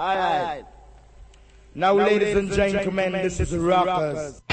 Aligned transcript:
All 0.00 0.16
right. 0.16 0.64
Now, 1.74 1.94
now 1.94 2.04
ladies, 2.04 2.28
ladies 2.28 2.36
and 2.36 2.52
gentlemen, 2.52 2.72
gentlemen 3.04 3.22
this, 3.22 3.36
this 3.36 3.52
is 3.52 3.58
Rockers. 3.58 4.14
rockers. 4.16 4.49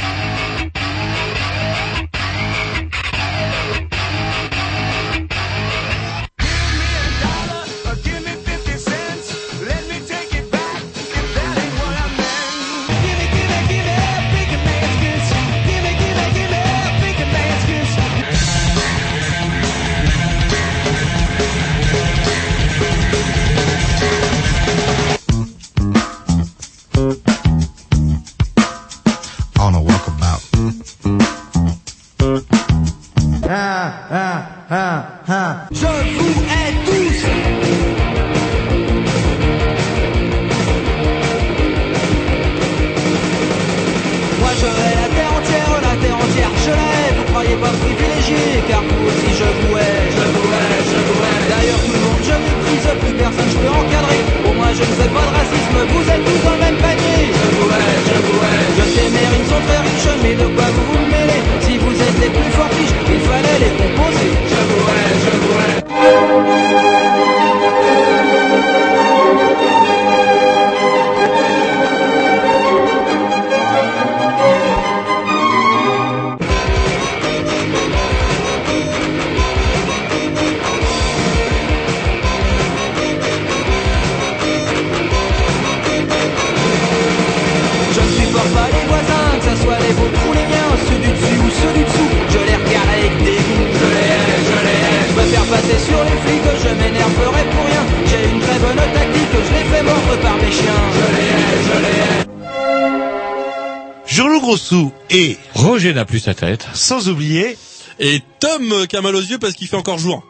Plus 106.18 106.24
sa 106.24 106.34
tête. 106.34 106.66
sans 106.74 107.10
oublier 107.10 107.58
Et 108.00 108.22
Tom 108.40 108.72
euh, 108.72 108.86
qui 108.86 108.96
a 108.98 109.02
mal 109.02 109.16
aux 109.16 109.22
yeux 109.22 109.38
parce 109.40 109.54
qu'il 109.54 109.68
fait 109.68 109.76
encore 109.78 110.00
jour. 110.00 110.24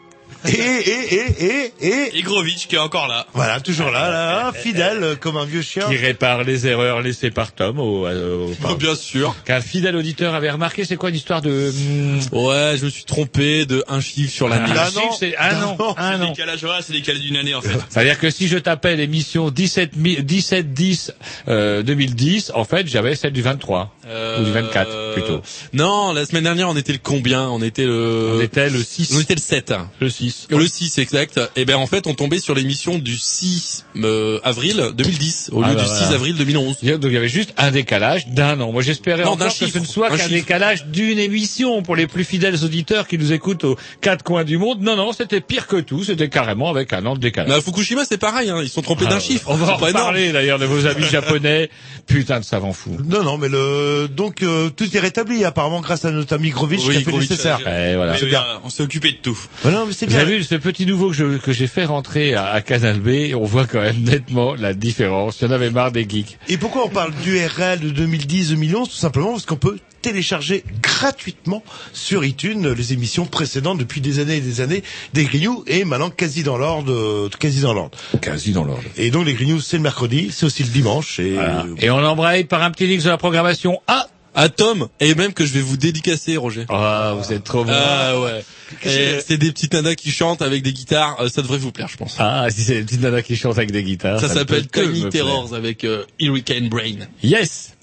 et 0.46 0.50
et 0.50 1.14
et 1.14 1.44
et 1.44 1.72
et 1.88 2.18
Et 2.18 2.22
Grovitch 2.22 2.68
qui 2.68 2.76
est 2.76 2.78
encore 2.78 3.08
là. 3.08 3.26
voilà 3.34 3.58
toujours 3.60 3.90
là 3.90 4.08
là 4.10 4.52
fidèle 4.54 5.02
euh, 5.02 5.16
comme 5.16 5.36
un 5.36 5.44
vieux 5.44 5.62
chien. 5.62 5.88
Qui 5.88 5.96
répare 5.96 6.44
les 6.44 6.66
erreurs 6.68 7.00
laissées 7.00 7.30
par 7.32 7.50
Tom 7.52 7.80
au, 7.80 8.06
au- 8.06 8.52
Oh, 8.68 8.74
bien 8.76 8.94
sûr. 8.94 9.34
qu'un 9.44 9.60
fidèle 9.60 9.96
auditeur 9.96 10.34
avait 10.34 10.50
remarqué, 10.50 10.84
c'est 10.84 10.96
quoi 10.96 11.10
l'histoire 11.10 11.42
de... 11.42 11.72
hum, 11.74 12.20
Ouais, 12.44 12.76
je 12.78 12.84
me 12.84 12.90
suis 12.90 13.02
trompé 13.04 13.66
de 13.66 13.82
un 13.88 14.00
chiffre 14.00 14.30
sur 14.32 14.48
l'année. 14.48 14.70
un 14.70 14.76
Ah 14.76 14.90
non. 14.94 15.00
chiffre, 15.00 15.16
c'est 15.18 15.36
un 15.38 15.62
an, 15.64 15.76
un 15.96 16.20
an. 16.22 16.28
décalage 16.30 16.62
horaire, 16.62 16.82
c'est 16.86 16.92
décalé 16.92 17.18
d'une 17.18 17.36
année 17.36 17.54
en 17.56 17.60
fait. 17.62 17.76
C'est-à-dire 17.88 18.18
que 18.20 18.30
si 18.30 18.46
je 18.48 18.58
tapais 18.58 18.94
l'émission 18.96 19.50
17 19.50 19.96
mi- 19.96 20.22
17 20.22 20.72
10 20.72 21.12
euh, 21.48 21.82
2010, 21.82 22.52
en 22.54 22.64
fait, 22.64 22.86
j'avais 22.86 23.16
celle 23.16 23.32
du 23.32 23.42
23 23.42 23.92
ou 24.40 24.44
du 24.44 24.52
24 24.52 24.88
plutôt. 25.20 25.34
Euh, 25.34 25.40
Non, 25.72 26.12
la 26.12 26.24
semaine 26.26 26.44
dernière, 26.44 26.68
on 26.68 26.76
était 26.76 26.92
le 26.92 26.98
combien? 27.02 27.48
On 27.48 27.62
était 27.62 27.84
le... 27.84 28.34
On 28.36 28.40
était 28.40 28.70
le 28.70 28.82
6, 28.82 29.12
On 29.16 29.20
était 29.20 29.34
le 29.34 29.40
7. 29.40 29.72
le 30.00 30.08
6. 30.10 30.48
Le 30.50 30.66
6, 30.66 30.98
exact. 30.98 31.40
Et 31.56 31.64
ben 31.64 31.76
en 31.76 31.86
fait, 31.86 32.06
on 32.06 32.14
tombait 32.14 32.40
sur 32.40 32.54
l'émission 32.54 32.98
du 32.98 33.16
6 33.16 33.84
euh, 33.96 34.40
avril 34.44 34.90
2010 34.94 35.50
au 35.52 35.60
lieu 35.60 35.66
Ah 35.70 35.74
bah 35.74 35.80
du 35.82 35.86
voilà. 35.88 36.06
6 36.08 36.14
avril 36.14 36.34
2011. 36.36 36.76
Donc 36.82 36.98
il 37.04 37.12
y 37.12 37.16
avait 37.16 37.28
juste 37.28 37.52
un 37.56 37.70
décalage 37.70 38.26
d'un 38.28 38.60
an. 38.60 38.72
Moi 38.72 38.82
j'espérais 38.82 39.22
Non, 39.24 39.30
encore 39.32 39.38
d'un 39.38 39.46
que 39.48 39.52
ce 39.52 39.64
chiffre. 39.66 39.80
ne 39.80 39.84
soit 39.84 40.06
Un 40.06 40.10
qu'un 40.10 40.16
chiffre. 40.24 40.30
décalage 40.30 40.86
d'une 40.86 41.18
émission 41.18 41.82
pour 41.82 41.96
les 41.96 42.06
plus 42.06 42.24
fidèles 42.24 42.64
auditeurs 42.64 43.06
qui 43.08 43.18
nous 43.18 43.32
écoutent 43.32 43.64
aux 43.64 43.76
quatre 44.00 44.22
coins 44.24 44.44
du 44.44 44.58
monde. 44.58 44.80
Non, 44.82 44.96
non, 44.96 45.12
c'était 45.12 45.40
pire 45.40 45.66
que 45.66 45.76
tout. 45.76 46.04
C'était 46.04 46.28
carrément 46.28 46.70
avec 46.70 46.92
un 46.92 47.04
an 47.06 47.14
de 47.14 47.20
décalage. 47.20 47.48
Mais 47.50 47.56
à 47.56 47.60
Fukushima, 47.60 48.04
c'est 48.04 48.18
pareil. 48.18 48.50
Hein. 48.50 48.60
Ils 48.62 48.68
sont 48.68 48.82
trompés 48.82 49.06
d'un 49.06 49.16
Ah, 49.16 49.20
chiffre. 49.20 49.48
On 49.50 49.54
va 49.54 49.72
en 49.74 49.76
reparler 49.76 50.32
d'ailleurs 50.32 50.58
de 50.58 50.66
vos 50.66 50.86
amis 50.86 51.04
japonais. 51.04 51.70
Putain 52.06 52.40
de 52.40 52.44
savants 52.44 52.72
fous. 52.72 52.96
Non 53.04 53.22
non 53.22 53.36
mais 53.38 53.48
le 53.48 54.08
donc 54.08 54.42
euh, 54.42 54.70
tout 54.70 54.84
est 54.96 55.00
rétabli 55.08 55.44
apparemment 55.44 55.80
grâce 55.80 56.04
à 56.04 56.10
notre 56.10 56.34
ami 56.34 56.50
Grovitch 56.50 56.80
Oui, 56.86 56.90
qui 56.92 56.96
a 56.96 57.00
fait 57.00 57.06
le 57.06 57.10
Grovitch, 57.12 57.30
nécessaire. 57.30 57.58
euh, 57.66 57.92
Et 57.92 57.96
voilà. 57.96 58.12
Bien. 58.20 58.44
on 58.64 58.70
s'est 58.70 58.82
occupé 58.82 59.12
de 59.12 59.16
tout. 59.16 59.38
Ouais, 59.64 59.70
non 59.72 59.86
mais 59.86 59.92
c'est 59.92 60.06
Vous 60.06 60.12
bien. 60.12 60.20
avez 60.20 60.36
vu 60.38 60.44
ce 60.44 60.54
petit 60.54 60.86
nouveau 60.86 61.08
que 61.10 61.14
je- 61.14 61.38
que 61.38 61.52
j'ai 61.52 61.66
fait 61.66 61.84
rentrer 61.84 62.34
à, 62.34 62.46
à 62.46 62.60
Canal 62.60 63.00
B 63.00 63.34
On 63.34 63.44
voit 63.44 63.66
quand 63.66 63.80
même 63.80 64.02
nettement 64.02 64.54
la 64.54 64.74
différence. 64.74 65.40
Il 65.40 65.44
y 65.44 65.48
en 65.48 65.52
avait 65.52 65.70
marre 65.70 65.92
des 65.92 66.06
geeks. 66.08 66.38
Et 66.48 66.56
pourquoi 66.56 66.84
on 66.86 66.88
parle 66.90 67.12
d'URL 67.22 67.80
de 67.80 67.90
2010-2011 67.90 68.88
Tout 68.88 68.94
simplement 68.96 69.32
parce 69.32 69.46
qu'on 69.46 69.56
peut 69.56 69.78
télécharger 70.00 70.62
gratuitement 70.80 71.62
sur 71.92 72.24
iTunes 72.24 72.72
les 72.72 72.92
émissions 72.92 73.26
précédentes 73.26 73.78
depuis 73.78 74.00
des 74.00 74.20
années 74.20 74.36
et 74.36 74.40
des 74.40 74.60
années 74.60 74.82
des 75.12 75.24
Grignoux 75.24 75.64
et 75.66 75.84
maintenant 75.84 76.10
quasi 76.10 76.42
dans 76.44 76.56
l'ordre, 76.56 76.92
euh, 76.92 77.28
quasi 77.38 77.60
dans 77.60 77.74
l'ordre. 77.74 77.98
Quasi 78.20 78.52
dans 78.52 78.64
l'ordre. 78.64 78.82
Et 78.96 79.10
donc 79.10 79.26
les 79.26 79.34
Grignoux 79.34 79.60
c'est 79.60 79.76
le 79.76 79.82
mercredi, 79.82 80.30
c'est 80.32 80.46
aussi 80.46 80.62
le 80.62 80.68
dimanche 80.70 81.18
et 81.18 81.32
Voilà. 81.34 81.62
euh, 81.64 81.74
Et 81.80 81.90
on 81.90 81.96
embraye 81.98 82.44
par 82.44 82.62
un 82.62 82.70
petit 82.70 82.86
link 82.86 83.00
sur 83.00 83.10
la 83.10 83.16
programmation. 83.18 83.80
Ah 83.88 84.06
À 84.40 84.48
Tom, 84.48 84.86
et 85.00 85.16
même 85.16 85.32
que 85.32 85.44
je 85.44 85.52
vais 85.52 85.60
vous 85.60 85.76
dédicacer, 85.76 86.36
Roger. 86.36 86.64
Ah, 86.68 87.12
vous 87.18 87.32
êtes 87.32 87.42
trop 87.42 87.64
bon. 87.64 87.72
Ah 87.74 88.20
ouais. 88.20 88.44
C'est 88.84 89.36
des 89.36 89.50
petites 89.50 89.72
nanas 89.74 89.96
qui 89.96 90.12
chantent 90.12 90.42
avec 90.42 90.62
des 90.62 90.72
guitares. 90.72 91.20
euh, 91.20 91.28
Ça 91.28 91.42
devrait 91.42 91.58
vous 91.58 91.72
plaire, 91.72 91.88
je 91.88 91.96
pense. 91.96 92.14
Ah, 92.20 92.46
si 92.48 92.62
c'est 92.62 92.74
les 92.74 92.82
petites 92.82 93.00
nanas 93.00 93.22
qui 93.22 93.34
chantent 93.34 93.58
avec 93.58 93.72
des 93.72 93.82
guitares. 93.82 94.20
ça 94.20 94.28
s'appelle 94.28 94.68
Tiny 94.68 95.08
Terrors 95.08 95.54
avec 95.54 95.82
euh, 95.82 96.04
Hurricane 96.20 96.68
Brain. 96.68 97.08
Yes 97.24 97.74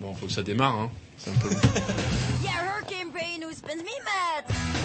Bon, 0.00 0.14
faut 0.14 0.26
que 0.26 0.32
ça 0.32 0.42
démarre, 0.44 0.74
hein. 0.78 0.90
C'est 1.18 1.30
un 1.30 1.34
peu 1.34 1.48
long. 1.48 1.56
Yeah, 2.44 2.50
Hurricane 2.62 3.10
Brain 3.12 3.42
who 3.48 3.52
spins 3.52 3.78
me 3.78 3.82
mad? 4.04 4.83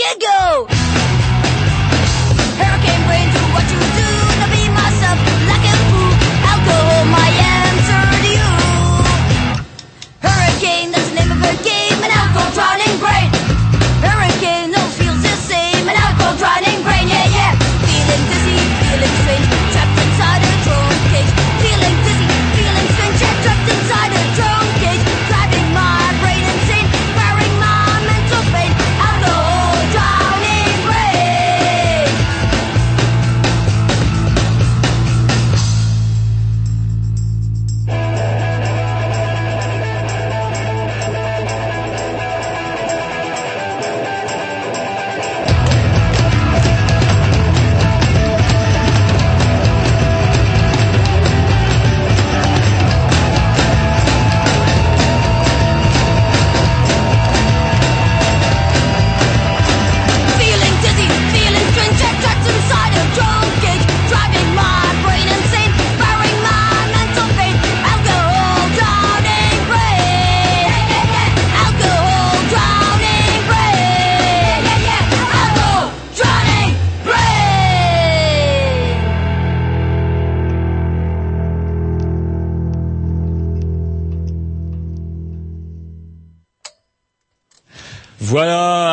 get 0.00 0.18
go! 0.18 0.69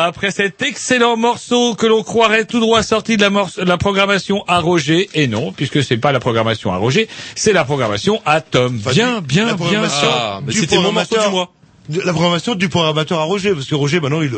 Après 0.08 0.30
cet 0.32 0.60
excellent 0.62 1.16
morceau 1.16 1.74
que 1.74 1.86
l'on 1.86 2.02
croirait 2.02 2.44
tout 2.44 2.58
droit 2.60 2.82
sorti 2.82 3.16
de 3.16 3.22
la, 3.22 3.30
morce- 3.30 3.58
de 3.58 3.64
la 3.64 3.76
programmation 3.76 4.42
à 4.48 4.58
Roger, 4.58 5.08
et 5.14 5.26
non, 5.28 5.52
puisque 5.52 5.82
c'est 5.84 5.98
pas 5.98 6.10
la 6.12 6.18
programmation 6.20 6.72
à 6.72 6.76
Roger, 6.78 7.08
c'est 7.36 7.52
la 7.52 7.64
programmation 7.64 8.20
à 8.26 8.40
Tom. 8.40 8.78
Bien, 8.94 9.20
bien, 9.20 9.44
bien. 9.44 9.56
programmation 9.56 10.08
Ah, 10.10 10.40
c'était 10.50 10.76
mon 10.76 10.92
morceau 10.92 11.14
du 11.26 11.30
mois. 11.30 11.52
De- 11.88 12.00
La 12.00 12.12
programmation 12.12 12.54
du 12.54 12.68
programmateur 12.68 13.18
à 13.20 13.24
Roger, 13.24 13.52
parce 13.54 13.66
que 13.66 13.74
Roger, 13.74 14.00
maintenant, 14.00 14.22
il, 14.22 14.30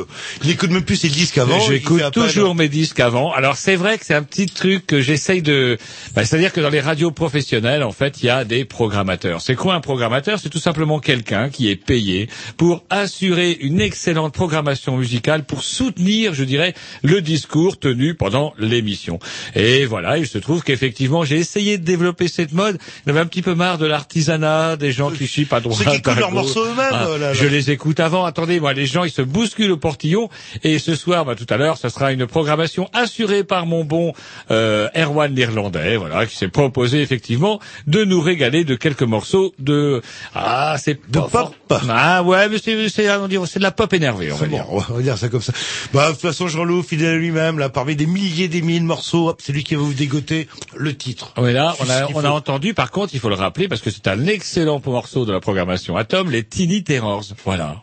il 0.44 0.50
écoute 0.50 0.70
même 0.70 0.82
plus 0.84 0.96
ses 0.96 1.08
disques 1.08 1.38
avant. 1.38 1.58
J'écoute 1.68 2.00
toujours 2.28 2.54
mes 2.54 2.68
disques 2.68 3.00
avant. 3.00 3.32
Alors 3.32 3.56
c'est 3.56 3.76
vrai 3.76 3.98
que 3.98 4.04
c'est 4.06 4.14
un 4.14 4.22
petit 4.22 4.46
truc 4.46 4.86
que 4.86 5.00
j'essaye 5.00 5.42
de... 5.42 5.78
bah, 6.14 6.24
C'est-à-dire 6.24 6.52
que 6.52 6.60
dans 6.60 6.70
les 6.70 6.80
radios 6.80 7.10
professionnelles, 7.10 7.82
en 7.82 7.92
fait, 7.92 8.22
il 8.22 8.26
y 8.26 8.30
a 8.30 8.44
des 8.44 8.64
programmateurs. 8.64 9.40
C'est 9.40 9.54
quoi 9.56 9.74
un 9.74 9.80
programmateur? 9.80 10.38
C'est 10.38 10.48
tout 10.48 10.58
simplement 10.58 10.98
quelqu'un 11.00 11.48
qui 11.50 11.70
est 11.70 11.76
payé 11.76 12.28
pour 12.56 12.84
assurer 12.90 13.52
une 13.60 13.80
excellente 13.80 14.32
programmation 14.34 14.96
musicale, 14.96 15.44
pour 15.44 15.62
soutenir, 15.62 16.34
je 16.34 16.44
dirais, 16.44 16.74
le 17.02 17.20
discours 17.20 17.78
tenu 17.78 18.14
pendant 18.14 18.54
l'émission. 18.58 19.18
Et 19.54 19.84
voilà, 19.86 20.18
il 20.18 20.26
se 20.26 20.38
trouve 20.38 20.62
qu'effectivement, 20.62 21.24
j'ai 21.24 21.36
essayé 21.38 21.78
de 21.78 21.84
développer 21.84 22.28
cette 22.28 22.52
mode. 22.52 22.78
J'avais 23.06 23.20
un 23.20 23.26
petit 23.26 23.42
peu 23.42 23.54
marre 23.54 23.78
de 23.78 23.86
l'artisanat, 23.86 24.76
des 24.76 24.92
gens 24.92 25.10
qui 25.10 25.26
chient 25.26 25.46
à 25.50 25.60
droite, 25.60 25.78
Ceux 25.78 25.84
qui 25.84 25.96
écoutent 25.96 26.16
leurs 26.20 26.30
morceaux 26.32 26.64
eux-mêmes, 26.64 26.92
Ah. 26.92 27.06
Je 27.40 27.46
les 27.46 27.70
écoute 27.70 28.00
avant. 28.00 28.24
Attendez, 28.24 28.60
moi, 28.60 28.72
les 28.72 28.86
gens, 28.86 29.04
ils 29.04 29.10
se 29.10 29.22
bousculent 29.22 29.72
au 29.72 29.76
portillon. 29.76 30.28
Et 30.62 30.78
ce 30.78 30.94
soir, 30.94 31.24
bah, 31.24 31.34
tout 31.34 31.46
à 31.48 31.56
l'heure, 31.56 31.76
ce 31.78 31.88
sera 31.88 32.12
une 32.12 32.26
programmation 32.26 32.88
assurée 32.92 33.44
par 33.44 33.66
mon 33.66 33.84
bon 33.84 34.12
euh, 34.50 34.88
Erwan 34.96 35.34
l'Irlandais, 35.34 35.96
voilà, 35.96 36.26
qui 36.26 36.36
s'est 36.36 36.48
proposé 36.48 37.00
effectivement 37.02 37.60
de 37.86 38.04
nous 38.04 38.20
régaler 38.20 38.64
de 38.64 38.74
quelques 38.74 39.02
morceaux 39.02 39.54
de 39.58 40.02
ah, 40.34 40.76
c'est 40.78 40.98
De 41.10 41.18
pas 41.20 41.28
pop. 41.28 41.54
fort. 41.68 41.80
Ah 41.88 42.22
ouais, 42.22 42.48
mais 42.48 42.58
c'est 42.58 42.88
c'est 42.88 43.06
c'est 43.46 43.58
de 43.58 43.62
la 43.62 43.70
pop 43.70 43.92
énervée, 43.92 44.32
on 44.32 44.36
va 44.36 44.46
Bon, 44.46 44.52
dire. 44.56 44.66
on 44.70 44.78
va 44.78 45.02
dire 45.02 45.18
ça 45.18 45.28
comme 45.28 45.40
ça. 45.42 45.52
Bah, 45.92 46.08
de 46.08 46.12
toute 46.12 46.20
façon, 46.22 46.48
Jean-Loup, 46.48 46.82
fidèle 46.82 47.14
à 47.14 47.16
lui-même, 47.16 47.58
là, 47.58 47.68
parmi 47.68 47.96
des 47.96 48.06
milliers, 48.06 48.48
des 48.48 48.62
milliers 48.62 48.80
de 48.80 48.84
morceaux, 48.84 49.34
c'est 49.38 49.52
lui 49.52 49.64
qui 49.64 49.74
va 49.74 49.82
vous 49.82 49.94
dégoter 49.94 50.48
le 50.76 50.96
titre. 50.96 51.32
Oui, 51.38 51.52
là, 51.52 51.74
on 51.80 51.88
a, 51.90 52.06
on 52.14 52.24
a 52.24 52.30
entendu, 52.30 52.74
par 52.74 52.90
contre, 52.90 53.14
il 53.14 53.20
faut 53.20 53.28
le 53.28 53.34
rappeler, 53.34 53.68
parce 53.68 53.80
que 53.80 53.90
c'est 53.90 54.08
un 54.08 54.26
excellent 54.26 54.80
morceau 54.84 55.24
de 55.24 55.32
la 55.32 55.40
programmation 55.40 55.96
Atom, 55.96 56.30
les 56.30 56.44
Tiny 56.44 56.82
Terrors. 56.82 57.24
Voilà. 57.44 57.82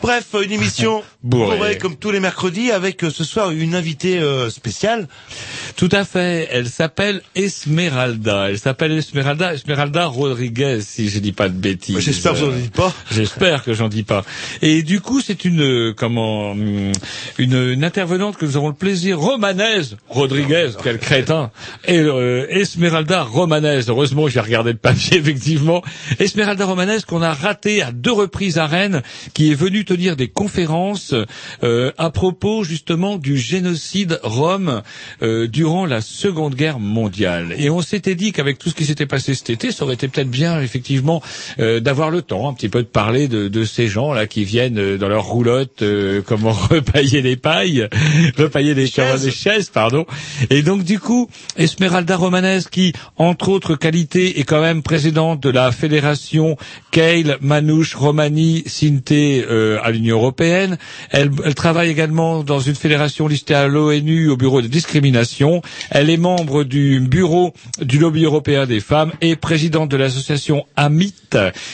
Bref, 0.00 0.26
une 0.44 0.52
émission 0.52 1.02
Bourrée. 1.24 1.56
bourrée, 1.56 1.78
comme 1.78 1.96
tous 1.96 2.12
les 2.12 2.20
mercredis 2.20 2.70
avec 2.70 3.02
euh, 3.02 3.10
ce 3.10 3.24
soir 3.24 3.50
une 3.50 3.74
invitée 3.74 4.18
euh, 4.20 4.48
spéciale. 4.50 5.08
Tout 5.76 5.88
à 5.90 6.04
fait. 6.04 6.48
Elle 6.52 6.68
s'appelle 6.68 7.22
Esmeralda. 7.34 8.50
Elle 8.50 8.58
s'appelle 8.58 8.92
Esmeralda, 8.92 9.54
Esmeralda 9.54 10.06
Rodriguez, 10.06 10.78
si 10.80 11.08
je 11.08 11.18
dis 11.18 11.32
pas 11.32 11.48
de 11.48 11.54
bêtises. 11.54 11.96
Bah, 11.96 12.00
J'espère 12.00 12.32
que 12.34 12.38
vous 12.38 12.46
en 12.46 12.56
dites 12.56 12.72
pas. 12.72 12.94
J'espère 13.10 13.64
que 13.64 13.74
j'en 13.74 13.88
dis 13.88 14.04
pas. 14.04 14.24
Et 14.62 14.82
du 14.82 15.00
coup, 15.00 15.20
c'est 15.20 15.44
une 15.44 15.60
euh, 15.62 15.94
comment 15.96 16.52
hum, 16.52 16.92
une, 17.38 17.70
une 17.70 17.84
intervenante 17.84 18.36
que 18.36 18.46
nous 18.46 18.56
avons 18.56 18.68
le 18.68 18.74
plaisir 18.74 19.18
romanaise 19.18 19.96
Rodriguez, 20.08 20.70
quel 20.82 20.98
crétin. 20.98 21.50
Et 21.86 21.98
euh, 21.98 22.46
Esmeralda 22.48 23.24
Romanez. 23.24 23.80
Heureusement, 23.88 24.28
j'ai 24.28 24.40
regardé 24.40 24.72
le 24.72 24.78
papier 24.78 25.16
effectivement. 25.18 25.82
Esmeralda 26.20 26.64
Romanez 26.64 26.98
qu'on 27.06 27.22
a 27.22 27.34
raté 27.34 27.82
à 27.82 27.90
deux 27.92 28.12
reprises 28.12 28.58
à 28.58 28.66
Rennes, 28.66 29.02
qui 29.34 29.50
est 29.50 29.54
venue 29.54 29.84
tenir 29.88 30.16
des 30.16 30.28
conférences 30.28 31.14
euh, 31.62 31.92
à 31.96 32.10
propos 32.10 32.62
justement 32.62 33.16
du 33.16 33.38
génocide 33.38 34.20
rome 34.22 34.82
euh, 35.22 35.46
durant 35.46 35.86
la 35.86 36.02
Seconde 36.02 36.54
Guerre 36.54 36.78
mondiale. 36.78 37.54
Et 37.56 37.70
on 37.70 37.80
s'était 37.80 38.14
dit 38.14 38.32
qu'avec 38.32 38.58
tout 38.58 38.68
ce 38.68 38.74
qui 38.74 38.84
s'était 38.84 39.06
passé 39.06 39.34
cet 39.34 39.48
été, 39.48 39.72
ça 39.72 39.84
aurait 39.84 39.94
été 39.94 40.08
peut-être 40.08 40.28
bien 40.28 40.60
effectivement 40.60 41.22
euh, 41.58 41.80
d'avoir 41.80 42.10
le 42.10 42.20
temps 42.20 42.50
un 42.50 42.52
petit 42.52 42.68
peu 42.68 42.82
de 42.82 42.88
parler 42.88 43.28
de, 43.28 43.48
de 43.48 43.64
ces 43.64 43.88
gens 43.88 44.12
là 44.12 44.26
qui 44.26 44.44
viennent 44.44 44.78
euh, 44.78 44.98
dans 44.98 45.08
leur 45.08 45.24
roulotte, 45.24 45.80
euh, 45.80 46.20
comment 46.24 46.52
repailler 46.70 47.22
les 47.22 47.36
pailles, 47.36 47.88
repailler 48.36 48.74
les 48.74 48.86
Chaises. 48.86 49.30
chaises, 49.30 49.70
pardon. 49.70 50.04
Et 50.50 50.60
donc 50.60 50.84
du 50.84 50.98
coup, 50.98 51.30
Esmeralda 51.56 52.16
Romanes 52.16 52.62
qui, 52.70 52.92
entre 53.16 53.48
autres 53.48 53.74
qualités, 53.74 54.38
est 54.38 54.44
quand 54.44 54.60
même 54.60 54.82
présidente 54.82 55.40
de 55.42 55.48
la 55.48 55.72
fédération 55.72 56.58
Keil 56.90 57.36
Manouche 57.40 57.94
Romani 57.94 58.64
Sinté 58.66 59.44
euh, 59.48 59.77
à 59.82 59.90
l'Union 59.90 60.16
européenne. 60.16 60.78
Elle, 61.10 61.30
elle 61.44 61.54
travaille 61.54 61.90
également 61.90 62.42
dans 62.42 62.60
une 62.60 62.74
fédération 62.74 63.28
listée 63.28 63.54
à 63.54 63.66
l'ONU 63.68 64.28
au 64.28 64.36
bureau 64.36 64.62
de 64.62 64.66
discrimination. 64.66 65.62
Elle 65.90 66.10
est 66.10 66.16
membre 66.16 66.64
du 66.64 67.00
bureau 67.00 67.52
du 67.80 67.98
lobby 67.98 68.24
européen 68.24 68.66
des 68.66 68.80
femmes 68.80 69.12
et 69.20 69.36
présidente 69.36 69.90
de 69.90 69.96
l'association 69.96 70.64
AMIT, 70.76 71.14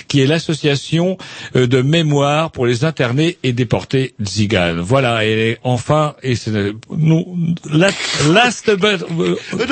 qui 0.08 0.20
est 0.20 0.26
l'association 0.26 1.16
euh, 1.56 1.66
de 1.66 1.82
mémoire 1.82 2.50
pour 2.50 2.66
les 2.66 2.84
internés 2.84 3.38
et 3.42 3.52
déportés 3.52 4.14
tziganes. 4.22 4.80
Voilà, 4.80 5.24
et 5.24 5.58
enfin, 5.62 6.14
et 6.22 6.36
c'est 6.36 6.50
nous, 6.90 7.54
la- 7.70 7.90
last 8.32 8.70
but, 8.70 9.02
euh, 9.18 9.36
Euh, 9.54 9.66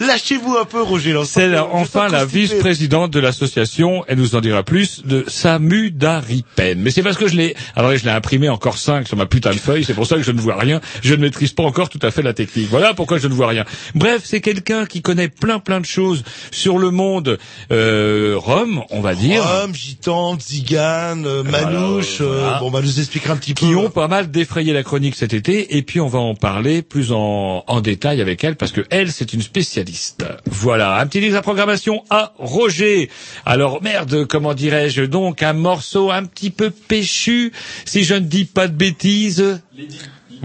Lâchez-vous 0.00 0.56
un 0.56 0.64
peu, 0.64 0.82
Roger. 0.82 1.18
c'est 1.24 1.56
enfin 1.58 2.08
la 2.08 2.24
vice-présidente 2.24 3.10
de 3.12 3.20
l'association, 3.20 4.04
elle 4.08 4.18
nous 4.18 4.34
en 4.34 4.40
dira 4.40 4.62
plus, 4.62 5.02
de 5.04 5.24
Samu 5.28 5.90
Daripen. 5.90 6.78
Mais 6.80 6.90
c'est 6.90 7.02
parce 7.02 7.16
que 7.16 7.28
je 7.28 7.36
l'ai, 7.36 7.54
alors 7.76 7.94
je 7.96 8.04
l'ai 8.04 8.10
imprimé 8.10 8.48
encore 8.48 8.78
5 8.78 9.06
sur 9.06 9.16
ma 9.16 9.26
putain 9.26 9.50
de 9.50 9.56
feuille, 9.56 9.84
c'est 9.84 9.94
pour 9.94 10.06
ça 10.06 10.16
que 10.16 10.22
je 10.22 10.32
ne 10.32 10.40
vois 10.40 10.56
rien, 10.56 10.80
je 11.02 11.14
ne 11.14 11.20
maîtrise 11.20 11.52
pas 11.52 11.62
encore 11.62 11.88
tout 11.88 11.98
à 12.02 12.10
fait 12.10 12.22
la 12.22 12.32
technique. 12.32 12.68
Voilà 12.70 12.94
pourquoi 12.94 13.18
je 13.18 13.28
ne 13.28 13.34
vois 13.34 13.48
rien. 13.48 13.64
Bref, 13.94 14.22
c'est 14.24 14.40
quelqu'un 14.40 14.86
qui 14.86 15.02
connaît 15.02 15.28
plein 15.28 15.58
plein 15.58 15.80
de 15.80 15.86
choses 15.86 16.22
sur 16.50 16.78
le 16.78 16.90
monde 16.90 17.38
euh, 17.72 18.34
rome, 18.36 18.82
on 18.90 19.00
va 19.00 19.14
dire. 19.18 19.44
Rome, 19.44 19.74
gitan, 19.74 20.38
zigane, 20.38 21.26
euh, 21.26 21.42
manouche. 21.42 22.20
Voilà, 22.20 22.32
euh, 22.32 22.40
voilà. 22.40 22.58
bon, 22.60 22.66
on 22.66 22.70
va 22.70 22.80
nous 22.80 22.98
expliquer 23.00 23.30
un 23.30 23.36
petit 23.36 23.54
peu. 23.54 23.66
qui 23.66 23.74
ont 23.74 23.90
pas 23.90 24.08
mal 24.08 24.30
défrayé 24.30 24.72
la 24.72 24.82
chronique 24.82 25.16
cet 25.16 25.34
été, 25.34 25.76
et 25.76 25.82
puis 25.82 26.00
on 26.00 26.08
va 26.08 26.18
en 26.18 26.34
parler 26.34 26.82
plus 26.82 27.12
en, 27.12 27.64
en 27.66 27.80
détail 27.80 28.20
avec 28.20 28.42
elle, 28.44 28.56
parce 28.56 28.72
que 28.72 28.82
elle, 28.90 29.12
c'est 29.12 29.32
une 29.32 29.42
spécialiste. 29.42 30.24
Voilà, 30.46 30.98
un 30.98 31.06
petit 31.06 31.20
livre 31.20 31.36
à 31.36 31.42
programmation 31.42 32.02
à 32.10 32.32
Roger. 32.38 33.10
Alors 33.44 33.82
merde, 33.82 34.26
comment 34.26 34.54
dirais-je 34.54 35.02
donc, 35.02 35.42
un 35.42 35.52
morceau 35.52 36.10
un 36.10 36.24
petit 36.24 36.50
peu 36.50 36.70
péchu, 36.70 37.52
si 37.84 38.04
je 38.04 38.14
ne 38.14 38.20
dis 38.20 38.44
pas 38.44 38.68
de 38.68 38.74
bêtises. 38.74 39.60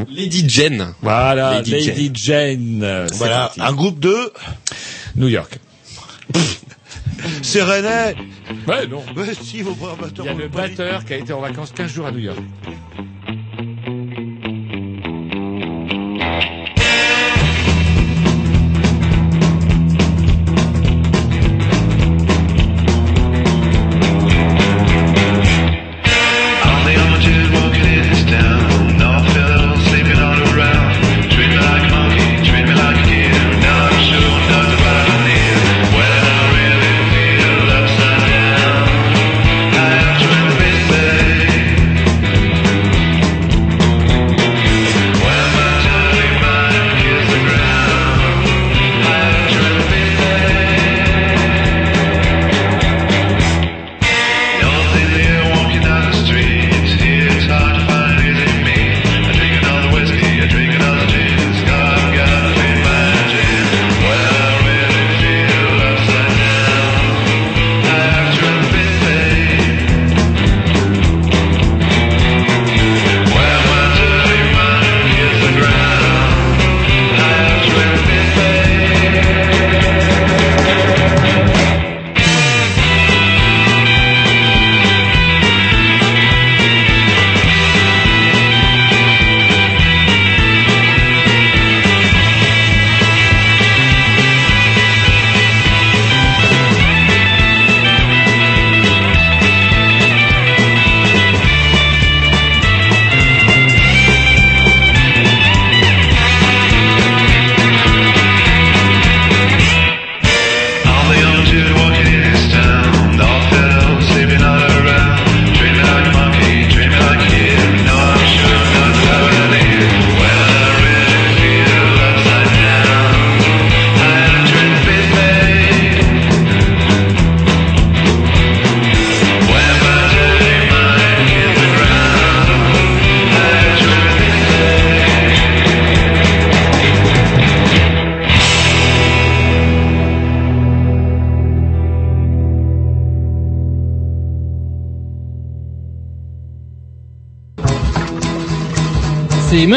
Lady 0.09 0.49
Jen. 0.49 0.93
Voilà, 1.01 1.55
Lady 1.55 1.71
Lady, 1.71 2.11
Jane. 2.13 3.07
Voilà, 3.13 3.37
parti. 3.45 3.61
un 3.61 3.73
groupe 3.73 3.99
de 3.99 4.15
New 5.15 5.27
York. 5.27 5.59
c'est 7.41 7.61
Rennais. 7.61 8.15
Ouais, 8.67 8.87
non. 8.87 9.03
Mais 9.15 9.33
si, 9.33 9.61
vos 9.61 9.75
Il 10.19 10.25
y 10.25 10.27
a 10.29 10.33
le 10.33 10.47
batteur 10.47 11.05
qui 11.05 11.13
a 11.13 11.17
été 11.17 11.33
en 11.33 11.41
vacances 11.41 11.71
15 11.71 11.91
jours 11.91 12.07
à 12.07 12.11
New 12.11 12.19
York. 12.19 12.39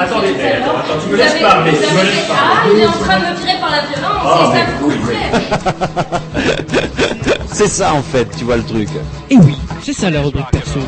Attendez, 0.00 0.28
attends, 0.28 0.78
attends, 0.78 0.98
tu 1.02 1.10
me 1.10 1.16
laisses 1.16 1.40
parler, 1.40 1.72
tu 1.72 1.94
me 1.94 2.02
laisses 2.02 2.30
Ah, 2.30 2.64
il 2.72 2.80
est 2.80 2.86
en 2.86 2.92
train 2.92 3.18
de 3.18 3.24
me 3.26 3.36
tirer 3.38 3.58
par 3.60 3.70
la 3.70 3.82
violence, 3.82 4.22
Oh, 4.24 4.28
c'est 4.32 4.46
ça 4.46 4.52
mais 4.54 4.64
que 4.64 4.82
vous 4.82 4.90
voulez. 5.04 5.16
C'est 7.52 7.68
ça 7.68 7.92
en 7.92 8.02
fait, 8.02 8.28
tu 8.36 8.44
vois 8.44 8.56
le 8.56 8.64
truc. 8.64 8.88
Et 9.28 9.36
oui, 9.36 9.56
c'est 9.82 9.92
ça 9.92 10.08
la 10.08 10.22
rubrique 10.22 10.50
perso. 10.50 10.80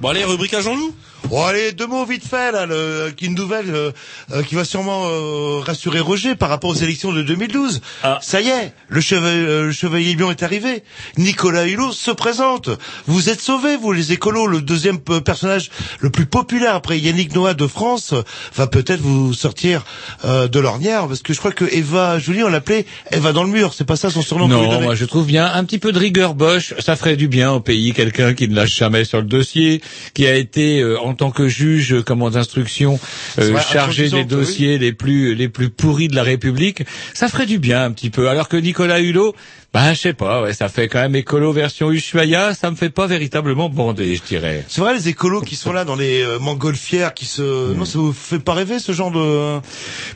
Bon 0.00 0.08
allez, 0.08 0.24
rubrique 0.24 0.54
à 0.54 0.60
Jean-Loup. 0.60 0.92
Bon 1.28 1.44
allez, 1.44 1.72
deux 1.72 1.86
mots 1.86 2.04
vite 2.04 2.24
fait 2.24 2.52
là, 2.52 2.66
le, 2.66 3.10
qui 3.16 3.26
une 3.26 3.34
nouvelle 3.34 3.74
euh, 3.74 3.90
euh, 4.32 4.42
qui 4.44 4.54
va 4.54 4.64
sûrement 4.64 5.06
euh, 5.06 5.58
rassurer 5.60 5.98
Roger 5.98 6.36
par 6.36 6.48
rapport 6.48 6.70
aux 6.70 6.74
élections 6.74 7.12
de 7.12 7.22
2012. 7.22 7.80
Ah. 8.04 8.18
Ça 8.22 8.40
y 8.40 8.48
est, 8.48 8.72
le 8.96 9.02
chevalier, 9.02 9.44
euh, 9.46 9.66
le 9.66 9.72
chevalier 9.72 10.14
Lion 10.14 10.30
est 10.30 10.42
arrivé. 10.42 10.82
Nicolas 11.18 11.66
Hulot 11.66 11.92
se 11.92 12.10
présente. 12.10 12.70
Vous 13.06 13.28
êtes 13.28 13.42
sauvés, 13.42 13.76
vous 13.76 13.92
les 13.92 14.12
écolos. 14.12 14.46
Le 14.46 14.62
deuxième 14.62 14.98
euh, 15.10 15.20
personnage 15.20 15.70
le 16.00 16.08
plus 16.08 16.24
populaire 16.24 16.74
après 16.74 16.98
Yannick 16.98 17.34
Noah 17.34 17.52
de 17.52 17.66
France 17.66 18.14
euh, 18.14 18.22
va 18.54 18.66
peut-être 18.66 19.02
vous 19.02 19.34
sortir 19.34 19.84
euh, 20.24 20.48
de 20.48 20.58
l'ornière 20.58 21.08
parce 21.08 21.20
que 21.20 21.34
je 21.34 21.38
crois 21.38 21.52
que 21.52 21.66
Eva 21.70 22.18
Jolie 22.18 22.42
on 22.42 22.48
l'appelait 22.48 22.86
Eva 23.12 23.34
dans 23.34 23.44
le 23.44 23.50
mur. 23.50 23.74
C'est 23.74 23.84
pas 23.84 23.96
ça 23.96 24.08
son 24.08 24.22
surnom. 24.22 24.48
Non, 24.48 24.80
moi 24.80 24.94
je 24.94 25.04
trouve 25.04 25.26
bien 25.26 25.44
un 25.44 25.64
petit 25.64 25.78
peu 25.78 25.92
de 25.92 25.98
rigueur 25.98 26.34
Bosch, 26.34 26.72
ça 26.78 26.96
ferait 26.96 27.16
du 27.16 27.28
bien 27.28 27.52
au 27.52 27.60
pays, 27.60 27.92
quelqu'un 27.92 28.32
qui 28.32 28.48
ne 28.48 28.54
lâche 28.54 28.74
jamais 28.74 29.04
sur 29.04 29.18
le 29.18 29.26
dossier, 29.26 29.82
qui 30.14 30.26
a 30.26 30.36
été 30.36 30.80
euh, 30.80 30.98
en 31.00 31.12
tant 31.12 31.30
que 31.30 31.48
juge, 31.48 31.92
euh, 31.92 32.02
comment 32.02 32.30
d'instruction, 32.30 32.98
euh, 33.38 33.60
chargé 33.60 34.08
des 34.08 34.20
oui. 34.20 34.24
dossiers 34.24 34.78
les 34.78 34.94
plus 34.94 35.34
les 35.34 35.50
plus 35.50 35.68
pourris 35.68 36.08
de 36.08 36.14
la 36.14 36.22
République, 36.22 36.84
ça 37.12 37.28
ferait 37.28 37.44
du 37.44 37.58
bien 37.58 37.84
un 37.84 37.90
petit 37.90 38.08
peu. 38.08 38.30
Alors 38.30 38.48
que 38.48 38.56
Nicolas 38.56 38.85
Hulot, 38.94 39.34
ben 39.76 39.92
je 39.92 40.00
sais 40.00 40.14
pas, 40.14 40.40
ouais, 40.40 40.54
ça 40.54 40.70
fait 40.70 40.88
quand 40.88 41.00
même 41.00 41.14
écolo 41.16 41.52
version 41.52 41.90
Ushuaïa, 41.90 42.54
ça 42.54 42.70
me 42.70 42.76
fait 42.76 42.88
pas 42.88 43.06
véritablement 43.06 43.68
bander, 43.68 44.16
je 44.16 44.22
dirais. 44.22 44.64
C'est 44.68 44.80
vrai 44.80 44.94
les 44.94 45.10
écolos 45.10 45.42
qui 45.42 45.54
sont 45.54 45.70
là 45.70 45.84
dans 45.84 45.96
les 45.96 46.22
euh, 46.22 46.38
montgolfières 46.38 47.12
qui 47.12 47.26
se 47.26 47.74
non 47.74 47.84
ça 47.84 47.98
vous 47.98 48.14
fait 48.14 48.38
pas 48.38 48.54
rêver 48.54 48.78
ce 48.78 48.92
genre 48.92 49.10
de 49.10 49.60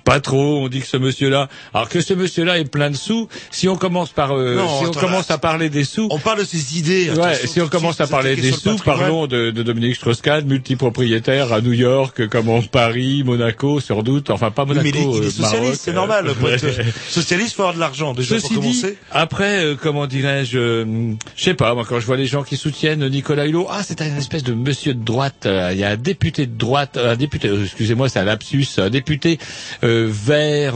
Pas 0.04 0.20
trop, 0.20 0.64
on 0.64 0.68
dit 0.68 0.80
que 0.80 0.86
ce 0.86 0.96
monsieur-là, 0.96 1.50
alors 1.74 1.90
que 1.90 2.00
ce 2.00 2.14
monsieur-là 2.14 2.58
est 2.58 2.64
plein 2.64 2.88
de 2.88 2.96
sous, 2.96 3.28
si 3.50 3.68
on 3.68 3.76
commence 3.76 4.08
par 4.12 4.32
euh, 4.32 4.54
Non, 4.56 4.78
si 4.78 4.86
on 4.86 4.92
commence 4.92 5.28
là, 5.28 5.34
à 5.34 5.38
parler 5.38 5.68
des 5.68 5.84
sous, 5.84 6.08
On 6.10 6.18
parle 6.18 6.38
de 6.38 6.44
ses 6.44 6.78
idées. 6.78 7.10
Ouais, 7.10 7.34
si 7.46 7.60
on 7.60 7.68
commence 7.68 8.00
à 8.00 8.06
parler 8.06 8.36
des 8.36 8.52
sur 8.52 8.60
sous, 8.60 8.76
parlons 8.78 9.26
de, 9.26 9.50
de 9.50 9.62
Dominique 9.62 9.96
Strauss-Kahn, 9.96 10.46
multipropriétaire 10.46 11.52
à 11.52 11.60
New 11.60 11.74
York, 11.74 12.28
comme 12.28 12.48
en 12.48 12.62
Paris, 12.62 13.24
Monaco, 13.26 13.78
sans 13.80 14.02
doute. 14.02 14.30
Enfin, 14.30 14.50
pas 14.50 14.62
Oui, 14.62 14.68
Monaco, 14.76 14.84
mais 14.90 14.90
il 14.90 14.96
est, 14.96 15.18
il 15.18 15.24
est 15.24 15.26
euh, 15.26 15.30
socialiste, 15.30 15.82
c'est 15.84 15.90
euh, 15.90 15.94
normal. 15.94 16.32
Pour 16.40 16.48
être 16.48 16.64
socialiste, 17.10 17.56
faut 17.56 17.62
avoir 17.62 17.74
de 17.74 17.80
l'argent 17.80 18.14
déjà 18.14 18.36
Ceci 18.36 18.54
pour 18.54 18.62
dit, 18.62 18.80
commencer. 18.80 18.96
après, 19.12 19.50
euh, 19.59 19.76
comment 19.80 20.07
dirais-je, 20.07 20.59
euh, 20.59 20.85
je 21.37 21.42
sais 21.45 21.54
pas, 21.54 21.75
moi 21.75 21.85
quand 21.88 22.00
je 22.00 22.07
vois 22.07 22.16
les 22.16 22.26
gens 22.26 22.42
qui 22.42 22.57
soutiennent 22.57 23.07
Nicolas 23.09 23.47
Hulot, 23.47 23.66
ah 23.71 23.83
c'est 23.85 24.02
un 24.02 24.16
espèce 24.16 24.42
de 24.42 24.54
monsieur 24.54 24.95
de 24.95 25.02
droite, 25.02 25.47
euh, 25.47 25.71
il 25.73 25.78
y 25.78 25.85
a 25.85 25.90
un 25.90 25.97
député 25.97 26.47
de 26.47 26.57
droite, 26.57 26.99
un 27.02 27.16
député, 27.16 27.50
excusez-moi, 27.64 28.09
c'est 28.09 28.19
un 28.19 28.25
lapsus, 28.25 28.66
un 28.78 28.90
député 28.90 29.38
vert, 29.83 30.75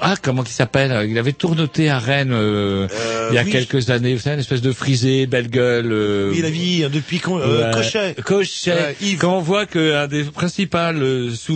ah 0.00 0.14
comment 0.20 0.44
il 0.44 0.48
s'appelle, 0.50 1.08
il 1.08 1.18
avait 1.18 1.32
tournoté 1.32 1.88
à 1.88 1.98
Rennes 1.98 2.36
il 3.30 3.34
y 3.34 3.38
a 3.38 3.44
quelques 3.44 3.90
années, 3.90 4.14
vous 4.14 4.20
savez, 4.20 4.34
une 4.34 4.40
espèce 4.40 4.62
de 4.62 4.72
frisé, 4.72 5.26
belle 5.26 5.48
gueule. 5.48 6.30
Oui, 6.32 6.42
la 6.42 6.50
vie 6.50 6.86
depuis 6.92 7.20
con, 7.20 7.38
euh, 7.38 7.60
Ouais. 7.60 7.70
Cochet. 7.74 8.14
Cochet. 8.24 8.96
Yves. 9.00 9.18
Quand 9.18 9.36
on 9.36 9.40
voit 9.40 9.66
qu'un 9.66 10.06
des 10.06 10.24
principaux 10.24 10.78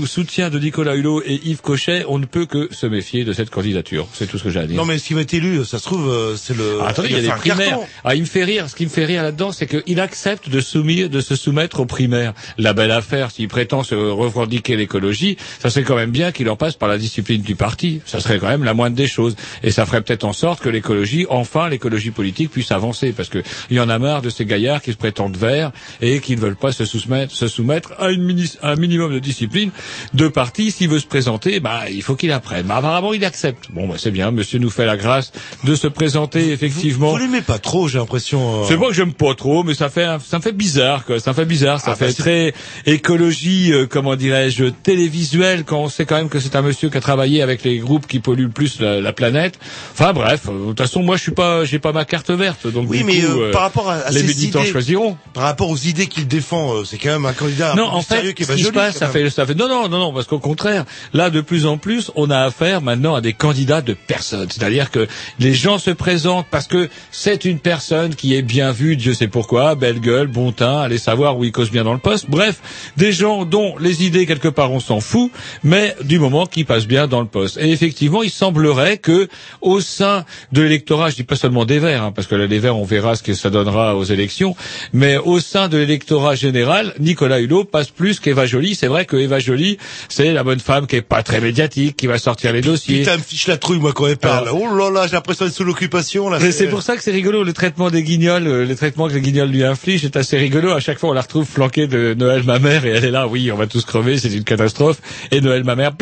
soutiens 0.07 0.51
de 0.51 0.59
Nicolas 0.59 0.95
Hulot 0.95 1.23
est 1.23 1.45
Yves 1.45 1.61
Cochet, 1.61 2.05
on 2.09 2.19
ne 2.19 2.27
peut 2.27 2.47
que 2.47 2.69
se 2.73 2.87
méfier 2.87 3.25
de 3.25 3.33
cette 3.33 3.51
candidature. 3.51 4.07
C'est 4.13 4.27
tout 4.27 4.39
ce 4.39 4.45
que 4.45 4.51
j'ai 4.51 4.61
à 4.61 4.67
dire. 4.67 4.77
Non, 4.77 4.85
mais 4.85 4.99
s'il 4.99 5.17
va 5.17 5.23
être 5.23 5.35
élu, 5.35 5.65
ça 5.65 5.79
se 5.79 5.85
trouve, 5.85 6.37
c'est 6.57 6.63
le. 6.63 6.79
Ah, 6.83 6.89
attendez, 6.89 7.09
il 7.11 7.15
y 7.17 7.19
a 7.19 7.23
des 7.23 7.29
primaires. 7.29 7.79
Ah, 8.05 8.15
il 8.15 8.21
me 8.23 8.27
fait 8.27 8.45
rire. 8.45 8.69
Ce 8.69 8.75
qui 8.75 8.85
me 8.85 8.91
fait 8.91 9.05
rire 9.05 9.23
là-dedans, 9.23 9.53
c'est 9.53 9.67
qu'il 9.67 10.01
accepte 10.01 10.49
de 10.49 10.61
soumettre, 10.61 11.11
de 11.11 11.21
se 11.21 11.37
soumettre 11.37 11.81
aux 11.81 11.87
primaires. 11.87 12.33
La 12.59 12.73
belle 12.73 12.91
affaire, 12.91 13.31
s'il 13.31 13.49
prétend 13.49 13.83
se 13.83 13.95
revendiquer 13.95 14.77
l'écologie, 14.77 15.37
ça 15.61 15.71
serait 15.71 15.85
quand 15.85 15.97
même 15.97 16.11
bien 16.11 16.33
qu'il 16.33 16.49
en 16.51 16.57
passe 16.57 16.75
par 16.77 16.89
la 16.89 16.99
discipline 16.99 17.43
du 17.43 17.55
parti. 17.55 18.01
Ça 18.07 18.21
serait 18.21 18.39
quand 18.39 18.49
même 18.49 18.65
la 18.65 18.75
moindre 18.75 18.97
des 18.97 19.07
choses. 19.07 19.37
Et 19.63 19.71
ça 19.71 19.87
ferait 19.87 20.01
peut-être 20.03 20.25
en 20.25 20.33
sorte 20.33 20.61
que 20.61 20.69
l'écologie, 20.69 21.27
enfin, 21.29 21.69
l'écologie 21.69 22.11
politique 22.11 22.51
puisse 22.51 22.71
avancer. 22.73 23.13
Parce 23.13 23.29
que 23.29 23.43
il 23.71 23.77
y 23.77 23.81
en 23.81 23.89
a 23.89 23.99
marre 23.99 24.23
de 24.23 24.31
ces 24.31 24.45
gaillards 24.45 24.83
qui 24.83 24.93
se 24.93 24.97
prétendent 24.97 25.37
verts 25.37 25.73
et 26.01 26.21
qui 26.21 26.37
ne 26.37 26.41
veulent 26.41 26.57
pas 26.57 26.73
se 26.73 26.85
soumettre, 26.85 27.35
se 27.35 27.49
soumettre 27.49 27.93
à 27.99 28.11
une 28.11 28.23
mini- 28.25 28.57
à 28.63 28.71
un 28.73 28.77
minimum 28.77 29.13
de 29.13 29.19
discipline 29.19 29.71
de 30.15 30.29
parti. 30.29 30.71
S'il 30.71 30.89
veut 30.89 30.99
se 30.99 31.07
présenter, 31.07 31.61
bah, 31.61 31.83
il 31.91 32.03
faut 32.03 32.17
qu'il 32.17 32.33
apprenne. 32.33 32.67
Mais 32.67 32.75
apparemment, 32.75 33.13
il 33.13 33.25
accepte. 33.25 33.67
Bon, 33.71 33.89
bah, 33.89 33.95
c'est 33.99 34.11
bien. 34.11 34.31
Monsieur 34.31 34.59
nous 34.59 34.71
fait 34.71 34.87
la 34.87 34.97
grâce 34.97 35.33
de 35.65 35.75
se 35.75 35.87
présenter, 35.87 36.34
effectivement. 36.41 37.11
Vous 37.11 37.17
l'aimez 37.19 37.43
pas 37.43 37.59
trop, 37.59 37.89
j'ai 37.89 37.99
l'impression. 37.99 38.63
euh. 38.63 38.65
C'est 38.69 38.77
moi 38.77 38.89
que 38.89 38.95
j'aime 38.95 39.13
pas 39.13 39.35
trop, 39.35 39.63
mais 39.65 39.75
ça 39.75 39.89
fait 39.89 40.07
ça 40.27 40.39
me 40.39 40.43
fait 40.43 40.53
bizarre 40.53 41.05
quoi. 41.05 41.19
Ça 41.21 41.31
me 41.31 41.35
fait 41.37 41.45
bizarre, 41.45 41.81
ça 41.81 41.93
Ah, 41.93 41.97
fait 41.97 42.09
bah, 42.09 42.13
très 42.17 42.55
écologie, 42.87 43.73
euh, 43.73 43.87
comment 43.87 44.17
dirais-je, 44.17 44.65
télévisuel 44.65 45.65
quand 45.65 45.79
on 45.81 45.89
sait 45.89 46.07
quand 46.07 46.17
même 46.17 46.29
que 46.29 46.41
c'est 46.41 46.57
un 46.57 46.63
monsieur 46.63 46.89
qui 46.91 46.97
a 46.97 47.01
travaillé 47.01 47.43
avec 47.43 47.63
les 47.65 47.79
groupes 47.79 48.07
qui 48.07 48.21
polluent 48.21 48.45
le 48.45 48.49
plus 48.51 48.81
la, 48.81 49.01
la 49.01 49.13
planète. 49.13 49.59
Enfin 49.93 50.13
bref, 50.13 50.43
euh, 50.49 50.53
de 50.53 50.65
toute 50.69 50.79
façon 50.79 51.03
moi 51.03 51.17
je 51.17 51.23
suis 51.23 51.33
pas 51.33 51.65
j'ai 51.65 51.79
pas 51.79 51.93
ma 51.93 52.05
carte 52.05 52.31
verte 52.31 52.67
donc 52.67 52.89
Oui, 52.89 52.99
du 52.99 53.05
mais 53.05 53.21
coup, 53.21 53.41
euh, 53.41 53.53
par 53.53 53.63
rapport 53.63 53.91
à, 53.91 53.95
à 53.97 54.11
les 54.11 54.23
militants 54.23 54.61
idées, 54.63 54.71
choisiront. 54.71 55.17
par 55.35 55.45
rapport 55.45 55.69
aux 55.71 55.77
idées 55.77 56.07
qu'il 56.07 56.27
défend, 56.27 56.75
euh, 56.75 56.85
c'est 56.85 56.99
quand 56.99 57.11
même 57.11 57.27
un 57.27 57.33
candidat 57.33 57.75
Non, 57.75 57.87
en 57.87 58.03
fait, 58.03 58.23
ce 58.27 58.31
qu'Eva 58.31 58.55
qui 58.55 58.63
se 58.65 58.71
passe, 58.71 58.97
ça 58.97 59.09
fait, 59.09 59.29
ça 59.31 59.45
fait, 59.47 59.55
non, 59.55 59.69
non, 59.69 59.89
non, 59.89 59.99
non, 59.99 60.13
parce 60.13 60.27
qu'au 60.27 60.39
contraire, 60.39 60.85
là, 61.13 61.31
de 61.31 61.41
plus 61.41 61.67
en 61.67 61.77
plus, 61.79 62.11
on 62.17 62.31
a 62.31 62.39
affaire 62.41 62.81
maintenant 62.81 63.15
à 63.15 63.21
des 63.21 63.33
candidats 63.33 63.81
de 63.83 63.93
personnes. 63.95 64.49
C'est-à-dire 64.51 64.91
que 64.91 65.07
les 65.39 65.55
gens 65.55 65.79
se 65.79 65.91
présentent 65.91 66.24
parce 66.51 66.67
que 66.67 66.89
c'est 67.11 67.45
une 67.45 67.59
personne 67.59 68.15
qui 68.15 68.35
est 68.35 68.43
bien 68.43 68.73
vue, 68.73 68.97
Dieu 68.97 69.15
sait 69.15 69.29
pourquoi, 69.29 69.75
belle 69.75 70.01
gueule, 70.01 70.27
bon 70.27 70.53
teint, 70.53 70.81
allez 70.81 70.99
savoir 70.99 71.39
où 71.39 71.45
il 71.45 71.53
cause 71.53 71.71
bien 71.71 71.85
dans 71.85 71.93
le 71.93 71.99
poste. 71.99 72.27
Bref, 72.29 72.57
des 72.97 73.13
gens 73.13 73.45
dont 73.45 73.77
les 73.79 74.05
idées, 74.05 74.27
quelque 74.27 74.49
part, 74.49 74.73
on 74.73 74.81
s'en 74.81 75.01
fout, 75.01 75.31
mais 75.63 75.95
du 76.03 76.19
moment 76.19 76.47
qu'ils 76.47 76.67
passent 76.67 76.87
bien 76.87 77.07
dans 77.07 77.21
le 77.21 77.27
poste. 77.27 77.59
Et 77.59 77.71
effectivement, 77.71 78.23
il 78.23 78.31
semblerait 78.31 78.99
que, 78.99 79.29
au 79.61 79.81
sein 79.81 80.25
de 80.53 80.63
l'électorat, 80.63 81.11
je 81.11 81.17
dis 81.17 81.25
pas 81.25 81.37
seulement 81.37 81.65
des 81.65 81.79
Verts, 81.79 82.05
hein, 82.05 82.13
parce 82.13 82.27
que 82.27 82.35
là, 82.35 82.47
les 82.47 82.59
Verts, 82.59 82.77
on 82.77 82.85
verra 82.85 83.17
ce 83.17 83.23
que 83.23 83.35
ça 83.35 83.51
donnera 83.51 83.97
aux 83.97 84.05
élections, 84.05 84.57
mais 84.93 85.17
au 85.17 85.41
sein 85.41 85.69
de 85.69 85.79
l'électorat 85.79 86.35
général, 86.35 86.95
Nicolas 86.99 87.41
Hulot 87.41 87.65
passe 87.65 87.91
plus 87.91 88.21
qu'Eva 88.21 88.47
Joly. 88.47 88.75
C'est 88.75 88.87
vrai 88.87 89.05
que 89.05 89.17
Eva 89.17 89.39
Joly, 89.39 89.79
c'est 90.09 90.33
la 90.33 90.45
bonne 90.45 90.61
femme 90.61 90.87
qui 90.87 90.97
est 90.97 91.03
pas 91.03 91.23
très 91.23 91.41
médiatique, 91.41 91.97
qui 91.97 92.07
va 92.07 92.19
sortir 92.19 92.53
les 92.53 92.61
dossiers. 92.61 93.01
Putain, 93.01 93.17
me 93.17 93.23
fiche 93.23 93.47
la 93.47 93.57
trouille, 93.57 93.79
moi, 93.79 93.93
quand 93.93 94.07
elle 94.07 94.17
parle. 94.17 94.49
Oh 94.53 94.75
là 94.75 94.91
là, 94.91 95.07
j'ai 95.07 95.15
l'impression 95.15 95.45
d'être 95.45 95.55
sous 95.55 95.65
l'occupation, 95.65 96.14
là. 96.31 96.39
C'est 96.53 96.69
pour 96.69 96.83
ça 96.83 96.97
que 96.97 97.03
c'est 97.03 97.11
rigolo, 97.13 97.45
le 97.45 97.53
traitement 97.53 97.91
des 97.91 98.03
guignols, 98.03 98.47
euh, 98.47 98.65
le 98.67 98.75
traitement 98.77 99.09
que 99.09 99.15
les 99.15 99.21
guignols 99.21 99.49
lui 99.51 99.65
infligent 99.65 100.05
est 100.05 100.17
assez 100.17 100.37
rigolo. 100.39 100.73
À 100.73 100.81
chaque 100.81 100.99
fois, 100.99 101.11
on 101.11 101.13
la 101.13 101.21
retrouve 101.23 101.47
flanquée 101.47 101.87
de 101.87 102.15
Noël 102.15 102.43
ma 102.45 102.59
mère 102.59 102.85
et 102.87 102.91
elle 102.91 103.05
est 103.05 103.11
là, 103.11 103.27
oui, 103.27 103.51
on 103.53 103.57
va 103.57 103.67
tous 103.67 103.85
crever, 103.85 104.19
c'est 104.19 104.33
une 104.33 104.45
catastrophe. 104.45 104.99
Et 105.31 105.41
Noël 105.41 105.65
ma 105.65 105.75
mère, 105.77 105.93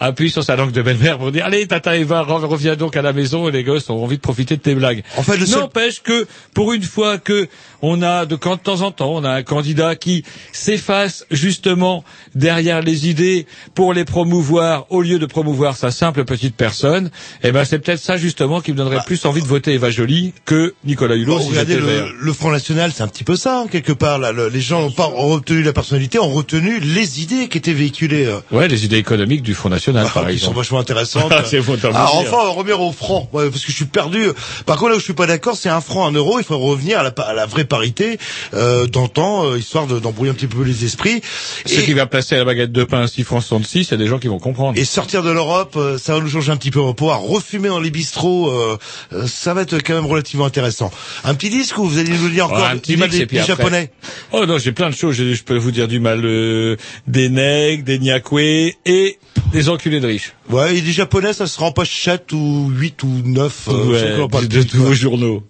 appuie 0.00 0.30
sur 0.30 0.42
sa 0.44 0.56
langue 0.56 0.72
de 0.72 0.82
belle-mère 0.82 1.18
pour 1.18 1.30
dire, 1.32 1.44
allez, 1.44 1.66
tata 1.66 1.96
Eva, 1.96 2.22
re- 2.22 2.44
reviens 2.44 2.76
donc 2.76 2.96
à 2.96 3.02
la 3.02 3.12
maison 3.12 3.48
et 3.48 3.52
les 3.52 3.64
gosses 3.64 3.88
ont 3.90 4.02
envie 4.02 4.16
de 4.16 4.20
profiter 4.22 4.56
de 4.56 4.60
tes 4.62 4.74
blagues. 4.74 5.02
En 5.16 5.22
fait, 5.22 5.36
seul- 5.44 5.60
N'empêche 5.60 6.02
que, 6.02 6.26
pour 6.54 6.72
une 6.72 6.82
fois 6.82 7.18
que 7.18 7.48
on 7.86 8.02
a, 8.02 8.24
de 8.26 8.36
quand 8.36 8.56
de 8.56 8.60
temps 8.60 8.80
en 8.82 8.90
temps, 8.90 9.12
on 9.14 9.24
a 9.24 9.30
un 9.30 9.42
candidat 9.42 9.94
qui 9.96 10.24
s'efface 10.52 11.26
justement 11.30 12.04
derrière 12.34 12.80
les 12.80 13.08
idées 13.08 13.46
pour 13.74 13.92
les 13.92 14.04
promouvoir 14.04 14.86
au 14.90 15.02
lieu 15.02 15.18
de 15.18 15.26
promouvoir 15.26 15.76
sa 15.76 15.90
simple 15.90 16.24
petite 16.24 16.56
personne, 16.56 17.10
eh 17.42 17.52
ben 17.52 17.64
c'est 17.64 17.78
peut-être 17.78 18.00
ça 18.00 18.16
justement 18.16 18.60
qui 18.60 18.72
me 18.72 18.76
donnerait 18.76 19.00
plus 19.04 19.24
envie 19.26 19.42
de 19.42 19.46
voter 19.46 19.72
Eva 19.74 19.90
Joly 19.90 20.32
que 20.44 20.74
Nicolas 20.84 21.16
Hulot 21.16 21.36
Bon, 21.36 21.42
si 21.42 21.50
regardez, 21.50 21.76
le, 21.76 22.12
le 22.18 22.32
Front 22.32 22.50
National, 22.50 22.92
c'est 22.94 23.02
un 23.02 23.08
petit 23.08 23.24
peu 23.24 23.36
ça, 23.36 23.60
hein, 23.60 23.66
quelque 23.70 23.92
part. 23.92 24.18
Là. 24.18 24.32
Le- 24.32 24.48
les 24.48 24.60
gens 24.60 24.80
n'ont 24.82 24.90
pas 24.90 25.06
retenu 25.06 25.62
la 25.62 25.72
personnalité, 25.72 26.18
ont 26.18 26.30
retenu 26.32 26.80
les 26.80 27.22
idées 27.22 27.48
qui 27.48 27.58
étaient 27.58 27.72
véhiculées. 27.72 28.26
euh. 28.26 28.38
Ouais, 28.50 28.68
les 28.68 28.84
idées 28.84 28.98
économiques 28.98 29.42
du 29.42 29.54
Front 29.54 29.68
National, 29.68 30.04
par 30.04 30.22
qui 30.24 30.38
sont 30.38 30.50
exemple. 30.52 30.56
vachement 30.58 30.78
intéressantes. 30.78 31.32
Alors 31.32 32.22
dire. 32.22 32.34
enfin, 32.34 32.48
revenir 32.50 32.80
au 32.80 32.92
franc, 32.92 33.28
ouais, 33.32 33.50
parce 33.50 33.62
que 33.64 33.70
je 33.70 33.76
suis 33.76 33.84
perdu. 33.84 34.28
Par 34.66 34.76
contre, 34.76 34.90
là 34.90 34.96
où 34.96 35.00
je 35.00 35.04
suis 35.04 35.12
pas 35.14 35.26
d'accord, 35.26 35.56
c'est 35.56 35.68
un 35.68 35.80
franc, 35.80 36.06
un 36.06 36.12
euro. 36.12 36.38
Il 36.38 36.44
faut 36.44 36.58
revenir 36.58 37.00
à 37.00 37.02
la, 37.02 37.10
à 37.10 37.32
la 37.34 37.46
vraie 37.46 37.64
disparité 37.78 38.18
euh, 38.54 38.86
d'antan, 38.86 39.46
euh, 39.50 39.58
histoire 39.58 39.86
de- 39.86 39.98
d'embrouiller 39.98 40.30
un 40.30 40.34
petit 40.34 40.46
peu 40.46 40.62
les 40.62 40.84
esprits. 40.84 41.20
Et- 41.68 41.82
qui 41.84 41.92
va 41.92 42.06
placer 42.06 42.36
la 42.36 42.44
baguette 42.44 42.72
de 42.72 42.84
pain 42.84 43.02
à 43.02 43.06
6 43.08 43.24
francs 43.24 43.42
66, 43.42 43.88
il 43.88 43.90
y 43.90 43.94
a 43.94 43.96
des 43.96 44.06
gens 44.06 44.18
qui 44.18 44.28
vont 44.28 44.38
comprendre. 44.38 44.78
Et 44.78 44.84
sortir 44.84 45.22
de 45.22 45.30
l'Europe, 45.30 45.74
euh, 45.76 45.98
ça 45.98 46.14
va 46.14 46.20
nous 46.20 46.28
changer 46.28 46.52
un 46.52 46.56
petit 46.56 46.70
peu. 46.70 46.80
On 46.80 46.86
va 46.86 46.94
pouvoir 46.94 47.20
refumer 47.20 47.68
dans 47.68 47.80
les 47.80 47.90
bistrots. 47.90 48.48
euh, 48.50 48.78
ça 49.26 49.54
va 49.54 49.62
être 49.62 49.78
quand 49.82 49.94
même 49.94 50.06
relativement 50.06 50.44
intéressant. 50.46 50.90
Un 51.24 51.34
petit 51.34 51.50
disque 51.50 51.76
ou 51.78 51.84
vous 51.84 51.98
allez 51.98 52.10
nous 52.10 52.28
dire 52.30 52.46
encore 52.46 52.58
Ouais, 52.58 52.64
un 52.68 52.76
petit 52.78 52.92
du 52.92 52.98
mal 52.98 53.08
mix, 53.10 53.18
des, 53.18 53.26
des 53.26 53.42
japonais? 53.44 53.90
Oh 54.32 54.46
non, 54.46 54.58
j'ai 54.58 54.72
plein 54.72 54.90
de 54.90 54.94
choses. 54.94 55.14
Je, 55.16 55.34
je 55.34 55.42
peux 55.42 55.56
vous 55.56 55.70
dire 55.72 55.88
du 55.88 55.98
mal 56.00 56.20
euh, 56.24 56.76
des 57.06 57.28
nègres, 57.28 57.84
des 57.84 57.98
niakoués 57.98 58.76
et 58.86 59.18
des 59.54 59.68
enculés 59.68 60.00
de 60.00 60.06
riches. 60.08 60.32
Ouais, 60.50 60.76
et 60.76 60.82
des 60.82 60.92
japonais, 60.92 61.32
ça 61.32 61.46
sera 61.46 61.66
en 61.66 61.72
pochette 61.72 62.32
ou 62.32 62.68
8 62.70 63.02
ou 63.04 63.22
9. 63.24 63.68
euh, 63.68 63.72
Ouais, 63.86 63.98
je 63.98 64.04
sais 64.04 64.14
encore 64.14 64.28
pas 64.28 64.40
de, 64.42 64.46
de 64.48 64.62
tout, 64.62 64.68
tous 64.68 64.76
vos 64.78 64.84
quoi. 64.86 64.94
journaux. 64.94 65.42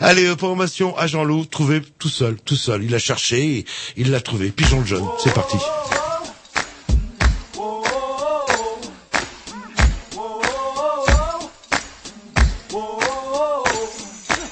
Allez, 0.00 0.24
euh, 0.24 0.36
formation 0.36 0.96
à 0.96 1.06
Jean-Loup, 1.08 1.44
trouvé 1.46 1.82
tout 1.98 2.08
seul, 2.08 2.36
tout 2.44 2.56
seul. 2.56 2.84
Il 2.84 2.94
a 2.94 2.98
cherché, 3.00 3.58
et 3.58 3.64
il 3.96 4.10
l'a 4.12 4.20
trouvé. 4.20 4.50
Pigeon 4.50 4.80
le 4.80 4.86
jeune, 4.86 5.04
c'est 5.22 5.34
parti. 5.34 5.56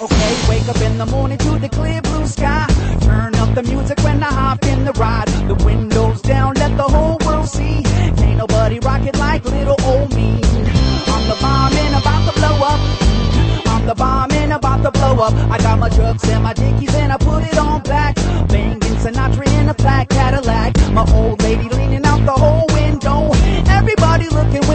Okay, 0.00 0.34
wake 0.48 0.68
up 0.68 0.80
in 0.80 0.96
the 0.98 1.06
morning 1.06 1.38
to 1.38 1.58
the 1.58 1.68
clear 1.68 2.00
blue 2.02 2.26
sky. 2.26 2.66
Turn 3.02 3.34
up 3.36 3.54
the 3.54 3.62
music 3.64 3.98
when 4.02 4.22
I 4.22 4.26
hop 4.32 4.64
in 4.64 4.84
the 4.84 4.92
ride. 4.92 5.26
The 5.48 5.54
windows 5.64 6.20
down, 6.22 6.54
let 6.54 6.76
the 6.76 6.84
whole 6.84 7.18
world 7.26 7.48
see. 7.48 7.82
Can't 7.82 8.38
nobody 8.38 8.57
rock 8.80 9.02
it 9.06 9.16
like 9.18 9.44
little 9.44 9.76
old 9.84 10.14
me. 10.14 10.40
I'm 11.06 11.24
the 11.28 11.36
bomb 11.40 11.72
and 11.72 11.94
about 11.94 12.22
to 12.26 12.38
blow 12.38 12.56
up. 12.66 12.80
I'm 13.66 13.86
the 13.86 13.94
bomb 13.94 14.32
and 14.32 14.52
about 14.52 14.82
to 14.82 14.90
blow 14.90 15.24
up. 15.24 15.32
I 15.50 15.58
got 15.58 15.78
my 15.78 15.88
trucks 15.88 16.28
and 16.28 16.42
my 16.42 16.52
dickies 16.52 16.94
and 16.94 17.12
I 17.12 17.16
put 17.16 17.44
it 17.44 17.58
on 17.58 17.82
black. 17.82 18.16
Banging 18.48 18.96
Sinatra 19.02 19.46
in 19.60 19.68
a 19.68 19.74
black 19.74 20.08
Cadillac. 20.10 20.76
My 20.92 21.04
old 21.14 21.42
lady 21.42 21.68
leaning 21.68 22.04
out 22.04 22.24
the 22.24 22.32
whole 22.32 22.66
window. 22.72 23.30
Everybody 23.68 24.28
looking 24.28 24.67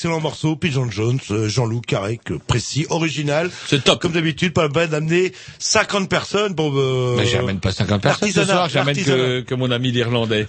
excellent 0.00 0.20
morceau, 0.20 0.56
Pigeon 0.56 0.90
Jones, 0.90 1.18
euh, 1.30 1.46
Jean-Loup 1.46 1.82
Carrec, 1.82 2.22
euh, 2.30 2.38
précis, 2.46 2.86
original. 2.88 3.50
C'est 3.66 3.84
top. 3.84 4.00
Comme 4.00 4.12
d'habitude, 4.12 4.54
pas 4.54 4.66
peine 4.70 4.88
d'amener 4.88 5.34
50 5.58 6.08
personnes 6.08 6.54
pour... 6.54 6.72
Euh, 6.78 7.16
Mais 7.18 7.26
j'amène 7.26 7.60
pas 7.60 7.70
50 7.70 8.00
personnes 8.00 8.32
ce 8.32 8.44
soir, 8.44 8.70
j'amène 8.70 8.96
que 8.96 9.54
mon 9.54 9.70
ami 9.70 9.92
l'Irlandais. 9.92 10.48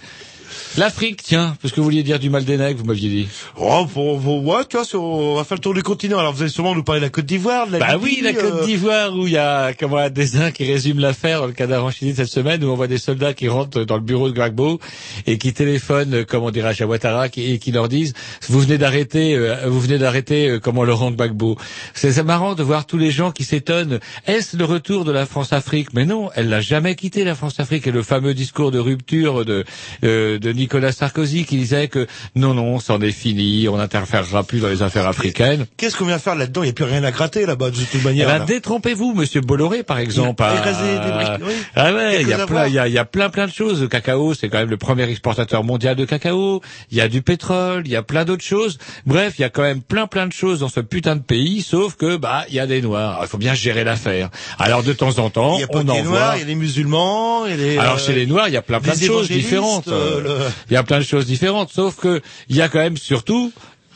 L'Afrique, 0.77 1.21
tiens, 1.21 1.57
parce 1.61 1.73
que 1.73 1.81
vous 1.81 1.83
vouliez 1.83 2.03
dire 2.03 2.17
du 2.17 2.29
mal 2.29 2.45
des 2.45 2.55
nègres, 2.55 2.79
vous 2.79 2.85
m'aviez 2.85 3.09
dit. 3.09 3.27
Oh, 3.63 3.85
pour, 3.85 4.43
ouais, 4.47 4.65
tu 4.67 4.75
vois, 4.77 4.85
sur- 4.85 5.03
on 5.03 5.35
va 5.35 5.43
faire 5.43 5.55
le 5.57 5.61
tour 5.61 5.75
du 5.75 5.83
continent. 5.83 6.17
Alors, 6.17 6.33
vous 6.33 6.41
allez 6.41 6.49
sûrement 6.49 6.73
nous 6.73 6.81
parler 6.83 6.99
de 6.99 7.05
la 7.05 7.09
Côte 7.11 7.27
d'Ivoire, 7.27 7.67
de 7.67 7.73
la 7.73 7.79
Bah 7.79 7.93
Libye, 7.93 8.03
oui, 8.03 8.19
la 8.23 8.33
Côte 8.33 8.53
euh, 8.61 8.65
d'Ivoire 8.65 9.15
où 9.15 9.27
il 9.27 9.33
y 9.33 9.37
a 9.37 9.73
comment 9.73 9.97
un 9.97 10.09
dessin 10.09 10.49
qui 10.49 10.65
résume 10.65 10.97
l'affaire 10.99 11.41
dans 11.41 11.45
le 11.45 11.53
cas 11.53 11.67
d'Aranchini 11.67 12.15
cette 12.15 12.27
semaine 12.27 12.63
où 12.63 12.69
on 12.69 12.75
voit 12.75 12.87
des 12.87 12.97
soldats 12.97 13.35
qui 13.35 13.47
rentrent 13.49 13.83
dans 13.83 13.97
le 13.97 14.01
bureau 14.01 14.29
de 14.29 14.33
Gbagbo 14.33 14.79
et 15.27 15.37
qui 15.37 15.53
téléphonent, 15.53 16.13
euh, 16.15 16.25
comment 16.27 16.49
dirais 16.49 16.73
à 16.81 16.87
Ouattara 16.87 17.29
qui- 17.29 17.51
et 17.51 17.59
qui 17.59 17.71
leur 17.71 17.87
disent 17.87 18.13
vous 18.49 18.61
venez 18.61 18.79
d'arrêter, 18.79 19.35
euh, 19.35 19.67
vous 19.67 19.79
venez 19.79 19.99
d'arrêter 19.99 20.47
euh, 20.49 20.59
comment 20.59 20.83
Laurent 20.83 21.11
Gbagbo. 21.11 21.55
C'est 21.93 22.23
marrant 22.23 22.55
de 22.55 22.63
voir 22.63 22.87
tous 22.87 22.97
les 22.97 23.11
gens 23.11 23.31
qui 23.31 23.43
s'étonnent. 23.43 23.99
Est-ce 24.25 24.57
le 24.57 24.65
retour 24.65 25.05
de 25.05 25.11
la 25.11 25.27
France-Afrique? 25.27 25.89
Mais 25.93 26.05
non, 26.05 26.31
elle 26.35 26.49
n'a 26.49 26.61
jamais 26.61 26.95
quitté 26.95 27.23
la 27.23 27.35
France-Afrique 27.35 27.85
et 27.85 27.91
le 27.91 28.01
fameux 28.01 28.33
discours 28.33 28.71
de 28.71 28.79
rupture 28.79 29.45
de 29.45 29.65
de 30.01 30.51
Nicolas 30.51 30.91
Sarkozy 30.91 31.45
qui 31.45 31.57
disait 31.57 31.87
que 31.89 32.07
non, 32.35 32.55
non, 32.55 32.79
c'en 32.79 32.99
est 33.01 33.11
fini, 33.11 33.50
on 33.69 33.77
n'interférera 33.77 34.43
plus 34.43 34.59
dans 34.59 34.67
les 34.69 34.81
affaires 34.81 35.07
africaines. 35.07 35.65
Qu'est-ce 35.77 35.95
qu'on 35.97 36.05
vient 36.05 36.19
faire 36.19 36.35
là-dedans 36.35 36.61
Il 36.63 36.65
n'y 36.65 36.69
a 36.71 36.73
plus 36.73 36.85
rien 36.85 37.03
à 37.03 37.11
gratter 37.11 37.45
là-bas 37.45 37.69
de 37.71 37.75
toute 37.75 37.87
Eh 37.93 37.97
manière. 38.03 38.27
ben, 38.27 38.39
là. 38.39 38.45
détrompez-vous, 38.45 39.13
Monsieur 39.13 39.41
Bolloré, 39.41 39.83
par 39.83 39.99
exemple. 39.99 40.43
Il 40.43 40.43
a 40.45 40.61
Ah, 40.63 41.37
des 41.37 41.43
oui. 41.43 41.53
ah 41.75 41.93
ouais, 41.93 42.21
il 42.21 42.27
y 42.27 42.33
a 42.33 42.45
plein, 42.45 42.67
il 42.67 42.73
y 42.73 42.79
a, 42.79 42.87
il 42.87 42.93
y 42.93 42.97
a 42.97 43.05
plein, 43.05 43.29
plein 43.29 43.47
de 43.47 43.51
choses. 43.51 43.81
Le 43.81 43.87
cacao, 43.87 44.33
c'est 44.33 44.49
quand 44.49 44.57
même 44.59 44.69
le 44.69 44.77
premier 44.77 45.03
exportateur 45.09 45.63
mondial 45.63 45.95
de 45.95 46.05
cacao. 46.05 46.61
Il 46.91 46.97
y 46.97 47.01
a 47.01 47.07
du 47.07 47.21
pétrole, 47.21 47.83
il 47.85 47.91
y 47.91 47.95
a 47.95 48.03
plein 48.03 48.25
d'autres 48.25 48.43
choses. 48.43 48.77
Bref, 49.05 49.35
il 49.37 49.41
y 49.41 49.45
a 49.45 49.49
quand 49.49 49.61
même 49.63 49.81
plein, 49.81 50.07
plein 50.07 50.27
de 50.27 50.33
choses 50.33 50.59
dans 50.59 50.69
ce 50.69 50.79
putain 50.79 51.15
de 51.15 51.21
pays, 51.21 51.61
sauf 51.61 51.95
que, 51.95 52.17
bah, 52.17 52.45
il 52.49 52.55
y 52.55 52.59
a 52.59 52.67
des 52.67 52.81
noirs. 52.81 53.19
Il 53.23 53.27
faut 53.27 53.37
bien 53.37 53.53
gérer 53.53 53.83
l'affaire. 53.83 54.29
Alors, 54.59 54.83
de 54.83 54.93
temps 54.93 55.17
en 55.19 55.29
temps, 55.29 55.55
Il 55.57 55.61
y 55.61 55.63
a 55.63 55.67
on 55.71 55.87
envoie. 55.87 56.01
noirs, 56.03 56.35
il 56.35 56.39
y 56.39 56.43
a 56.43 56.45
les 56.45 56.55
musulmans, 56.55 57.45
il 57.45 57.51
y 57.51 57.53
a 57.53 57.57
les. 57.57 57.77
Alors 57.77 57.95
euh, 57.95 57.97
chez 57.97 58.13
les 58.13 58.25
Noirs, 58.25 58.47
il 58.47 58.53
y 58.53 58.57
a 58.57 58.61
plein 58.61 58.79
plein 58.79 58.93
de 58.95 58.99
choses 59.01 59.29
différentes. 59.29 59.87
euh, 59.87 60.21
le- 60.21 60.37
Il 60.69 60.73
y 60.73 60.77
a 60.77 60.83
plein 60.83 60.99
de 60.99 61.03
choses 61.03 61.25
différentes, 61.25 61.71
sauf 61.73 61.95
que 61.95 62.21
il 62.49 62.55
y 62.55 62.61
a 62.61 62.69
quand 62.69 62.79
même 62.79 62.97
surtout 62.97 63.40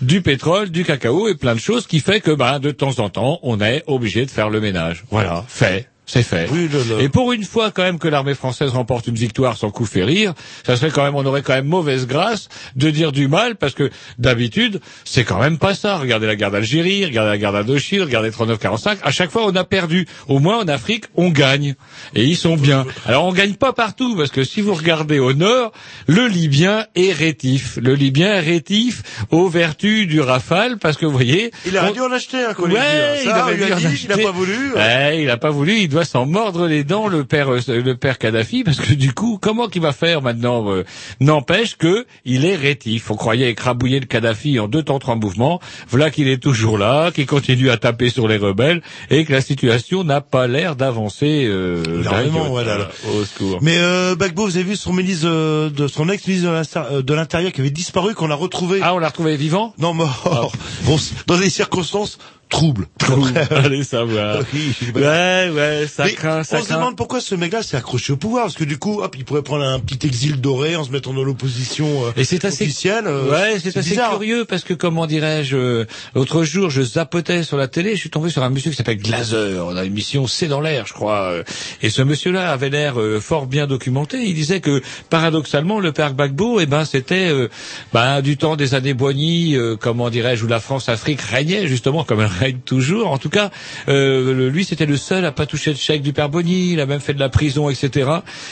du 0.02 0.22
pétrole, 0.22 0.70
du 0.70 0.84
cacao 0.84 1.28
et 1.28 1.36
plein 1.36 1.56
de 1.56 1.60
choses 1.60 1.88
qui 1.88 2.00
fait 2.00 2.20
que 2.20 2.32
bah 2.32 2.60
de 2.60 2.72
temps 2.72 3.00
en 3.00 3.10
temps, 3.10 3.40
on 3.44 3.62
est 3.62 3.84
obligé 3.88 4.26
de 4.26 4.32
faire 4.32 4.50
le 4.50 4.60
ménage. 4.60 5.04
Voilà, 5.10 5.44
fait. 5.48 5.90
C'est 6.06 6.24
fait. 6.24 6.48
Oui, 6.52 6.70
le- 6.72 6.98
le- 6.98 7.02
Et 7.02 7.10
pour 7.10 7.34
une 7.34 7.44
fois 7.44 7.72
quand 7.72 7.82
même 7.84 7.98
que 8.00 8.08
l'armée 8.08 8.36
française 8.36 8.70
remporte 8.72 9.08
une 9.08 9.16
victoire 9.16 9.58
sans 9.58 9.72
coup 9.72 9.86
fait 9.86 10.04
rire, 10.04 10.34
ça 10.66 10.76
serait 10.78 10.92
quand 10.92 11.04
même, 11.04 11.16
on 11.16 11.26
aurait 11.26 11.42
quand 11.42 11.54
même 11.54 11.66
mauvaise 11.66 12.06
grâce 12.06 12.48
de 12.76 12.90
dire 12.92 13.12
du 13.12 13.28
mal 13.28 13.56
parce 13.56 13.74
que 13.74 13.90
d'habitude 14.20 14.80
c'est 15.04 15.24
quand 15.24 15.40
même 15.40 15.58
pas 15.58 15.74
ça. 15.76 15.98
Regardez 15.98 16.28
la 16.28 16.36
guerre 16.36 16.52
d'Algérie, 16.52 17.06
regardez 17.06 17.32
la 17.32 17.38
guerre 17.38 17.54
d'Indochine, 17.54 18.02
regardez 18.02 18.30
39-45. 18.30 18.98
À 19.04 19.12
chaque 19.12 19.32
fois 19.32 19.46
on 19.46 19.56
a 19.56 19.64
perdu. 19.64 20.08
Au 20.28 20.40
moins 20.40 20.60
en 20.60 20.68
Afrique 20.68 21.06
on 21.16 21.30
gagne 21.30 21.76
et 22.14 22.24
ils 22.24 22.38
sont 22.38 22.56
bien. 22.58 22.86
Alors 23.06 23.26
on 23.26 23.34
gagne 23.34 23.56
pas 23.56 23.74
partout 23.74 24.16
parce 24.16 24.32
que 24.32 24.44
si 24.44 24.62
vous 24.62 24.74
regardez 24.74 25.20
au 25.20 25.34
nord, 25.34 25.72
le 26.08 26.28
Libyen 26.28 26.86
est 26.96 27.12
rétif. 27.14 27.78
Le 27.82 27.96
Libyen 27.96 28.34
est 28.36 28.40
rétif 28.42 29.02
aux 29.32 29.50
vertus 29.50 30.08
du 30.08 30.22
Rafale 30.22 30.78
parce 30.78 30.98
que 30.98 31.06
vous 31.06 31.12
voyez. 31.14 31.52
Il 31.66 31.76
a 31.78 31.90
on- 31.90 31.92
dû 31.92 32.00
en 32.02 32.12
acheter 32.12 32.44
un 32.44 32.54
collègue. 32.54 32.78
Ouais, 32.78 33.20
il 33.22 33.26
lui 33.26 33.32
a 33.32 33.80
il 33.80 33.86
acheter. 33.88 34.24
pas 34.24 34.32
voulu. 34.32 34.74
Ouais, 34.76 35.22
il 35.24 35.30
a 35.30 35.38
pas 35.38 35.50
voulu, 35.50 35.80
il 35.80 35.88
doit 35.96 36.06
s'en 36.06 36.26
mordre 36.26 36.68
les 36.68 36.84
dents 36.84 37.08
le 37.08 37.24
père 37.24 37.50
euh, 37.54 37.60
le 37.68 37.96
père 37.96 38.18
Kadhafi 38.18 38.64
parce 38.66 38.78
que 38.80 38.94
du 38.94 39.14
coup, 39.14 39.40
comment 39.42 39.68
qu'il 39.70 39.82
va 39.82 39.94
faire 39.94 40.22
maintenant 40.22 40.70
euh, 40.72 40.84
N'empêche 41.22 41.78
que 41.78 42.06
il 42.26 42.44
est 42.46 42.56
rétif. 42.58 43.10
On 43.12 43.16
croyait 43.16 43.50
écrabouiller 43.50 44.00
le 44.02 44.06
Kadhafi 44.06 44.60
en 44.60 44.68
deux 44.68 44.84
temps 44.84 45.00
trois 45.00 45.16
mouvements. 45.16 45.62
Voilà 45.88 46.12
qu'il 46.12 46.28
est 46.28 46.38
toujours 46.44 46.78
là, 46.78 47.12
qu'il 47.12 47.26
continue 47.26 47.70
à 47.70 47.78
taper 47.78 48.10
sur 48.10 48.28
les 48.28 48.36
rebelles 48.38 48.82
et 49.10 49.24
que 49.24 49.32
la 49.32 49.40
situation 49.42 50.04
n'a 50.04 50.20
pas 50.22 50.48
l'air 50.48 50.76
d'avancer 50.76 51.46
euh, 51.48 51.82
Énormément, 52.02 52.44
d'un 52.46 52.50
ouais, 52.52 52.66
là, 52.66 52.74
iota. 52.78 52.84
là. 53.06 53.12
Au 53.16 53.24
secours. 53.24 53.60
Mais 53.62 53.78
euh, 53.78 54.16
Bagbo, 54.16 54.46
vous 54.46 54.58
avez 54.58 54.66
vu 54.66 54.76
son 54.76 54.92
ministre 54.92 55.28
euh, 55.30 55.70
de 55.70 55.88
son 55.88 56.10
ex-ministre 56.10 56.50
de 56.50 56.54
l'Inter- 56.54 56.84
euh, 56.92 57.02
de 57.02 57.14
l'Intérieur 57.14 57.52
qui 57.54 57.62
avait 57.62 57.70
disparu, 57.70 58.14
qu'on 58.16 58.32
a 58.32 58.36
retrouvé. 58.36 58.80
Ah, 58.84 58.94
on 58.96 59.00
l'a 59.00 59.08
retrouvé 59.08 59.38
vivant? 59.38 59.74
Non, 59.80 59.94
mort. 59.94 60.52
Bon, 60.84 60.98
c- 60.98 61.14
dans 61.28 61.38
des 61.38 61.50
circonstances 61.50 62.18
troubles. 62.50 62.88
Allez 63.52 63.84
savoir. 63.84 64.40
Oui, 64.54 64.72
Ouais, 64.96 65.50
ouais, 65.54 65.88
ça 65.92 66.06
Mais 66.06 66.14
craint, 66.14 66.44
ça 66.44 66.58
on 66.58 66.62
se 66.62 66.68
craint. 66.68 66.76
demande 66.78 66.96
pourquoi 66.96 67.20
ce 67.20 67.36
mec-là 67.36 67.64
s'est 67.64 67.76
accroché 67.78 68.14
au 68.14 68.18
pouvoir, 68.18 68.46
parce 68.46 68.56
que 68.56 68.64
du 68.64 68.78
coup, 68.78 69.02
hop, 69.02 69.16
il 69.18 69.26
pourrait 69.26 69.42
prendre 69.42 69.64
un 69.66 69.80
petit 69.80 70.06
exil 70.06 70.40
doré 70.40 70.76
en 70.76 70.84
se 70.84 70.92
mettant 70.92 71.14
dans 71.14 71.24
l'opposition 71.24 71.88
euh, 72.06 72.12
Et 72.16 72.24
c'est 72.24 72.46
assez 72.46 72.64
officielle. 72.66 73.06
euh, 73.08 73.30
Ouais, 73.32 73.60
c'est 73.62 73.76
assez 73.76 73.90
bizarre. 73.92 74.12
curieux 74.12 74.46
parce 74.46 74.64
que 74.64 74.74
comment 74.74 75.06
dirais-je, 75.08 75.58
euh, 75.58 75.86
l'autre 76.14 76.44
jour 76.44 76.70
je 76.70 76.82
zapotais 76.82 77.44
sur 77.44 77.58
la 77.58 77.68
télé, 77.68 77.96
je 77.96 78.00
suis 78.00 78.10
tombé 78.10 78.30
sur 78.30 78.44
un 78.44 78.50
monsieur 78.50 78.72
qui 78.72 78.78
s'appelle 78.78 78.98
Glazer, 79.00 79.66
on 79.66 79.76
a 79.76 79.84
une 79.84 79.92
émission 79.92 80.28
C'est 80.28 80.48
dans 80.48 80.62
l'air, 80.62 80.86
je 80.88 80.94
crois. 80.94 81.32
euh, 81.32 81.44
Et 81.82 81.90
ce 81.90 82.02
monsieur-là 82.02 82.52
avait 82.52 82.70
l'air 82.70 83.00
euh, 83.00 83.20
fort 83.20 83.48
bien 83.48 83.68
documenté. 83.68 84.24
Il 84.24 84.34
disait 84.36 84.60
que 84.62 84.82
paradoxalement 85.10 85.80
le 85.80 85.92
père 85.92 86.14
Gbagbo, 86.14 86.60
eh 86.60 86.66
ben 86.66 86.86
c'était 86.86 87.30
euh, 87.30 87.50
ben, 87.94 88.22
du 88.22 88.38
temps 88.38 88.56
des 88.56 88.76
années 88.76 88.94
Boigny, 88.94 89.56
euh, 89.56 89.76
comment 89.80 90.10
dirais-je, 90.10 90.46
où 90.46 90.48
la 90.48 90.60
France-Afrique 90.60 91.22
régnait 91.22 91.68
justement 91.68 92.04
comme 92.04 92.22
elle 92.22 92.28
règne 92.40 92.60
toujours. 92.66 93.08
En 93.12 93.18
tout 93.18 93.30
cas, 93.30 93.50
euh, 93.88 94.34
le- 94.34 94.50
lui 94.50 94.66
c'était 94.66 94.86
le 94.86 94.98
seul 94.98 95.26
à 95.26 95.32
pas 95.32 95.46
toucher 95.46 95.72
de 95.72 95.78
chèque 95.78 96.02
du 96.02 96.14
père 96.14 96.30
Boigny. 96.30 96.74
Il 96.74 96.80
a 96.80 96.86
même 96.86 97.00
fait 97.00 97.14
de 97.14 97.20
la 97.20 97.30
prison, 97.30 97.70
etc. 97.70 98.10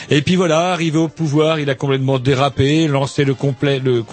Et 0.09 0.21
puis 0.21 0.35
voilà, 0.35 0.71
arrivé 0.71 0.97
au 0.97 1.07
pouvoir, 1.07 1.59
il 1.59 1.69
a 1.69 1.75
complètement 1.75 2.19
dérapé, 2.19 2.87
lancé 2.87 3.23
le 3.25 3.33
complet, 3.33 3.79
le, 3.79 4.03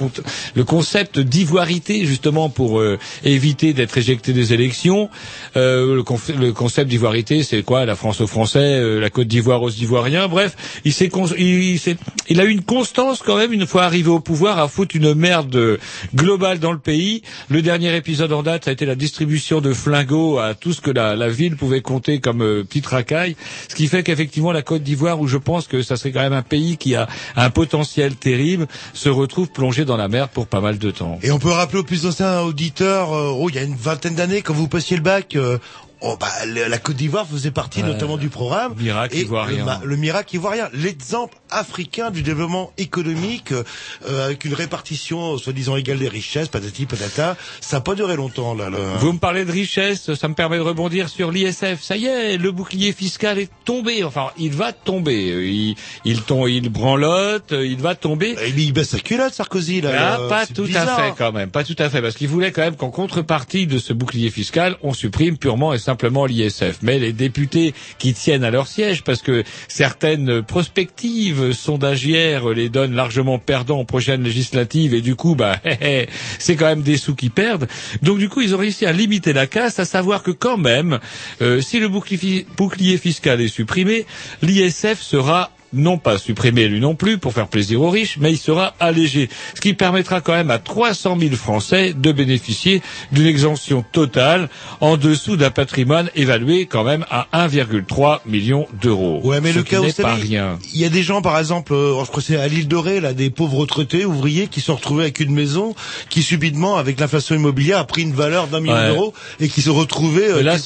le 0.55 0.65
concept 0.65 1.19
d'ivoirité 1.19 2.05
justement 2.07 2.49
pour 2.49 2.81
euh, 2.81 2.99
éviter 3.25 3.73
d'être 3.73 3.97
éjecté 3.99 4.33
des 4.33 4.53
élections. 4.53 5.09
Euh, 5.57 5.97
le, 5.97 6.05
le 6.39 6.53
concept 6.53 6.89
d'ivoirité, 6.91 7.43
c'est 7.43 7.63
quoi? 7.63 7.85
La 7.85 7.95
France 7.97 8.21
aux 8.21 8.27
Français, 8.27 8.99
la 9.01 9.11
Côte 9.11 9.29
d'Ivoire 9.29 9.63
aux 9.63 9.71
Ivoiriens. 9.71 10.29
Bref, 10.29 10.57
il 10.85 10.93
il, 11.39 11.75
il 11.75 11.97
il 12.29 12.41
a 12.41 12.45
eu 12.45 12.51
une 12.51 12.63
constance 12.63 13.23
quand 13.25 13.37
même 13.37 13.53
une 13.53 13.67
fois 13.67 13.85
arrivé 13.85 14.09
au 14.11 14.21
pouvoir 14.21 14.59
à 14.59 14.69
foutre 14.69 14.97
une 14.97 15.15
merde 15.15 15.79
globale 16.15 16.59
dans 16.59 16.73
le 16.73 16.79
pays. 16.79 17.23
Le 17.49 17.63
dernier 17.63 17.95
épisode 17.97 18.33
en 18.33 18.43
date, 18.43 18.65
ça 18.65 18.71
a 18.71 18.73
été 18.73 18.87
la 18.87 18.95
distribution 18.95 19.60
de 19.61 19.73
flingots 19.73 20.39
à 20.39 20.55
tout 20.55 20.73
ce 20.73 20.81
que 20.81 20.91
la, 20.91 21.17
la 21.17 21.29
ville 21.29 21.57
pouvait 21.57 21.81
compter 21.83 22.21
comme 22.21 22.43
euh, 22.43 22.65
petite 22.65 22.87
racaille. 22.87 23.37
Ce 23.69 23.75
qui 23.75 23.87
fait 23.89 24.03
qu'effectivement 24.03 24.53
la 24.53 24.63
Côte 24.63 24.83
d'Ivoire, 24.83 25.21
où 25.21 25.27
je 25.27 25.37
pense 25.37 25.67
que 25.67 25.83
ça 25.83 25.97
serait 25.97 26.13
quand 26.13 26.21
même 26.21 26.33
un 26.33 26.43
pays 26.43 26.77
qui 26.77 26.95
a 26.95 27.09
un 27.37 27.51
potentiel 27.51 28.15
terrible, 28.17 28.67
se 28.95 29.09
retrouve 29.09 29.51
plongé 29.51 29.85
dans 29.85 29.97
la 29.97 30.09
merde 30.09 30.31
pour 30.33 30.47
pas 30.47 30.61
mal 30.61 30.79
de 30.79 30.91
temps. 30.91 31.19
Et 31.23 31.31
on 31.31 31.39
peut 31.39 31.51
rappeler 31.51 31.79
aux 31.81 31.85
plus 31.85 32.07
anciens 32.07 32.41
auditeurs, 32.41 33.13
euh, 33.13 33.33
oh, 33.35 33.49
il 33.49 33.55
y 33.55 33.59
a 33.59 33.63
une 33.63 33.77
vingtaine 33.77 34.15
d'années, 34.15 34.43
quand 34.43 34.55
vous 34.55 34.69
passiez 34.69 34.97
le 34.97 35.03
bac, 35.03 35.37
euh, 35.37 35.59
oh, 36.01 36.17
bah, 36.21 36.29
la 36.47 36.79
Côte 36.79 36.97
d'Ivoire 36.97 37.27
faisait 37.27 37.51
partie 37.51 37.83
Ouais. 37.83 37.89
notamment 37.89 38.17
du 38.17 38.29
programme. 38.29 38.75
Miracle 38.79 39.17
Et 39.17 39.21
ivoirien. 39.23 39.81
Le, 39.83 39.89
le 39.89 39.97
miracle 39.97 40.35
ivoirien, 40.37 40.69
l'exemple 40.75 41.37
africain 41.51 42.11
du 42.11 42.23
développement 42.23 42.73
économique, 42.79 43.53
euh, 43.53 43.65
euh, 44.09 44.27
avec 44.27 44.45
une 44.45 44.55
répartition 44.55 45.35
euh, 45.35 45.39
soi-disant 45.39 45.77
égale 45.77 45.99
des 45.99 46.09
richesses, 46.09 46.49
patati 46.49 46.87
patata. 46.87 47.37
Ça 47.61 47.77
n'a 47.77 47.81
pas 47.81 47.95
duré 47.95 48.17
longtemps, 48.17 48.55
là. 48.55 48.71
le- 48.71 48.79
Vous 48.99 49.13
me 49.13 49.19
parlez 49.19 49.45
de 49.45 49.53
richesse, 49.53 50.15
ça 50.15 50.29
me 50.29 50.35
permet 50.35 50.57
de 50.57 50.63
rebondir 50.63 51.09
sur 51.09 51.31
l'ISF. 51.31 51.81
Ça 51.83 51.97
y 51.97 52.07
est, 52.07 52.37
le 52.37 52.53
bouclier 52.53 52.93
fiscal 52.93 53.39
est 53.39 53.51
tombé. 53.65 54.05
Enfin, 54.05 54.31
il 54.39 54.53
va 54.53 54.73
tomber. 54.73 55.15
Il, 55.51 55.75
il, 56.05 56.23
tombe, 56.23 56.49
il 56.49 56.69
branlote, 56.69 57.53
il 57.53 57.79
va 57.81 57.95
tomber. 57.95 58.37
Et 58.45 58.51
il 58.57 58.73
baisse 58.73 58.91
sa 58.91 58.99
culotte, 59.01 59.35
Sarkozy, 59.35 59.81
là. 59.81 59.91
Ah, 59.93 60.19
là. 60.21 60.29
pas 60.29 60.47
tout 60.47 60.65
bizarre. 60.65 60.99
à 60.99 61.03
fait 61.05 61.15
quand 61.17 61.33
même, 61.33 61.51
pas 61.51 61.65
tout 61.65 61.77
à 61.79 61.89
fait, 61.91 62.01
parce 62.03 62.15
qu'il 62.17 62.29
voulait 62.29 62.53
quand 62.53 62.63
même 62.63 62.77
qu'en 62.77 62.91
contrepartie 62.91 63.67
de 63.67 63.79
ce 63.79 63.93
bouclier 63.93 64.31
fiscal, 64.31 64.77
on 64.83 64.93
supprime 64.95 65.37
purement 65.39 65.73
et 65.75 65.79
simplement 65.79 66.27
l'ISF. 66.27 66.79
Mais 66.83 66.99
les 66.99 67.13
députés 67.13 67.75
qui 67.99 68.15
tiennent 68.15 68.45
à 68.45 68.51
leur 68.51 68.67
siège, 68.67 69.03
parce 69.05 69.23
que 69.23 69.45
certaines 69.69 70.43
prospectives 70.43 71.40
sondagières 71.53 72.49
les 72.51 72.69
donnent 72.69 72.95
largement 72.95 73.39
perdants 73.39 73.81
aux 73.81 73.85
prochaines 73.85 74.23
législatives, 74.23 74.95
et 74.95 75.01
du 75.01 75.17
coup, 75.17 75.35
bah, 75.35 75.57
c'est 76.39 76.57
quand 76.57 76.67
même 76.67 76.83
des 76.83 76.97
sous 76.97 77.15
qui 77.15 77.31
perdent. 77.31 77.69
Donc 78.03 78.19
du 78.19 78.29
coup, 78.29 78.41
ils 78.41 78.55
ont 78.55 78.59
réussi 78.59 78.87
à 78.87 78.93
limiter 78.93 79.33
la 79.33 79.47
casse, 79.47 79.79
à 79.79 79.85
savoir 79.85 80.23
que 80.23 80.31
quand 80.31 80.57
même, 80.57 80.99
euh, 81.43 81.61
si 81.61 81.81
le 81.81 81.89
bouclier 81.89 82.99
fiscal 82.99 83.41
est 83.41 83.49
supprimé, 83.49 84.07
l'ISF 84.43 85.01
sera 85.01 85.51
non 85.73 85.99
pas 85.99 86.19
supprimé 86.19 86.67
lui 86.69 86.81
non 86.81 86.95
plus 86.95 87.19
pour 87.19 87.33
faire 87.33 87.47
plaisir 87.49 87.81
aux 87.83 87.91
riches, 87.91 88.17
mais 88.21 88.33
il 88.33 88.39
sera 88.39 88.75
allégé, 88.81 89.29
ce 89.55 89.61
qui 89.61 89.75
permettra 89.75 90.21
quand 90.21 90.33
même 90.33 90.51
à 90.51 90.59
300 90.59 91.17
000 91.21 91.35
Français 91.37 91.93
de 91.97 92.13
bénéficier 92.13 92.83
d'une 93.13 93.27
exemption 93.27 93.85
totale 93.93 94.49
en 94.81 94.97
dessous 94.97 95.37
d'un 95.37 95.51
patrimoine 95.51 96.11
évalué 96.17 96.67
quand 96.67 96.85
même 96.85 97.05
à 97.11 97.29
1,3 97.33 98.21
million 98.27 98.67
d'euros. 98.83 99.21
Ouais, 99.25 99.41
mais 99.41 99.53
ce 99.53 99.59
le 99.59 99.65
cas 99.65 99.81
n'est 99.81 99.91
où 99.99 100.03
pas 100.03 100.15
rien. 100.15 100.59
Il 100.75 100.81
y 100.81 100.85
a 100.85 100.89
des 100.89 101.03
gens, 101.03 101.23
par 101.23 101.39
exemple, 101.39 101.73
euh, 101.73 102.01
je 102.01 102.07
crois 102.11 102.21
que 102.21 102.27
c'est 102.27 102.37
à 102.37 102.49
l'île 102.49 102.69
de 102.69 102.77
Ré, 102.77 103.01
là, 103.01 103.13
des 103.15 103.31
pauvres 103.31 103.59
retraités, 103.59 104.05
ouvriers, 104.05 104.49
qui 104.49 104.61
se 104.61 104.67
sont 104.67 104.77
retrouvés 104.77 105.03
avec 105.05 105.21
une 105.21 105.33
maison 105.33 105.75
qui 106.09 106.23
subitement, 106.23 106.77
avec 106.77 106.99
l'inflation 106.99 107.35
immobilière, 107.35 107.79
a 107.79 107.85
pris 107.85 108.03
une 108.03 108.13
valeur 108.15 108.47
d'un 108.49 108.61
million 108.61 108.75
Ouais. 108.75 108.89
d'euros 108.89 109.15
et 109.41 109.49
qui 109.49 109.63
se 109.63 109.71
retrouvaient. 109.71 110.31
euh, 110.31 110.43
Là, 110.43 110.59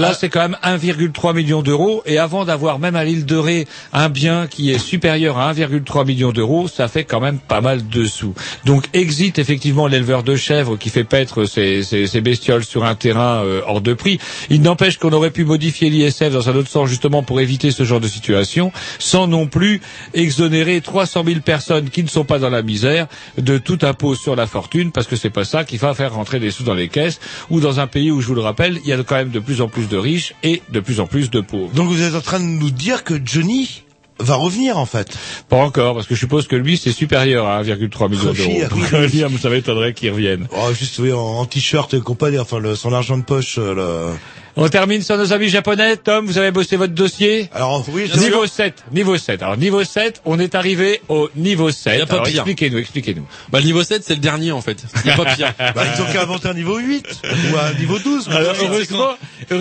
Là, 0.00 0.14
c'est 0.14 0.28
quand 0.28 0.40
même 0.40 0.56
1,3 0.62 1.34
million 1.34 1.62
d'euros. 1.62 2.02
Et 2.06 2.18
avant 2.18 2.44
d'avoir 2.44 2.78
même 2.78 2.96
à 2.96 3.04
l'île 3.04 3.26
de 3.26 3.36
Ré 3.36 3.66
un 3.92 4.08
bien 4.08 4.46
qui 4.46 4.70
est 4.70 4.78
supérieur 4.78 5.38
à 5.38 5.52
1,3 5.52 6.06
million 6.06 6.32
d'euros, 6.32 6.68
ça 6.68 6.88
fait 6.88 7.04
quand 7.04 7.20
même 7.20 7.38
pas 7.38 7.60
mal 7.60 7.88
de 7.88 8.04
sous. 8.04 8.34
Donc, 8.64 8.84
exit 8.92 9.38
effectivement 9.38 9.86
l'éleveur 9.86 10.22
de 10.22 10.36
chèvres 10.36 10.76
qui 10.76 10.90
fait 10.90 11.04
paître 11.04 11.44
ses, 11.44 11.82
ses- 11.82 12.06
ses 12.06 12.20
bestioles 12.20 12.64
sur 12.64 12.84
un 12.84 12.94
terrain 12.94 13.42
euh, 13.44 13.60
hors 13.66 13.80
de 13.80 13.94
prix. 13.94 14.18
Il 14.50 14.62
n'empêche 14.62 14.98
qu'on 14.98 15.12
aurait 15.12 15.30
pu 15.30 15.44
modifier 15.44 15.90
l'ISF 15.90 16.30
dans 16.30 16.48
un 16.48 16.54
autre 16.54 16.68
sens 16.70 16.88
justement 16.88 17.22
pour 17.22 17.40
éviter 17.40 17.70
ce 17.70 17.84
genre 17.84 18.00
de 18.00 18.08
situation, 18.08 18.70
sans 18.98 19.26
non 19.26 19.46
plus 19.46 19.80
exonérer 20.14 20.80
300 20.80 21.24
000 21.26 21.40
personnes 21.40 21.90
qui 21.90 22.02
ne 22.02 22.08
sont 22.08 22.24
pas 22.24 22.38
dans 22.38 22.50
la 22.50 22.62
misère 22.62 23.06
de 23.38 23.58
tout 23.58 23.78
impôt 23.82 24.14
sur 24.14 24.36
la 24.36 24.46
fortune, 24.46 24.92
parce 24.92 25.06
que 25.06 25.16
c'est 25.16 25.30
pas 25.30 25.44
ça 25.44 25.64
qui 25.64 25.76
va 25.76 25.94
faire 25.94 26.14
rentrer 26.14 26.38
des 26.38 26.50
sous 26.50 26.62
dans 26.64 26.74
les 26.74 26.88
caisses, 26.88 27.18
ou 27.50 27.60
dans 27.60 27.80
un 27.80 27.86
pays 27.86 28.10
où, 28.10 28.20
je 28.20 28.26
vous 28.28 28.34
le 28.34 28.40
rappelle, 28.42 28.78
il 28.84 28.88
y 28.88 28.92
a 28.92 29.02
quand 29.02 29.16
même 29.16 29.30
de 29.30 29.40
plus 29.40 29.60
en 29.60 29.68
plus 29.68 29.71
de 29.80 29.96
riches 29.96 30.34
et 30.42 30.62
de 30.70 30.80
plus 30.80 31.00
en 31.00 31.06
plus 31.06 31.30
de 31.30 31.40
pauvres. 31.40 31.72
Donc 31.74 31.88
vous 31.88 32.02
êtes 32.02 32.14
en 32.14 32.20
train 32.20 32.40
de 32.40 32.44
nous 32.44 32.70
dire 32.70 33.04
que 33.04 33.14
Johnny 33.24 33.82
va 34.18 34.36
revenir, 34.36 34.78
en 34.78 34.86
fait. 34.86 35.16
Pas 35.48 35.56
encore, 35.56 35.94
parce 35.94 36.06
que 36.06 36.14
je 36.14 36.20
suppose 36.20 36.46
que 36.46 36.56
lui, 36.56 36.76
c'est 36.76 36.92
supérieur 36.92 37.46
à 37.46 37.62
1,3 37.62 38.10
million 38.10 38.32
d'euros. 38.32 38.62
oui. 38.92 39.18
Liam, 39.20 39.36
ça 39.38 39.50
m'étonnerait 39.50 39.94
qu'il 39.94 40.10
revienne. 40.10 40.46
Oh, 40.52 40.72
juste, 40.72 40.98
oui, 40.98 41.12
en, 41.12 41.18
en 41.18 41.46
t-shirt 41.46 41.92
et 41.94 42.00
compagnie, 42.00 42.38
enfin, 42.38 42.58
le, 42.58 42.76
son 42.76 42.92
argent 42.92 43.18
de 43.18 43.24
poche, 43.24 43.56
euh, 43.58 43.74
le... 43.74 44.16
On 44.54 44.68
termine 44.68 45.00
sur 45.00 45.16
nos 45.16 45.32
amis 45.32 45.48
japonais. 45.48 45.96
Tom, 45.96 46.26
vous 46.26 46.36
avez 46.36 46.50
bossé 46.50 46.76
votre 46.76 46.92
dossier 46.92 47.48
Alors 47.54 47.84
oui, 47.88 48.04
Bien 48.04 48.14
sûr. 48.14 48.22
Niveau 48.22 48.46
7, 48.46 48.84
niveau 48.92 49.16
7. 49.16 49.42
Alors 49.42 49.56
niveau 49.56 49.82
7, 49.82 50.20
on 50.26 50.38
est 50.38 50.54
arrivé 50.54 51.00
au 51.08 51.30
niveau 51.36 51.70
7. 51.70 51.98
Y 51.98 52.02
a 52.02 52.06
pas 52.06 52.14
Alors, 52.16 52.26
pire. 52.26 52.34
expliquez-nous, 52.36 52.78
expliquez-nous. 52.78 53.26
Bah 53.50 53.60
le 53.60 53.64
niveau 53.64 53.82
7 53.82 54.04
c'est 54.04 54.14
le 54.14 54.20
dernier 54.20 54.52
en 54.52 54.60
fait. 54.60 54.84
Il 55.04 55.08
y 55.08 55.10
a 55.10 55.16
pas 55.16 55.34
pire. 55.34 55.54
bah, 55.74 55.84
ils 55.96 56.02
ont 56.02 56.04
qu'à 56.12 56.22
inventer 56.22 56.48
un 56.48 56.54
niveau 56.54 56.76
8 56.78 57.06
ou 57.24 57.56
un 57.56 57.72
niveau 57.78 57.98
12. 57.98 58.28
mais 58.28 58.36
Alors, 58.36 58.54
heureusement, 58.60 59.16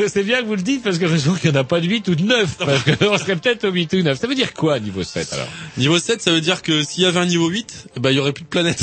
c'est 0.08 0.24
bien 0.24 0.42
que 0.42 0.46
vous 0.48 0.56
le 0.56 0.62
dites 0.62 0.84
parce 0.84 0.98
que 0.98 1.06
heureusement 1.06 1.36
qu'il 1.36 1.52
n'y 1.52 1.58
en 1.58 1.62
a 1.62 1.64
pas 1.64 1.80
de 1.80 1.88
8 1.88 2.08
ou 2.10 2.16
de 2.16 2.24
9 2.24 2.58
parce 2.58 2.84
qu'on 2.84 3.18
serait 3.18 3.38
peut-être 3.38 3.64
au 3.66 3.72
8 3.72 3.94
ou 3.94 4.02
9. 4.04 4.20
Ça 4.20 4.28
veut 4.28 4.36
dire 4.36 4.54
quoi 4.54 4.80
niveau 4.82 5.04
7 5.04 5.32
alors? 5.32 5.48
Niveau 5.78 6.00
7 6.00 6.22
ça 6.22 6.32
veut 6.32 6.42
dire 6.42 6.62
que 6.62 6.84
s'il 6.84 7.04
y 7.04 7.06
avait 7.06 7.20
un 7.20 7.26
niveau 7.26 7.48
8, 7.48 7.88
bah 8.02 8.12
il 8.12 8.18
y 8.18 8.20
aurait 8.20 8.34
plus 8.34 8.44
de 8.44 8.50
planète. 8.50 8.82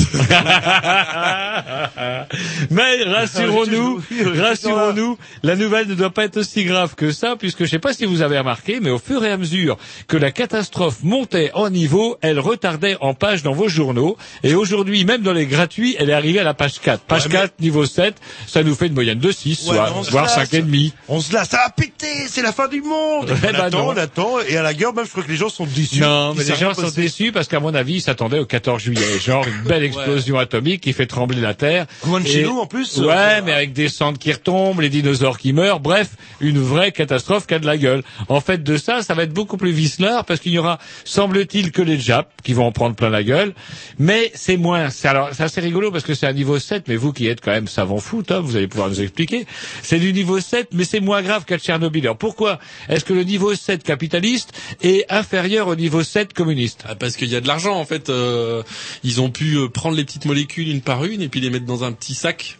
Mais 2.71 3.03
rassurons-nous, 3.03 4.01
rassurons-nous, 4.37 5.17
la 5.43 5.55
nouvelle 5.55 5.87
ne 5.87 5.98
doit 5.99 6.09
pas 6.09 6.25
être 6.25 6.37
aussi 6.37 6.63
grave 6.63 6.95
que 6.95 7.11
ça, 7.11 7.35
puisque 7.37 7.65
je 7.65 7.69
sais 7.69 7.79
pas 7.79 7.93
si 7.93 8.05
vous 8.05 8.21
avez 8.21 8.37
remarqué, 8.39 8.79
mais 8.81 8.89
au 8.89 8.99
fur 8.99 9.23
et 9.23 9.31
à 9.31 9.37
mesure 9.37 9.77
que 10.07 10.17
la 10.17 10.31
catastrophe 10.31 10.97
montait 11.03 11.51
en 11.53 11.69
niveau, 11.69 12.17
elle 12.21 12.39
retardait 12.39 12.97
en 13.01 13.13
page 13.13 13.43
dans 13.43 13.53
vos 13.53 13.67
journaux. 13.67 14.17
Et 14.43 14.53
aujourd'hui, 14.55 15.05
même 15.05 15.21
dans 15.21 15.33
les 15.33 15.45
gratuits, 15.45 15.95
elle 15.99 16.09
est 16.09 16.13
arrivée 16.13 16.39
à 16.39 16.43
la 16.43 16.53
page 16.53 16.79
4. 16.79 17.01
Page 17.03 17.23
Ouais, 17.23 17.29
mais- 17.33 17.39
4, 17.39 17.59
niveau 17.59 17.85
7, 17.85 18.15
ça 18.47 18.63
nous 18.63 18.75
fait 18.75 18.87
une 18.87 18.93
moyenne 18.93 19.19
de 19.19 19.31
6, 19.31 19.67
Ouais, 19.67 19.75
soit- 19.75 19.89
voire 20.09 20.25
lasse. 20.25 20.35
5,5. 20.35 20.93
On 21.07 21.19
se 21.21 21.33
lasse, 21.33 21.49
ça 21.49 21.57
va 21.57 21.69
péter, 21.69 22.27
c'est 22.27 22.41
la 22.41 22.51
fin 22.51 22.67
du 22.67 22.81
monde. 22.81 23.27
Eh 23.43 23.47
on 23.47 23.51
ben 23.51 23.55
attend, 23.55 23.77
non. 23.79 23.87
on 23.89 23.97
attend, 23.97 24.39
et 24.47 24.57
à 24.57 24.61
la 24.63 24.73
guerre, 24.73 24.93
même, 24.93 25.05
je 25.05 25.11
crois 25.11 25.23
que 25.23 25.29
les 25.31 25.37
gens 25.37 25.49
sont 25.49 25.65
déçus. 25.65 25.99
Non, 26.01 26.33
mais 26.33 26.43
les 26.43 26.55
gens 26.55 26.73
sont 26.73 26.89
déçus 26.89 27.31
parce 27.31 27.47
qu'à 27.47 27.59
mon 27.59 27.73
avis, 27.73 27.95
ils 27.95 28.01
s'attendaient 28.01 28.39
au 28.39 28.45
14 28.45 28.81
juillet. 28.81 29.19
Genre 29.23 29.45
une 29.47 29.67
belle 29.67 29.83
explosion 29.89 30.37
atomique 30.39 30.81
qui 30.81 30.93
fait 30.93 31.05
trembler 31.07 31.41
la 31.41 31.53
Terre. 31.53 31.85
Loin 32.05 32.19
de 32.21 32.27
chez 32.27 32.43
nous, 32.43 32.59
en 32.59 32.65
plus. 32.65 32.97
Ouais, 32.97 33.05
euh, 33.15 33.41
mais 33.45 33.53
avec 33.53 33.73
des 33.73 33.89
cendres 33.89 34.17
qui 34.17 34.31
retombent, 34.31 34.81
les 34.81 34.89
dinosaures 34.89 35.37
qui 35.37 35.53
meurent, 35.53 35.79
bref, 35.89 36.09
une 36.39 36.59
vraie 36.59 36.91
catastrophe 36.91 37.47
qui 37.47 37.55
a 37.55 37.59
de 37.59 37.65
la 37.65 37.75
gueule. 37.77 38.03
En 38.27 38.41
fait, 38.41 38.61
de 38.63 38.77
ça, 38.77 39.01
ça 39.01 39.15
va 39.15 39.23
être 39.23 39.33
beaucoup 39.33 39.57
plus 39.57 39.71
vicelard 39.71 40.23
parce 40.23 40.39
qu'il 40.39 40.51
y 40.51 40.59
aura, 40.59 40.77
semble-t-il, 41.03 41.71
que 41.71 41.81
les 41.81 41.99
Japs 41.99 42.29
qui 42.43 42.53
vont 42.53 42.65
en 42.67 42.71
prendre 42.71 42.95
plein 42.95 43.09
la 43.09 43.23
gueule. 43.23 43.53
Mais 43.97 44.31
c'est 44.35 44.57
moins, 44.57 44.89
alors, 45.05 45.29
c'est 45.33 45.41
assez 45.41 45.61
rigolo 45.61 45.91
parce 45.91 46.03
que 46.03 46.13
c'est 46.13 46.27
un 46.27 46.33
niveau 46.33 46.59
7, 46.59 46.87
mais 46.87 46.95
vous 46.95 47.11
qui 47.11 47.25
êtes 47.27 47.41
quand 47.41 47.51
même 47.51 47.67
savant 47.67 47.97
fou, 47.97 48.21
Tom, 48.21 48.45
vous 48.45 48.55
allez 48.55 48.67
pouvoir 48.67 48.89
nous 48.89 49.01
expliquer. 49.01 49.47
C'est 49.81 49.97
du 49.97 50.13
niveau 50.13 50.39
7, 50.39 50.69
mais 50.73 50.83
c'est 50.83 50.99
moins 50.99 51.23
grave 51.23 51.45
qu'à 51.45 51.57
Tchernobyl. 51.57 52.03
Alors 52.03 52.17
pourquoi 52.17 52.59
est-ce 52.87 53.03
que 53.03 53.13
le 53.13 53.23
niveau 53.23 53.55
7 53.55 53.81
capitaliste 53.81 54.51
est 54.83 55.11
inférieur 55.11 55.67
au 55.69 55.75
niveau 55.75 56.03
7 56.03 56.33
communiste? 56.33 56.83
Ah, 56.87 56.93
Parce 56.93 57.15
qu'il 57.15 57.29
y 57.29 57.35
a 57.35 57.41
de 57.41 57.47
l'argent 57.47 57.75
en 57.75 57.85
fait. 57.85 58.09
euh, 58.09 58.61
ils 59.03 59.21
ont 59.21 59.31
pu 59.31 59.55
euh, 59.55 59.69
prendre 59.69 59.95
les 59.97 60.03
petites 60.05 60.25
molécules 60.25 60.67
une 60.69 60.81
par 60.81 61.03
une 61.05 61.23
et 61.23 61.29
puis 61.29 61.39
les 61.41 61.49
mettre 61.49 61.65
dans 61.65 61.83
un 61.83 61.91
petit 61.93 62.13
sac 62.13 62.58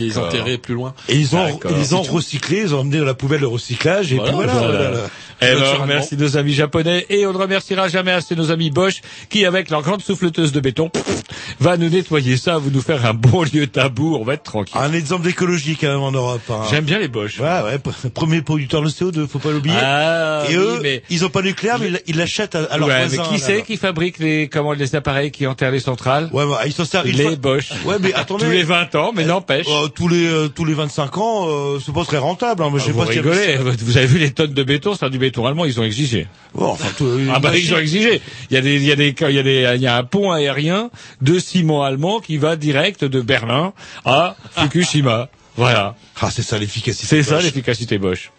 les 0.00 0.18
enterrer 0.18 0.58
plus 0.58 0.74
loin. 0.74 0.94
Et 1.08 1.16
ils 1.16 1.34
ont, 1.36 1.58
ils 1.78 1.94
ont 1.94 2.02
recyclé, 2.02 2.60
ils 2.62 2.74
ont 2.74 2.80
emmené 2.80 2.98
dans 2.98 3.04
la 3.04 3.14
poubelle 3.14 3.40
le 3.40 3.46
recyclage, 3.48 4.12
et 4.12 4.16
Voilà, 4.16 4.30
puis 4.32 4.36
voilà. 4.36 4.52
voilà. 4.54 4.78
voilà. 4.90 5.06
Eh 5.42 5.54
ben, 5.54 5.62
on 5.78 5.82
remercie 5.82 6.16
nos 6.18 6.36
amis 6.36 6.52
japonais 6.52 7.06
et 7.08 7.24
on 7.26 7.32
ne 7.32 7.38
remerciera 7.38 7.88
jamais 7.88 8.10
assez 8.12 8.36
nos 8.36 8.50
amis 8.50 8.70
Bosch 8.70 9.00
qui, 9.30 9.46
avec 9.46 9.70
leur 9.70 9.80
grande 9.80 10.02
souffleteuse 10.02 10.52
de 10.52 10.60
béton, 10.60 10.90
va 11.60 11.78
nous 11.78 11.88
nettoyer 11.88 12.36
ça, 12.36 12.58
vous 12.58 12.70
nous 12.70 12.82
faire 12.82 13.06
un 13.06 13.14
bon 13.14 13.42
lieu 13.44 13.66
tabou, 13.66 14.16
on 14.20 14.24
va 14.24 14.34
être 14.34 14.42
tranquille. 14.42 14.76
Un 14.78 14.92
exemple 14.92 15.22
d'écologie, 15.24 15.76
quand 15.80 15.88
même, 15.88 16.00
en 16.02 16.12
Europe. 16.12 16.42
hein. 16.50 16.60
J'aime 16.70 16.84
bien 16.84 16.98
les 16.98 17.08
Bosch. 17.08 17.38
Ouais, 17.40 17.46
ouais, 17.46 17.76
pr- 17.78 18.10
premier 18.10 18.42
producteur 18.42 18.82
de 18.82 18.88
CO2, 18.90 19.26
faut 19.26 19.38
pas 19.38 19.50
l'oublier. 19.50 19.76
Ah, 19.80 20.42
et 20.50 20.58
oui, 20.58 20.62
eux, 20.62 20.78
mais... 20.82 21.02
ils 21.08 21.24
ont 21.24 21.30
pas 21.30 21.40
de 21.40 21.46
nucléaire, 21.46 21.78
mais 21.80 21.90
ils- 22.06 22.16
l'achètent 22.18 22.54
à, 22.54 22.76
leurs 22.76 22.86
Ouais, 22.88 22.98
mais 23.00 23.06
voisins. 23.16 23.22
qui 23.32 23.40
là, 23.40 23.46
c'est 23.46 23.62
qui 23.62 23.78
fabrique 23.78 24.18
les, 24.18 24.48
comment, 24.48 24.74
les 24.74 24.94
appareils 24.94 25.30
qui 25.30 25.46
enterrent 25.46 25.70
les 25.70 25.80
centrales? 25.80 26.28
Ouais, 26.34 26.44
ouais, 26.44 26.56
ils 26.66 26.72
s'en 26.74 26.84
servent. 26.84 27.08
ils 27.08 27.16
Les 27.16 27.36
Bosch. 27.36 27.70
Ouais, 27.86 27.96
mais 27.98 28.12
attendez. 28.12 28.44
Tous 28.44 28.50
les 28.50 28.62
20 28.62 28.94
ans, 28.96 29.12
mais 29.16 29.24
n'empêche. 29.24 29.59
Euh, 29.68 29.88
tous 29.88 30.08
les 30.08 30.26
euh, 30.26 30.48
tous 30.48 30.64
les 30.64 30.74
25 30.74 31.18
ans, 31.18 31.46
euh, 31.48 31.78
c'est 31.84 31.92
pas 31.94 32.04
très 32.04 32.18
rentable. 32.18 32.62
Hein, 32.62 32.70
mais 32.72 32.78
je 32.78 32.86
sais 32.86 32.92
vous 32.92 32.98
pas 33.04 33.12
si- 33.12 33.18
rigolez, 33.18 33.56
vous 33.82 33.96
avez 33.96 34.06
vu 34.06 34.18
les 34.18 34.30
tonnes 34.32 34.52
de 34.54 34.62
béton, 34.62 34.94
c'est 34.94 35.10
du 35.10 35.18
béton 35.18 35.46
allemand, 35.46 35.64
ils 35.64 35.78
ont 35.80 35.84
exigé. 35.84 36.26
Bon, 36.54 36.66
enfin, 36.68 36.88
tout- 36.96 37.10
Ah 37.34 37.38
bah 37.38 37.50
machine- 37.50 37.66
ils 37.68 37.74
ont 37.74 37.78
exigé. 37.78 38.20
Il 38.50 38.54
y 38.54 38.56
a 38.56 38.60
des, 38.60 38.76
il 38.76 38.84
y 38.84 38.92
a 38.92 38.96
des, 38.96 39.14
il 39.20 39.34
y 39.34 39.38
a 39.38 39.42
des, 39.42 39.72
il 39.76 39.82
y 39.82 39.86
a 39.86 39.96
un 39.96 40.04
pont 40.04 40.30
aérien 40.32 40.90
de 41.20 41.38
ciment 41.38 41.82
allemand 41.82 42.20
qui 42.20 42.36
va 42.38 42.56
direct 42.56 43.04
de 43.04 43.20
Berlin 43.20 43.72
à 44.04 44.36
Fukushima. 44.56 45.28
Voilà. 45.56 45.96
Ah, 46.20 46.30
c'est 46.30 46.42
ça 46.42 46.58
l'efficacité. 46.58 47.06
C'est 47.06 47.22
ça 47.22 47.40
l'efficacité 47.40 47.98
Bosch. 47.98 48.30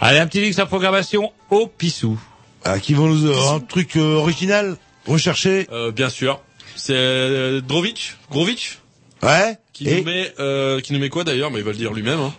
Allez, 0.00 0.18
un 0.18 0.26
petit 0.26 0.40
link 0.40 0.54
sa 0.54 0.64
programmation 0.64 1.32
au 1.50 1.66
pissou. 1.66 2.18
Ah, 2.64 2.78
qui 2.78 2.94
vont 2.94 3.06
nous 3.08 3.26
euh, 3.26 3.54
un 3.56 3.60
truc 3.60 3.96
euh, 3.96 4.14
original, 4.14 4.76
recherché. 5.06 5.66
Euh, 5.72 5.90
bien 5.90 6.08
sûr. 6.08 6.40
C'est 6.76 6.94
euh, 6.96 7.60
Drovic, 7.60 8.14
Grovitch, 8.30 8.78
Ouais. 9.22 9.58
Qui 9.74 9.88
Et 9.88 9.98
nous 9.98 10.04
met, 10.04 10.32
euh, 10.38 10.80
qui 10.80 10.92
nous 10.92 11.00
met 11.00 11.08
quoi 11.08 11.24
d'ailleurs? 11.24 11.50
Mais 11.50 11.58
il 11.58 11.64
va 11.64 11.72
le 11.72 11.76
dire 11.76 11.92
lui-même. 11.92 12.20
Hein. 12.20 12.32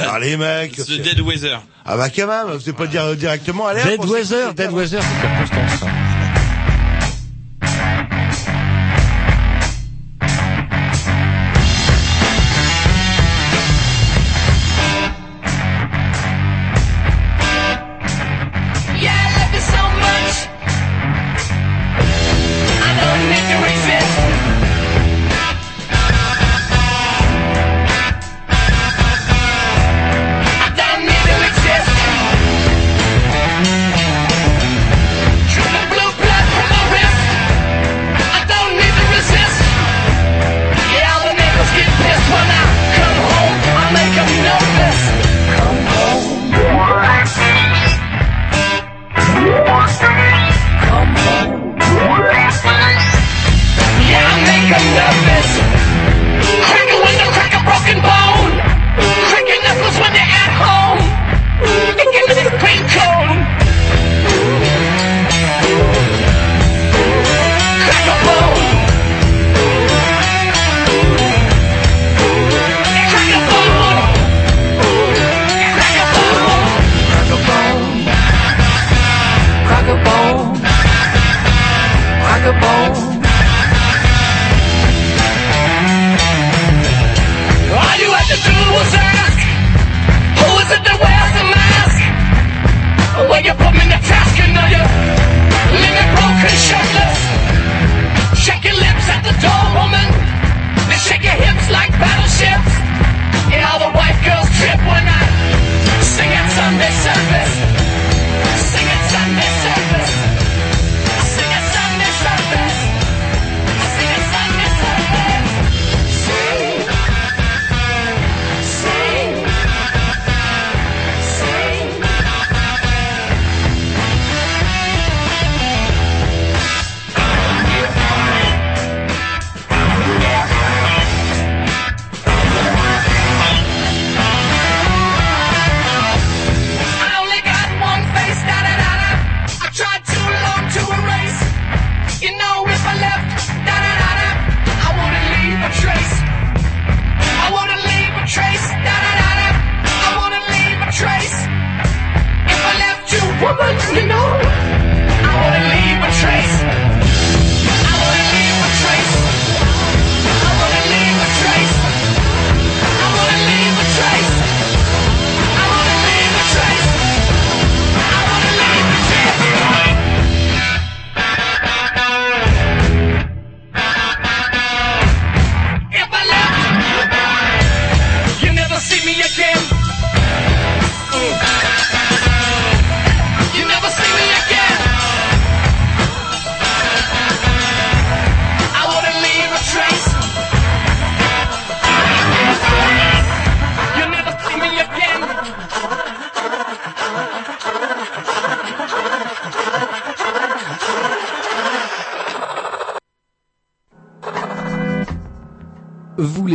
allez 0.10 0.36
mecs. 0.36 0.74
The 0.76 1.00
Dead 1.00 1.20
Weather. 1.20 1.62
Ah 1.86 1.96
bah 1.96 2.10
quand 2.10 2.26
même, 2.26 2.58
c'est 2.60 2.74
pas 2.74 2.88
dire 2.88 3.16
directement. 3.16 3.66
Allez, 3.68 3.84
Dead 3.84 4.04
Weather, 4.04 4.52
Dead 4.54 4.72
Weather, 4.72 5.00
c'est 5.00 5.48
circonstance. 5.48 5.99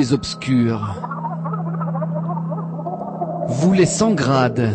Vous 0.05 0.11
les 0.11 0.13
obscurs. 0.13 1.01
Vous 3.47 3.73
les 3.73 3.87
sans 3.87 4.13
grades. 4.13 4.71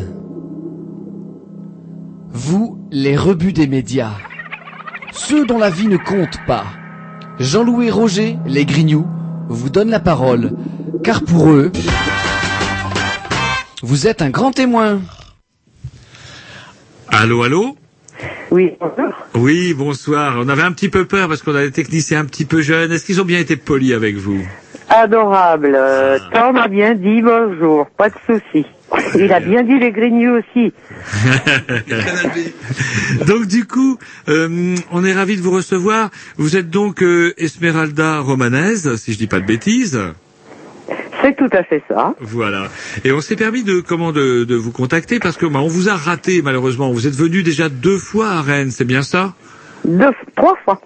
Vous 2.32 2.80
les 2.90 3.16
rebuts 3.16 3.52
des 3.52 3.68
médias. 3.68 4.14
Ceux 5.12 5.46
dont 5.46 5.58
la 5.58 5.70
vie 5.70 5.86
ne 5.86 5.98
compte 5.98 6.36
pas. 6.48 6.64
Jean-Louis 7.38 7.90
Roger, 7.90 8.38
les 8.44 8.64
Grignoux, 8.64 9.06
vous 9.48 9.70
donnent 9.70 9.90
la 9.90 10.00
parole, 10.00 10.50
car 11.04 11.22
pour 11.22 11.50
eux, 11.50 11.70
vous 13.82 14.08
êtes 14.08 14.22
un 14.22 14.30
grand 14.30 14.50
témoin. 14.50 15.00
Allô, 17.06 17.44
allô? 17.44 17.76
Oui, 18.50 18.72
bonjour. 18.80 19.14
Oui, 19.36 19.74
bonsoir. 19.74 20.38
On 20.38 20.48
avait 20.48 20.62
un 20.62 20.72
petit 20.72 20.88
peu 20.88 21.04
peur 21.04 21.28
parce 21.28 21.42
qu'on 21.42 21.54
a 21.54 21.62
des 21.62 21.70
techniciens 21.70 22.18
un 22.18 22.24
petit 22.24 22.46
peu 22.46 22.62
jeunes. 22.62 22.90
Est-ce 22.90 23.04
qu'ils 23.04 23.20
ont 23.20 23.24
bien 23.24 23.38
été 23.38 23.54
polis 23.54 23.92
avec 23.92 24.16
vous? 24.16 24.44
Adorable. 24.90 25.74
Euh, 25.76 26.18
Tom 26.32 26.56
a 26.56 26.66
bien 26.66 26.94
dit 26.94 27.22
bonjour, 27.22 27.86
pas 27.96 28.08
de 28.10 28.14
souci. 28.26 28.66
Il 29.14 29.32
a 29.32 29.38
bien 29.50 29.62
dit 29.62 29.78
les 29.78 29.92
grignoux 29.92 30.38
aussi. 30.38 30.72
donc 33.26 33.46
du 33.46 33.66
coup, 33.66 33.98
euh, 34.28 34.74
on 34.90 35.04
est 35.04 35.12
ravis 35.12 35.36
de 35.36 35.42
vous 35.42 35.52
recevoir. 35.52 36.10
Vous 36.36 36.56
êtes 36.56 36.70
donc 36.70 37.02
euh, 37.02 37.32
Esmeralda 37.38 38.18
Romanese, 38.18 38.96
si 38.96 39.12
je 39.12 39.18
dis 39.18 39.28
pas 39.28 39.38
de 39.38 39.46
bêtises. 39.46 40.00
C'est 41.22 41.36
tout 41.36 41.50
à 41.52 41.62
fait 41.62 41.82
ça. 41.86 42.14
Voilà. 42.20 42.66
Et 43.04 43.12
on 43.12 43.20
s'est 43.20 43.36
permis 43.36 43.62
de 43.62 43.80
comment 43.80 44.10
de, 44.10 44.42
de 44.42 44.54
vous 44.56 44.72
contacter 44.72 45.20
parce 45.20 45.36
que 45.36 45.46
bah, 45.46 45.60
on 45.60 45.68
vous 45.68 45.88
a 45.88 45.94
raté 45.94 46.42
malheureusement. 46.42 46.90
Vous 46.90 47.06
êtes 47.06 47.14
venu 47.14 47.44
déjà 47.44 47.68
deux 47.68 47.98
fois 47.98 48.30
à 48.30 48.42
Rennes, 48.42 48.72
c'est 48.72 48.84
bien 48.84 49.02
ça? 49.02 49.34
Deux, 49.84 50.10
trois 50.34 50.56
fois. 50.64 50.80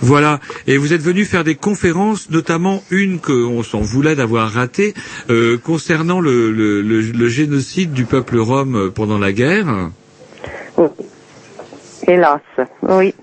Voilà. 0.00 0.40
Et 0.66 0.76
vous 0.76 0.92
êtes 0.92 1.00
venu 1.00 1.24
faire 1.24 1.44
des 1.44 1.54
conférences, 1.54 2.30
notamment 2.30 2.82
une 2.90 3.20
qu'on 3.20 3.62
s'en 3.62 3.80
voulait 3.80 4.14
d'avoir 4.14 4.50
ratée, 4.50 4.94
euh, 5.30 5.58
concernant 5.58 6.20
le, 6.20 6.50
le, 6.52 6.82
le, 6.82 7.28
génocide 7.28 7.92
du 7.92 8.04
peuple 8.04 8.38
rome 8.38 8.90
pendant 8.94 9.18
la 9.18 9.32
guerre. 9.32 9.90
Hélas, 12.06 12.40
oui. 12.82 13.14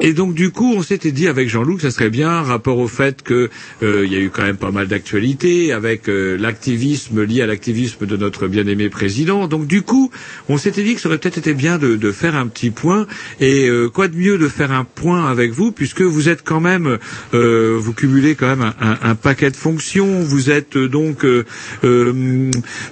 Et 0.00 0.12
donc 0.12 0.34
du 0.34 0.50
coup, 0.50 0.74
on 0.76 0.82
s'était 0.82 1.12
dit 1.12 1.28
avec 1.28 1.48
Jean-Loup 1.48 1.76
que 1.76 1.82
ça 1.82 1.90
serait 1.90 2.10
bien, 2.10 2.42
rapport 2.42 2.78
au 2.78 2.88
fait 2.88 3.22
que 3.22 3.50
euh, 3.82 4.06
y 4.06 4.16
a 4.16 4.18
eu 4.18 4.30
quand 4.30 4.42
même 4.42 4.56
pas 4.56 4.70
mal 4.70 4.86
d'actualités 4.88 5.72
avec 5.72 6.08
euh, 6.08 6.36
l'activisme 6.38 7.22
lié 7.22 7.42
à 7.42 7.46
l'activisme 7.46 8.04
de 8.06 8.16
notre 8.16 8.48
bien-aimé 8.48 8.88
président. 8.88 9.46
Donc 9.46 9.66
du 9.66 9.82
coup, 9.82 10.10
on 10.48 10.58
s'était 10.58 10.82
dit 10.82 10.94
que 10.94 11.00
ça 11.00 11.08
aurait 11.08 11.18
peut-être 11.18 11.38
été 11.38 11.54
bien 11.54 11.78
de, 11.78 11.96
de 11.96 12.12
faire 12.12 12.34
un 12.36 12.46
petit 12.48 12.70
point. 12.70 13.06
Et 13.40 13.68
euh, 13.68 13.88
quoi 13.88 14.08
de 14.08 14.16
mieux 14.16 14.38
de 14.38 14.48
faire 14.48 14.72
un 14.72 14.84
point 14.84 15.30
avec 15.30 15.52
vous, 15.52 15.72
puisque 15.72 16.02
vous 16.02 16.28
êtes 16.28 16.42
quand 16.44 16.60
même, 16.60 16.98
euh, 17.32 17.76
vous 17.78 17.92
cumulez 17.92 18.34
quand 18.34 18.48
même 18.48 18.62
un, 18.62 18.74
un- 18.80 18.98
un 19.10 19.14
paquet 19.14 19.50
de 19.50 19.56
fonctions. 19.56 20.20
Vous 20.20 20.50
êtes 20.50 20.76
euh, 20.76 20.88
donc 20.88 21.24
euh, 21.24 21.44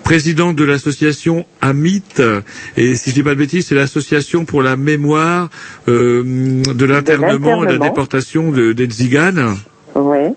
président 0.04 0.52
de 0.52 0.64
l'association 0.64 1.46
AMIT, 1.60 2.02
et 2.76 2.94
si 2.94 3.10
je 3.10 3.14
dis 3.14 3.22
pas 3.22 3.34
de 3.34 3.38
bêtises, 3.38 3.66
c'est 3.66 3.74
l'association 3.74 4.44
pour 4.44 4.62
la 4.62 4.76
mémoire 4.76 5.50
euh, 5.88 6.22
de 6.60 6.84
l'internement 6.84 7.64
et 7.64 7.66
de 7.66 7.72
la 7.72 7.88
déportation 7.88 8.50
de, 8.50 8.72
des 8.72 8.86
Tziganes. 8.86 9.56
Oui. 9.94 10.34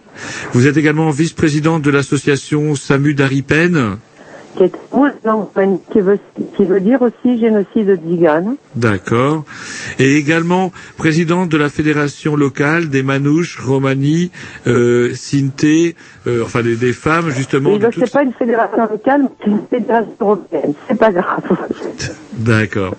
Vous 0.54 0.68
êtes 0.68 0.78
également 0.78 1.10
vice-présidente 1.12 1.82
de 1.82 1.90
l'association 1.92 2.76
SAMU 2.76 3.14
d'Aripen. 3.14 3.98
Qui, 4.58 4.64
est- 4.64 4.72
qui, 5.92 6.00
veut, 6.00 6.20
qui 6.56 6.64
veut 6.66 6.80
dire 6.80 7.02
aussi 7.02 7.40
génocide 7.40 7.88
de 7.88 7.96
Tzigane. 7.96 8.56
D'accord. 8.76 9.44
Et 10.00 10.16
également 10.16 10.72
présidente 10.98 11.50
de 11.50 11.58
la 11.58 11.70
fédération 11.70 12.36
locale 12.36 12.90
des 12.90 13.04
Manouches, 13.04 13.60
Romani, 13.60 14.32
euh, 14.68 15.14
Sinté, 15.14 15.96
euh, 16.28 16.44
enfin 16.44 16.62
des, 16.64 16.76
des 16.76 16.94
femmes 16.94 17.30
justement. 17.32 17.78
Je 17.80 18.00
sais 18.06 18.12
pas 18.12 18.24
une 18.24 18.34
fédération 18.34 18.84
locale, 18.90 19.22
mais 19.24 19.30
c'est 19.44 19.50
une 19.52 19.62
fédération 19.70 20.12
européenne. 20.20 20.74
C'est 20.88 20.98
pas 20.98 21.12
grave. 21.12 21.42
D'accord. 22.38 22.96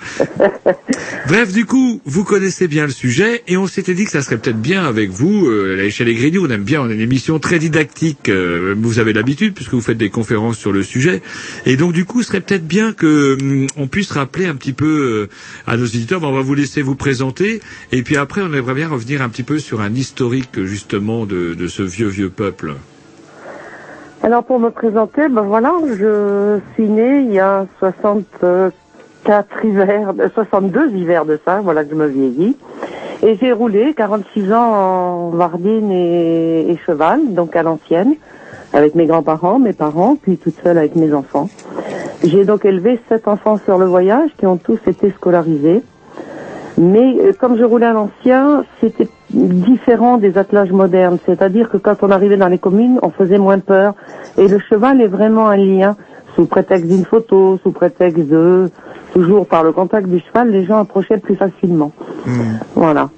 Bref, 1.28 1.52
du 1.52 1.66
coup, 1.66 2.00
vous 2.06 2.24
connaissez 2.24 2.68
bien 2.68 2.84
le 2.86 2.92
sujet 2.92 3.42
et 3.46 3.56
on 3.58 3.66
s'était 3.66 3.92
dit 3.94 4.04
que 4.04 4.10
ça 4.10 4.22
serait 4.22 4.38
peut-être 4.38 4.60
bien 4.60 4.84
avec 4.84 5.10
vous. 5.10 5.46
Euh, 5.46 5.88
chez 5.90 6.04
les 6.04 6.14
Grignoux, 6.14 6.46
on 6.46 6.50
aime 6.50 6.62
bien, 6.62 6.80
on 6.80 6.88
a 6.88 6.92
une 6.94 7.00
émission 7.00 7.38
très 7.38 7.58
didactique. 7.58 8.28
euh, 8.28 8.74
vous 8.78 8.98
avez 8.98 9.12
l'habitude 9.12 9.52
puisque 9.54 9.72
vous 9.74 9.80
faites 9.82 9.98
des 9.98 10.10
conférences 10.10 10.56
sur 10.56 10.72
le 10.72 10.82
sujet. 10.82 11.20
Et 11.64 11.76
donc, 11.76 11.92
du 11.92 12.04
coup, 12.04 12.22
ce 12.22 12.28
serait 12.28 12.40
peut-être 12.40 12.66
bien 12.66 12.92
que 12.92 13.36
hum, 13.40 13.66
on 13.76 13.86
puisse 13.88 14.12
rappeler 14.12 14.46
un 14.46 14.54
petit 14.54 14.72
peu 14.72 15.28
euh, 15.28 15.28
à 15.66 15.76
nos 15.76 15.86
éditeurs. 15.86 16.20
Bon, 16.20 16.28
on 16.28 16.32
va 16.32 16.42
vous 16.42 16.54
laisser 16.54 16.82
vous 16.82 16.94
présenter 16.94 17.60
et 17.92 18.02
puis 18.02 18.16
après, 18.16 18.42
on 18.42 18.52
aimerait 18.52 18.74
bien 18.74 18.88
revenir 18.88 19.22
un 19.22 19.28
petit 19.28 19.42
peu 19.42 19.58
sur 19.58 19.80
un 19.80 19.92
historique 19.94 20.64
justement 20.64 21.26
de, 21.26 21.66
ce 21.66 21.82
vieux 21.82 22.08
vieux 22.08 22.30
peuple. 22.30 22.74
Alors 24.22 24.44
pour 24.44 24.58
me 24.58 24.70
présenter, 24.70 25.28
ben 25.28 25.42
voilà, 25.42 25.72
je 25.86 26.58
suis 26.74 26.88
née 26.88 27.20
il 27.20 27.32
y 27.32 27.38
a 27.38 27.66
64 27.78 28.72
hivers, 29.64 30.14
euh, 30.18 30.28
62 30.34 30.90
hivers 30.90 31.26
de 31.26 31.38
ça, 31.44 31.60
voilà 31.62 31.84
que 31.84 31.90
je 31.90 31.94
me 31.94 32.06
vieillis. 32.06 32.56
Et 33.22 33.36
j'ai 33.36 33.52
roulé 33.52 33.94
46 33.94 34.52
ans 34.52 34.56
en 34.56 35.30
Vardine 35.30 35.90
et, 35.90 36.70
et 36.70 36.78
cheval, 36.84 37.34
donc 37.34 37.56
à 37.56 37.62
l'ancienne, 37.62 38.14
avec 38.76 38.94
mes 38.94 39.06
grands-parents, 39.06 39.58
mes 39.58 39.72
parents, 39.72 40.16
puis 40.20 40.36
toute 40.36 40.54
seule 40.62 40.76
avec 40.76 40.96
mes 40.96 41.14
enfants. 41.14 41.48
J'ai 42.22 42.44
donc 42.44 42.66
élevé 42.66 43.00
sept 43.08 43.26
enfants 43.26 43.58
sur 43.64 43.78
le 43.78 43.86
voyage 43.86 44.28
qui 44.38 44.44
ont 44.44 44.58
tous 44.58 44.78
été 44.86 45.10
scolarisés. 45.12 45.82
Mais 46.76 47.16
euh, 47.20 47.32
comme 47.32 47.56
je 47.56 47.64
roulais 47.64 47.86
à 47.86 47.94
l'ancien, 47.94 48.64
c'était 48.82 49.08
différent 49.30 50.18
des 50.18 50.36
attelages 50.36 50.72
modernes. 50.72 51.16
C'est-à-dire 51.24 51.70
que 51.70 51.78
quand 51.78 52.02
on 52.02 52.10
arrivait 52.10 52.36
dans 52.36 52.48
les 52.48 52.58
communes, 52.58 52.98
on 53.02 53.08
faisait 53.08 53.38
moins 53.38 53.60
peur. 53.60 53.94
Et 54.36 54.46
le 54.46 54.58
cheval 54.58 55.00
est 55.00 55.08
vraiment 55.08 55.48
un 55.48 55.56
lien. 55.56 55.96
Sous 56.34 56.44
prétexte 56.44 56.86
d'une 56.86 57.06
photo, 57.06 57.58
sous 57.62 57.72
prétexte 57.72 58.18
de... 58.18 58.68
Toujours 59.14 59.46
par 59.46 59.64
le 59.64 59.72
contact 59.72 60.06
du 60.06 60.20
cheval, 60.20 60.50
les 60.50 60.66
gens 60.66 60.78
approchaient 60.78 61.16
plus 61.16 61.36
facilement. 61.36 61.92
Voilà. 62.74 63.08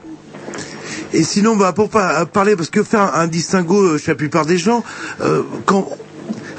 Et 1.12 1.22
sinon, 1.22 1.56
bah, 1.56 1.72
pour 1.72 1.88
pas 1.88 2.26
parler, 2.26 2.56
parce 2.56 2.70
que 2.70 2.82
faire 2.82 3.14
un, 3.14 3.26
distinguo 3.26 3.80
euh, 3.80 3.98
chez 3.98 4.12
la 4.12 4.14
plupart 4.14 4.46
des 4.46 4.59
gens, 4.59 4.82
euh, 5.20 5.42
quand 5.64 5.88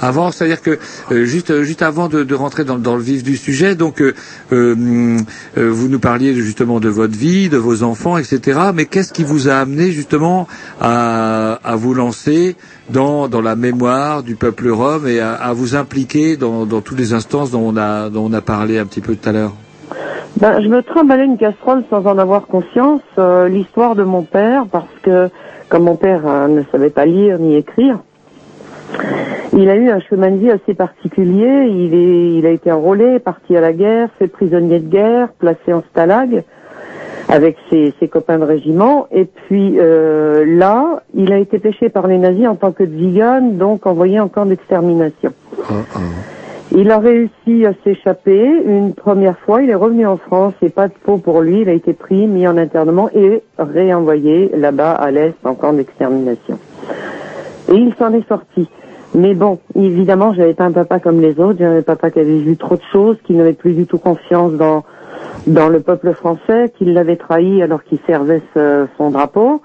Avant, 0.02 0.32
c'est-à-dire 0.32 0.62
que 0.62 0.80
euh, 1.12 1.26
juste 1.26 1.52
euh, 1.52 1.64
juste 1.64 1.82
avant 1.82 2.08
de, 2.08 2.34
rentrer 2.34 2.64
dans, 2.64 2.78
le 2.78 3.02
vif 3.02 3.24
du 3.24 3.36
sujet, 3.36 3.76
donc 3.76 4.02
euh, 4.02 4.14
euh, 4.54 5.18
euh, 5.58 5.70
vous 5.70 5.90
nous 5.90 6.00
parliez 6.00 6.34
justement 6.36 6.80
de 6.80 6.88
votre 6.90 7.18
vie, 7.18 7.50
de 7.50 7.58
vos 7.58 7.84
enfants, 7.84 8.18
etc. 8.18 8.60
Mais 8.74 8.86
qu'est-ce 8.86 9.12
qui 9.12 9.24
vous 9.24 9.50
a 9.50 9.56
amené 9.56 9.92
justement 9.92 10.48
à, 10.80 11.60
à 11.64 11.76
vous 11.76 11.94
lancer 11.94 12.56
dans, 12.90 13.28
dans 13.28 13.42
la 13.42 13.56
mémoire 13.56 14.24
du 14.24 14.36
peuple 14.36 14.70
rome 14.70 15.08
et 15.08 15.20
à, 15.20 15.34
à 15.34 15.54
vous 15.54 15.76
impliquer 15.76 16.38
dans, 16.38 16.66
dans 16.66 16.82
toutes 16.82 16.98
les 16.98 17.14
instances 17.14 17.52
dont 17.52 17.74
on 17.74 17.78
a 17.78 18.10
dont 18.10 18.30
on 18.30 18.34
a 18.34 18.42
parlé 18.42 18.78
un 18.78 18.86
petit 18.86 19.02
peu 19.02 19.16
tout 19.16 19.28
à 19.28 19.34
l'heure? 19.34 19.54
Ben, 20.40 20.62
je 20.62 20.70
me 20.70 20.82
trimballais 20.82 21.26
une 21.26 21.38
casserole 21.38 21.84
sans 21.90 22.06
en 22.06 22.18
avoir 22.18 22.48
conscience, 22.48 23.02
euh, 23.18 23.50
l'histoire 23.50 23.96
de 23.96 24.04
mon 24.04 24.22
père, 24.22 24.68
parce 24.72 24.88
que 25.02 25.30
comme 25.68 25.84
mon 25.84 25.98
père 25.98 26.22
euh, 26.26 26.48
ne 26.48 26.64
savait 26.72 26.90
pas 26.90 27.06
lire 27.06 27.40
ni 27.40 27.58
écrire, 27.58 28.00
il 29.52 29.70
a 29.70 29.76
eu 29.76 29.90
un 29.90 30.00
chemin 30.00 30.32
de 30.32 30.38
vie 30.38 30.50
assez 30.50 30.74
particulier. 30.74 31.68
Il, 31.68 31.94
est, 31.94 32.38
il 32.38 32.46
a 32.46 32.52
été 32.52 32.72
enrôlé, 32.72 33.20
parti 33.20 33.58
à 33.58 33.60
la 33.60 33.74
guerre, 33.74 34.08
fait 34.18 34.28
prisonnier 34.28 34.80
de 34.80 34.88
guerre, 34.88 35.28
placé 35.40 35.74
en 35.74 35.84
stalag 35.92 36.44
avec 37.28 37.58
ses, 37.70 37.94
ses 38.00 38.08
copains 38.08 38.40
de 38.40 38.46
régiment. 38.46 39.08
Et 39.12 39.26
puis 39.26 39.76
euh, 39.78 40.46
là, 40.48 41.04
il 41.16 41.34
a 41.34 41.38
été 41.38 41.60
pêché 41.60 41.90
par 41.90 42.08
les 42.08 42.18
nazis 42.18 42.48
en 42.48 42.56
tant 42.56 42.72
que 42.72 42.86
tzigane, 42.86 43.58
donc 43.58 43.86
envoyé 43.86 44.22
en 44.22 44.30
camp 44.30 44.46
d'extermination. 44.46 45.34
Il 46.72 46.92
a 46.92 47.00
réussi 47.00 47.66
à 47.66 47.74
s'échapper 47.84 48.46
une 48.66 48.94
première 48.94 49.38
fois. 49.40 49.64
Il 49.64 49.70
est 49.70 49.76
revenu 49.76 50.06
en 50.06 50.18
France 50.18 50.54
et 50.62 50.70
pas 50.70 50.88
de 50.88 50.94
peau 50.94 51.18
pour 51.18 51.42
lui. 51.42 51.62
Il 51.62 51.70
a 51.70 51.74
été 51.74 51.94
pris, 51.94 52.28
mis 52.28 52.48
en 52.48 52.58
internement 52.58 53.10
et 53.14 53.42
réenvoyé 53.58 54.52
là-bas 54.56 54.92
à 54.92 55.10
l'Est 55.10 55.36
en 55.44 55.56
camp 55.56 55.74
d'extermination. 55.74 56.60
Et 57.70 57.76
il 57.76 57.94
s'en 57.96 58.14
est 58.14 58.28
sorti. 58.28 58.70
Mais 59.16 59.34
bon, 59.34 59.58
évidemment, 59.76 60.34
j'avais 60.34 60.54
pas 60.54 60.66
un 60.66 60.72
papa 60.72 61.00
comme 61.00 61.20
les 61.20 61.40
autres. 61.40 61.58
J'avais 61.58 61.80
un 61.80 61.82
papa 61.82 62.12
qui 62.12 62.20
avait 62.20 62.38
vu 62.38 62.56
trop 62.56 62.76
de 62.76 62.84
choses, 62.92 63.18
qui 63.24 63.34
n'avait 63.34 63.54
plus 63.54 63.74
du 63.74 63.86
tout 63.86 63.98
confiance 63.98 64.54
dans 64.54 64.84
dans 65.48 65.70
le 65.70 65.80
peuple 65.80 66.14
français, 66.14 66.72
qui 66.78 66.86
l'avait 66.86 67.16
trahi 67.16 67.64
alors 67.64 67.84
qu'il 67.84 67.98
servait 68.06 68.42
son 68.98 69.10
drapeau. 69.10 69.62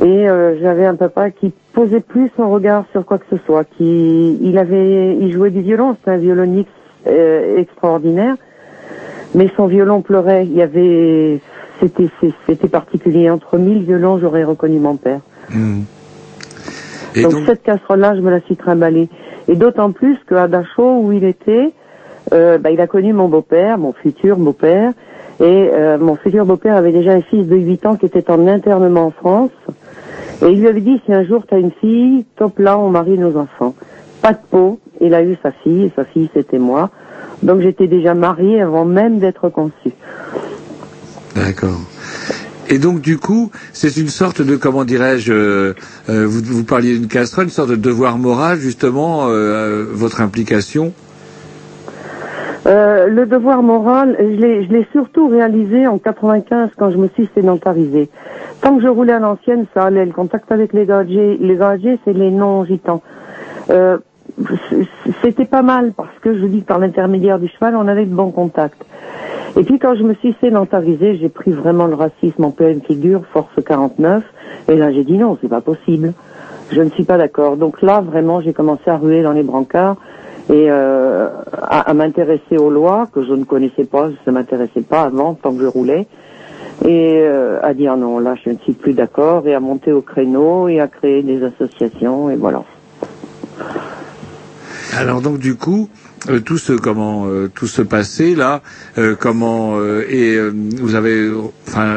Et 0.00 0.28
euh, 0.28 0.58
j'avais 0.60 0.86
un 0.86 0.94
papa 0.94 1.30
qui 1.30 1.52
posait 1.72 2.00
plus 2.00 2.30
son 2.36 2.50
regard 2.50 2.84
sur 2.92 3.04
quoi 3.04 3.18
que 3.18 3.24
ce 3.30 3.36
soit. 3.46 3.64
Qui, 3.64 4.38
il 4.40 4.58
avait, 4.58 5.16
il 5.16 5.32
jouait 5.32 5.50
du 5.50 5.60
violon, 5.60 5.96
c'était 5.98 6.12
un 6.12 6.16
violoniste 6.18 6.68
euh, 7.06 7.58
extraordinaire. 7.58 8.36
Mais 9.34 9.50
son 9.56 9.66
violon 9.66 10.02
pleurait. 10.02 10.44
Il 10.46 10.54
y 10.54 10.62
avait, 10.62 11.40
c'était, 11.80 12.08
c'était 12.46 12.68
particulier. 12.68 13.30
Entre 13.30 13.56
mille 13.58 13.82
violons, 13.82 14.18
j'aurais 14.18 14.44
reconnu 14.44 14.78
mon 14.78 14.96
père. 14.96 15.20
Et 17.14 17.22
donc, 17.22 17.32
donc- 17.32 17.46
cette 17.46 17.62
casserole-là, 17.62 18.14
je 18.16 18.20
me 18.20 18.30
la 18.30 18.40
suis 18.40 18.56
trimballée. 18.56 19.08
Et 19.48 19.56
d'autant 19.56 19.90
plus 19.90 20.16
qu'à 20.28 20.48
Dachau, 20.48 21.00
où 21.02 21.12
il 21.12 21.24
était, 21.24 21.72
euh, 22.32 22.58
bah, 22.58 22.70
il 22.70 22.80
a 22.80 22.86
connu 22.86 23.12
mon 23.12 23.28
beau-père, 23.28 23.78
mon 23.78 23.92
futur 23.92 24.36
beau-père. 24.36 24.92
Et 25.40 25.70
euh, 25.72 25.98
mon 25.98 26.14
futur 26.16 26.44
beau-père 26.44 26.76
avait 26.76 26.92
déjà 26.92 27.12
un 27.12 27.22
fils 27.22 27.46
de 27.48 27.56
8 27.56 27.86
ans 27.86 27.96
qui 27.96 28.06
était 28.06 28.30
en 28.30 28.46
internement 28.46 29.06
en 29.06 29.10
France. 29.10 29.50
Et 30.42 30.50
il 30.50 30.60
lui 30.60 30.68
avait 30.68 30.80
dit, 30.80 31.00
si 31.06 31.12
un 31.12 31.24
jour 31.24 31.44
tu 31.46 31.54
as 31.54 31.58
une 31.58 31.70
fille, 31.80 32.24
top 32.36 32.58
là, 32.58 32.78
on 32.78 32.90
marie 32.90 33.16
nos 33.16 33.36
enfants. 33.36 33.74
Pas 34.20 34.32
de 34.32 34.38
peau, 34.50 34.80
il 35.00 35.14
a 35.14 35.22
eu 35.22 35.36
sa 35.42 35.52
fille, 35.52 35.84
et 35.84 35.92
sa 35.94 36.04
fille 36.04 36.28
c'était 36.34 36.58
moi. 36.58 36.90
Donc 37.42 37.60
j'étais 37.60 37.86
déjà 37.86 38.14
mariée 38.14 38.60
avant 38.60 38.84
même 38.84 39.18
d'être 39.18 39.48
conçue. 39.48 39.92
D'accord. 41.34 41.80
Et 42.68 42.78
donc 42.78 43.00
du 43.00 43.18
coup, 43.18 43.50
c'est 43.72 43.96
une 43.96 44.08
sorte 44.08 44.42
de 44.42 44.56
comment 44.56 44.84
dirais-je, 44.84 45.32
euh, 45.32 45.74
euh, 46.08 46.26
vous, 46.26 46.64
parliez 46.64 46.94
d'une 46.98 47.08
casserole, 47.08 47.44
une 47.44 47.50
sorte 47.50 47.70
de 47.70 47.76
devoir 47.76 48.18
moral 48.18 48.58
justement, 48.58 49.26
euh, 49.28 49.84
votre 49.90 50.20
implication. 50.20 50.92
Euh, 52.66 53.08
le 53.08 53.26
devoir 53.26 53.62
moral, 53.62 54.16
je 54.18 54.72
l'ai, 54.72 54.86
surtout 54.92 55.28
réalisé 55.28 55.86
en 55.86 55.98
95 55.98 56.70
quand 56.76 56.90
je 56.90 56.96
me 56.96 57.08
suis 57.08 57.28
sédentarisée. 57.34 58.08
Tant 58.60 58.76
que 58.76 58.82
je 58.82 58.88
roulais 58.88 59.14
à 59.14 59.18
l'ancienne, 59.18 59.66
ça 59.74 59.84
allait. 59.84 60.04
Le 60.04 60.12
contact 60.12 60.52
avec 60.52 60.72
les 60.72 60.86
gagés, 60.86 61.36
les 61.40 61.56
gagés, 61.56 61.98
c'est 62.04 62.12
les 62.12 62.30
non-gitans. 62.30 63.02
Euh, 63.70 63.98
c'était 65.22 65.44
pas 65.44 65.62
mal 65.62 65.92
parce 65.96 66.16
que 66.20 66.38
je 66.38 66.46
dis 66.46 66.62
que 66.62 66.66
par 66.66 66.78
l'intermédiaire 66.78 67.38
du 67.38 67.48
cheval, 67.48 67.76
on 67.76 67.88
avait 67.88 68.06
de 68.06 68.14
bons 68.14 68.30
contacts. 68.30 68.84
Et 69.56 69.64
puis 69.64 69.78
quand 69.78 69.94
je 69.96 70.02
me 70.04 70.14
suis 70.14 70.34
sédentarisée, 70.40 71.18
j'ai 71.18 71.28
pris 71.28 71.50
vraiment 71.50 71.86
le 71.86 71.94
racisme 71.94 72.44
en 72.44 72.50
pleine 72.50 72.80
figure, 72.80 73.22
force 73.32 73.52
49, 73.66 74.22
et 74.68 74.76
là 74.76 74.90
j'ai 74.92 75.04
dit 75.04 75.18
non, 75.18 75.36
c'est 75.42 75.48
pas 75.48 75.60
possible. 75.60 76.14
Je 76.70 76.80
ne 76.80 76.88
suis 76.90 77.04
pas 77.04 77.18
d'accord. 77.18 77.58
Donc 77.58 77.82
là, 77.82 78.00
vraiment, 78.00 78.40
j'ai 78.40 78.54
commencé 78.54 78.88
à 78.88 78.96
ruer 78.96 79.22
dans 79.22 79.32
les 79.32 79.42
brancards 79.42 79.96
et 80.50 80.66
euh, 80.70 81.28
à, 81.62 81.92
m'intéresser 81.94 82.56
aux 82.56 82.70
lois 82.70 83.08
que 83.12 83.24
je 83.24 83.32
ne 83.32 83.44
connaissais 83.44 83.84
pas, 83.84 84.10
ça 84.24 84.30
ne 84.30 84.32
m'intéressait 84.32 84.82
pas 84.82 85.02
avant, 85.02 85.34
tant 85.34 85.54
que 85.54 85.62
je 85.62 85.66
roulais, 85.66 86.06
et 86.84 87.18
euh, 87.20 87.60
à 87.62 87.74
dire 87.74 87.96
non, 87.96 88.18
là 88.18 88.34
je 88.44 88.50
ne 88.50 88.58
suis 88.58 88.72
plus 88.72 88.92
d'accord, 88.92 89.46
et 89.46 89.54
à 89.54 89.60
monter 89.60 89.92
au 89.92 90.02
créneau 90.02 90.68
et 90.68 90.80
à 90.80 90.88
créer 90.88 91.22
des 91.22 91.42
associations, 91.42 92.30
et 92.30 92.36
voilà. 92.36 92.64
Alors 94.96 95.22
donc 95.22 95.38
du 95.38 95.54
coup, 95.54 95.88
euh, 96.28 96.40
tout 96.40 96.58
ce 96.58 96.72
comment 96.72 97.26
tout 97.54 97.66
ce 97.66 97.80
passé 97.80 98.34
là, 98.34 98.60
comment 99.20 99.80
et 99.80 100.38
vous 100.50 100.94
avez 100.94 101.30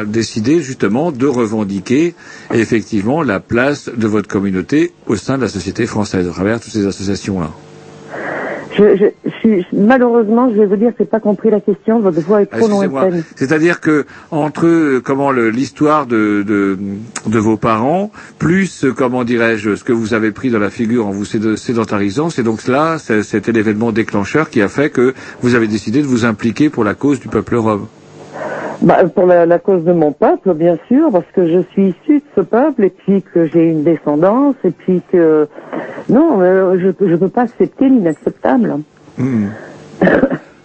décidé 0.06 0.60
justement 0.60 1.10
de 1.12 1.26
revendiquer 1.26 2.14
effectivement 2.54 3.22
la 3.22 3.40
place 3.40 3.90
de 3.94 4.06
votre 4.06 4.28
communauté 4.28 4.92
au 5.08 5.16
sein 5.16 5.36
de 5.36 5.42
la 5.42 5.48
société 5.48 5.86
française 5.86 6.26
à 6.26 6.30
travers 6.30 6.60
toutes 6.60 6.72
ces 6.72 6.86
associations 6.86 7.40
là. 7.40 7.50
Je, 8.76 8.96
je, 8.96 9.06
je 9.44 9.62
malheureusement, 9.72 10.50
je 10.50 10.56
vais 10.60 10.66
vous 10.66 10.76
dire 10.76 10.90
que 10.90 10.96
j'ai 11.00 11.04
pas 11.06 11.20
compris 11.20 11.50
la 11.50 11.60
question, 11.60 12.00
votre 12.00 12.20
voix 12.20 12.42
est 12.42 12.46
trop 12.46 12.68
lointaine. 12.68 13.24
C'est-à-dire 13.36 13.80
que 13.80 14.04
entre 14.30 14.66
euh, 14.66 15.00
comment 15.02 15.30
l'histoire 15.32 16.06
de, 16.06 16.42
de 16.46 16.78
de 17.26 17.38
vos 17.38 17.56
parents 17.56 18.10
plus 18.38 18.84
euh, 18.84 18.92
comment 18.92 19.24
dirais-je 19.24 19.76
ce 19.76 19.84
que 19.84 19.92
vous 19.92 20.14
avez 20.14 20.30
pris 20.32 20.50
dans 20.50 20.58
la 20.58 20.70
figure 20.70 21.06
en 21.06 21.10
vous 21.10 21.24
séd- 21.24 21.56
sédentarisant, 21.56 22.28
c'est 22.30 22.42
donc 22.42 22.60
cela, 22.60 22.98
c'était 22.98 23.52
l'événement 23.52 23.92
déclencheur 23.92 24.50
qui 24.50 24.60
a 24.60 24.68
fait 24.68 24.90
que 24.90 25.14
vous 25.42 25.54
avez 25.54 25.68
décidé 25.68 26.02
de 26.02 26.06
vous 26.06 26.24
impliquer 26.24 26.68
pour 26.68 26.84
la 26.84 26.94
cause 26.94 27.18
du 27.20 27.28
peuple 27.28 27.56
rome. 27.56 27.86
Bah, 28.82 29.04
pour 29.14 29.26
la, 29.26 29.46
la 29.46 29.58
cause 29.58 29.84
de 29.84 29.92
mon 29.92 30.12
peuple, 30.12 30.52
bien 30.54 30.78
sûr, 30.88 31.10
parce 31.10 31.26
que 31.32 31.46
je 31.46 31.60
suis 31.72 31.88
issue 31.88 32.18
de 32.18 32.24
ce 32.36 32.40
peuple 32.42 32.84
et 32.84 32.90
puis 32.90 33.22
que 33.22 33.46
j'ai 33.46 33.70
une 33.70 33.82
descendance 33.82 34.54
et 34.64 34.70
puis 34.70 35.02
que 35.10 35.48
non, 36.08 36.40
euh, 36.40 36.78
je 36.78 37.06
je 37.06 37.16
peux 37.16 37.28
pas 37.28 37.42
accepter 37.42 37.88
l'inacceptable. 37.88 38.80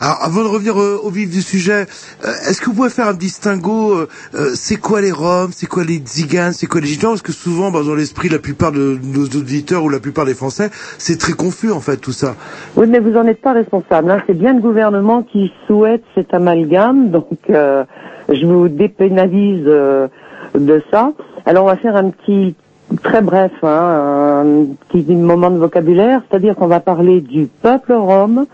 Alors, 0.04 0.18
avant 0.24 0.42
de 0.42 0.48
revenir 0.48 0.82
euh, 0.82 1.00
au 1.04 1.12
vif 1.12 1.30
du 1.30 1.44
sujet, 1.44 1.86
euh, 2.26 2.28
est-ce 2.50 2.60
que 2.60 2.66
vous 2.66 2.74
pouvez 2.74 2.90
faire 2.90 3.08
un 3.08 3.14
distinguo 3.14 3.94
euh, 3.94 4.08
euh, 4.34 4.50
C'est 4.56 4.78
quoi 4.78 5.00
les 5.00 5.12
Roms 5.12 5.52
C'est 5.52 5.68
quoi 5.68 5.84
les 5.84 5.98
Tziganes 5.98 6.54
C'est 6.54 6.66
quoi 6.66 6.82
les 6.82 6.88
Gitans? 6.88 7.10
Parce 7.10 7.22
que 7.22 7.32
souvent, 7.32 7.70
bah, 7.70 7.82
dans 7.86 7.94
l'esprit 7.94 8.28
la 8.28 8.40
plupart 8.40 8.72
de 8.72 8.98
nos 9.04 9.26
auditeurs 9.26 9.84
ou 9.84 9.90
la 9.90 10.00
plupart 10.00 10.26
des 10.26 10.34
Français, 10.34 10.72
c'est 10.98 11.20
très 11.20 11.34
confus 11.34 11.72
en 11.72 11.82
fait 11.82 11.98
tout 11.98 12.14
ça. 12.14 12.34
Oui, 12.76 12.88
mais 12.90 12.98
vous 12.98 13.16
en 13.16 13.28
êtes 13.28 13.42
pas 13.42 13.54
responsable. 13.54 14.10
Hein. 14.10 14.24
C'est 14.26 14.34
bien 14.34 14.56
le 14.56 14.62
gouvernement 14.62 15.22
qui 15.22 15.54
souhaite 15.68 16.04
cet 16.16 16.34
amalgame, 16.34 17.12
donc 17.12 17.28
je 17.48 18.46
vous 18.48 18.70
dépénalise 18.70 19.66
de 19.66 20.82
ça. 20.90 21.12
Alors 21.46 21.66
on 21.66 21.68
va 21.68 21.78
faire 21.78 21.96
un 21.96 22.10
petit 22.10 22.56
très 23.04 23.22
bref, 23.22 23.52
hein, 23.62 24.44
un 24.44 24.66
petit 24.90 25.14
moment 25.14 25.52
de 25.52 25.58
vocabulaire, 25.60 26.22
c'est-à-dire 26.28 26.56
qu'on 26.56 26.68
va 26.68 26.80
parler 26.80 27.22
du 27.22 27.48
peuple 27.62 27.94
rome. 27.94 28.48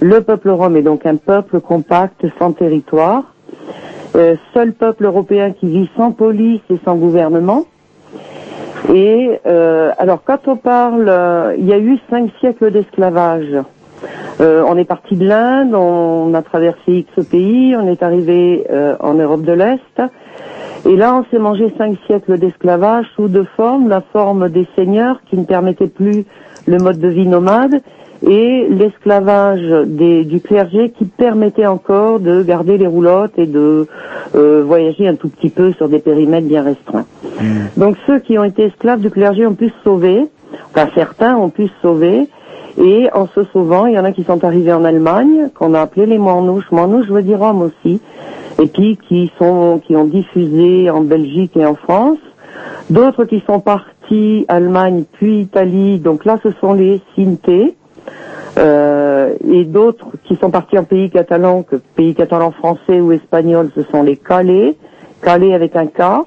Le 0.00 0.20
peuple 0.22 0.50
rome 0.50 0.76
est 0.76 0.82
donc 0.82 1.06
un 1.06 1.16
peuple 1.16 1.60
compact, 1.60 2.24
sans 2.38 2.52
territoire, 2.52 3.24
Euh, 4.16 4.34
seul 4.54 4.72
peuple 4.72 5.04
européen 5.04 5.52
qui 5.52 5.68
vit 5.68 5.88
sans 5.96 6.10
police 6.10 6.62
et 6.68 6.78
sans 6.84 6.96
gouvernement. 6.96 7.64
Et 8.92 9.38
euh, 9.46 9.92
alors 9.98 10.24
quand 10.24 10.48
on 10.48 10.56
parle, 10.56 11.06
euh, 11.08 11.54
il 11.56 11.66
y 11.66 11.72
a 11.72 11.78
eu 11.78 11.96
cinq 12.10 12.30
siècles 12.40 12.72
d'esclavage. 12.72 13.56
On 14.40 14.78
est 14.78 14.86
parti 14.86 15.16
de 15.16 15.26
l'Inde, 15.26 15.74
on 15.74 16.32
a 16.32 16.40
traversé 16.40 16.80
X 16.86 17.26
pays, 17.28 17.76
on 17.76 17.86
est 17.86 18.02
arrivé 18.02 18.66
en 18.98 19.12
Europe 19.12 19.42
de 19.42 19.52
l'Est. 19.52 20.02
Et 20.88 20.96
là, 20.96 21.14
on 21.14 21.24
s'est 21.30 21.38
mangé 21.38 21.70
cinq 21.76 21.98
siècles 22.06 22.38
d'esclavage 22.38 23.04
sous 23.16 23.28
deux 23.28 23.46
formes. 23.54 23.90
La 23.90 24.00
forme 24.00 24.48
des 24.48 24.66
seigneurs 24.76 25.20
qui 25.28 25.36
ne 25.36 25.44
permettaient 25.44 25.88
plus 25.88 26.24
le 26.66 26.78
mode 26.78 26.98
de 26.98 27.08
vie 27.08 27.26
nomade 27.26 27.82
et 28.26 28.66
l'esclavage 28.68 29.86
des- 29.86 30.24
du 30.24 30.40
clergé 30.40 30.90
qui 30.90 31.04
permettait 31.06 31.66
encore 31.66 32.20
de 32.20 32.42
garder 32.42 32.76
les 32.78 32.86
roulottes 32.86 33.38
et 33.38 33.46
de 33.46 33.86
euh, 34.34 34.62
voyager 34.66 35.08
un 35.08 35.14
tout 35.14 35.28
petit 35.28 35.48
peu 35.48 35.72
sur 35.72 35.88
des 35.88 35.98
périmètres 36.00 36.46
bien 36.46 36.62
restreints. 36.62 37.06
Donc 37.76 37.96
ceux 38.06 38.18
qui 38.18 38.38
ont 38.38 38.44
été 38.44 38.64
esclaves 38.64 39.00
du 39.00 39.10
clergé 39.10 39.46
ont 39.46 39.54
pu 39.54 39.68
se 39.68 39.74
sauver, 39.84 40.26
enfin 40.74 40.88
certains 40.94 41.36
ont 41.36 41.48
pu 41.48 41.68
se 41.68 41.72
sauver, 41.80 42.28
et 42.82 43.08
en 43.14 43.26
se 43.28 43.44
sauvant, 43.52 43.86
il 43.86 43.94
y 43.94 43.98
en 43.98 44.04
a 44.04 44.12
qui 44.12 44.24
sont 44.24 44.44
arrivés 44.44 44.72
en 44.72 44.84
Allemagne, 44.84 45.48
qu'on 45.54 45.74
a 45.74 45.80
appelé 45.80 46.06
les 46.06 46.18
Moinouches. 46.18 46.70
Moinouches 46.70 47.08
veut 47.08 47.22
dire 47.22 47.40
homme 47.40 47.62
aussi, 47.62 48.00
et 48.62 48.66
puis 48.66 48.98
qui 49.08 49.30
sont 49.38 49.80
qui 49.86 49.96
ont 49.96 50.04
diffusé 50.04 50.90
en 50.90 51.00
Belgique 51.00 51.56
et 51.56 51.64
en 51.64 51.74
France. 51.74 52.18
D'autres 52.90 53.24
qui 53.24 53.42
sont 53.46 53.60
partis 53.60 54.44
Allemagne 54.48 55.04
puis 55.12 55.40
Italie, 55.40 55.98
donc 55.98 56.24
là 56.24 56.38
ce 56.42 56.50
sont 56.60 56.74
les 56.74 57.00
Sintés. 57.14 57.74
Euh, 58.58 59.34
et 59.48 59.64
d'autres 59.64 60.08
qui 60.24 60.36
sont 60.36 60.50
partis 60.50 60.76
en 60.76 60.84
pays 60.84 61.10
catalan, 61.10 61.62
que 61.62 61.76
pays 61.76 62.14
catalan 62.14 62.50
français 62.50 63.00
ou 63.00 63.12
espagnol, 63.12 63.70
ce 63.74 63.82
sont 63.84 64.02
les 64.02 64.16
Calais, 64.16 64.76
Calais 65.22 65.54
avec 65.54 65.76
un 65.76 65.86
K. 65.86 66.26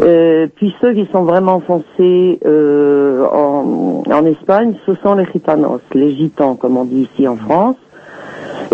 Euh, 0.00 0.46
puis 0.56 0.74
ceux 0.80 0.94
qui 0.94 1.06
sont 1.12 1.22
vraiment 1.22 1.60
foncés 1.60 2.38
euh, 2.44 3.24
en, 3.26 4.02
en 4.10 4.26
Espagne, 4.26 4.74
ce 4.86 4.94
sont 4.96 5.14
les 5.14 5.26
gitanos, 5.32 5.80
les 5.94 6.14
gitans 6.14 6.56
comme 6.56 6.76
on 6.76 6.84
dit 6.84 7.08
ici 7.12 7.26
en 7.28 7.36
France. 7.36 7.76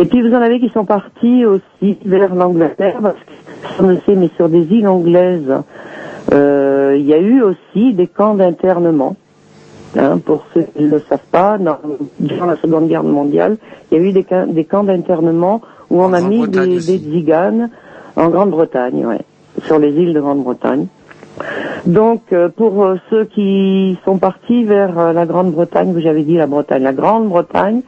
Et 0.00 0.04
puis 0.04 0.22
vous 0.22 0.34
en 0.34 0.40
avez 0.40 0.60
qui 0.60 0.68
sont 0.70 0.84
partis 0.84 1.44
aussi 1.44 1.98
vers 2.04 2.34
l'Angleterre, 2.34 2.98
parce 3.02 3.14
que 3.14 3.82
on 3.82 3.88
le 3.88 3.98
sait, 4.06 4.14
mais 4.14 4.30
sur 4.36 4.48
des 4.48 4.62
îles 4.72 4.86
anglaises, 4.86 5.52
euh, 6.32 6.96
il 6.98 7.06
y 7.06 7.14
a 7.14 7.18
eu 7.18 7.42
aussi 7.42 7.92
des 7.94 8.06
camps 8.06 8.34
d'internement. 8.34 9.16
Hein, 9.96 10.18
pour 10.18 10.44
ceux 10.52 10.62
qui 10.76 10.82
ne 10.84 10.90
le 10.90 11.00
savent 11.08 11.20
pas, 11.32 11.56
dans, 11.58 11.78
durant 12.20 12.44
la 12.46 12.56
Seconde 12.56 12.88
Guerre 12.88 13.04
mondiale, 13.04 13.56
il 13.90 13.98
y 13.98 14.00
a 14.00 14.04
eu 14.04 14.12
des, 14.12 14.26
ca- 14.28 14.44
des 14.46 14.64
camps 14.64 14.84
d'internement 14.84 15.62
où 15.90 16.02
on 16.02 16.12
a 16.12 16.20
mis 16.20 16.40
des, 16.46 16.58
des 16.86 16.98
tziganes 16.98 17.70
en 18.16 18.28
Grande-Bretagne, 18.28 19.06
ouais, 19.06 19.20
sur 19.64 19.78
les 19.78 19.90
îles 19.92 20.12
de 20.12 20.20
Grande-Bretagne. 20.20 20.86
Donc, 21.86 22.22
euh, 22.32 22.48
pour 22.48 22.84
euh, 22.84 22.96
ceux 23.08 23.24
qui 23.24 23.96
sont 24.04 24.18
partis 24.18 24.64
vers 24.64 24.98
euh, 24.98 25.12
la 25.14 25.24
Grande-Bretagne, 25.24 25.92
vous 25.92 26.00
j'avais 26.00 26.22
dit 26.24 26.36
la 26.36 26.46
Bretagne, 26.46 26.82
la 26.82 26.92
Grande-Bretagne, 26.92 27.80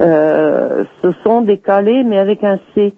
euh, 0.00 0.84
ce 1.02 1.10
sont 1.22 1.42
des 1.42 1.58
Calais, 1.58 2.02
mais 2.02 2.18
avec 2.18 2.42
un 2.44 2.58
C, 2.74 2.94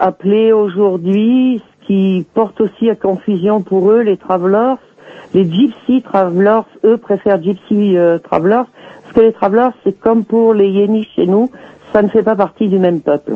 appelés 0.00 0.50
aujourd'hui, 0.52 1.60
ce 1.82 1.86
qui 1.86 2.26
porte 2.34 2.60
aussi 2.60 2.88
à 2.90 2.94
confusion 2.96 3.60
pour 3.60 3.90
eux, 3.90 4.00
les 4.00 4.16
travelers. 4.16 4.76
Les 5.34 5.50
gypsy 5.50 6.02
travelers, 6.02 6.64
eux, 6.84 6.96
préfèrent 6.96 7.42
gypsy 7.42 7.96
euh, 7.96 8.18
travelers, 8.18 8.64
parce 9.02 9.14
que 9.14 9.20
les 9.20 9.32
travelers, 9.32 9.70
c'est 9.84 9.98
comme 9.98 10.24
pour 10.24 10.54
les 10.54 10.68
yénis 10.68 11.06
chez 11.14 11.26
nous, 11.26 11.50
ça 11.92 12.02
ne 12.02 12.08
fait 12.08 12.22
pas 12.22 12.36
partie 12.36 12.68
du 12.68 12.78
même 12.78 13.00
peuple. 13.00 13.34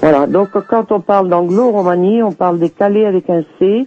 Voilà, 0.00 0.26
donc 0.26 0.50
quand 0.68 0.92
on 0.92 1.00
parle 1.00 1.28
d'anglo-romanie, 1.28 2.22
on 2.22 2.32
parle 2.32 2.58
des 2.58 2.70
Calais 2.70 3.06
avec 3.06 3.28
un 3.30 3.42
C, 3.58 3.86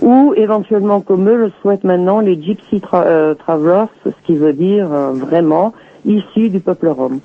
ou 0.00 0.34
éventuellement 0.36 1.00
comme 1.00 1.28
eux 1.28 1.36
le 1.36 1.52
souhaitent 1.60 1.84
maintenant 1.84 2.20
les 2.20 2.40
Gypsy 2.40 2.76
tra- 2.78 3.04
euh, 3.06 3.34
Travelers, 3.34 3.86
ce 4.04 4.10
qui 4.26 4.36
veut 4.36 4.52
dire 4.52 4.92
euh, 4.92 5.12
vraiment 5.12 5.72
issus 6.04 6.48
du 6.48 6.60
peuple 6.60 6.88
rome. 6.88 7.20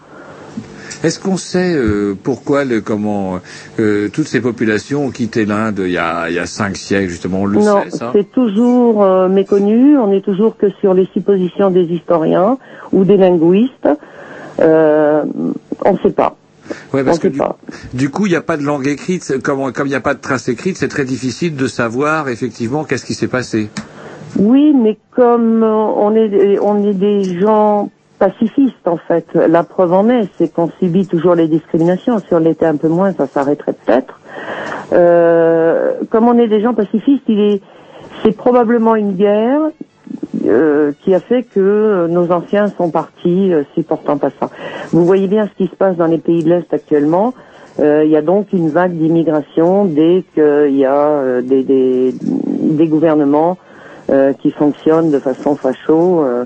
Est-ce 1.03 1.19
qu'on 1.19 1.37
sait 1.37 1.75
euh, 1.75 2.15
pourquoi 2.21 2.65
le 2.65 2.81
comment 2.81 3.39
euh, 3.79 4.09
toutes 4.09 4.27
ces 4.27 4.41
populations 4.41 5.05
ont 5.05 5.11
quitté 5.11 5.45
l'Inde 5.45 5.81
il 5.85 5.91
y 5.91 5.97
a 5.97 6.29
il 6.29 6.35
y 6.35 6.39
a 6.39 6.47
cinq 6.47 6.75
siècles 6.75 7.09
justement 7.09 7.41
on 7.41 7.45
le 7.45 7.59
non, 7.59 7.83
sait 7.83 7.91
ça? 7.91 8.11
c'est 8.13 8.31
toujours 8.31 9.03
euh, 9.03 9.27
méconnu, 9.27 9.97
on 9.97 10.11
est 10.11 10.21
toujours 10.21 10.57
que 10.57 10.69
sur 10.79 10.93
les 10.93 11.07
suppositions 11.13 11.69
des 11.69 11.83
historiens 11.83 12.57
ou 12.91 13.03
des 13.03 13.17
linguistes, 13.17 13.87
euh, 14.59 15.23
on 15.85 15.93
ne 15.93 15.97
sait 15.99 16.11
pas. 16.11 16.35
Ouais, 16.93 17.03
parce 17.03 17.17
On 17.17 17.21
que 17.21 17.27
du, 17.93 18.09
coup, 18.09 18.25
il 18.25 18.29
n'y 18.29 18.35
a 18.35 18.41
pas 18.41 18.57
de 18.57 18.63
langue 18.63 18.87
écrite. 18.87 19.41
Comme 19.41 19.71
comme 19.71 19.87
il 19.87 19.91
n'y 19.91 19.95
a 19.95 20.01
pas 20.01 20.15
de 20.15 20.19
trace 20.19 20.49
écrite, 20.49 20.77
c'est 20.77 20.89
très 20.89 21.05
difficile 21.05 21.55
de 21.55 21.67
savoir 21.67 22.27
effectivement 22.27 22.83
qu'est-ce 22.83 23.05
qui 23.05 23.13
s'est 23.13 23.29
passé. 23.29 23.69
Oui, 24.35 24.73
mais 24.73 24.97
comme 25.11 25.63
on 25.63 26.13
est 26.15 26.59
on 26.59 26.85
est 26.85 26.93
des 26.93 27.39
gens 27.39 27.89
pacifistes 28.19 28.87
en 28.87 28.97
fait, 28.97 29.25
la 29.33 29.63
preuve 29.63 29.93
en 29.93 30.09
est, 30.09 30.27
c'est 30.37 30.51
qu'on 30.53 30.69
subit 30.79 31.07
toujours 31.07 31.35
les 31.35 31.47
discriminations. 31.47 32.19
Si 32.19 32.33
on 32.33 32.39
l'était 32.39 32.65
un 32.65 32.77
peu 32.77 32.87
moins, 32.87 33.13
ça 33.13 33.27
s'arrêterait 33.27 33.73
peut-être. 33.73 34.19
Euh, 34.93 35.93
comme 36.09 36.27
on 36.27 36.37
est 36.37 36.47
des 36.47 36.61
gens 36.61 36.73
pacifistes, 36.73 37.23
il 37.27 37.39
est 37.39 37.61
c'est 38.23 38.35
probablement 38.35 38.95
une 38.95 39.13
guerre 39.13 39.61
euh, 40.45 40.91
qui 41.01 41.13
a 41.13 41.19
fait 41.19 41.43
que 41.43 41.59
euh, 41.59 42.07
nos 42.07 42.31
anciens 42.31 42.69
sont 42.77 42.89
partis 42.89 43.53
euh, 43.53 43.63
supportant 43.75 44.17
pas 44.17 44.29
ça. 44.39 44.49
Vous 44.91 45.05
voyez 45.05 45.27
bien 45.27 45.47
ce 45.47 45.53
qui 45.63 45.69
se 45.69 45.75
passe 45.75 45.97
dans 45.97 46.07
les 46.07 46.17
pays 46.17 46.43
de 46.43 46.49
l'Est 46.49 46.73
actuellement. 46.73 47.33
Euh, 47.79 48.03
Il 48.05 48.09
y 48.09 48.15
a 48.15 48.21
donc 48.21 48.53
une 48.53 48.69
vague 48.69 48.93
d'immigration 48.93 49.85
dès 49.85 50.23
qu'il 50.33 50.77
y 50.77 50.85
a 50.85 51.09
euh, 51.09 51.41
des, 51.41 51.63
des, 51.63 52.15
des 52.21 52.87
gouvernements 52.87 53.57
euh, 54.09 54.33
qui 54.33 54.51
fonctionnent 54.51 55.11
de 55.11 55.19
façon 55.19 55.55
facho, 55.55 56.23
euh, 56.23 56.45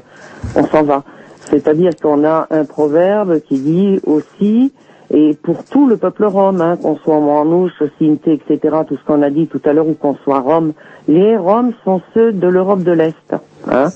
on 0.56 0.66
s'en 0.66 0.84
va. 0.84 1.04
C'est-à-dire 1.52 1.92
qu'on 2.02 2.24
a 2.26 2.48
un 2.50 2.66
proverbe 2.66 3.42
qui 3.42 3.60
dit 3.60 4.00
aussi, 4.06 4.72
et 5.14 5.38
pour 5.44 5.66
tout 5.66 5.88
le 5.88 5.98
peuple 5.98 6.26
rome, 6.26 6.62
hein, 6.62 6.78
qu'on 6.82 6.96
soit 6.98 7.20
Manouche, 7.20 7.84
Sinté, 8.00 8.34
etc., 8.34 8.78
tout 8.88 8.96
ce 8.96 9.06
qu'on 9.06 9.22
a 9.22 9.30
dit 9.30 9.48
tout 9.48 9.62
à 9.66 9.74
l'heure, 9.74 9.88
ou 9.88 9.94
qu'on 9.94 10.16
soit 10.24 10.40
Rome, 10.40 10.72
les 11.10 11.36
Roms 11.36 11.74
sont 11.84 12.02
ceux 12.14 12.32
de 12.32 12.48
l'Europe 12.48 12.84
de 12.84 12.94
l'Est. 12.94 13.36
Hein. 13.70 13.90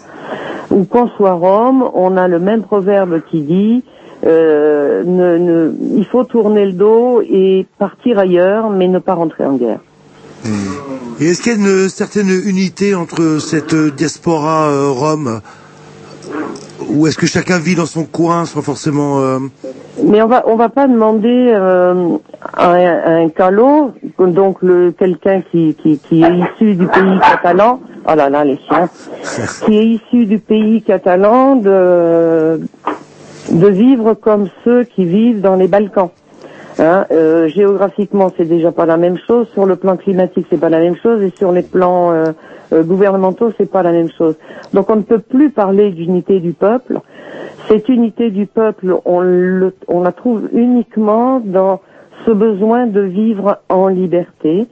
Ou 0.71 0.83
qu'on 0.83 1.07
soit 1.07 1.33
Rome, 1.33 1.89
on 1.93 2.17
a 2.17 2.27
le 2.27 2.39
même 2.39 2.63
proverbe 2.63 3.21
qui 3.31 3.41
dit, 3.41 3.83
euh, 4.25 5.71
il 5.95 6.05
faut 6.05 6.25
tourner 6.25 6.65
le 6.65 6.73
dos 6.73 7.21
et 7.21 7.65
partir 7.79 8.19
ailleurs, 8.19 8.69
mais 8.69 8.89
ne 8.89 8.99
pas 8.99 9.13
rentrer 9.13 9.45
en 9.45 9.55
guerre. 9.55 9.79
Et 11.19 11.29
est-ce 11.29 11.41
qu'il 11.41 11.53
y 11.53 11.55
a 11.55 11.57
une 11.57 11.89
certaine 11.89 12.29
unité 12.29 12.93
entre 12.93 13.39
cette 13.39 13.73
diaspora 13.95 14.67
euh, 14.67 14.89
rome? 14.89 15.39
Ou 16.89 17.07
est-ce 17.07 17.17
que 17.17 17.25
chacun 17.25 17.57
vit 17.59 17.75
dans 17.75 17.85
son 17.85 18.03
coin 18.03 18.45
sans 18.45 18.61
forcément... 18.61 19.19
euh, 19.19 19.39
Mais 20.03 20.21
on 20.21 20.27
va 20.27 20.43
on 20.47 20.55
va 20.55 20.69
pas 20.69 20.87
demander 20.87 21.51
euh, 21.53 22.17
un, 22.57 23.23
un 23.23 23.29
calot, 23.29 23.91
donc 24.19 24.61
le 24.61 24.91
quelqu'un 24.91 25.41
qui, 25.51 25.75
qui 25.75 25.99
qui 25.99 26.23
est 26.23 26.37
issu 26.37 26.75
du 26.75 26.85
pays 26.87 27.19
catalan, 27.21 27.79
oh 28.09 28.15
là 28.15 28.29
là 28.29 28.43
les 28.43 28.59
chiens, 28.67 28.89
qui 29.65 29.77
est 29.77 29.85
issu 29.85 30.25
du 30.25 30.39
pays 30.39 30.81
catalan 30.81 31.55
de 31.55 32.59
de 33.51 33.67
vivre 33.67 34.13
comme 34.13 34.47
ceux 34.63 34.83
qui 34.83 35.05
vivent 35.05 35.41
dans 35.41 35.55
les 35.55 35.67
Balkans. 35.67 36.09
Hein, 36.77 37.05
euh, 37.11 37.47
géographiquement, 37.47 38.33
c'est 38.35 38.43
déjà 38.49 38.73
pas 38.73 38.85
la 38.85 38.97
même 38.97 39.17
chose. 39.25 39.47
Sur 39.53 39.65
le 39.65 39.77
plan 39.77 39.95
climatique, 39.95 40.45
c'est 40.49 40.59
pas 40.59 40.67
la 40.69 40.79
même 40.79 40.97
chose, 40.97 41.21
et 41.21 41.31
sur 41.37 41.53
les 41.53 41.61
plans 41.61 42.11
euh, 42.73 42.83
gouvernementaux, 42.83 43.51
c'est 43.57 43.69
pas 43.69 43.83
la 43.83 43.91
même 43.91 44.09
chose. 44.17 44.35
Donc, 44.73 44.89
on 44.89 44.97
ne 44.97 45.01
peut 45.01 45.19
plus 45.19 45.49
parler 45.49 45.91
d'unité 45.91 46.39
du 46.39 46.53
peuple. 46.53 46.99
Cette 47.67 47.89
unité 47.89 48.29
du 48.29 48.45
peuple, 48.45 48.95
on, 49.05 49.19
le, 49.21 49.73
on 49.87 50.01
la 50.01 50.11
trouve 50.11 50.49
uniquement 50.53 51.41
dans 51.43 51.81
ce 52.25 52.31
besoin 52.31 52.87
de 52.87 53.01
vivre 53.01 53.59
en 53.69 53.87
liberté, 53.87 54.67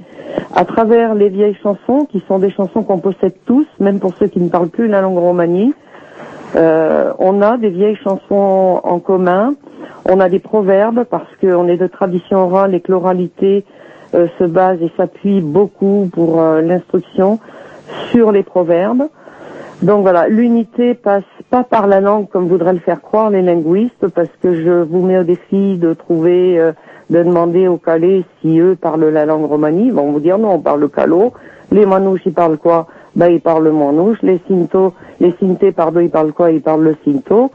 à 0.56 0.66
travers 0.66 1.14
les 1.14 1.30
vieilles 1.30 1.58
chansons, 1.62 2.08
qui 2.12 2.24
sont 2.28 2.40
des 2.40 2.52
chansons 2.52 2.84
qu'on 2.84 3.00
possède 3.00 3.36
tous, 3.46 3.68
même 3.80 4.00
pour 4.00 4.14
ceux 4.16 4.28
qui 4.28 4.40
ne 4.40 4.50
parlent 4.50 4.70
plus 4.70 4.88
la 4.88 5.02
langue 5.02 5.18
romanie. 5.18 5.74
Euh, 6.56 7.14
on 7.20 7.42
a 7.42 7.58
des 7.58 7.70
vieilles 7.70 7.98
chansons 8.04 8.82
en 8.84 9.00
commun, 9.00 9.56
on 10.10 10.20
a 10.20 10.30
des 10.30 10.40
proverbes 10.40 11.04
parce 11.10 11.30
qu'on 11.42 11.68
est 11.68 11.78
de 11.78 11.88
tradition 11.88 12.46
orale 12.46 12.76
et 12.76 12.82
que 12.82 12.92
l'oralité 12.92 13.66
euh, 14.14 14.28
se 14.38 14.44
base 14.44 14.80
et 14.82 14.92
s'appuie 14.96 15.42
beaucoup 15.42 16.10
pour 16.14 16.40
euh, 16.40 16.62
l'instruction 16.62 17.40
sur 18.12 18.32
les 18.32 18.44
proverbes. 18.44 19.04
Donc 19.82 20.04
voilà, 20.04 20.28
l'unité 20.30 20.94
passe 20.94 21.24
pas 21.50 21.64
par 21.64 21.88
la 21.88 22.00
langue 22.00 22.30
comme 22.30 22.48
voudraient 22.48 22.74
le 22.74 22.80
faire 22.80 23.02
croire 23.02 23.30
les 23.30 23.42
linguistes, 23.42 24.08
parce 24.08 24.30
que 24.42 24.56
je 24.56 24.84
vous 24.84 25.02
mets 25.02 25.20
au 25.20 25.24
défi 25.24 25.78
de 25.78 25.94
trouver, 25.94 26.58
euh, 26.58 26.72
de 27.10 27.22
demander 27.22 27.68
aux 27.68 27.78
Calais 27.78 28.24
si 28.42 28.60
eux 28.60 28.78
parlent 28.80 29.10
la 29.10 29.26
langue 29.26 29.46
romanie. 29.46 29.88
Ils 29.88 29.94
vont 29.94 30.12
vous 30.12 30.22
dire 30.22 30.38
non, 30.38 30.54
on 30.54 30.60
parle 30.60 30.80
le 30.80 30.88
calo. 30.88 31.34
Les 31.72 31.86
manouches, 31.86 32.22
ils 32.26 32.34
parlent 32.34 32.58
quoi? 32.58 32.88
Ben 33.16 33.28
ils 33.28 33.42
parlent 33.42 33.66
le 33.66 33.74
manouche. 33.74 34.20
Les 34.22 34.40
Sinto, 34.48 34.94
les 35.20 35.34
Sinté, 35.40 35.72
pardon, 35.72 36.00
ils 36.00 36.10
parlent 36.10 36.34
quoi? 36.34 36.52
Ils 36.52 36.62
parlent 36.62 36.84
le 36.84 36.96
Sinto. 37.04 37.52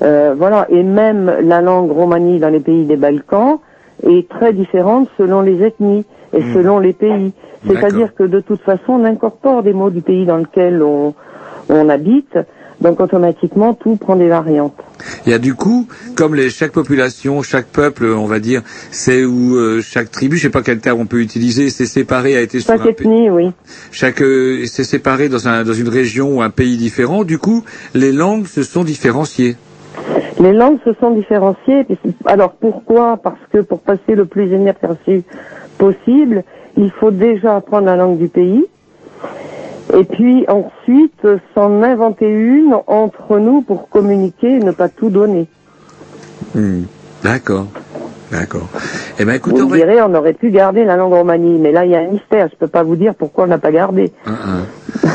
Euh, 0.00 0.34
voilà, 0.38 0.66
et 0.70 0.82
même 0.82 1.30
la 1.42 1.60
langue 1.60 1.90
romanie 1.90 2.38
dans 2.38 2.50
les 2.50 2.60
pays 2.60 2.86
des 2.86 2.96
Balkans 2.96 3.58
est 4.06 4.28
très 4.28 4.52
différente 4.52 5.08
selon 5.16 5.40
les 5.42 5.62
ethnies 5.62 6.04
et 6.32 6.42
selon 6.52 6.78
les 6.78 6.92
pays. 6.92 7.32
C'est-à-dire 7.66 8.14
que 8.14 8.22
de 8.24 8.40
toute 8.40 8.60
façon, 8.62 8.92
on 8.92 9.04
incorpore 9.04 9.62
des 9.62 9.72
mots 9.72 9.90
du 9.90 10.00
pays 10.00 10.26
dans 10.26 10.36
lequel 10.36 10.82
on, 10.82 11.14
on 11.68 11.88
habite, 11.88 12.38
donc 12.80 13.00
automatiquement 13.00 13.74
tout 13.74 13.96
prend 13.96 14.16
des 14.16 14.28
variantes. 14.28 14.76
Il 15.26 15.32
y 15.32 15.34
a 15.34 15.38
du 15.38 15.54
coup, 15.54 15.88
comme 16.16 16.34
les, 16.34 16.50
chaque 16.50 16.72
population, 16.72 17.42
chaque 17.42 17.66
peuple, 17.66 18.06
on 18.06 18.26
va 18.26 18.38
dire, 18.38 18.62
c'est 18.90 19.24
où 19.24 19.56
euh, 19.56 19.80
chaque 19.82 20.10
tribu, 20.10 20.36
je 20.36 20.42
sais 20.42 20.50
pas 20.50 20.62
quel 20.62 20.78
terme 20.78 21.00
on 21.00 21.06
peut 21.06 21.20
utiliser, 21.20 21.70
c'est 21.70 21.86
séparé, 21.86 22.36
a 22.36 22.40
été 22.40 22.60
sur 22.60 22.72
Chaque 22.76 23.00
un 23.04 23.30
oui. 23.32 23.50
chaque 23.90 24.22
euh, 24.22 24.64
c'est 24.66 24.84
séparé 24.84 25.28
dans 25.28 25.48
un 25.48 25.64
dans 25.64 25.72
une 25.72 25.88
région 25.88 26.36
ou 26.36 26.42
un 26.42 26.50
pays 26.50 26.76
différent. 26.76 27.24
Du 27.24 27.38
coup, 27.38 27.64
les 27.94 28.12
langues 28.12 28.46
se 28.46 28.62
sont 28.62 28.84
différenciées. 28.84 29.56
Les 30.40 30.52
langues 30.52 30.78
se 30.84 30.92
sont 31.00 31.10
différenciées. 31.10 31.84
puis 31.84 31.98
Alors 32.26 32.52
pourquoi? 32.52 33.16
Parce 33.22 33.40
que 33.52 33.58
pour 33.58 33.80
passer 33.80 34.14
le 34.14 34.24
plus 34.24 34.46
inaperçu 34.52 35.22
possible, 35.78 36.44
il 36.76 36.90
faut 36.92 37.10
déjà 37.10 37.56
apprendre 37.56 37.86
la 37.86 37.96
langue 37.96 38.18
du 38.18 38.28
pays. 38.28 38.64
Et 39.98 40.04
puis 40.04 40.44
ensuite, 40.48 41.26
s'en 41.54 41.82
inventer 41.82 42.28
une 42.28 42.74
entre 42.86 43.38
nous 43.38 43.62
pour 43.62 43.88
communiquer 43.88 44.56
et 44.56 44.58
ne 44.58 44.70
pas 44.70 44.88
tout 44.88 45.08
donner. 45.10 45.48
Hmm. 46.54 46.82
D'accord, 47.24 47.66
d'accord. 48.30 48.68
Eh 49.18 49.24
ben 49.24 49.32
écoutez, 49.34 49.60
Vous 49.60 49.68
on 49.72 49.74
direz, 49.74 50.00
on 50.02 50.14
aurait 50.14 50.34
pu 50.34 50.50
garder 50.50 50.84
la 50.84 50.96
langue 50.96 51.14
romanie, 51.14 51.58
mais 51.58 51.72
là 51.72 51.84
il 51.84 51.90
y 51.90 51.96
a 51.96 52.00
un 52.00 52.08
mystère. 52.08 52.48
Je 52.52 52.56
peux 52.56 52.68
pas 52.68 52.82
vous 52.84 52.94
dire 52.96 53.14
pourquoi 53.14 53.44
on 53.44 53.46
l'a 53.48 53.58
pas 53.58 53.72
gardé. 53.72 54.12
Hein, 54.26 54.34
hein. 54.46 55.08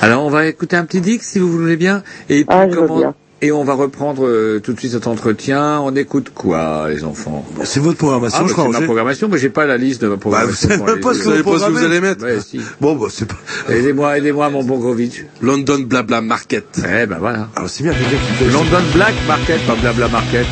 Alors 0.00 0.24
on 0.24 0.28
va 0.30 0.46
écouter 0.46 0.76
un 0.76 0.84
petit 0.84 1.00
Dix 1.00 1.20
si 1.22 1.38
vous 1.40 1.48
voulez 1.50 1.76
bien, 1.76 2.02
et 2.28 2.44
puis 2.44 2.46
Ah, 2.48 2.66
veux 2.66 2.76
comment- 2.76 2.98
bien. 2.98 3.14
Et 3.42 3.52
on 3.52 3.64
va 3.64 3.74
reprendre 3.74 4.26
euh, 4.26 4.60
tout 4.62 4.72
de 4.72 4.78
suite 4.78 4.92
cet 4.92 5.06
entretien. 5.06 5.80
On 5.80 5.94
écoute 5.96 6.30
quoi, 6.34 6.86
les 6.88 7.04
enfants? 7.04 7.44
C'est 7.64 7.80
votre 7.80 7.98
programmation, 7.98 8.38
ah, 8.40 8.42
bah, 8.42 8.48
je 8.48 8.52
crois. 8.52 8.64
C'est 8.72 8.80
ma 8.80 8.84
programmation, 8.86 9.28
mais 9.28 9.38
j'ai 9.38 9.50
pas 9.50 9.66
la 9.66 9.76
liste 9.76 10.02
de 10.02 10.08
ma 10.08 10.16
Bah, 10.16 10.16
vous 10.16 10.20
programmation. 10.30 10.68
savez 10.68 10.82
même 10.84 11.00
pas 11.00 11.14
ce 11.14 11.18
que 11.22 11.28
vous 11.28 11.42
programmez. 11.42 12.14
Ouais, 12.22 12.40
si. 12.40 12.60
Bon, 12.80 12.96
bah, 12.96 13.06
c'est 13.10 13.26
pas... 13.26 13.36
Aidez-moi, 13.68 14.18
aidez-moi, 14.18 14.50
mon 14.50 14.62
bon 14.64 14.78
Grovitch. 14.78 15.24
London 15.40 15.80
Blabla 15.80 16.20
Market. 16.20 16.66
Eh 16.78 17.06
ben 17.06 17.18
voilà. 17.18 17.48
Alors, 17.56 17.68
c'est 17.68 17.82
bien. 17.84 17.92
London 18.52 18.82
Black 18.94 19.14
Market, 19.26 19.60
pas 19.66 19.74
Blabla 19.74 20.08
Market. 20.08 20.46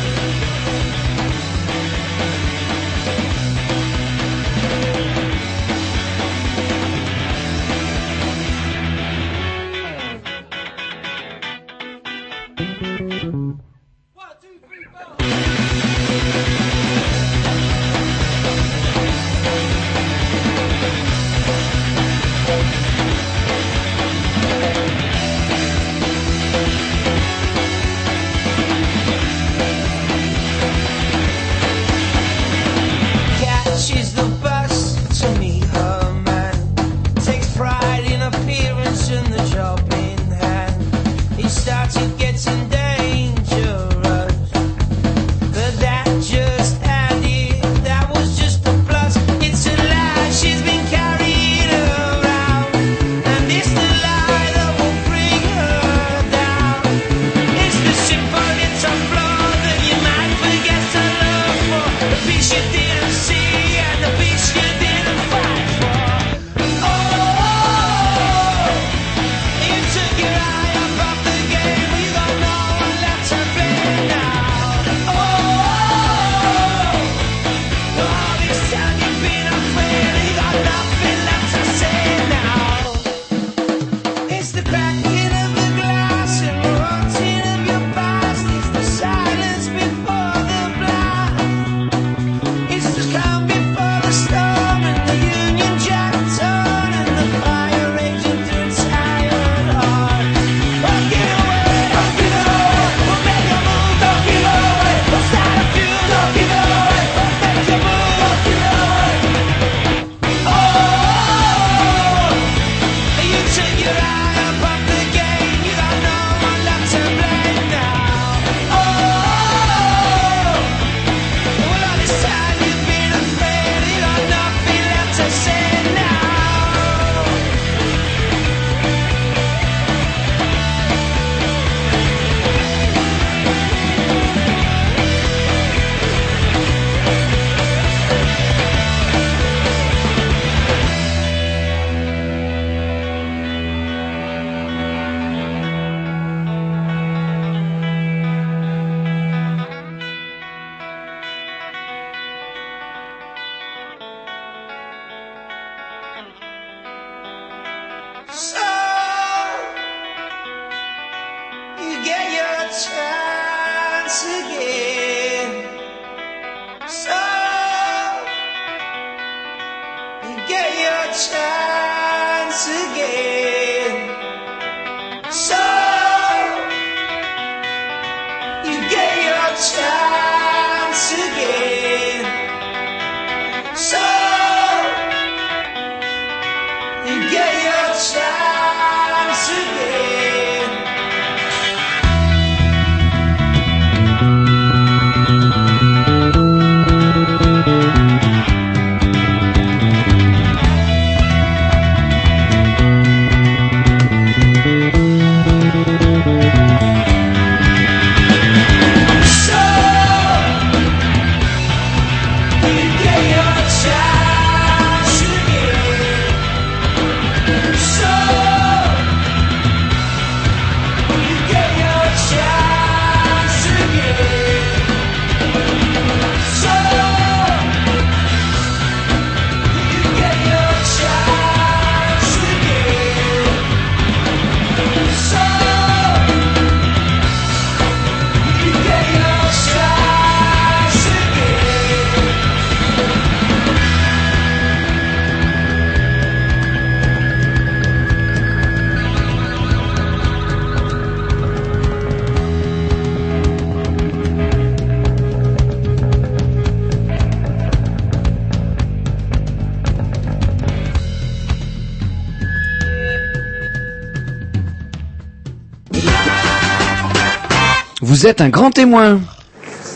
Vous 268.23 268.29
êtes 268.29 268.39
un 268.39 268.47
grand 268.47 268.71
témoin. 268.71 269.19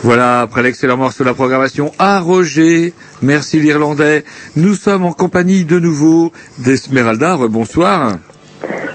Voilà, 0.02 0.42
après 0.42 0.62
l'excellent 0.62 0.98
morceau 0.98 1.24
de 1.24 1.30
la 1.30 1.34
programmation, 1.34 1.92
à 1.98 2.20
Roger, 2.20 2.92
merci 3.22 3.58
l'Irlandais. 3.58 4.22
Nous 4.54 4.74
sommes 4.74 5.06
en 5.06 5.12
compagnie 5.12 5.64
de 5.64 5.78
nouveau 5.78 6.30
d'Esmeralda, 6.58 7.38
bonsoir. 7.48 8.18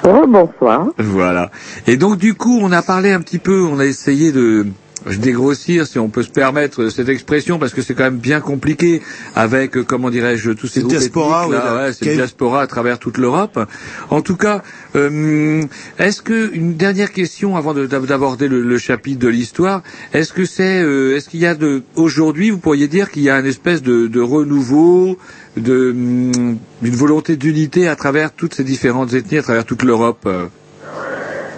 Oh, 0.03 0.27
bonsoir. 0.27 0.85
Voilà. 0.99 1.49
Et 1.87 1.97
donc 1.97 2.19
du 2.19 2.35
coup, 2.35 2.59
on 2.61 2.71
a 2.71 2.83
parlé 2.83 3.11
un 3.11 3.21
petit 3.21 3.39
peu, 3.39 3.63
on 3.63 3.79
a 3.79 3.85
essayé 3.85 4.31
de 4.31 4.67
dégrossir, 5.19 5.85
si 5.87 5.99
on 5.99 6.09
peut 6.09 6.23
se 6.23 6.29
permettre 6.29 6.89
cette 6.89 7.09
expression, 7.09 7.59
parce 7.59 7.73
que 7.73 7.81
c'est 7.81 7.93
quand 7.93 8.03
même 8.05 8.17
bien 8.17 8.39
compliqué 8.39 9.01
avec, 9.35 9.75
euh, 9.77 9.83
comment 9.83 10.09
dirais-je, 10.09 10.51
tous 10.51 10.67
ces 10.67 10.81
groupes 10.81 10.91
diaspora, 10.93 11.43
ethniques, 11.45 11.53
là, 11.63 11.75
ouais, 11.87 12.15
diaspora 12.15 12.61
à 12.61 12.67
travers 12.67 12.99
toute 12.99 13.17
l'Europe. 13.17 13.59
En 14.09 14.21
tout 14.21 14.35
cas, 14.35 14.63
euh, 14.95 15.63
est-ce 15.99 16.21
que 16.21 16.53
une 16.53 16.75
dernière 16.75 17.11
question 17.11 17.55
avant 17.57 17.73
de- 17.73 17.85
d'aborder 17.85 18.47
le, 18.47 18.61
le 18.61 18.77
chapitre 18.77 19.19
de 19.19 19.27
l'histoire, 19.27 19.83
est-ce 20.13 20.33
que 20.33 20.45
c'est, 20.45 20.81
euh, 20.81 21.15
est-ce 21.15 21.29
qu'il 21.29 21.39
y 21.41 21.45
a 21.45 21.55
de 21.55 21.83
aujourd'hui, 21.95 22.49
vous 22.49 22.57
pourriez 22.59 22.87
dire 22.87 23.11
qu'il 23.11 23.23
y 23.23 23.29
a 23.29 23.39
une 23.39 23.45
espèce 23.45 23.81
de, 23.81 24.07
de 24.07 24.21
renouveau, 24.21 25.17
de 25.57 25.91
hum, 25.91 26.57
volonté 26.81 27.35
d'unité 27.35 27.87
à 27.87 27.95
travers 27.95 28.31
toutes 28.31 28.53
ces 28.55 28.63
différentes 28.63 29.13
ethnies, 29.13 29.37
à 29.39 29.43
travers 29.43 29.65
toute 29.65 29.83
l'Europe. 29.83 30.27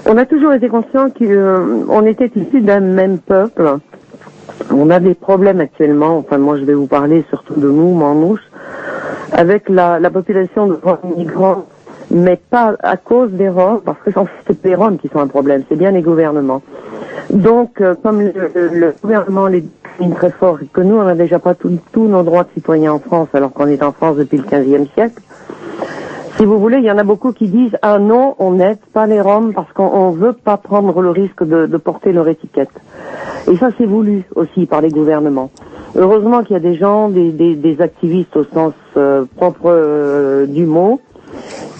Euh 0.05 0.11
On 0.11 0.17
a 0.17 0.25
toujours 0.25 0.53
été 0.53 0.67
conscient 0.69 1.09
qu'on 1.09 2.05
était 2.05 2.31
issus 2.35 2.61
d'un 2.61 2.79
même 2.81 3.19
peuple. 3.19 3.77
On 4.71 4.89
a 4.89 4.99
des 4.99 5.13
problèmes 5.15 5.59
actuellement, 5.59 6.17
enfin 6.17 6.37
moi 6.37 6.57
je 6.57 6.63
vais 6.63 6.73
vous 6.73 6.87
parler 6.87 7.25
surtout 7.29 7.55
de 7.59 7.69
nous, 7.69 7.93
Manouche, 7.93 8.41
avec 9.31 9.69
la, 9.69 9.99
la 9.99 10.09
population 10.09 10.67
de 10.67 10.79
migrants, 11.17 11.65
mais 12.09 12.39
pas 12.49 12.75
à 12.81 12.97
cause 12.97 13.31
des 13.31 13.49
Roms, 13.49 13.81
parce 13.83 13.97
que 14.05 14.11
c'est 14.47 14.63
les 14.63 14.75
Roms 14.75 14.97
qui 14.97 15.07
sont 15.09 15.19
un 15.19 15.27
problème, 15.27 15.63
c'est 15.67 15.75
bien 15.75 15.91
les 15.91 16.01
gouvernements. 16.01 16.61
Donc, 17.31 17.81
euh, 17.81 17.95
comme 18.01 18.21
le, 18.21 18.31
le- 18.73 18.93
gouvernement 19.01 19.47
les 19.47 19.61
détermine 19.61 20.15
très 20.15 20.31
fort 20.31 20.59
que 20.73 20.81
nous, 20.81 20.95
on 20.95 21.03
n'a 21.03 21.15
déjà 21.15 21.39
pas 21.39 21.53
tous 21.55 21.79
nos 22.07 22.23
droits 22.23 22.43
de 22.43 22.49
citoyens 22.53 22.93
en 22.93 22.99
France, 22.99 23.29
alors 23.33 23.51
qu'on 23.53 23.67
est 23.67 23.81
en 23.83 23.91
France 23.91 24.17
depuis 24.17 24.37
le 24.37 24.43
15e 24.43 24.87
siècle, 24.93 25.21
si 26.37 26.45
vous 26.45 26.59
voulez, 26.59 26.77
il 26.77 26.83
y 26.83 26.91
en 26.91 26.97
a 26.97 27.03
beaucoup 27.03 27.31
qui 27.31 27.47
disent 27.47 27.77
ah 27.81 27.99
non, 27.99 28.35
on 28.39 28.51
n'aide 28.51 28.79
pas 28.93 29.07
les 29.07 29.21
Roms 29.21 29.53
parce 29.53 29.71
qu'on 29.73 30.11
ne 30.11 30.17
veut 30.17 30.33
pas 30.33 30.57
prendre 30.57 31.01
le 31.01 31.09
risque 31.09 31.43
de, 31.43 31.65
de 31.65 31.77
porter 31.77 32.11
leur 32.11 32.27
étiquette. 32.27 32.71
Et 33.49 33.55
ça, 33.57 33.69
c'est 33.77 33.85
voulu 33.85 34.23
aussi 34.35 34.65
par 34.65 34.81
les 34.81 34.89
gouvernements. 34.89 35.51
Heureusement 35.95 36.43
qu'il 36.43 36.53
y 36.53 36.57
a 36.57 36.59
des 36.59 36.75
gens, 36.75 37.09
des, 37.09 37.31
des, 37.31 37.55
des 37.55 37.81
activistes 37.81 38.35
au 38.35 38.43
sens 38.43 38.73
euh, 38.97 39.23
propre 39.37 39.67
euh, 39.67 40.45
du 40.45 40.65
mot, 40.65 40.99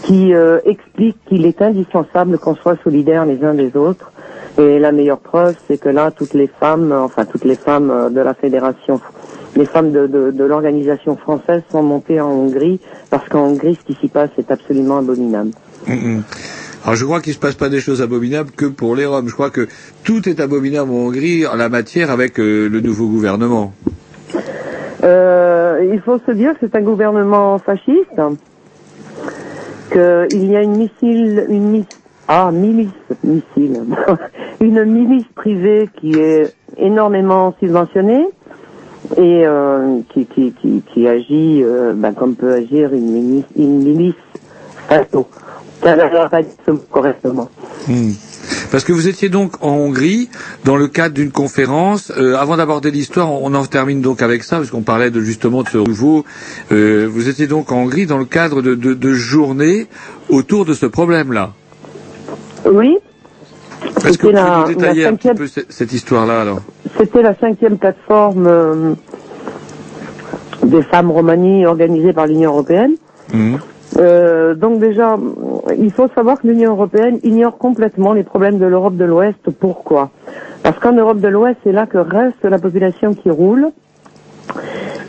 qui 0.03 0.33
euh, 0.33 0.59
expliquent 0.65 1.19
qu'il 1.25 1.45
est 1.45 1.61
indispensable 1.61 2.37
qu'on 2.37 2.55
soit 2.55 2.77
solidaires 2.83 3.25
les 3.25 3.43
uns 3.43 3.53
des 3.53 3.75
autres. 3.75 4.11
Et 4.57 4.79
la 4.79 4.93
meilleure 4.93 5.19
preuve, 5.19 5.55
c'est 5.67 5.77
que 5.77 5.89
là, 5.89 6.11
toutes 6.11 6.33
les 6.33 6.47
femmes, 6.47 6.93
enfin 6.93 7.25
toutes 7.25 7.43
les 7.43 7.55
femmes 7.55 7.91
euh, 7.91 8.09
de 8.09 8.21
la 8.21 8.33
fédération, 8.33 9.01
les 9.55 9.65
femmes 9.65 9.91
de, 9.91 10.07
de, 10.07 10.31
de 10.31 10.43
l'organisation 10.43 11.15
française 11.15 11.61
sont 11.71 11.83
montées 11.83 12.19
en 12.19 12.29
Hongrie, 12.29 12.79
parce 13.09 13.27
qu'en 13.29 13.47
Hongrie, 13.47 13.77
ce 13.79 13.93
qui 13.93 13.99
s'y 13.99 14.07
passe 14.07 14.29
est 14.37 14.51
absolument 14.51 14.97
abominable. 14.97 15.51
Mm, 15.87 15.93
mm. 15.93 16.23
Alors 16.83 16.95
je 16.95 17.05
crois 17.05 17.19
qu'il 17.19 17.33
se 17.33 17.39
passe 17.39 17.55
pas 17.55 17.69
des 17.69 17.79
choses 17.79 18.03
abominables 18.03 18.51
que 18.51 18.65
pour 18.65 18.95
les 18.95 19.07
Roms. 19.07 19.27
Je 19.27 19.33
crois 19.33 19.49
que 19.49 19.67
tout 20.03 20.29
est 20.29 20.39
abominable 20.39 20.91
en 20.91 21.07
Hongrie 21.07 21.47
en 21.47 21.55
la 21.55 21.67
matière 21.67 22.11
avec 22.11 22.39
euh, 22.39 22.67
le 22.69 22.79
nouveau 22.79 23.07
gouvernement. 23.07 23.73
Euh, 25.03 25.89
il 25.91 25.99
faut 26.01 26.19
se 26.19 26.31
dire 26.31 26.53
que 26.53 26.59
c'est 26.61 26.75
un 26.75 26.81
gouvernement 26.81 27.57
fasciste, 27.57 28.21
qu'il 29.91 30.45
y 30.45 30.55
a 30.55 30.61
une 30.61 30.77
missile, 30.77 31.45
une 31.49 31.85
ah, 32.27 32.51
milice, 32.51 32.89
missile, 33.23 33.81
une 34.61 34.83
milice 34.85 35.27
privée 35.35 35.89
qui 35.99 36.19
est 36.19 36.53
énormément 36.77 37.55
subventionnée 37.59 38.25
et 39.17 39.45
euh, 39.45 39.99
qui, 40.13 40.25
qui, 40.25 40.53
qui, 40.61 40.81
qui 40.93 41.07
agit 41.07 41.63
euh, 41.63 41.93
ben, 41.95 42.13
comme 42.13 42.35
peut 42.35 42.53
agir 42.53 42.93
une 42.93 43.11
milice, 43.11 43.45
une 43.55 43.79
milice 43.83 44.13
fato. 44.89 45.27
Ça 45.83 45.95
pas 46.29 46.41
correctement. 46.89 47.49
Mm. 47.87 48.11
Parce 48.71 48.83
que 48.83 48.91
vous 48.93 49.07
étiez 49.07 49.29
donc 49.29 49.53
en 49.61 49.69
Hongrie 49.71 50.29
dans 50.63 50.77
le 50.77 50.87
cadre 50.87 51.13
d'une 51.15 51.31
conférence. 51.31 52.11
Euh, 52.17 52.35
avant 52.35 52.57
d'aborder 52.57 52.91
l'histoire, 52.91 53.31
on 53.31 53.53
en 53.53 53.65
termine 53.65 54.01
donc 54.01 54.21
avec 54.21 54.43
ça, 54.43 54.57
parce 54.57 54.69
qu'on 54.71 54.81
parlait 54.81 55.11
de, 55.11 55.21
justement 55.21 55.63
de 55.63 55.69
ce 55.69 55.77
nouveau. 55.77 56.25
Euh, 56.71 57.07
vous 57.11 57.29
étiez 57.29 57.47
donc 57.47 57.71
en 57.71 57.77
Hongrie 57.83 58.05
dans 58.05 58.17
le 58.17 58.25
cadre 58.25 58.61
de, 58.61 58.75
de, 58.75 58.93
de 58.93 59.13
journées 59.13 59.87
autour 60.29 60.65
de 60.65 60.73
ce 60.73 60.85
problème-là. 60.85 61.53
Oui, 62.65 62.97
Est-ce 64.05 64.17
que 64.17 64.27
vous 64.27 64.31
pouvez 64.31 64.33
la- 64.33 64.59
nous 64.67 64.73
détailler 64.73 65.05
un 65.05 65.15
petit 65.15 65.33
peu 65.35 65.47
cette, 65.47 65.71
cette 65.71 65.93
histoire-là 65.93 66.41
alors? 66.41 66.61
C'était 66.97 67.21
la 67.21 67.35
cinquième 67.35 67.77
plateforme 67.77 68.47
euh, 68.47 68.93
des 70.63 70.81
femmes 70.81 71.11
romanies 71.11 71.65
organisée 71.65 72.13
par 72.13 72.27
l'Union 72.27 72.51
européenne. 72.51 72.93
Mm. 73.33 73.55
Euh, 73.97 74.55
donc 74.55 74.79
déjà, 74.79 75.17
il 75.77 75.91
faut 75.91 76.07
savoir 76.13 76.41
que 76.41 76.47
l'Union 76.47 76.71
européenne 76.71 77.19
ignore 77.23 77.57
complètement 77.57 78.13
les 78.13 78.23
problèmes 78.23 78.57
de 78.57 78.65
l'Europe 78.65 78.97
de 78.97 79.05
l'Ouest. 79.05 79.49
Pourquoi? 79.59 80.09
Parce 80.63 80.79
qu'en 80.79 80.93
Europe 80.93 81.19
de 81.19 81.27
l'Ouest, 81.27 81.57
c'est 81.63 81.71
là 81.71 81.85
que 81.85 81.97
reste 81.97 82.43
la 82.43 82.59
population 82.59 83.13
qui 83.13 83.29
roule. 83.29 83.69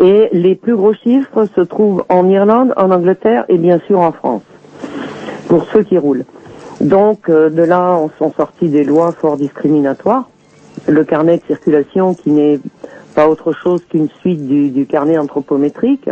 Et 0.03 0.29
les 0.33 0.55
plus 0.55 0.77
gros 0.77 0.93
chiffres 0.93 1.47
se 1.57 1.61
trouvent 1.63 2.05
en 2.09 2.29
Irlande, 2.29 2.75
en 2.77 2.91
Angleterre 2.91 3.45
et 3.49 3.57
bien 3.57 3.81
sûr 3.87 4.01
en 4.01 4.13
France, 4.13 4.43
pour 5.49 5.65
ceux 5.73 5.83
qui 5.83 5.97
roulent. 5.97 6.25
Donc 6.81 7.29
euh, 7.29 7.49
de 7.49 7.63
là, 7.63 7.97
on 7.99 8.11
sont 8.19 8.33
sortis 8.37 8.69
des 8.69 8.85
lois 8.85 9.13
fort 9.13 9.37
discriminatoires. 9.37 10.29
Le 10.89 11.05
carnet 11.05 11.39
de 11.39 11.43
circulation 11.47 12.15
qui 12.15 12.31
n'est 12.31 12.61
pas 13.15 13.29
autre 13.29 13.53
chose 13.53 13.81
qu'une 13.91 14.09
suite 14.21 14.47
du, 14.47 14.69
du 14.71 14.87
carnet 14.87 15.17
anthropométrique 15.19 16.09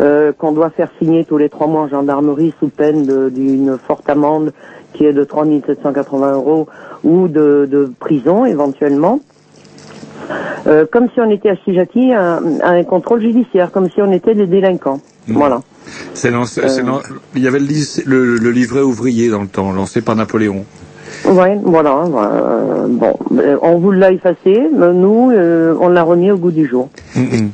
euh, 0.00 0.32
qu'on 0.32 0.52
doit 0.52 0.70
faire 0.70 0.88
signer 0.98 1.24
tous 1.24 1.36
les 1.38 1.48
trois 1.48 1.66
mois 1.66 1.82
en 1.82 1.88
gendarmerie 1.88 2.54
sous 2.60 2.68
peine 2.68 3.04
d'une 3.30 3.76
forte 3.86 4.08
amende 4.08 4.52
qui 4.94 5.04
est 5.04 5.12
de 5.12 5.24
3 5.24 5.44
780 5.66 6.32
euros 6.32 6.68
ou 7.04 7.28
de, 7.28 7.68
de 7.70 7.90
prison 8.00 8.44
éventuellement. 8.46 9.20
Euh, 10.66 10.86
comme 10.90 11.08
si 11.14 11.20
on 11.20 11.30
était 11.30 11.50
assujetti 11.50 12.12
à, 12.12 12.40
à 12.62 12.70
un 12.70 12.84
contrôle 12.84 13.20
judiciaire, 13.20 13.70
comme 13.70 13.88
si 13.90 14.00
on 14.02 14.10
était 14.10 14.34
des 14.34 14.46
délinquants. 14.46 15.00
Voilà. 15.28 15.60
C'est 16.14 16.30
lancé- 16.30 16.62
Euh. 16.62 16.98
il 17.36 17.42
y 17.42 17.46
avait 17.48 17.58
le, 17.60 17.66
lis- 17.66 18.02
le- 18.06 18.36
le 18.36 18.50
livret 18.50 18.80
ouvrier 18.82 19.28
dans 19.28 19.42
le 19.42 19.48
temps, 19.48 19.70
lancé 19.72 20.00
par 20.02 20.16
Napoléon. 20.16 20.64
Ouais, 21.24 21.58
voilà. 21.62 22.04
euh, 22.04 22.86
bon, 22.88 23.14
euh, 23.38 23.56
on 23.62 23.78
vous 23.78 23.90
l'a 23.90 24.12
effacé, 24.12 24.68
mais 24.72 24.92
nous, 24.92 25.30
euh, 25.30 25.74
on 25.80 25.88
l'a 25.88 26.02
remis 26.02 26.30
au 26.30 26.36
goût 26.36 26.50
du 26.50 26.66
jour. 26.68 26.88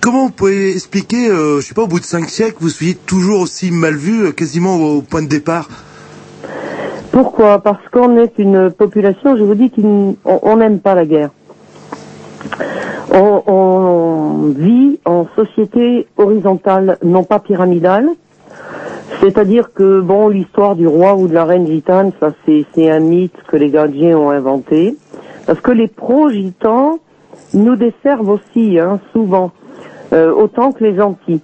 Comment 0.01 0.27
vous 0.27 0.31
pouvez 0.33 0.73
expliquer, 0.73 1.29
euh, 1.29 1.61
je 1.61 1.67
sais 1.67 1.75
pas, 1.75 1.83
au 1.83 1.87
bout 1.87 2.01
de 2.01 2.05
cinq 2.05 2.29
siècles, 2.29 2.57
vous 2.61 2.69
soyez 2.69 2.95
toujours 2.95 3.41
aussi 3.41 3.71
mal 3.71 3.95
vu, 3.95 4.27
euh, 4.27 4.33
quasiment 4.33 4.77
au, 4.77 4.99
au 4.99 5.03
point 5.03 5.23
de 5.23 5.29
départ? 5.29 5.69
Pourquoi? 7.13 7.59
Parce 7.61 7.87
qu'on 7.93 8.17
est 8.19 8.39
une 8.39 8.71
population, 8.71 9.37
je 9.37 9.43
vous 9.43 9.55
dis 9.55 9.71
qu'on 9.71 10.17
on 10.25 10.57
n'aime 10.57 10.79
pas 10.81 10.95
la 10.95 11.05
guerre. 11.05 11.31
On, 13.13 13.43
on 13.47 14.55
vit 14.57 14.99
en 15.05 15.27
société 15.37 16.07
horizontale, 16.17 16.97
non 17.05 17.25
pas 17.25 17.39
pyramidale. 17.39 18.07
C'est-à-dire 19.21 19.73
que, 19.73 20.01
bon, 20.01 20.29
l'histoire 20.29 20.77
du 20.77 20.87
roi 20.87 21.15
ou 21.15 21.29
de 21.29 21.35
la 21.35 21.45
reine 21.45 21.67
gitane, 21.67 22.13
ça 22.21 22.33
c'est 22.45 22.91
un 22.91 23.01
mythe 23.01 23.37
que 23.49 23.57
les 23.57 23.71
gardiens 23.71 24.17
ont 24.17 24.31
inventé. 24.31 24.97
Parce 25.47 25.61
que 25.61 25.73
les 25.73 25.89
pro-gitans 25.89 26.99
nous 27.55 27.77
desservent 27.77 28.29
aussi, 28.29 28.79
hein, 28.79 29.01
souvent, 29.13 29.51
euh, 30.13 30.33
autant 30.33 30.73
que 30.73 30.85
les 30.85 31.01
anti. 31.01 31.41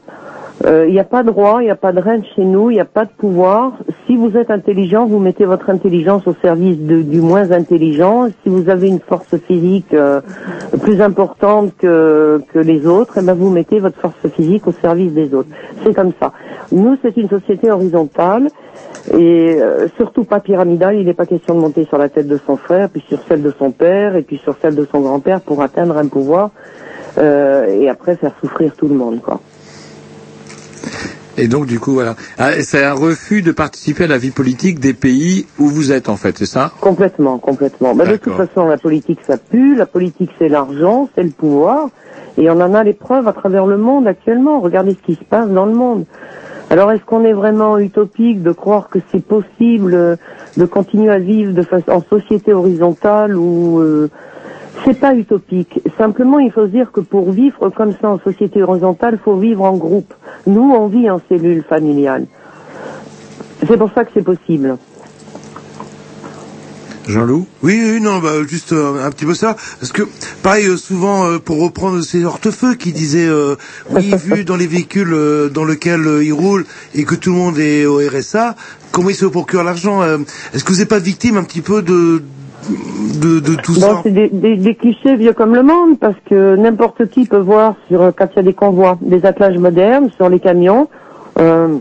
Il 0.64 0.90
n'y 0.90 0.98
a 0.98 1.04
pas 1.04 1.22
de 1.22 1.30
roi, 1.30 1.58
il 1.60 1.66
n'y 1.66 1.70
a 1.70 1.76
pas 1.76 1.92
de 1.92 2.00
reine 2.00 2.22
chez 2.34 2.44
nous, 2.44 2.70
il 2.70 2.74
n'y 2.74 2.80
a 2.80 2.84
pas 2.84 3.04
de 3.04 3.10
pouvoir. 3.10 3.72
Si 4.06 4.16
vous 4.16 4.36
êtes 4.36 4.50
intelligent, 4.50 5.06
vous 5.06 5.18
mettez 5.18 5.44
votre 5.44 5.70
intelligence 5.70 6.26
au 6.26 6.34
service 6.42 6.78
du 6.78 7.20
moins 7.20 7.52
intelligent. 7.52 8.28
Si 8.42 8.48
vous 8.48 8.68
avez 8.68 8.88
une 8.88 9.00
force 9.00 9.36
physique 9.46 9.94
euh, 9.94 10.20
plus 10.82 11.00
importante 11.00 11.72
que, 11.78 12.42
que 12.52 12.58
les 12.58 12.86
autres, 12.86 13.18
eh 13.18 13.22
ben 13.22 13.34
vous 13.34 13.50
mettez 13.50 13.78
votre 13.78 14.00
force 14.00 14.26
physique 14.34 14.66
au 14.66 14.72
service 14.72 15.12
des 15.12 15.32
autres. 15.34 15.48
C'est 15.84 15.94
comme 15.94 16.12
ça. 16.20 16.32
Nous, 16.72 16.96
c'est 17.02 17.16
une 17.16 17.28
société 17.28 17.70
horizontale 17.70 18.48
et 19.12 19.56
euh, 19.60 19.88
surtout 19.96 20.24
pas 20.24 20.40
pyramidale. 20.40 20.96
Il 20.96 21.06
n'est 21.06 21.14
pas 21.14 21.26
question 21.26 21.54
de 21.54 21.60
monter 21.60 21.84
sur 21.84 21.98
la 21.98 22.08
tête 22.08 22.26
de 22.26 22.38
son 22.46 22.56
frère, 22.56 22.88
puis 22.90 23.04
sur 23.08 23.18
celle 23.28 23.42
de 23.42 23.52
son 23.58 23.70
père, 23.70 24.16
et 24.16 24.22
puis 24.22 24.38
sur 24.38 24.56
celle 24.60 24.74
de 24.74 24.86
son 24.90 25.00
grand-père 25.00 25.40
pour 25.40 25.62
atteindre 25.62 25.96
un 25.96 26.06
pouvoir 26.08 26.50
euh, 27.18 27.66
et 27.66 27.88
après 27.88 28.16
faire 28.16 28.32
souffrir 28.40 28.74
tout 28.76 28.88
le 28.88 28.94
monde, 28.94 29.20
quoi. 29.20 29.40
Et 31.36 31.46
donc, 31.46 31.66
du 31.66 31.78
coup, 31.78 31.92
voilà. 31.92 32.16
Ah, 32.36 32.60
c'est 32.62 32.84
un 32.84 32.94
refus 32.94 33.42
de 33.42 33.52
participer 33.52 34.04
à 34.04 34.06
la 34.08 34.18
vie 34.18 34.32
politique 34.32 34.80
des 34.80 34.92
pays 34.92 35.46
où 35.58 35.68
vous 35.68 35.92
êtes, 35.92 36.08
en 36.08 36.16
fait, 36.16 36.36
c'est 36.36 36.46
ça? 36.46 36.72
Complètement, 36.80 37.38
complètement. 37.38 37.94
Bah, 37.94 38.06
de 38.06 38.16
toute 38.16 38.34
façon, 38.34 38.66
la 38.66 38.76
politique, 38.76 39.20
ça 39.24 39.36
pue. 39.36 39.76
La 39.76 39.86
politique, 39.86 40.30
c'est 40.38 40.48
l'argent, 40.48 41.08
c'est 41.14 41.22
le 41.22 41.30
pouvoir. 41.30 41.90
Et 42.38 42.50
on 42.50 42.60
en 42.60 42.74
a 42.74 42.82
les 42.82 42.92
preuves 42.92 43.28
à 43.28 43.32
travers 43.32 43.66
le 43.66 43.78
monde 43.78 44.08
actuellement. 44.08 44.60
Regardez 44.60 44.92
ce 45.00 45.06
qui 45.06 45.14
se 45.14 45.24
passe 45.24 45.48
dans 45.48 45.66
le 45.66 45.74
monde. 45.74 46.06
Alors, 46.70 46.90
est-ce 46.90 47.04
qu'on 47.04 47.24
est 47.24 47.32
vraiment 47.32 47.78
utopique 47.78 48.42
de 48.42 48.52
croire 48.52 48.88
que 48.88 48.98
c'est 49.10 49.24
possible 49.24 49.94
euh, 49.94 50.16
de 50.56 50.66
continuer 50.66 51.10
à 51.10 51.18
vivre 51.18 51.52
de 51.54 51.62
façon, 51.62 51.90
en 51.90 52.02
société 52.02 52.52
horizontale 52.52 53.36
ou 53.36 53.78
euh, 53.80 54.10
c'est 54.84 54.98
pas 54.98 55.14
utopique. 55.14 55.80
Simplement, 55.96 56.38
il 56.38 56.50
faut 56.50 56.66
se 56.66 56.70
dire 56.70 56.92
que 56.92 57.00
pour 57.00 57.30
vivre 57.30 57.70
comme 57.70 57.92
ça 58.00 58.10
en 58.10 58.18
société 58.18 58.62
horizontale, 58.62 59.14
il 59.14 59.22
faut 59.22 59.36
vivre 59.36 59.64
en 59.64 59.76
groupe. 59.76 60.12
Nous, 60.46 60.62
on 60.62 60.86
vit 60.88 61.10
en 61.10 61.20
cellule 61.28 61.62
familiale. 61.62 62.26
C'est 63.66 63.76
pour 63.76 63.90
ça 63.92 64.04
que 64.04 64.10
c'est 64.14 64.22
possible. 64.22 64.76
Jean-Loup 67.08 67.46
Oui, 67.62 67.80
oui, 67.82 68.00
non, 68.02 68.18
bah, 68.18 68.34
juste 68.46 68.72
euh, 68.72 69.04
un 69.04 69.10
petit 69.10 69.24
peu 69.24 69.34
ça. 69.34 69.56
Parce 69.80 69.92
que, 69.92 70.02
pareil, 70.42 70.66
euh, 70.66 70.76
souvent, 70.76 71.24
euh, 71.24 71.38
pour 71.38 71.58
reprendre 71.60 72.02
ces 72.02 72.24
hortefeux 72.24 72.74
qui 72.74 72.92
disaient, 72.92 73.28
euh, 73.28 73.56
oui, 73.90 74.12
vu 74.24 74.44
dans 74.44 74.56
les 74.56 74.66
véhicules 74.66 75.14
euh, 75.14 75.48
dans 75.48 75.64
lesquels 75.64 76.06
euh, 76.06 76.24
ils 76.24 76.34
roulent 76.34 76.66
et 76.94 77.04
que 77.04 77.14
tout 77.14 77.30
le 77.30 77.36
monde 77.36 77.58
est 77.58 77.86
au 77.86 77.96
RSA, 77.96 78.56
comment 78.92 79.08
ils 79.08 79.16
se 79.16 79.24
procurent 79.24 79.64
l'argent 79.64 80.02
euh, 80.02 80.18
Est-ce 80.52 80.64
que 80.64 80.72
vous 80.72 80.78
n'êtes 80.80 80.88
pas 80.88 80.98
victime 80.98 81.38
un 81.38 81.44
petit 81.44 81.62
peu 81.62 81.80
de, 81.80 82.22
de, 82.66 83.40
de 83.40 83.54
tout 83.62 83.72
Bon, 83.74 83.80
ça 83.80 84.00
c'est 84.02 84.10
des, 84.10 84.28
des, 84.28 84.56
des 84.56 84.74
clichés 84.74 85.16
vieux 85.16 85.32
comme 85.32 85.54
le 85.54 85.62
monde, 85.62 85.98
parce 85.98 86.16
que 86.28 86.56
n'importe 86.56 87.08
qui 87.08 87.24
peut 87.26 87.38
voir 87.38 87.74
sur 87.88 88.12
quand 88.16 88.28
il 88.32 88.36
y 88.36 88.38
a 88.40 88.42
des 88.42 88.52
convois, 88.54 88.98
des 89.00 89.24
attelages 89.24 89.58
modernes 89.58 90.10
sur 90.16 90.28
les 90.28 90.40
camions. 90.40 90.88
euh, 91.38 91.78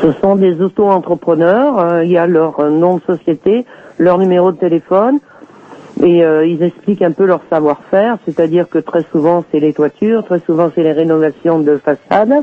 ce 0.00 0.12
sont 0.22 0.36
des 0.36 0.60
auto-entrepreneurs. 0.62 1.78
euh, 1.78 2.04
il 2.04 2.10
y 2.10 2.16
a 2.18 2.26
leur 2.26 2.58
euh, 2.60 2.70
nom 2.70 2.96
de 2.96 3.02
société, 3.02 3.66
leur 3.98 4.18
numéro 4.18 4.50
de 4.50 4.56
téléphone, 4.56 5.18
et 6.02 6.24
euh, 6.24 6.46
ils 6.46 6.62
expliquent 6.62 7.02
un 7.02 7.12
peu 7.12 7.24
leur 7.26 7.40
savoir-faire. 7.50 8.16
C'est-à-dire 8.24 8.68
que 8.68 8.78
très 8.78 9.04
souvent 9.12 9.44
c'est 9.50 9.60
les 9.60 9.72
toitures, 9.74 10.24
très 10.24 10.40
souvent 10.40 10.70
c'est 10.74 10.82
les 10.82 10.92
rénovations 10.92 11.58
de 11.60 11.76
façades. 11.76 12.40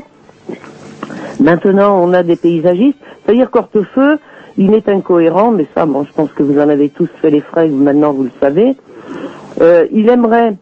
Maintenant, 1.40 1.98
on 2.00 2.12
a 2.12 2.22
des 2.22 2.36
paysagistes. 2.36 2.98
C'est-à-dire 3.24 3.50
qu'Hortefeux, 3.50 4.18
il 4.56 4.74
est 4.74 4.88
incohérent, 4.88 5.50
mais 5.50 5.66
ça, 5.74 5.86
bon, 5.86 6.04
je 6.04 6.12
pense 6.12 6.30
que 6.32 6.42
vous 6.42 6.58
en 6.58 6.68
avez 6.68 6.88
tous 6.88 7.08
fait 7.20 7.30
les 7.30 7.40
frais, 7.40 7.68
maintenant 7.68 8.12
vous 8.12 8.24
le 8.24 8.30
savez. 8.40 8.76
Euh, 9.60 9.86
il 9.92 10.08
aimerait 10.08 10.56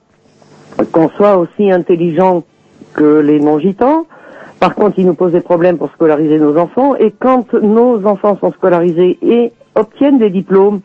qu'on 0.93 1.09
soit 1.11 1.37
aussi 1.37 1.71
intelligent 1.71 2.45
que 2.95 3.21
les 3.21 3.41
non-gitans. 3.41 4.07
Par 4.59 4.75
contre, 4.75 4.99
il 4.99 5.07
nous 5.07 5.15
pose 5.15 5.33
des 5.33 5.41
problèmes 5.41 5.79
pour 5.79 5.91
scolariser 5.93 6.39
nos 6.39 6.57
enfants. 6.59 6.95
Et 6.97 7.13
quand 7.19 7.55
nos 7.55 8.05
enfants 8.07 8.37
sont 8.41 8.53
scolarisés 8.53 9.19
et 9.23 9.53
obtiennent 9.75 10.19
des 10.19 10.31
diplômes, 10.31 10.81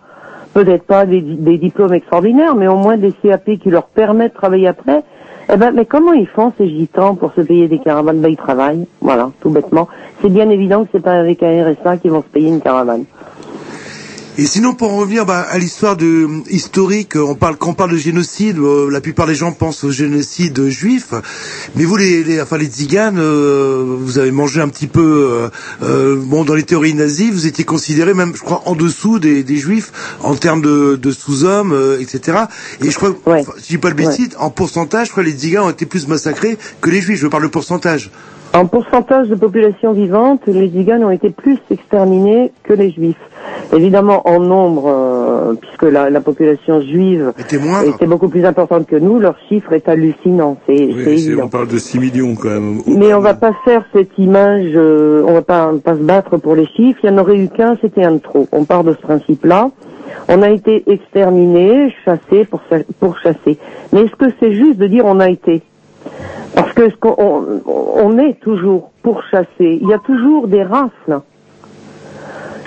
peut-être 0.54 0.84
pas 0.84 1.06
des, 1.06 1.22
des 1.22 1.58
diplômes 1.58 1.94
extraordinaires, 1.94 2.56
mais 2.56 2.68
au 2.68 2.78
moins 2.78 2.98
des 2.98 3.12
CAP 3.12 3.58
qui 3.62 3.70
leur 3.70 3.88
permettent 3.88 4.34
de 4.34 4.38
travailler 4.38 4.68
après, 4.68 5.04
eh 5.52 5.58
ben, 5.58 5.72
mais 5.72 5.86
comment 5.86 6.14
ils 6.14 6.28
font 6.28 6.52
ces 6.58 6.68
gitans 6.68 7.16
pour 7.16 7.34
se 7.34 7.42
payer 7.42 7.68
des 7.68 7.80
caravanes? 7.80 8.20
Ben, 8.20 8.30
ils 8.30 8.38
travaillent, 8.38 8.88
voilà, 9.02 9.32
tout 9.42 9.50
bêtement. 9.50 9.88
C'est 10.22 10.30
bien 10.30 10.50
évident 10.50 10.84
que 10.84 10.90
c'est 10.94 11.04
pas 11.04 11.20
avec 11.20 11.44
un 11.44 11.72
RSA 11.72 11.98
qu'ils 11.98 12.12
vont 12.12 12.24
se 12.24 12.28
payer 12.28 12.50
une 12.50 12.62
caravane. 12.62 13.06
Et 14.38 14.46
sinon, 14.46 14.74
pour 14.74 14.92
en 14.92 14.98
revenir 14.98 15.26
bah, 15.26 15.46
à 15.50 15.58
l'histoire 15.58 15.96
de 15.96 16.28
historique, 16.50 17.16
euh, 17.16 17.24
on 17.24 17.36
parle 17.36 17.56
quand 17.56 17.70
on 17.70 17.74
parle 17.74 17.92
de 17.92 17.98
génocide, 17.98 18.58
euh, 18.60 18.92
la 18.92 19.00
plupart 19.00 19.28
des 19.28 19.36
gens 19.36 19.54
pensent 19.54 19.86
au 19.86 19.92
génocide 19.92 20.68
juif, 20.68 21.14
mais 21.78 21.86
vous, 21.86 21.96
les, 21.96 22.22
les 22.22 22.42
enfin 22.42 22.58
les 22.58 22.66
tziganes, 22.66 23.18
euh, 23.18 23.96
vous 23.98 24.20
avez 24.20 24.32
mangé 24.32 24.60
un 24.60 24.68
petit 24.68 24.88
peu, 24.88 25.02
euh, 25.32 25.50
euh, 25.84 26.18
bon, 26.22 26.44
dans 26.44 26.54
les 26.54 26.64
théories 26.64 26.94
nazies, 26.94 27.32
vous 27.32 27.48
étiez 27.48 27.64
considérés 27.64 28.14
même, 28.14 28.36
je 28.36 28.42
crois, 28.42 28.64
en 28.66 28.76
dessous 28.76 29.20
des, 29.20 29.42
des 29.44 29.56
juifs 29.56 29.94
en 30.20 30.36
termes 30.36 30.62
de, 30.62 31.00
de 31.02 31.12
sous-hommes, 31.12 31.72
euh, 31.72 32.02
etc. 32.02 32.40
Et 32.82 32.92
je 32.92 32.96
crois, 32.98 33.16
enfin, 33.26 33.54
si 33.58 33.64
je 33.64 33.70
dis 33.70 33.78
pas 33.78 33.90
le 33.90 33.96
bêtise, 33.96 34.32
en 34.38 34.50
pourcentage, 34.50 35.08
je 35.08 35.12
crois 35.14 35.24
les 35.24 35.32
tziganes 35.32 35.64
ont 35.64 35.70
été 35.70 35.86
plus 35.86 36.10
massacrés 36.10 36.58
que 36.82 36.90
les 36.90 37.00
juifs. 37.00 37.22
Je 37.22 37.28
parle 37.28 37.44
de 37.44 37.48
pourcentage. 37.48 38.12
En 38.56 38.68
pourcentage 38.68 39.28
de 39.28 39.36
population 39.36 39.92
vivante, 39.92 40.42
les 40.48 40.70
Ziganes 40.70 41.04
ont 41.04 41.12
été 41.12 41.30
plus 41.30 41.58
exterminés 41.70 42.54
que 42.64 42.72
les 42.72 42.90
Juifs. 42.90 43.18
Évidemment, 43.74 44.22
en 44.26 44.40
nombre, 44.40 44.86
euh, 44.88 45.54
puisque 45.60 45.84
la, 45.84 46.10
la 46.10 46.22
population 46.22 46.80
juive 46.80 47.34
était, 47.38 47.58
beaucoup 48.06 48.30
plus 48.30 48.46
importante 48.46 48.88
que 48.88 48.96
nous, 48.96 49.20
leur 49.20 49.36
chiffre 49.50 49.74
est 49.74 49.90
hallucinant. 49.90 50.56
C'est 50.68 50.78
c'est 50.78 50.84
Oui, 50.86 51.04
c'est- 51.04 51.28
évident. 51.28 51.44
on 51.46 51.50
parle 51.50 51.68
de 51.68 51.78
6 51.78 52.00
millions, 52.00 52.34
quand 52.36 52.48
même. 52.50 52.80
Mais 52.88 53.14
on 53.14 53.20
va 53.20 53.34
pas 53.34 53.52
faire 53.66 53.84
cette 53.94 54.18
image, 54.18 54.72
euh, 54.76 55.24
on 55.28 55.34
va 55.34 55.42
pas, 55.42 55.72
pas 55.84 55.96
se 55.96 56.02
battre 56.02 56.38
pour 56.38 56.56
les 56.56 56.66
chiffres. 56.68 57.00
Il 57.04 57.10
y 57.10 57.14
en 57.14 57.18
aurait 57.18 57.38
eu 57.38 57.50
qu'un, 57.50 57.78
c'était 57.82 58.04
un 58.06 58.14
de 58.14 58.18
trop. 58.20 58.48
On 58.54 58.64
part 58.64 58.86
de 58.86 58.94
ce 58.94 59.02
principe-là. 59.02 59.70
On 60.30 60.42
a 60.42 60.50
été 60.50 60.84
exterminés, 60.90 61.94
chassés 62.06 62.46
pour, 62.46 62.62
sa- 62.70 62.80
pour 63.02 63.18
chasser. 63.20 63.58
Mais 63.92 64.04
est-ce 64.04 64.16
que 64.16 64.32
c'est 64.40 64.54
juste 64.54 64.78
de 64.78 64.88
dire 64.88 65.04
on 65.06 65.20
a 65.20 65.30
été? 65.30 65.62
Parce 66.56 66.72
que 66.74 66.90
on, 67.18 68.18
est 68.18 68.40
toujours 68.40 68.92
pour 69.02 69.24
chasser. 69.24 69.80
Il 69.82 69.88
y 69.88 69.94
a 69.94 70.00
toujours 70.00 70.48
des 70.48 70.64
races. 70.64 70.90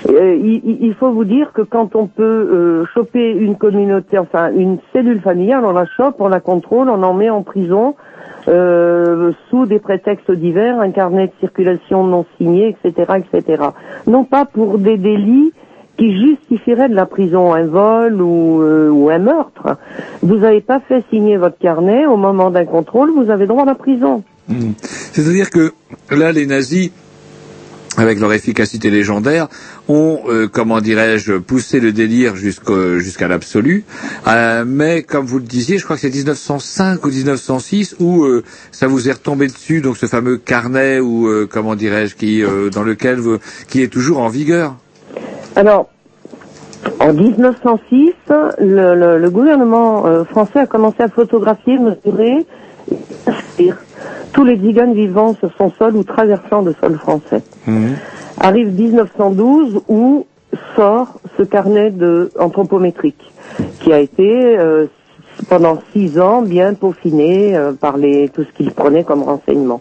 Euh, 0.09 0.37
il 0.37 0.95
faut 0.95 1.11
vous 1.11 1.25
dire 1.25 1.53
que 1.53 1.63
quand 1.63 1.97
on 1.97 2.07
peut 2.07 2.23
euh, 2.23 2.85
choper 2.95 3.33
une 3.33 3.57
communauté, 3.57 4.19
enfin 4.19 4.51
une 4.53 4.79
cellule 4.93 5.21
familiale, 5.21 5.65
on 5.65 5.73
la 5.73 5.87
chope, 5.87 6.17
on 6.21 6.29
la 6.29 6.41
contrôle, 6.41 6.89
on 6.89 7.03
en 7.03 7.15
met 7.15 7.31
en 7.31 7.43
prison 7.43 7.97
euh, 8.49 9.33
sous 9.51 9.67
des 9.67 9.79
prétextes 9.79 10.31
divers, 10.31 10.81
un 10.81 10.91
carnet 10.91 11.27
de 11.27 11.33
circulation 11.41 12.05
non 12.05 12.25
signé, 12.39 12.77
etc., 12.85 13.15
etc. 13.19 13.63
Non 14.07 14.25
pas 14.25 14.45
pour 14.45 14.79
des 14.79 14.97
délits 14.97 15.53
qui 15.99 16.17
justifieraient 16.17 16.89
de 16.89 16.95
la 16.95 17.07
prison, 17.07 17.53
un 17.53 17.67
vol 17.67 18.23
ou, 18.23 18.63
euh, 18.63 19.11
un 19.11 19.19
meurtre. 19.19 19.77
Vous 20.23 20.37
n'avez 20.37 20.61
pas 20.61 20.81
fait 20.81 21.05
signer 21.11 21.37
votre 21.37 21.59
carnet 21.59 22.07
au 22.07 22.17
moment 22.17 22.51
d'un 22.51 22.65
contrôle, 22.65 23.11
vous 23.11 23.31
avez 23.31 23.47
droit 23.47 23.63
à 23.63 23.67
la 23.67 23.75
prison. 23.75 24.23
Hmm. 24.49 24.73
C'est-à-dire 24.81 25.51
que 25.51 25.73
là, 26.11 26.33
les 26.33 26.47
nazis 26.47 26.91
avec 27.97 28.21
leur 28.21 28.33
efficacité 28.33 28.91
légendaire, 28.91 29.49
ont, 29.89 30.21
euh, 30.29 30.47
comment 30.47 30.81
dirais-je, 30.81 31.33
poussé 31.33 31.81
le 31.81 31.91
délire 31.91 32.37
jusqu'à 32.37 33.27
l'absolu. 33.27 33.85
Euh, 34.29 34.65
mais 34.65 35.03
comme 35.03 35.27
vous 35.27 35.39
le 35.39 35.45
disiez, 35.45 35.79
je 35.79 35.85
crois 35.85 35.97
que 35.97 36.03
c'est 36.03 36.15
1905 36.15 37.05
ou 37.05 37.09
1906 37.09 37.97
où 37.99 38.25
ça 38.71 38.87
vous 38.87 39.09
est 39.09 39.13
retombé 39.13 39.49
dessus, 39.49 39.81
donc 39.81 39.97
ce 39.97 40.07
fameux 40.07 40.37
carnet 40.37 41.01
ou 41.01 41.29
comment 41.51 41.75
dirais-je, 41.75 42.15
qui 42.15 42.43
est 43.83 43.89
toujours 43.89 44.19
en 44.19 44.29
vigueur. 44.29 44.77
Alors, 45.59 45.89
en 47.01 47.13
1906, 47.13 48.13
le, 48.61 48.95
le- 48.95 49.19
le 49.19 49.31
gouvernement 49.31 50.07
euh, 50.07 50.23
français 50.25 50.61
a 50.61 50.67
commencé 50.67 51.03
à 51.03 51.09
photographier, 51.09 51.79
mesurer 51.79 52.47
et 52.93 52.97
inscrire 53.27 53.77
tous 54.33 54.45
les 54.45 54.57
tziganes 54.57 54.95
vivant 54.95 55.35
sur 55.35 55.51
son 55.59 55.73
sol 55.73 55.97
ou 55.97 56.05
traversant 56.05 56.61
le 56.63 56.75
sol 56.81 56.97
français. 56.97 57.43
Arrive 58.41 58.69
1912 58.73 59.81
où 59.89 60.27
sort 60.77 61.19
ce 61.37 61.43
carnet 61.43 61.91
de 61.91 62.31
anthropométrique 62.39 63.33
qui 63.81 63.93
a 63.93 63.99
été 63.99 64.57
euh, 64.59 64.87
pendant 65.49 65.79
six 65.93 66.21
ans 66.21 66.43
bien 66.43 66.75
peaufiné 66.75 67.57
euh, 67.57 67.73
par 67.73 67.97
les, 67.97 68.29
tout 68.29 68.45
ce 68.45 68.53
qu'il 68.57 68.71
prenait 68.71 69.03
comme 69.03 69.25
renseignement. 69.25 69.81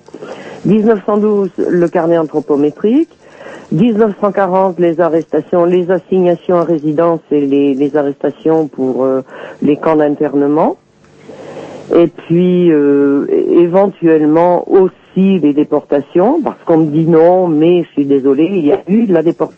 1912, 0.66 1.52
le 1.70 1.88
carnet 1.88 2.18
anthropométrique. 2.18 3.10
1940, 3.72 4.80
les 4.80 5.02
arrestations, 5.02 5.66
les 5.66 5.92
assignations 5.92 6.56
à 6.58 6.64
résidence 6.64 7.20
et 7.32 7.42
les, 7.42 7.98
arrestations 7.98 8.68
pour 8.68 9.04
euh, 9.04 9.22
les 9.62 9.76
camps 9.76 9.98
d'internement. 9.98 10.78
Et 11.96 12.08
puis, 12.08 12.72
euh, 12.72 13.26
éventuellement 13.30 14.70
aussi 14.72 15.40
les 15.40 15.54
déportations, 15.54 16.42
parce 16.42 16.62
qu'on 16.66 16.78
me 16.78 16.92
dit 16.92 17.06
non, 17.06 17.48
mais 17.48 17.84
je 17.84 17.90
suis 17.90 18.06
désolé, 18.06 18.50
il 18.54 18.66
y 18.66 18.72
a 18.72 18.82
eu 18.88 19.06
de 19.06 19.14
la 19.14 19.24
déportation 19.24 19.58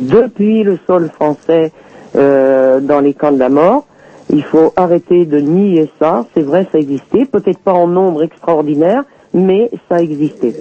depuis 0.00 0.62
le 0.62 0.78
sol 0.86 1.10
français 1.14 1.72
euh, 2.16 2.80
dans 2.80 3.00
les 3.00 3.14
camps 3.14 3.32
de 3.32 3.38
la 3.38 3.48
mort. 3.48 3.86
Il 4.32 4.44
faut 4.44 4.72
arrêter 4.76 5.24
de 5.24 5.38
nier 5.38 5.90
ça. 5.98 6.24
C'est 6.34 6.42
vrai, 6.42 6.66
ça 6.70 6.78
existait, 6.78 7.24
peut-être 7.24 7.58
pas 7.58 7.72
en 7.72 7.86
nombre 7.86 8.22
extraordinaire, 8.22 9.04
mais 9.34 9.70
ça 9.88 10.00
existait. 10.02 10.54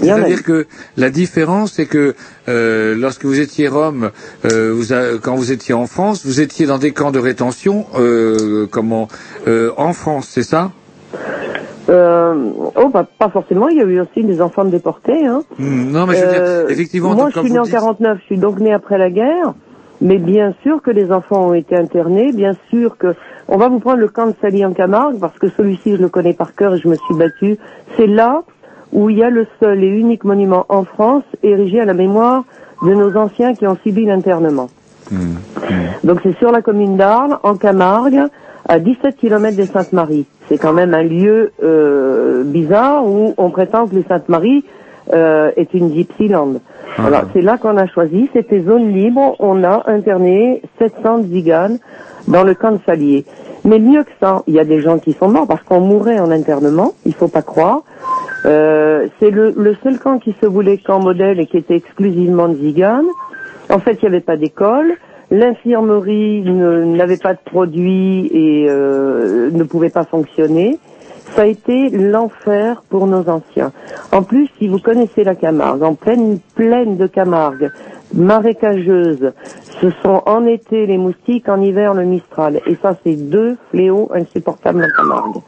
C'est-à-dire 0.00 0.42
que 0.42 0.66
la 0.96 1.10
différence, 1.10 1.72
c'est 1.74 1.86
que 1.86 2.14
euh, 2.48 2.94
lorsque 2.96 3.24
vous 3.24 3.38
étiez 3.40 3.68
Rome, 3.68 4.10
euh, 4.44 4.72
vous 4.74 4.92
a- 4.92 5.18
quand 5.22 5.34
vous 5.36 5.52
étiez 5.52 5.74
en 5.74 5.86
France, 5.86 6.24
vous 6.26 6.40
étiez 6.40 6.66
dans 6.66 6.78
des 6.78 6.92
camps 6.92 7.10
de 7.12 7.18
rétention, 7.18 7.86
euh, 7.98 8.66
comment, 8.70 9.08
euh, 9.46 9.70
en 9.76 9.92
France, 9.92 10.28
c'est 10.30 10.42
ça? 10.42 10.70
Euh, 11.88 12.34
oh, 12.76 12.88
bah, 12.92 13.06
pas 13.18 13.30
forcément. 13.30 13.68
Il 13.68 13.78
y 13.78 13.80
a 13.80 13.84
eu 13.84 14.00
aussi 14.00 14.22
des 14.22 14.42
enfants 14.42 14.64
déportés. 14.64 15.26
Hein. 15.26 15.42
Hmm, 15.58 15.90
Non, 15.90 16.06
mais 16.06 16.16
je 16.16 16.24
veux 16.24 16.30
dire, 16.32 16.42
Euh, 16.42 16.68
effectivement, 16.68 17.14
Moi, 17.14 17.24
donc, 17.26 17.34
je 17.34 17.40
suis 17.40 17.50
né 17.52 17.58
en 17.58 17.62
dites- 17.62 17.72
49. 17.72 18.18
Je 18.20 18.24
suis 18.26 18.36
donc 18.38 18.58
né 18.60 18.72
après 18.72 18.98
la 18.98 19.10
guerre. 19.10 19.54
Mais 20.00 20.18
bien 20.18 20.54
sûr 20.62 20.80
que 20.82 20.90
les 20.92 21.10
enfants 21.10 21.48
ont 21.48 21.54
été 21.54 21.76
internés. 21.76 22.32
Bien 22.32 22.52
sûr 22.70 22.96
que 22.98 23.14
on 23.48 23.56
va 23.56 23.68
vous 23.68 23.78
prendre 23.78 23.98
le 23.98 24.08
camp 24.08 24.26
de 24.26 24.34
Sally 24.40 24.64
en 24.64 24.72
Camargue 24.72 25.18
parce 25.18 25.38
que 25.38 25.48
celui-ci, 25.48 25.96
je 25.96 26.02
le 26.02 26.08
connais 26.08 26.34
par 26.34 26.54
cœur 26.54 26.74
et 26.74 26.78
je 26.78 26.88
me 26.88 26.96
suis 26.96 27.14
battu. 27.14 27.58
C'est 27.96 28.06
là 28.06 28.42
où 28.92 29.10
il 29.10 29.18
y 29.18 29.22
a 29.22 29.30
le 29.30 29.46
seul 29.60 29.82
et 29.82 29.88
unique 29.88 30.24
monument 30.24 30.66
en 30.68 30.84
France 30.84 31.24
érigé 31.42 31.80
à 31.80 31.84
la 31.84 31.94
mémoire 31.94 32.44
de 32.82 32.94
nos 32.94 33.16
anciens 33.16 33.54
qui 33.54 33.66
ont 33.66 33.76
subi 33.82 34.04
l'internement. 34.04 34.68
Donc 36.04 36.20
c'est 36.22 36.36
sur 36.36 36.52
la 36.52 36.62
commune 36.62 36.96
d'Arles, 36.96 37.38
en 37.42 37.56
Camargue, 37.56 38.24
à 38.68 38.78
17 38.78 39.16
km 39.16 39.56
des 39.56 39.66
Saintes-Maries. 39.66 40.26
C'est 40.48 40.58
quand 40.58 40.74
même 40.74 40.92
un 40.94 41.02
lieu 41.02 41.52
euh, 41.62 42.44
bizarre 42.44 43.06
où 43.06 43.34
on 43.38 43.50
prétend 43.50 43.86
que 43.86 43.94
les 43.94 44.04
Saintes-Maries 44.04 44.64
euh, 45.12 45.50
est 45.56 45.72
une 45.74 45.92
Gypsyland. 45.92 46.60
Alors 46.98 47.22
c'est 47.32 47.42
là 47.42 47.58
qu'on 47.58 47.76
a 47.76 47.86
choisi, 47.86 48.28
c'était 48.32 48.60
zone 48.60 48.92
libre, 48.92 49.36
on 49.38 49.64
a 49.64 49.82
interné 49.86 50.62
700 50.78 51.24
ziganes 51.24 51.78
dans 52.26 52.44
le 52.44 52.54
camp 52.54 52.72
de 52.72 52.80
Salier. 52.86 53.24
Mais 53.64 53.78
mieux 53.78 54.04
que 54.04 54.10
ça, 54.20 54.42
il 54.46 54.54
y 54.54 54.60
a 54.60 54.64
des 54.64 54.80
gens 54.80 54.98
qui 54.98 55.12
sont 55.12 55.28
morts 55.28 55.46
parce 55.46 55.62
qu'on 55.62 55.80
mourait 55.80 56.18
en 56.18 56.30
internement, 56.30 56.92
il 57.04 57.14
faut 57.14 57.28
pas 57.28 57.42
croire. 57.42 57.82
Euh, 58.46 59.08
c'est 59.18 59.30
le, 59.30 59.52
le 59.56 59.76
seul 59.82 59.98
camp 59.98 60.18
qui 60.18 60.34
se 60.40 60.46
voulait 60.46 60.78
camp 60.78 61.00
modèle 61.00 61.40
et 61.40 61.46
qui 61.46 61.56
était 61.56 61.76
exclusivement 61.76 62.48
de 62.48 62.56
ziganes. 62.56 63.06
En 63.70 63.78
fait, 63.78 63.98
il 64.00 64.08
n'y 64.08 64.08
avait 64.08 64.20
pas 64.20 64.36
d'école. 64.36 64.94
L'infirmerie 65.30 66.40
n'avait 66.42 67.18
pas 67.18 67.34
de 67.34 67.40
produits 67.44 68.30
et 68.32 68.66
euh, 68.68 69.50
ne 69.50 69.62
pouvait 69.62 69.90
pas 69.90 70.04
fonctionner. 70.04 70.78
Ça 71.34 71.42
a 71.42 71.46
été 71.46 71.90
l'enfer 71.90 72.82
pour 72.88 73.06
nos 73.06 73.28
anciens. 73.28 73.72
En 74.12 74.22
plus, 74.22 74.48
si 74.58 74.68
vous 74.68 74.78
connaissez 74.78 75.24
la 75.24 75.34
Camargue, 75.34 75.82
en 75.82 75.94
pleine 75.94 76.38
plaine 76.54 76.96
de 76.96 77.06
Camargue, 77.06 77.70
marécageuse, 78.14 79.32
ce 79.80 79.90
sont 80.02 80.22
en 80.26 80.46
été 80.46 80.86
les 80.86 80.98
moustiques, 80.98 81.48
en 81.48 81.60
hiver 81.60 81.94
le 81.94 82.04
mistral. 82.04 82.60
Et 82.66 82.76
ça, 82.82 82.96
c'est 83.04 83.14
deux 83.14 83.56
fléaux 83.70 84.10
insupportables 84.14 84.84
en 84.84 85.02
Camargue. 85.02 85.42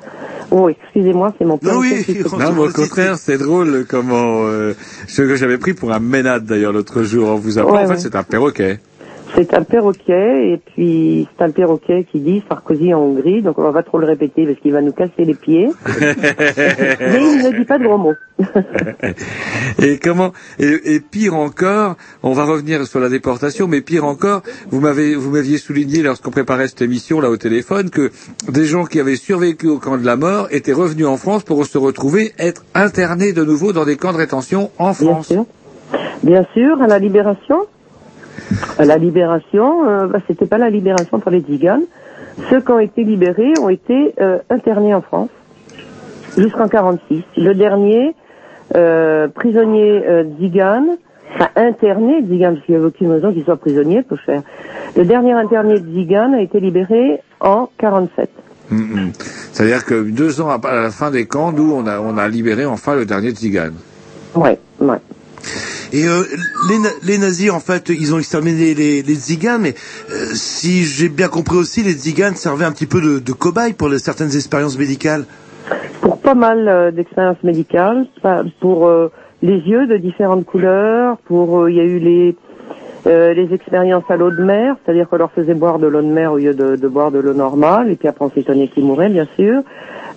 Oh, 0.50 0.68
excusez-moi, 0.68 1.32
c'est 1.38 1.44
mon 1.44 1.58
plan. 1.58 1.72
Non, 2.38 2.52
mais 2.52 2.60
au 2.60 2.72
contraire, 2.72 3.16
c'est 3.16 3.38
drôle 3.38 3.84
comment 3.88 4.44
euh, 4.44 4.74
ce 5.06 5.22
que 5.22 5.36
j'avais 5.36 5.58
pris 5.58 5.74
pour 5.74 5.92
un 5.92 6.00
ménade 6.00 6.44
d'ailleurs 6.44 6.72
l'autre 6.72 7.02
jour 7.02 7.30
en 7.30 7.36
vous 7.36 7.58
appelant. 7.58 7.74
Ouais, 7.74 7.84
en 7.84 7.86
fait, 7.86 7.94
ouais. 7.94 7.98
c'est 7.98 8.16
un 8.16 8.22
perroquet. 8.22 8.80
C'est 9.34 9.54
un 9.54 9.62
perroquet, 9.62 10.52
et 10.52 10.56
puis 10.58 11.28
c'est 11.36 11.44
un 11.44 11.50
perroquet 11.50 12.06
qui 12.10 12.20
dit 12.20 12.42
Sarkozy 12.48 12.92
en 12.94 13.00
Hongrie, 13.00 13.42
donc 13.42 13.58
on 13.58 13.62
va 13.62 13.72
pas 13.72 13.82
trop 13.82 13.98
le 13.98 14.06
répéter 14.06 14.46
parce 14.46 14.58
qu'il 14.60 14.72
va 14.72 14.80
nous 14.80 14.92
casser 14.92 15.24
les 15.24 15.34
pieds. 15.34 15.68
Mais 15.86 17.20
il 17.20 17.42
ne 17.42 17.58
dit 17.58 17.64
pas 17.64 17.78
de 17.78 17.84
gros 17.84 17.98
mots. 17.98 18.14
et 19.82 19.98
comment 19.98 20.32
et, 20.58 20.94
et 20.94 21.00
pire 21.00 21.34
encore, 21.34 21.96
on 22.22 22.32
va 22.32 22.44
revenir 22.44 22.86
sur 22.86 23.00
la 23.00 23.08
déportation, 23.08 23.68
mais 23.68 23.82
pire 23.82 24.06
encore, 24.06 24.42
vous 24.70 24.80
m'avez 24.80 25.14
vous 25.14 25.30
m'aviez 25.30 25.58
souligné 25.58 26.02
lorsqu'on 26.02 26.30
préparait 26.30 26.68
cette 26.68 26.80
émission 26.80 27.20
là 27.20 27.28
au 27.28 27.36
téléphone 27.36 27.90
que 27.90 28.10
des 28.48 28.64
gens 28.64 28.84
qui 28.84 28.98
avaient 28.98 29.16
survécu 29.16 29.68
au 29.68 29.78
camp 29.78 29.98
de 29.98 30.06
la 30.06 30.16
mort 30.16 30.48
étaient 30.50 30.72
revenus 30.72 31.06
en 31.06 31.18
France 31.18 31.42
pour 31.42 31.66
se 31.66 31.76
retrouver 31.76 32.32
être 32.38 32.64
internés 32.74 33.34
de 33.34 33.44
nouveau 33.44 33.72
dans 33.72 33.84
des 33.84 33.96
camps 33.96 34.12
de 34.12 34.18
rétention 34.18 34.70
en 34.78 34.94
France. 34.94 35.28
Bien 35.28 35.44
sûr. 35.44 35.46
Bien 36.22 36.46
sûr, 36.54 36.80
à 36.82 36.86
la 36.86 36.98
libération. 36.98 37.66
À 38.78 38.84
la 38.84 38.96
libération, 38.96 39.88
euh, 39.88 40.06
bah, 40.06 40.18
c'était 40.26 40.46
pas 40.46 40.58
la 40.58 40.70
libération 40.70 41.18
pour 41.18 41.30
les 41.30 41.40
Tziganes. 41.40 41.84
Ceux 42.48 42.60
qui 42.60 42.70
ont 42.70 42.78
été 42.78 43.04
libérés 43.04 43.52
ont 43.60 43.68
été 43.68 44.14
euh, 44.20 44.38
internés 44.48 44.94
en 44.94 45.02
France 45.02 45.30
jusqu'en 46.36 46.68
46. 46.68 47.22
Le 47.36 47.54
dernier 47.54 48.14
euh, 48.76 49.28
prisonnier 49.28 50.02
euh, 50.06 50.24
Tzigane, 50.38 50.96
enfin 51.34 51.48
interné 51.56 52.22
Tzigane, 52.22 52.54
parce 52.54 52.66
qu'il 52.66 52.74
n'y 52.74 52.80
avait 52.80 52.88
aucune 52.88 53.10
raison 53.10 53.32
qu'il 53.32 53.44
soit 53.44 53.56
prisonnier, 53.56 54.02
peu 54.02 54.16
cher. 54.24 54.42
Le 54.96 55.04
dernier 55.04 55.32
interné 55.32 55.78
Tzigane 55.78 56.34
a 56.34 56.40
été 56.40 56.60
libéré 56.60 57.20
en 57.40 57.68
47. 57.78 58.30
Mm, 58.70 58.76
mm. 58.76 59.12
C'est-à-dire 59.52 59.84
que 59.84 60.08
deux 60.08 60.40
ans 60.40 60.50
à 60.50 60.74
la 60.74 60.90
fin 60.90 61.10
des 61.10 61.26
camps, 61.26 61.52
nous 61.52 61.72
on 61.74 61.86
a 61.86 61.98
on 62.00 62.16
a 62.16 62.28
libéré 62.28 62.64
enfin 62.64 62.94
le 62.94 63.04
dernier 63.04 63.30
Tzigane. 63.32 63.74
Ouais, 64.36 64.58
ouais. 64.80 64.98
Et 65.92 66.06
euh, 66.06 66.22
les, 66.68 66.78
les 67.12 67.18
nazis, 67.18 67.50
en 67.50 67.60
fait, 67.60 67.88
ils 67.88 68.14
ont 68.14 68.18
exterminé 68.18 68.74
les, 68.74 69.02
les 69.02 69.14
tziganes, 69.14 69.60
mais 69.60 69.74
euh, 70.10 70.26
si 70.34 70.84
j'ai 70.84 71.08
bien 71.08 71.28
compris 71.28 71.56
aussi, 71.56 71.82
les 71.82 71.92
tziganes 71.92 72.36
servaient 72.36 72.64
un 72.64 72.72
petit 72.72 72.86
peu 72.86 73.00
de, 73.00 73.18
de 73.18 73.32
cobaye 73.32 73.72
pour 73.72 73.90
certaines 73.98 74.34
expériences 74.36 74.78
médicales. 74.78 75.24
pour 76.00 76.18
pas 76.18 76.34
mal 76.34 76.68
euh, 76.68 76.90
d'expériences 76.90 77.42
médicales, 77.42 78.06
pour 78.60 78.90
les 79.42 79.58
yeux 79.58 79.86
de 79.86 79.96
différentes 79.96 80.44
couleurs, 80.44 81.16
pour 81.26 81.68
il 81.68 81.76
y 81.76 81.80
a 81.80 81.84
eu 81.84 81.98
les 81.98 82.36
les 83.06 83.48
expériences 83.54 84.04
à 84.10 84.16
l'eau 84.18 84.30
de 84.30 84.42
mer, 84.44 84.76
c'est-à-dire 84.84 85.08
qu'on 85.08 85.16
leur 85.16 85.32
faisait 85.32 85.54
boire 85.54 85.78
de 85.78 85.86
l'eau 85.86 86.02
de 86.02 86.06
mer 86.06 86.32
au 86.32 86.36
lieu 86.36 86.52
de, 86.52 86.76
de 86.76 86.88
boire 86.88 87.10
de 87.10 87.18
l'eau 87.18 87.32
normale, 87.32 87.90
et 87.90 87.96
puis 87.96 88.06
après 88.08 88.26
on 88.26 88.30
s'étonnait 88.30 88.68
qu'ils 88.68 88.84
mouraient, 88.84 89.08
bien 89.08 89.26
sûr. 89.36 89.62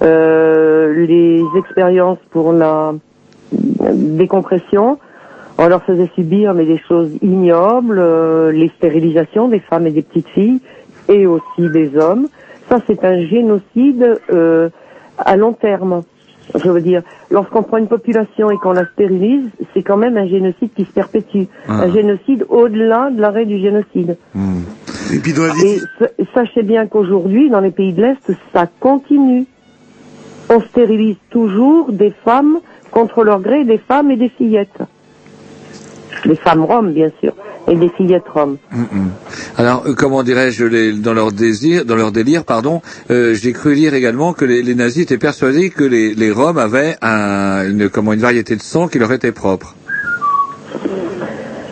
Les 0.02 1.42
expériences 1.58 2.20
pour 2.32 2.52
la 2.52 2.94
décompression, 3.54 5.00
on 5.58 5.68
leur 5.68 5.84
faisait 5.84 6.10
subir 6.16 6.54
mais 6.54 6.66
des 6.66 6.80
choses 6.88 7.12
ignobles, 7.22 8.00
euh, 8.00 8.52
les 8.52 8.70
stérilisations 8.78 9.48
des 9.48 9.60
femmes 9.60 9.88
et 9.88 9.92
des 9.92 10.02
petites 10.02 10.30
filles, 10.30 10.60
et 11.10 11.26
aussi 11.28 11.70
des 11.72 11.96
hommes. 11.98 12.28
Ça, 12.70 12.80
c'est 12.88 13.04
un 13.04 13.20
génocide 13.26 14.20
euh, 14.32 14.70
à 15.18 15.36
long 15.36 15.54
terme. 15.54 16.02
Je 16.56 16.70
veux 16.70 16.82
dire, 16.82 17.02
lorsqu'on 17.32 17.64
prend 17.64 17.78
une 17.78 17.88
population 17.88 18.52
et 18.52 18.58
qu'on 18.58 18.74
la 18.74 18.86
stérilise, 18.88 19.48
c'est 19.74 19.82
quand 19.82 19.98
même 19.98 20.18
un 20.18 20.28
génocide 20.28 20.74
qui 20.76 20.86
se 20.86 20.92
perpétue. 20.92 21.44
Ah. 21.68 21.84
Un 21.84 21.92
génocide 21.92 22.46
au-delà 22.50 23.10
de 23.12 23.22
l'arrêt 23.22 23.46
du 23.46 23.60
génocide. 23.60 24.18
Et 25.14 25.20
puis 25.20 25.34
Et 25.64 25.80
sa- 26.00 26.10
sachez 26.34 26.64
bien 26.64 26.88
qu'aujourd'hui, 26.88 27.50
dans 27.50 27.60
les 27.62 27.72
pays 27.72 27.94
de 27.94 28.02
l'Est, 28.02 28.32
ça 28.54 28.68
continue. 28.80 29.46
On 30.50 30.60
stérilise 30.62 31.16
toujours 31.30 31.92
des 31.92 32.12
femmes 32.26 32.60
contre 32.92 33.24
leur 33.24 33.40
gré, 33.42 33.64
des 33.64 33.78
femmes 33.78 34.12
et 34.12 34.18
des 34.18 34.30
fillettes. 34.30 34.80
Des 36.26 36.36
femmes 36.36 36.64
roms, 36.64 36.94
bien 36.94 37.12
sûr, 37.22 37.34
et 37.68 37.76
des 37.76 37.90
fillettes 37.90 38.28
roms. 38.34 38.58
Mm, 38.72 38.82
mm. 38.82 39.10
Alors, 39.58 39.84
euh, 39.88 39.94
comment 39.94 40.24
dirais-je, 40.24 40.66
les- 40.66 40.94
dans 40.94 41.14
leur 41.14 41.32
désir, 41.32 41.86
dans 41.86 41.96
leur 41.96 42.12
délire, 42.12 42.46
pardon, 42.46 42.82
euh, 43.12 43.34
j'ai 43.34 43.52
cru 43.54 43.74
lire 43.74 43.94
également 43.94 44.34
que 44.34 44.46
les, 44.46 44.62
les 44.64 44.76
nazis 44.76 45.04
étaient 45.04 45.18
persuadés 45.18 45.70
que 45.70 45.84
les, 45.84 46.14
les 46.14 46.32
Roms 46.32 46.58
avaient 46.58 46.96
un, 47.02 47.70
une, 47.70 47.90
comment, 47.90 48.14
une 48.14 48.20
variété 48.22 48.56
de 48.56 48.62
sang 48.62 48.88
qui 48.88 49.00
leur 49.00 49.12
était 49.12 49.32
propre. 49.32 49.76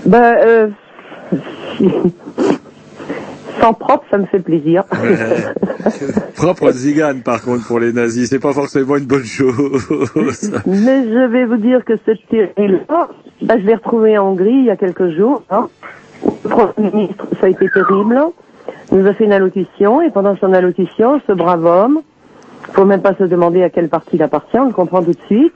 Ben, 0.05 0.35
euh, 0.43 0.67
sans 3.61 3.73
propre, 3.73 4.03
ça 4.09 4.17
me 4.17 4.25
fait 4.25 4.39
plaisir. 4.39 4.83
Propre 6.35 6.71
zigane, 6.71 7.21
par 7.21 7.41
contre, 7.41 7.65
pour 7.67 7.79
les 7.79 7.93
nazis, 7.93 8.29
c'est 8.29 8.39
pas 8.39 8.53
forcément 8.53 8.97
une 8.97 9.05
bonne 9.05 9.23
chose. 9.25 9.87
Mais 10.65 11.03
je 11.03 11.27
vais 11.31 11.45
vous 11.45 11.57
dire 11.57 11.83
que 11.85 11.93
cette 12.05 12.19
série-là, 12.29 13.09
ben, 13.41 13.59
je 13.59 13.65
l'ai 13.65 13.75
retrouvée 13.75 14.17
en 14.17 14.29
Hongrie 14.29 14.51
il 14.51 14.65
y 14.65 14.69
a 14.69 14.75
quelques 14.75 15.09
jours. 15.09 15.43
Hein. 15.49 15.67
Le 16.43 16.49
Premier 16.49 16.91
ministre, 16.91 17.25
ça 17.39 17.47
a 17.47 17.49
été 17.49 17.67
terrible. 17.69 18.19
nous 18.91 19.07
a 19.07 19.13
fait 19.13 19.25
une 19.25 19.33
allocution 19.33 20.01
et 20.01 20.09
pendant 20.11 20.35
son 20.37 20.53
allocution, 20.53 21.19
ce 21.27 21.31
brave 21.33 21.65
homme, 21.65 22.01
faut 22.73 22.85
même 22.85 23.01
pas 23.01 23.15
se 23.15 23.23
demander 23.23 23.63
à 23.63 23.69
quel 23.69 23.89
parti 23.89 24.11
il 24.13 24.23
appartient, 24.23 24.57
on 24.57 24.67
le 24.67 24.73
comprend 24.73 25.03
tout 25.03 25.11
de 25.11 25.21
suite, 25.25 25.53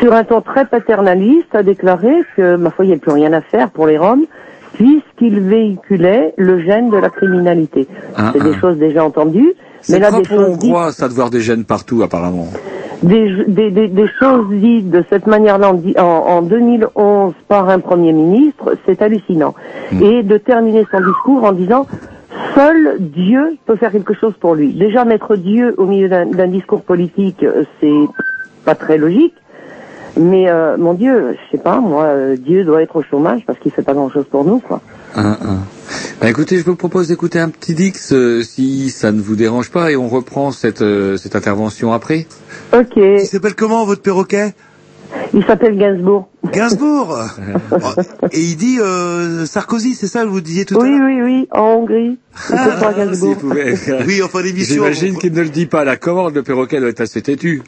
sur 0.00 0.12
un 0.12 0.24
ton 0.24 0.40
très 0.40 0.66
paternaliste, 0.66 1.54
a 1.54 1.62
déclaré 1.62 2.12
que, 2.36 2.56
ma 2.56 2.70
foi, 2.70 2.84
il 2.84 2.88
n'y 2.88 2.94
a 2.94 2.98
plus 2.98 3.12
rien 3.12 3.32
à 3.32 3.40
faire 3.40 3.70
pour 3.70 3.86
les 3.86 3.98
Roms, 3.98 4.26
puisqu'il 4.74 5.40
véhiculait 5.40 6.34
le 6.36 6.60
gène 6.60 6.90
de 6.90 6.96
la 6.96 7.10
criminalité. 7.10 7.86
Ah, 8.16 8.30
C'est 8.32 8.42
des 8.42 8.54
ah. 8.54 8.60
choses 8.60 8.76
déjà 8.76 9.04
entendues, 9.04 9.54
mais 9.56 9.82
C'est 9.82 9.98
là, 9.98 10.10
des 10.10 10.22
propre 10.22 10.28
choses 10.28 10.58
dites 10.58 10.70
Hongrois, 10.70 10.92
ça 10.92 11.08
de 11.08 11.14
voir 11.14 11.30
des 11.30 11.40
gènes 11.40 11.64
partout, 11.64 12.02
apparemment. 12.02 12.48
Des, 13.04 13.44
des, 13.46 13.70
des, 13.70 13.88
des 13.88 14.08
choses 14.18 14.46
dites 14.50 14.90
de 14.90 15.04
cette 15.10 15.26
manière-là 15.26 15.72
en, 15.72 15.80
en, 16.00 16.38
en 16.38 16.42
2011 16.42 17.34
par 17.48 17.68
un 17.68 17.78
Premier 17.78 18.12
ministre, 18.12 18.76
c'est 18.86 19.02
hallucinant. 19.02 19.54
Et 20.00 20.22
de 20.22 20.36
terminer 20.38 20.86
son 20.90 21.00
discours 21.00 21.44
en 21.44 21.52
disant 21.52 21.86
Seul 22.54 22.96
Dieu 23.00 23.56
peut 23.66 23.76
faire 23.76 23.92
quelque 23.92 24.14
chose 24.14 24.34
pour 24.40 24.54
lui. 24.54 24.72
Déjà, 24.72 25.04
mettre 25.04 25.36
Dieu 25.36 25.74
au 25.76 25.86
milieu 25.86 26.08
d'un 26.08 26.48
discours 26.48 26.82
politique, 26.82 27.44
c'est 27.80 28.08
pas 28.64 28.74
très 28.74 28.98
logique. 28.98 29.34
Mais 30.16 30.48
euh, 30.48 30.76
mon 30.76 30.94
Dieu, 30.94 31.34
je 31.34 31.56
sais 31.56 31.62
pas, 31.62 31.80
moi, 31.80 32.04
euh, 32.04 32.36
Dieu 32.36 32.64
doit 32.64 32.82
être 32.82 32.96
au 32.96 33.02
chômage 33.02 33.42
parce 33.46 33.58
qu'il 33.58 33.72
fait 33.72 33.82
pas 33.82 33.94
grand-chose 33.94 34.26
pour 34.26 34.44
nous, 34.44 34.60
quoi. 34.60 34.80
Un, 35.16 35.22
un. 35.30 35.58
Bah, 36.20 36.28
écoutez, 36.28 36.58
je 36.58 36.64
vous 36.64 36.74
propose 36.76 37.08
d'écouter 37.08 37.38
un 37.38 37.48
petit 37.48 37.74
Dix, 37.74 38.12
euh, 38.12 38.42
si 38.42 38.90
ça 38.90 39.12
ne 39.12 39.20
vous 39.20 39.36
dérange 39.36 39.70
pas, 39.70 39.90
et 39.92 39.96
on 39.96 40.08
reprend 40.08 40.50
cette, 40.50 40.82
euh, 40.82 41.16
cette 41.16 41.36
intervention 41.36 41.92
après. 41.92 42.26
Ok. 42.72 42.96
Il 42.96 43.20
s'appelle 43.26 43.54
comment 43.54 43.84
votre 43.84 44.02
perroquet? 44.02 44.54
Il 45.32 45.44
s'appelle 45.44 45.78
Gainsbourg. 45.78 46.28
Gainsbourg? 46.52 47.16
Oh, 47.70 47.76
Et 48.32 48.40
il 48.40 48.56
dit 48.56 48.78
euh, 48.80 49.46
Sarkozy, 49.46 49.94
c'est 49.94 50.06
ça 50.08 50.22
que 50.22 50.28
vous 50.28 50.40
disiez 50.40 50.64
tout 50.64 50.76
à 50.80 50.82
Oui, 50.82 50.90
l'heure? 50.90 51.06
oui, 51.06 51.22
oui, 51.22 51.48
en 51.52 51.60
Hongrie. 51.76 52.18
Pas 52.48 52.92
Gainsbourg. 52.94 53.36
Oui, 54.06 54.22
enfin 54.22 54.42
l'émission. 54.42 54.74
J'imagine 54.76 55.18
qu'il 55.18 55.32
ne 55.32 55.42
le 55.42 55.48
dit 55.50 55.66
pas 55.66 55.80
à 55.82 55.84
la 55.84 55.96
commande, 55.96 56.34
le 56.34 56.42
perroquet 56.42 56.80
doit 56.80 56.88
être 56.88 57.00
assez 57.00 57.22
têtu. 57.22 57.62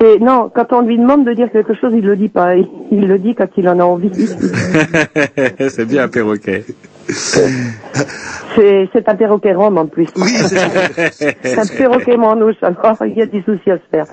C'est 0.00 0.18
non, 0.20 0.50
quand 0.54 0.72
on 0.72 0.82
lui 0.82 0.96
demande 0.96 1.24
de 1.26 1.32
dire 1.32 1.50
quelque 1.50 1.74
chose, 1.74 1.92
il 1.94 2.04
le 2.04 2.16
dit 2.16 2.28
pas. 2.28 2.54
Il, 2.56 2.68
il 2.92 3.08
le 3.08 3.18
dit 3.18 3.34
quand 3.34 3.48
il 3.56 3.68
en 3.68 3.78
a 3.80 3.84
envie. 3.84 4.10
c'est 5.68 5.84
bien 5.86 6.04
un 6.04 6.08
perroquet. 6.08 6.64
C'est 7.08 8.88
c'est 8.92 9.08
un 9.08 9.14
perroquet 9.14 9.54
rhum 9.54 9.78
en 9.78 9.86
plus. 9.86 10.08
Oui, 10.16 10.30
c'est 10.36 11.58
un 11.58 11.66
perroquet 11.66 12.16
manouche. 12.16 12.56
Alors 12.62 12.96
il 13.06 13.14
y 13.16 13.22
a 13.22 13.26
des 13.26 13.42
soucis 13.42 13.70
à 13.70 13.78
se 13.78 13.82
faire. 13.90 14.06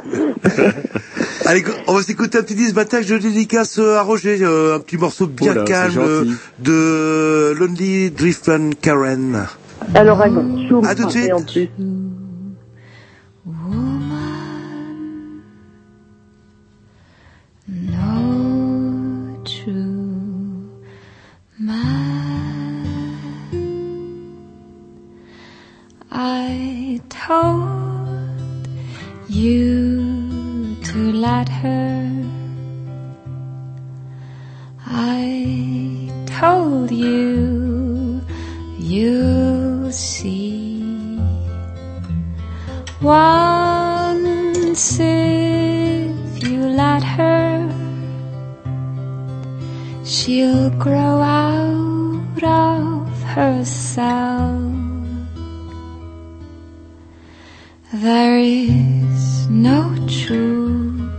Allez, 1.46 1.64
on 1.88 1.94
va 1.94 2.02
s'écouter 2.02 2.38
un 2.38 2.42
petit 2.42 2.56
disque 2.56 2.76
que 2.76 3.02
je 3.04 3.16
dédicace 3.16 3.78
euh, 3.80 3.98
à 3.98 4.02
Roger, 4.02 4.38
euh, 4.42 4.76
un 4.76 4.80
petit 4.80 4.98
morceau 4.98 5.28
bien 5.28 5.64
calme 5.66 6.00
euh, 6.00 6.26
de 6.60 7.54
Lonely 7.60 8.12
Driften 8.12 8.74
Karen. 8.76 9.46
Alors 9.94 10.22
un 10.22 10.68
chou 10.68 10.82
À 10.86 10.96
tout 10.96 11.06
de 11.06 11.12
suite. 11.12 11.34
en 11.34 11.44
plus. 11.44 11.70
I 26.12 27.00
told 27.08 28.68
you 29.30 30.76
to 30.84 31.14
let 31.14 31.48
her. 31.48 32.12
I 34.86 36.12
told 36.26 36.92
you 36.92 38.22
you'll 38.78 39.94
see. 39.94 40.84
Once 43.02 45.00
if 45.00 46.44
you 46.44 46.66
let 46.68 47.02
her, 47.02 47.45
she'll 50.06 50.70
grow 50.70 51.20
out 51.20 52.44
of 52.44 53.24
herself. 53.24 54.62
There 57.92 58.38
is 58.38 59.48
no 59.50 59.96
true 60.08 61.10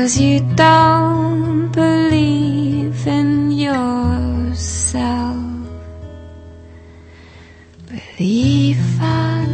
Cause 0.00 0.16
you 0.18 0.40
don't 0.54 1.70
believe 1.72 3.06
in 3.06 3.50
yourself. 3.50 5.36
Believe 7.86 8.80
that. 8.98 9.48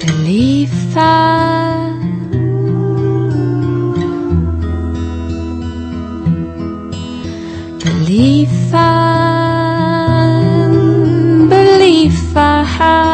Believe 0.00 0.74
that. 0.94 1.94
Believe 7.78 8.70
that. 8.72 9.10
Believe 11.48 12.34
that. 12.34 13.09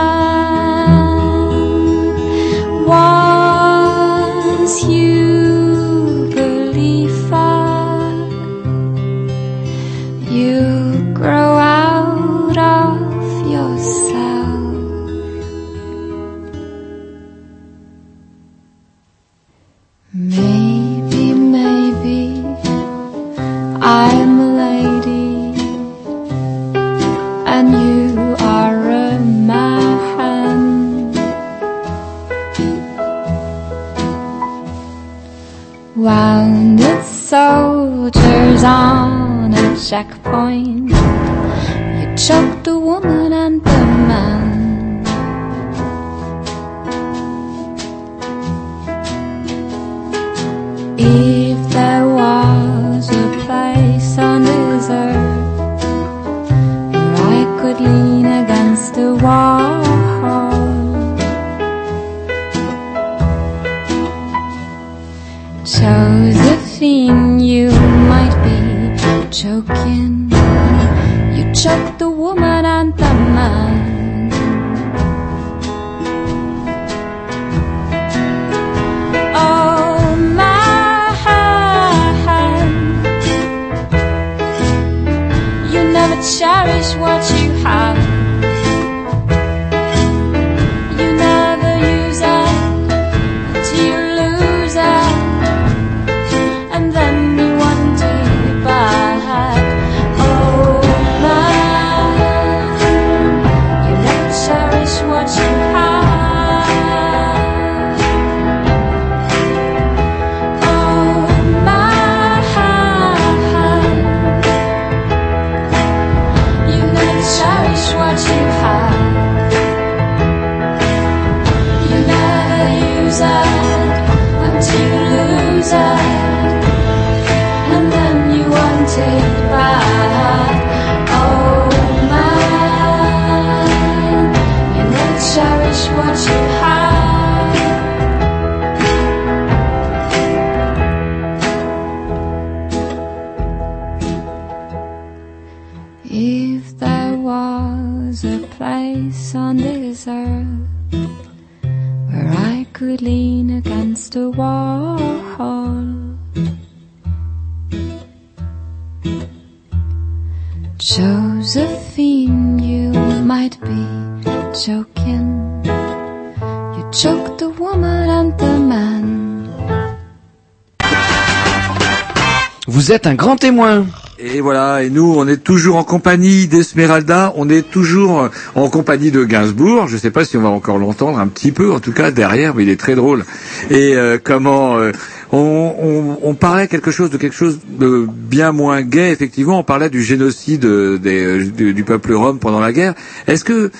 Un 173.06 173.14
grand 173.14 173.36
témoin. 173.36 173.86
Et 174.18 174.40
voilà, 174.40 174.82
et 174.82 174.88
nous, 174.88 175.14
on 175.16 175.28
est 175.28 175.36
toujours 175.36 175.76
en 175.76 175.84
compagnie 175.84 176.46
d'Esmeralda, 176.46 177.34
on 177.36 177.50
est 177.50 177.68
toujours 177.70 178.30
en 178.54 178.68
compagnie 178.70 179.10
de 179.10 179.24
Gainsbourg. 179.24 179.88
Je 179.88 179.94
ne 179.96 180.00
sais 180.00 180.10
pas 180.10 180.24
si 180.24 180.38
on 180.38 180.42
va 180.42 180.48
encore 180.48 180.78
l'entendre 180.78 181.18
un 181.18 181.26
petit 181.28 181.52
peu, 181.52 181.70
en 181.70 181.80
tout 181.80 181.92
cas 181.92 182.10
derrière, 182.10 182.54
mais 182.54 182.62
il 182.62 182.70
est 182.70 182.80
très 182.80 182.94
drôle. 182.94 183.24
Et 183.70 183.94
euh, 183.94 184.16
comment 184.22 184.78
euh, 184.78 184.92
on, 185.32 185.74
on, 185.78 186.18
on 186.22 186.34
parlait 186.34 186.66
quelque 186.66 186.90
chose 186.90 187.10
de 187.10 187.18
quelque 187.18 187.36
chose 187.36 187.58
de 187.78 188.06
bien 188.10 188.52
moins 188.52 188.80
gai. 188.80 189.10
Effectivement, 189.10 189.58
on 189.58 189.64
parlait 189.64 189.90
du 189.90 190.02
génocide 190.02 190.64
euh, 190.64 190.96
des- 190.98 191.44
du, 191.50 191.74
du 191.74 191.84
peuple 191.84 192.14
rome 192.14 192.38
pendant 192.38 192.60
la 192.60 192.72
guerre. 192.72 192.94
Est-ce 193.26 193.44
que 193.44 193.70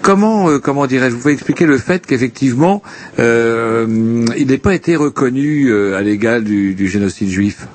Comment, 0.00 0.50
euh, 0.50 0.58
comment 0.58 0.86
dirais-je, 0.86 1.14
vous 1.14 1.22
pouvez 1.22 1.32
expliquer 1.32 1.64
le 1.64 1.78
fait 1.78 2.04
qu'effectivement, 2.04 2.82
euh, 3.18 3.86
il 4.36 4.48
n'ait 4.48 4.58
pas 4.58 4.74
été 4.74 4.96
reconnu 4.96 5.68
euh, 5.70 5.96
à 5.96 6.02
l'égal 6.02 6.44
du, 6.44 6.74
du 6.74 6.88
génocide 6.88 7.30
juif? 7.30 7.66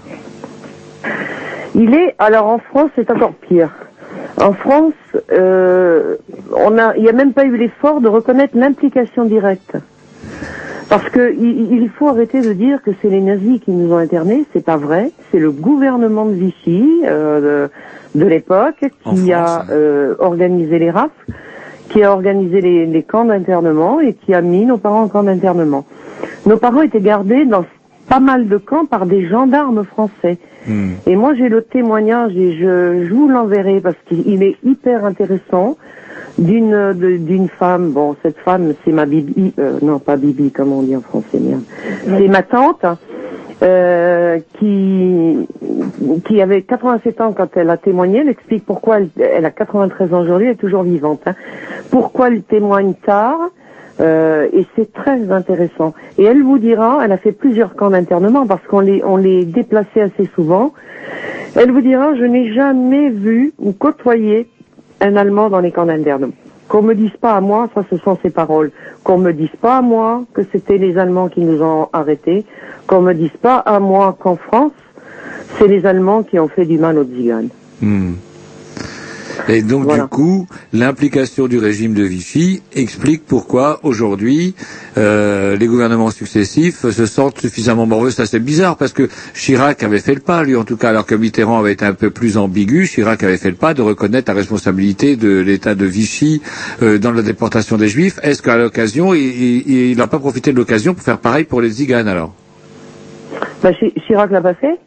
Il 1.81 1.93
est, 1.95 2.13
alors 2.19 2.47
en 2.47 2.57
France, 2.59 2.89
c'est 2.97 3.09
encore 3.09 3.31
pire. 3.31 3.69
En 4.37 4.51
France, 4.51 4.93
euh, 5.31 6.17
on 6.53 6.77
a, 6.77 6.93
il 6.97 7.03
n'y 7.03 7.09
a 7.09 7.13
même 7.13 7.31
pas 7.31 7.45
eu 7.45 7.55
l'effort 7.55 8.01
de 8.01 8.09
reconnaître 8.09 8.57
l'implication 8.57 9.23
directe. 9.23 9.77
Parce 10.89 11.07
que 11.09 11.33
il, 11.33 11.71
il 11.71 11.89
faut 11.89 12.09
arrêter 12.09 12.41
de 12.41 12.51
dire 12.51 12.81
que 12.81 12.91
c'est 13.01 13.07
les 13.07 13.21
nazis 13.21 13.61
qui 13.61 13.71
nous 13.71 13.93
ont 13.93 13.97
internés, 13.97 14.43
c'est 14.51 14.65
pas 14.65 14.75
vrai. 14.75 15.11
C'est 15.31 15.39
le 15.39 15.51
gouvernement 15.51 16.25
de 16.25 16.33
Vichy 16.33 17.01
euh, 17.05 17.69
de, 18.13 18.19
de 18.19 18.25
l'époque 18.25 18.83
qui 19.05 19.31
a 19.31 19.65
euh, 19.69 20.15
organisé 20.19 20.79
les 20.79 20.91
rafles, 20.91 21.31
qui 21.87 22.03
a 22.03 22.11
organisé 22.11 22.59
les, 22.59 22.87
les 22.87 23.03
camps 23.03 23.23
d'internement 23.23 24.01
et 24.01 24.15
qui 24.15 24.33
a 24.33 24.41
mis 24.41 24.65
nos 24.65 24.77
parents 24.77 25.03
en 25.03 25.07
camp 25.07 25.23
d'internement. 25.23 25.85
Nos 26.45 26.57
parents 26.57 26.81
étaient 26.81 26.99
gardés 26.99 27.45
dans 27.45 27.63
pas 28.09 28.19
mal 28.19 28.49
de 28.49 28.57
camps 28.57 28.85
par 28.85 29.05
des 29.05 29.25
gendarmes 29.29 29.85
français. 29.85 30.39
Et 31.07 31.15
moi, 31.15 31.33
j'ai 31.35 31.49
le 31.49 31.61
témoignage 31.63 32.35
et 32.35 32.53
je, 32.57 33.05
je 33.07 33.13
vous 33.13 33.27
l'enverrai 33.29 33.79
parce 33.81 33.95
qu'il 34.07 34.43
est 34.43 34.57
hyper 34.63 35.05
intéressant 35.05 35.77
d'une 36.37 36.93
d'une 36.93 37.47
femme. 37.49 37.91
Bon, 37.91 38.15
cette 38.23 38.37
femme, 38.39 38.73
c'est 38.85 38.91
ma 38.91 39.05
bibi, 39.05 39.53
euh, 39.59 39.79
non 39.81 39.99
pas 39.99 40.15
bibi, 40.15 40.51
comme 40.51 40.71
on 40.71 40.83
dit 40.83 40.95
en 40.95 41.01
français, 41.01 41.39
merde. 41.39 41.61
C'est 42.05 42.27
ma 42.27 42.43
tante 42.43 42.83
hein, 42.85 42.97
euh, 43.63 44.39
qui 44.59 45.47
qui 46.25 46.41
avait 46.41 46.61
87 46.61 47.21
ans 47.21 47.33
quand 47.33 47.49
elle 47.55 47.69
a 47.69 47.77
témoigné. 47.77 48.19
Elle 48.19 48.29
explique 48.29 48.65
pourquoi 48.65 48.99
elle, 48.99 49.09
elle 49.19 49.45
a 49.45 49.51
93 49.51 50.13
ans 50.13 50.21
aujourd'hui, 50.21 50.47
elle 50.47 50.53
est 50.53 50.57
toujours 50.57 50.83
vivante. 50.83 51.21
hein. 51.25 51.35
Pourquoi 51.89 52.27
elle 52.27 52.43
témoigne 52.43 52.93
tard 53.05 53.39
euh, 53.99 54.47
et 54.53 54.65
c'est 54.75 54.93
très 54.93 55.31
intéressant. 55.31 55.93
Et 56.17 56.23
elle 56.23 56.41
vous 56.41 56.57
dira, 56.57 56.99
elle 57.03 57.11
a 57.11 57.17
fait 57.17 57.31
plusieurs 57.31 57.75
camps 57.75 57.89
d'internement 57.89 58.47
parce 58.47 58.65
qu'on 58.67 58.79
les, 58.79 59.03
on 59.03 59.17
les 59.17 59.45
déplaçait 59.45 60.01
assez 60.01 60.29
souvent. 60.35 60.73
Elle 61.55 61.71
vous 61.71 61.81
dira, 61.81 62.15
je 62.15 62.23
n'ai 62.23 62.53
jamais 62.53 63.09
vu 63.09 63.53
ou 63.57 63.73
côtoyé 63.73 64.47
un 65.01 65.15
Allemand 65.15 65.49
dans 65.49 65.59
les 65.59 65.71
camps 65.71 65.85
d'internement. 65.85 66.33
Qu'on 66.67 66.83
me 66.83 66.93
dise 66.93 67.15
pas 67.19 67.33
à 67.33 67.41
moi, 67.41 67.67
ça 67.73 67.83
ce 67.89 67.97
sont 67.97 68.17
ses 68.21 68.29
paroles. 68.29 68.71
Qu'on 69.03 69.17
me 69.17 69.33
dise 69.33 69.49
pas 69.59 69.77
à 69.77 69.81
moi 69.81 70.23
que 70.33 70.43
c'était 70.51 70.77
les 70.77 70.97
Allemands 70.97 71.27
qui 71.27 71.41
nous 71.41 71.63
ont 71.63 71.89
arrêtés. 71.91 72.45
Qu'on 72.85 73.01
me 73.01 73.13
dise 73.13 73.35
pas 73.41 73.57
à 73.57 73.79
moi 73.79 74.15
qu'en 74.19 74.35
France, 74.35 74.73
c'est 75.57 75.67
les 75.67 75.85
Allemands 75.85 76.21
qui 76.21 76.37
ont 76.37 76.47
fait 76.47 76.65
du 76.65 76.77
mal 76.77 76.99
aux 76.99 77.03
Tziganes. 77.03 77.49
Hmm. 77.81 78.13
Et 79.47 79.61
donc 79.61 79.91
du 79.93 80.07
coup, 80.07 80.47
l'implication 80.73 81.47
du 81.47 81.57
régime 81.57 81.93
de 81.93 82.03
Vichy 82.03 82.61
explique 82.73 83.25
pourquoi 83.25 83.79
aujourd'hui 83.83 84.53
euh, 84.97 85.55
les 85.55 85.67
gouvernements 85.67 86.11
successifs 86.11 86.87
se 86.89 87.05
sentent 87.05 87.39
suffisamment 87.39 87.85
morveux. 87.85 88.11
Ça 88.11 88.25
c'est 88.25 88.39
bizarre 88.39 88.75
parce 88.77 88.93
que 88.93 89.07
Chirac 89.33 89.81
avait 89.83 89.99
fait 89.99 90.13
le 90.13 90.19
pas, 90.19 90.43
lui 90.43 90.55
en 90.55 90.63
tout 90.65 90.77
cas, 90.77 90.89
alors 90.89 91.05
que 91.05 91.15
Mitterrand 91.15 91.59
avait 91.59 91.73
été 91.73 91.85
un 91.85 91.93
peu 91.93 92.09
plus 92.09 92.37
ambigu. 92.37 92.85
Chirac 92.87 93.23
avait 93.23 93.37
fait 93.37 93.49
le 93.49 93.55
pas 93.55 93.73
de 93.73 93.81
reconnaître 93.81 94.29
la 94.31 94.35
responsabilité 94.37 95.15
de 95.15 95.39
l'État 95.39 95.73
de 95.75 95.85
Vichy 95.85 96.41
euh, 96.81 96.97
dans 96.97 97.11
la 97.11 97.21
déportation 97.21 97.77
des 97.77 97.87
Juifs. 97.87 98.19
Est-ce 98.21 98.41
qu'à 98.41 98.57
l'occasion, 98.57 99.13
il 99.13 99.95
n'a 99.97 100.07
pas 100.07 100.19
profité 100.19 100.51
de 100.51 100.57
l'occasion 100.57 100.93
pour 100.93 101.03
faire 101.03 101.17
pareil 101.19 101.45
pour 101.45 101.61
les 101.61 101.69
Ziganes 101.69 102.07
alors? 102.07 102.33
Bah, 103.63 103.71
Chi- 103.73 103.93
Chirac 104.05 104.31
l'a 104.31 104.41
pas 104.41 104.53
fait. 104.53 104.77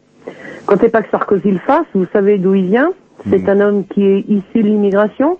Comptez 0.65 0.89
pas 0.89 1.01
que 1.01 1.09
Sarkozy 1.11 1.51
le 1.51 1.59
fasse. 1.59 1.85
Vous 1.93 2.05
savez 2.13 2.37
d'où 2.37 2.55
il 2.55 2.67
vient? 2.67 2.91
C'est 3.29 3.47
un 3.49 3.59
homme 3.61 3.83
qui 3.93 4.03
est 4.03 4.19
issu 4.27 4.63
de 4.63 4.67
l'immigration, 4.67 5.37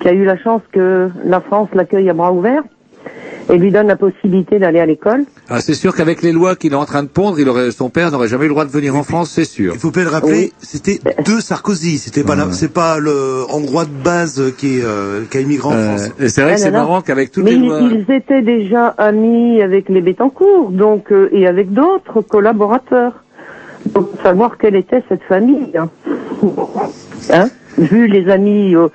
qui 0.00 0.08
a 0.08 0.12
eu 0.12 0.24
la 0.24 0.36
chance 0.38 0.62
que 0.72 1.08
la 1.24 1.40
France 1.40 1.68
l'accueille 1.74 2.08
à 2.10 2.14
bras 2.14 2.32
ouverts 2.32 2.62
et 3.48 3.58
lui 3.58 3.70
donne 3.70 3.86
la 3.86 3.94
possibilité 3.96 4.58
d'aller 4.58 4.80
à 4.80 4.86
l'école. 4.86 5.24
ah, 5.48 5.60
C'est 5.60 5.74
sûr 5.74 5.94
qu'avec 5.94 6.20
les 6.22 6.32
lois 6.32 6.56
qu'il 6.56 6.72
est 6.72 6.76
en 6.76 6.84
train 6.84 7.04
de 7.04 7.08
pondre, 7.08 7.38
il 7.38 7.48
aurait, 7.48 7.70
son 7.70 7.90
père 7.90 8.10
n'aurait 8.10 8.26
jamais 8.26 8.46
eu 8.46 8.48
le 8.48 8.54
droit 8.54 8.64
de 8.64 8.70
venir 8.70 8.96
en 8.96 9.04
France, 9.04 9.30
c'est 9.30 9.44
sûr. 9.44 9.74
Il 9.74 9.78
faut 9.78 9.92
bien 9.92 10.02
le 10.02 10.08
rappeler, 10.08 10.52
c'était 10.58 10.98
deux 11.24 11.40
Sarkozy. 11.40 11.98
C'était 11.98 12.24
pas, 12.24 12.34
la- 12.34 12.50
c'est 12.50 12.72
pas 12.72 12.98
le 12.98 13.44
Hongrois 13.52 13.84
de 13.84 13.90
base 14.02 14.52
qui 14.58 14.78
est, 14.78 14.84
euh, 14.84 15.20
qui 15.30 15.38
a 15.38 15.40
immigré 15.42 15.68
en 15.68 15.72
France. 15.72 16.10
et 16.18 16.28
c'est 16.28 16.42
vrai 16.42 16.52
que 16.52 16.56
Ah 16.56 16.58
c'est 16.58 16.70
là 16.72 16.78
là. 16.78 16.84
marrant 16.84 17.00
qu'avec 17.02 17.30
toutes 17.30 17.44
Mais 17.44 17.50
les 17.52 17.56
ils, 17.58 17.66
lois... 17.68 17.80
ils 17.82 18.10
étaient 18.12 18.42
déjà 18.42 18.86
amis 18.98 19.62
avec 19.62 19.88
les 19.88 20.00
Bettencourt, 20.00 20.70
donc 20.70 21.12
euh, 21.12 21.28
et 21.32 21.46
avec 21.46 21.72
d'autres 21.72 22.22
collaborateurs. 22.22 23.22
Donc 23.94 24.08
savoir 24.24 24.58
quelle 24.58 24.74
était 24.74 25.04
cette 25.08 25.22
famille. 25.22 25.70
Hein. 25.78 25.88
Hein 27.32 27.48
Vu 27.78 28.06
les 28.06 28.30
amis 28.30 28.74
euh, 28.74 28.88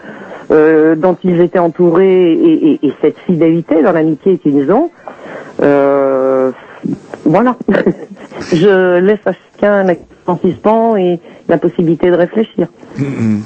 euh, 0.51 0.95
dont 0.95 1.17
ils 1.23 1.39
étatent 1.41 1.61
entourés 1.61 2.33
et, 2.33 2.71
et- 2.73 2.79
et 2.87 2.93
cette 3.01 3.17
fidélité 3.19 3.81
dans 3.83 3.91
l'amitié 3.91 4.37
qu'ils 4.39 4.71
ont, 4.71 4.89
euh, 5.61 6.51
voilà. 7.25 7.55
Je 8.53 8.99
laisse 8.99 9.19
à 9.25 9.33
chacun 9.33 9.83
la 9.83 9.93
en 10.27 10.37
suspens 10.37 10.95
et 10.97 11.19
la 11.47 11.57
possibilité 11.57 12.09
de 12.09 12.15
réfléchir. 12.15 12.67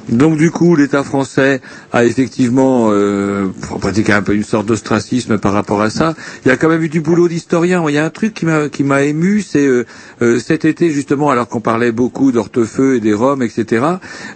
Donc 0.09 0.37
du 0.37 0.51
coup, 0.51 0.75
l'État 0.75 1.03
français 1.03 1.61
a 1.93 2.03
effectivement 2.05 2.87
euh, 2.91 3.47
pratiqué 3.79 4.11
un 4.13 4.21
peu 4.21 4.33
une 4.33 4.43
sorte 4.43 4.65
d'ostracisme 4.65 5.37
par 5.37 5.53
rapport 5.53 5.81
à 5.81 5.89
ça. 5.89 6.15
Il 6.43 6.49
y 6.49 6.51
a 6.51 6.57
quand 6.57 6.67
même 6.69 6.81
eu 6.81 6.89
du 6.89 6.99
boulot 7.01 7.27
d'historien. 7.27 7.83
Il 7.87 7.93
y 7.93 7.97
a 7.97 8.05
un 8.05 8.09
truc 8.09 8.33
qui 8.33 8.45
m'a 8.45 8.69
qui 8.69 8.83
m'a 8.83 9.03
ému, 9.03 9.41
c'est 9.41 9.65
euh, 9.65 9.85
euh, 10.21 10.39
cet 10.39 10.65
été 10.65 10.89
justement, 10.89 11.29
alors 11.29 11.47
qu'on 11.47 11.61
parlait 11.61 11.91
beaucoup 11.91 12.31
d'Hortefeux 12.31 12.95
et 12.95 12.99
des 12.99 13.13
Roms, 13.13 13.43
etc. 13.43 13.85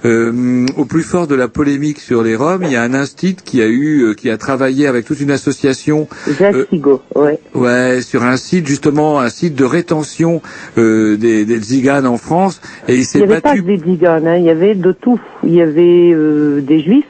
euh, 0.06 0.65
au 0.77 0.86
plus 0.86 1.03
fort 1.03 1.27
de 1.27 1.36
la 1.36 1.48
polémique 1.48 1.99
sur 1.99 2.22
les 2.23 2.36
Roms, 2.36 2.61
il 2.64 2.72
y 2.72 2.76
a 2.76 2.84
un 2.84 2.94
institut 2.94 3.44
qui 3.44 3.61
a 3.61 3.68
eu, 3.68 4.02
euh, 4.03 4.14
qui 4.14 4.30
a 4.30 4.38
travaillé 4.38 4.88
avec 4.88 5.06
toute 5.06 5.19
une 5.19 5.31
association. 5.31 6.07
Jacques 6.40 6.68
Sigaud, 6.69 7.02
ouais. 7.15 7.40
Ouais, 7.56 8.02
sur 8.02 8.23
un 8.23 8.38
site 8.38 8.68
justement, 8.68 9.19
un 9.19 9.30
site 9.30 9.56
de 9.56 9.65
rétention 9.65 10.41
euh, 10.77 11.18
des, 11.18 11.45
des 11.45 11.57
Tziganes 11.60 12.06
en 12.07 12.18
France, 12.18 12.61
et 12.88 12.94
il 12.95 12.99
Il 12.99 13.06
s'est 13.06 13.18
n'y 13.19 13.26
avait 13.26 13.41
pas 13.41 13.49
battu. 13.49 13.64
que 13.64 13.68
des 13.68 13.77
Tziganes, 13.77 14.27
hein, 14.27 14.36
il 14.38 14.44
y 14.45 14.49
avait 14.49 14.76
de 14.76 14.91
tout. 15.01 15.19
Il 15.43 15.53
y 15.53 15.61
avait 15.61 16.11
euh, 16.13 16.61
des 16.61 16.80
Juifs, 16.81 17.05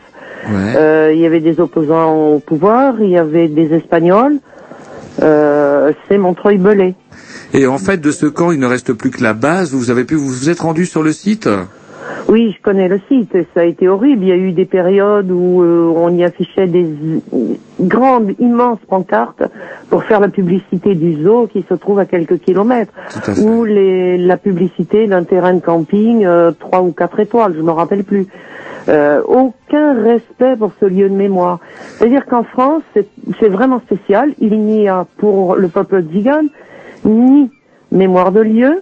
Ouais. 0.49 0.73
euh, 0.75 1.11
il 1.13 1.19
y 1.19 1.25
avait 1.25 1.41
des 1.41 1.59
opposants 1.59 2.13
au 2.15 2.39
pouvoir, 2.39 2.95
il 3.01 3.09
y 3.09 3.17
avait 3.17 3.47
des 3.49 3.73
Espagnols. 3.73 4.37
Euh, 5.21 5.91
C'est 6.07 6.17
Montreuil-Belay. 6.17 6.95
Et 7.53 7.67
en 7.67 7.77
fait, 7.77 7.97
de 7.99 8.11
ce 8.11 8.25
camp, 8.25 8.51
il 8.51 8.59
ne 8.59 8.65
reste 8.67 8.93
plus 8.93 9.09
que 9.11 9.21
la 9.21 9.33
base. 9.33 9.73
Vous 9.73 9.89
avez 9.91 10.05
pu, 10.05 10.15
vous 10.15 10.27
vous 10.29 10.49
êtes 10.49 10.61
rendu 10.61 10.85
sur 10.85 11.03
le 11.03 11.11
site? 11.11 11.49
Oui, 12.27 12.55
je 12.55 12.61
connais 12.61 12.87
le 12.87 12.99
site. 13.07 13.35
Ça 13.53 13.61
a 13.61 13.63
été 13.63 13.87
horrible. 13.87 14.23
Il 14.23 14.29
y 14.29 14.31
a 14.31 14.35
eu 14.35 14.51
des 14.51 14.65
périodes 14.65 15.31
où 15.31 15.63
euh, 15.63 15.91
on 15.95 16.09
y 16.15 16.23
affichait 16.23 16.67
des 16.67 16.87
grandes, 17.79 18.33
immenses 18.39 18.79
pancartes 18.87 19.43
pour 19.89 20.03
faire 20.03 20.19
la 20.19 20.29
publicité 20.29 20.95
du 20.95 21.23
zoo 21.23 21.47
qui 21.47 21.65
se 21.67 21.73
trouve 21.73 21.99
à 21.99 22.05
quelques 22.05 22.39
kilomètres, 22.39 22.93
ou 23.41 23.63
les, 23.63 24.17
la 24.17 24.37
publicité 24.37 25.07
d'un 25.07 25.23
terrain 25.23 25.53
de 25.53 25.59
camping 25.59 26.25
euh, 26.25 26.51
trois 26.51 26.81
ou 26.81 26.91
quatre 26.91 27.19
étoiles, 27.19 27.53
je 27.55 27.61
me 27.61 27.71
rappelle 27.71 28.03
plus. 28.03 28.27
Euh, 28.87 29.21
aucun 29.27 30.01
respect 30.01 30.55
pour 30.57 30.71
ce 30.79 30.85
lieu 30.85 31.09
de 31.09 31.15
mémoire. 31.15 31.59
C'est-à-dire 31.97 32.25
qu'en 32.25 32.43
France, 32.43 32.81
c'est 32.93 33.07
c'est 33.39 33.49
vraiment 33.49 33.79
spécial. 33.81 34.33
Il 34.39 34.59
n'y 34.61 34.87
a 34.87 35.05
pour 35.17 35.55
le 35.55 35.67
peuple 35.67 36.03
tzigane 36.03 36.47
ni 37.05 37.51
mémoire 37.91 38.31
de 38.31 38.41
lieu, 38.41 38.81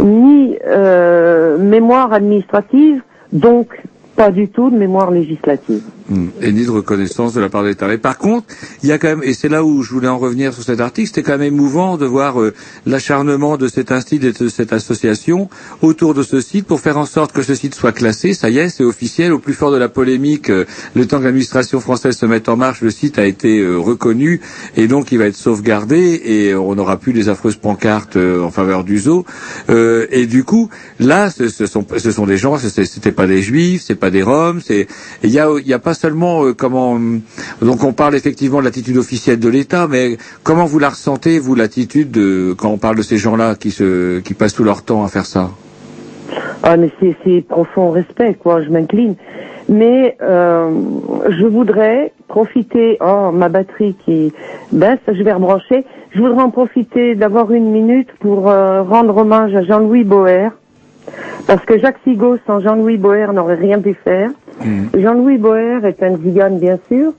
ni 0.00 0.56
euh, 0.66 1.58
mémoire 1.58 2.12
administrative, 2.12 3.02
donc 3.32 3.80
pas 4.16 4.30
du 4.30 4.48
tout 4.48 4.70
de 4.70 4.76
mémoire 4.76 5.10
législative. 5.10 5.82
Mm. 6.08 6.26
Et 6.40 6.52
ni 6.52 6.64
de 6.64 6.70
reconnaissance 6.70 7.34
de 7.34 7.40
la 7.40 7.48
part 7.48 7.62
de 7.62 7.68
l'État. 7.68 7.86
Mais 7.86 7.98
par 7.98 8.16
contre, 8.16 8.46
il 8.82 8.88
y 8.88 8.92
a 8.92 8.98
quand 8.98 9.08
même, 9.08 9.22
et 9.22 9.34
c'est 9.34 9.48
là 9.48 9.64
où 9.64 9.82
je 9.82 9.92
voulais 9.92 10.08
en 10.08 10.18
revenir 10.18 10.54
sur 10.54 10.62
cet 10.62 10.80
article, 10.80 11.08
c'était 11.08 11.22
quand 11.22 11.38
même 11.38 11.54
émouvant 11.54 11.96
de 11.96 12.06
voir 12.06 12.40
euh, 12.40 12.54
l'acharnement 12.86 13.56
de 13.56 13.68
cet 13.68 13.92
institut 13.92 14.26
et 14.26 14.32
de 14.32 14.48
cette 14.48 14.72
association 14.72 15.48
autour 15.82 16.14
de 16.14 16.22
ce 16.22 16.40
site 16.40 16.66
pour 16.66 16.80
faire 16.80 16.96
en 16.96 17.06
sorte 17.06 17.32
que 17.32 17.42
ce 17.42 17.54
site 17.54 17.74
soit 17.74 17.92
classé. 17.92 18.34
Ça 18.34 18.48
y 18.48 18.58
est, 18.58 18.68
c'est 18.68 18.84
officiel. 18.84 19.32
Au 19.32 19.38
plus 19.38 19.52
fort 19.52 19.70
de 19.70 19.76
la 19.76 19.88
polémique, 19.88 20.48
euh, 20.48 20.64
le 20.94 21.06
temps 21.06 21.18
que 21.18 21.24
l'administration 21.24 21.80
française 21.80 22.16
se 22.16 22.26
mette 22.26 22.48
en 22.48 22.56
marche, 22.56 22.80
le 22.80 22.90
site 22.90 23.18
a 23.18 23.26
été 23.26 23.58
euh, 23.58 23.76
reconnu 23.76 24.40
et 24.76 24.86
donc 24.86 25.12
il 25.12 25.18
va 25.18 25.26
être 25.26 25.36
sauvegardé 25.36 26.22
et 26.24 26.54
on 26.54 26.74
n'aura 26.74 26.98
plus 26.98 27.12
les 27.12 27.28
affreuses 27.28 27.56
pancartes 27.56 28.16
en 28.16 28.50
faveur 28.50 28.84
du 28.84 28.98
zoo. 28.98 29.24
Et 29.68 30.26
du 30.26 30.44
coup, 30.44 30.70
là, 31.00 31.30
ce, 31.30 31.48
sont, 31.48 31.84
ce 31.96 32.10
sont 32.10 32.26
des 32.26 32.36
gens, 32.36 32.56
c'était 32.58 33.12
pas 33.12 33.26
des 33.26 33.42
juifs, 33.42 33.82
c'est 33.84 33.94
pas 33.94 34.05
des 34.10 34.22
roms, 34.22 34.60
il 34.70 35.30
y 35.30 35.38
a, 35.38 35.48
y 35.64 35.72
a 35.72 35.78
pas 35.78 35.94
seulement 35.94 36.44
euh, 36.44 36.54
comment, 36.54 36.92
hum, 36.92 37.20
donc 37.62 37.84
on 37.84 37.92
parle 37.92 38.14
effectivement 38.14 38.60
de 38.60 38.64
l'attitude 38.64 38.96
officielle 38.96 39.38
de 39.38 39.48
l'État, 39.48 39.86
mais 39.88 40.16
comment 40.42 40.64
vous 40.64 40.78
la 40.78 40.90
ressentez 40.90 41.38
vous 41.38 41.54
l'attitude 41.54 42.10
de 42.10 42.54
quand 42.56 42.70
on 42.70 42.78
parle 42.78 42.96
de 42.96 43.02
ces 43.02 43.16
gens-là 43.16 43.54
qui 43.54 43.70
se, 43.70 44.20
qui 44.20 44.34
passent 44.34 44.54
tout 44.54 44.64
leur 44.64 44.82
temps 44.82 45.04
à 45.04 45.08
faire 45.08 45.26
ça? 45.26 45.50
Ah, 46.62 46.76
mais 46.76 46.90
c'est, 47.00 47.42
profond 47.42 47.90
respect, 47.90 48.34
quoi. 48.34 48.62
Je 48.62 48.70
m'incline. 48.70 49.14
Mais 49.68 50.16
euh, 50.22 50.70
je 51.28 51.46
voudrais 51.46 52.12
profiter. 52.28 52.98
Oh, 53.00 53.30
ma 53.32 53.48
batterie 53.48 53.96
qui 54.04 54.32
baisse, 54.72 54.98
je 55.06 55.22
vais 55.22 55.32
rebrancher. 55.32 55.84
Je 56.10 56.20
voudrais 56.20 56.42
en 56.42 56.50
profiter 56.50 57.14
d'avoir 57.14 57.52
une 57.52 57.70
minute 57.70 58.08
pour 58.20 58.48
euh, 58.48 58.82
rendre 58.82 59.16
hommage 59.16 59.54
à 59.54 59.62
Jean-Louis 59.62 60.04
Boer, 60.04 60.50
parce 61.46 61.64
que 61.64 61.78
Jacques 61.78 61.98
Sigaud 62.04 62.38
sans 62.46 62.60
Jean-Louis 62.60 62.98
Boer 62.98 63.32
n'aurait 63.32 63.54
rien 63.54 63.80
pu 63.80 63.94
faire. 63.94 64.30
Jean-Louis 64.96 65.38
Boer 65.38 65.84
est 65.84 66.02
un 66.02 66.16
zigane, 66.16 66.58
bien 66.58 66.78
sûr, 66.88 67.12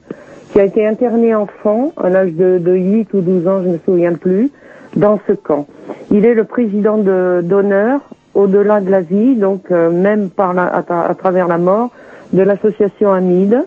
qui 0.52 0.60
a 0.60 0.64
été 0.66 0.86
interné 0.88 1.36
enfant, 1.36 1.92
à 1.98 2.10
l'âge 2.10 2.32
de, 2.34 2.58
de 2.58 2.74
8 2.74 3.14
ou 3.14 3.22
12 3.22 3.48
ans, 3.48 3.60
je 3.64 3.68
ne 3.68 3.74
me 3.74 3.80
souviens 3.86 4.14
plus, 4.14 4.50
dans 4.96 5.20
ce 5.28 5.34
camp. 5.34 5.68
Il 6.12 6.26
est 6.26 6.34
le 6.34 6.46
président 6.46 6.98
de- 6.98 7.42
d'honneur, 7.44 8.00
au-delà 8.34 8.82
de 8.82 8.90
la 8.90 9.02
vie, 9.02 9.36
donc 9.36 9.64
euh, 9.72 9.90
même 9.92 10.30
par 10.30 10.54
la, 10.54 10.64
à, 10.66 10.82
tra- 10.82 11.08
à 11.10 11.14
travers 11.16 11.48
la 11.48 11.58
mort, 11.58 11.90
de 12.34 12.42
l'association 12.42 13.12
Amide. 13.14 13.64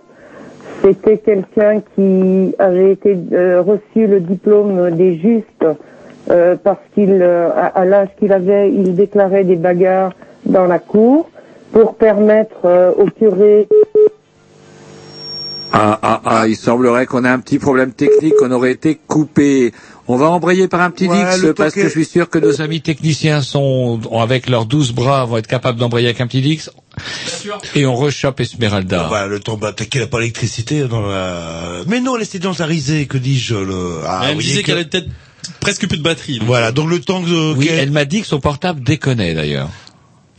C'était 0.82 1.18
quelqu'un 1.18 1.80
qui 1.94 2.54
avait 2.58 2.92
été 2.92 3.16
euh, 3.32 3.60
reçu 3.62 4.06
le 4.06 4.20
diplôme 4.20 4.90
des 4.92 5.16
justes 5.18 5.66
euh, 6.28 6.56
parce 6.62 6.80
qu'il, 6.94 7.18
euh, 7.22 7.48
à, 7.50 7.66
à 7.66 7.84
l'âge 7.84 8.08
qu'il 8.18 8.32
avait, 8.32 8.70
il 8.70 8.94
déclarait 8.94 9.44
des 9.44 9.56
bagarres 9.56 10.12
dans 10.44 10.66
la 10.66 10.78
cour 10.78 11.30
pour 11.72 11.94
permettre 11.94 12.56
euh, 12.64 12.92
au 12.96 13.06
curé 13.06 13.68
Ah, 15.72 15.98
ah, 16.02 16.20
ah, 16.24 16.48
il 16.48 16.56
semblerait 16.56 17.06
qu'on 17.06 17.24
ait 17.24 17.28
un 17.28 17.38
petit 17.38 17.58
problème 17.60 17.92
technique, 17.92 18.34
qu'on 18.38 18.50
aurait 18.50 18.72
été 18.72 18.98
coupé. 19.06 19.72
On 20.08 20.16
va 20.16 20.28
embrayer 20.28 20.66
par 20.66 20.80
un 20.80 20.90
petit 20.90 21.06
Ouais, 21.06 21.14
Dix, 21.36 21.42
le 21.44 21.54
parce 21.54 21.74
que 21.74 21.84
je 21.84 21.88
suis 21.88 22.04
sûr 22.04 22.28
que 22.28 22.40
nos 22.40 22.60
amis 22.60 22.80
techniciens 22.80 23.40
sont, 23.42 24.00
ont- 24.10 24.20
avec 24.20 24.48
leurs 24.50 24.66
douze 24.66 24.90
bras, 24.90 25.24
vont 25.24 25.36
être 25.36 25.46
capables 25.46 25.78
d'embrayer 25.78 26.08
avec 26.08 26.20
un 26.20 26.26
petit 26.26 26.40
Dix. 26.40 26.70
Et 27.76 27.86
on 27.86 27.94
rechoppe 27.94 28.40
Esmeralda. 28.40 29.06
Bah, 29.08 29.26
le 29.28 29.38
temps, 29.38 29.56
bah, 29.56 29.72
a 29.78 30.06
pas 30.08 30.18
l'électricité 30.18 30.82
dans 30.88 31.02
la... 31.06 31.82
Mais 31.86 32.00
non, 32.00 32.16
elle 32.16 32.24
était 32.24 32.40
dans 32.40 32.52
la 32.58 32.66
risée, 32.66 33.06
que 33.06 33.16
dis-je, 33.18 33.54
le... 33.54 34.00
Ah, 34.04 34.22
elle 34.28 34.38
disait 34.38 34.64
qu'elle 34.64 34.88
peut-être 34.88 35.08
presque 35.60 35.86
plus 35.88 35.98
de 35.98 36.02
batterie. 36.02 36.38
donc. 36.38 36.46
Voilà, 36.46 36.72
donc 36.72 36.88
le 36.90 37.00
temps 37.00 37.22
que... 37.22 37.54
Oui, 37.54 37.66
qu'elle- 37.66 37.78
elle 37.78 37.90
m'a 37.90 38.04
dit 38.04 38.20
que 38.22 38.26
son 38.26 38.40
portable 38.40 38.82
déconnait 38.82 39.34
d'ailleurs. 39.34 39.68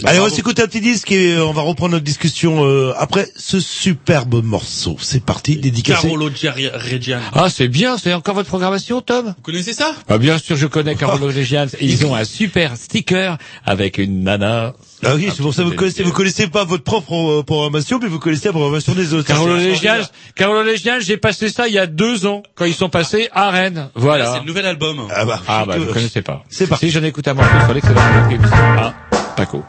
Allez, 0.04 0.20
on 0.20 0.24
va 0.24 0.30
s'écouter 0.30 0.64
un 0.64 0.68
petit 0.68 0.82
disque 0.82 1.12
et 1.12 1.38
on 1.38 1.54
va 1.54 1.62
reprendre 1.62 1.92
notre 1.92 2.04
discussion 2.04 2.66
euh, 2.66 2.94
après 2.98 3.28
ce 3.36 3.60
superbe 3.60 4.44
morceau. 4.44 4.98
C'est 5.00 5.24
parti, 5.24 5.58
dédicacé. 5.58 6.08
Carolo 6.08 6.26
Reggiani. 6.26 7.24
Ah, 7.34 7.50
c'est 7.50 7.68
bien, 7.68 7.98
c'est 7.98 8.14
encore 8.14 8.34
votre 8.34 8.48
programmation, 8.48 9.02
Tom? 9.02 9.28
Vous 9.38 9.44
connaissez 9.44 9.74
ça? 9.74 9.94
Ah, 10.10 10.18
Bien 10.18 10.40
sûr, 10.40 10.56
je 10.56 10.66
connais 10.66 10.96
Carolo 10.96 11.28
Regians. 11.36 11.68
Et 11.80 11.86
ils 11.86 12.06
ont 12.06 12.16
un 12.16 12.24
super 12.24 12.78
sticker 12.78 13.38
avec 13.66 14.00
une 14.00 14.24
nana. 14.24 14.74
Ah 15.04 15.16
oui, 15.16 15.30
c'est 15.36 15.42
pour 15.42 15.54
ça 15.54 15.64
que 15.64 15.68
vous 15.70 15.76
connaissez, 15.76 16.04
vous 16.04 16.12
connaissez 16.12 16.48
pas 16.48 16.64
votre 16.64 16.84
propre 16.84 17.14
euh, 17.14 17.44
programmation, 17.44 18.00
mais 18.02 18.08
vous 18.08 18.20
connaissez 18.20 18.48
la 18.48 18.54
programmation 18.54 18.94
des 18.94 19.14
autres. 19.14 19.28
Carolo 19.28 19.56
Legians, 19.56 20.02
Carolo 20.36 20.64
j'ai 21.00 21.18
passé 21.18 21.50
ça 21.50 21.68
il 21.68 21.74
y 21.74 21.80
a 21.80 21.88
deux 21.88 22.26
ans, 22.26 22.42
quand 22.56 22.66
ils 22.66 22.74
sont 22.74 22.90
passés 22.90 23.30
à 23.34 23.50
Rennes. 23.52 23.90
Voilà. 23.96 24.34
C'est 24.34 24.40
le 24.40 24.46
nouvel 24.46 24.66
album. 24.66 25.08
Ah 25.14 25.26
bah, 25.26 25.42
Ah 25.48 25.66
bah, 25.66 25.78
ne 25.78 25.86
connaissais 25.86 26.22
pas. 26.22 26.44
C'est 26.50 26.68
parti. 26.68 26.88
Si 26.88 26.92
j'en 26.92 27.04
écoute 27.04 27.28
un 27.28 27.34
morceau 27.34 27.52
sur 27.66 27.74
l'excellent 27.74 28.30
émission. 28.30 28.50
Ah, 28.78 28.94
Paco. 29.36 29.66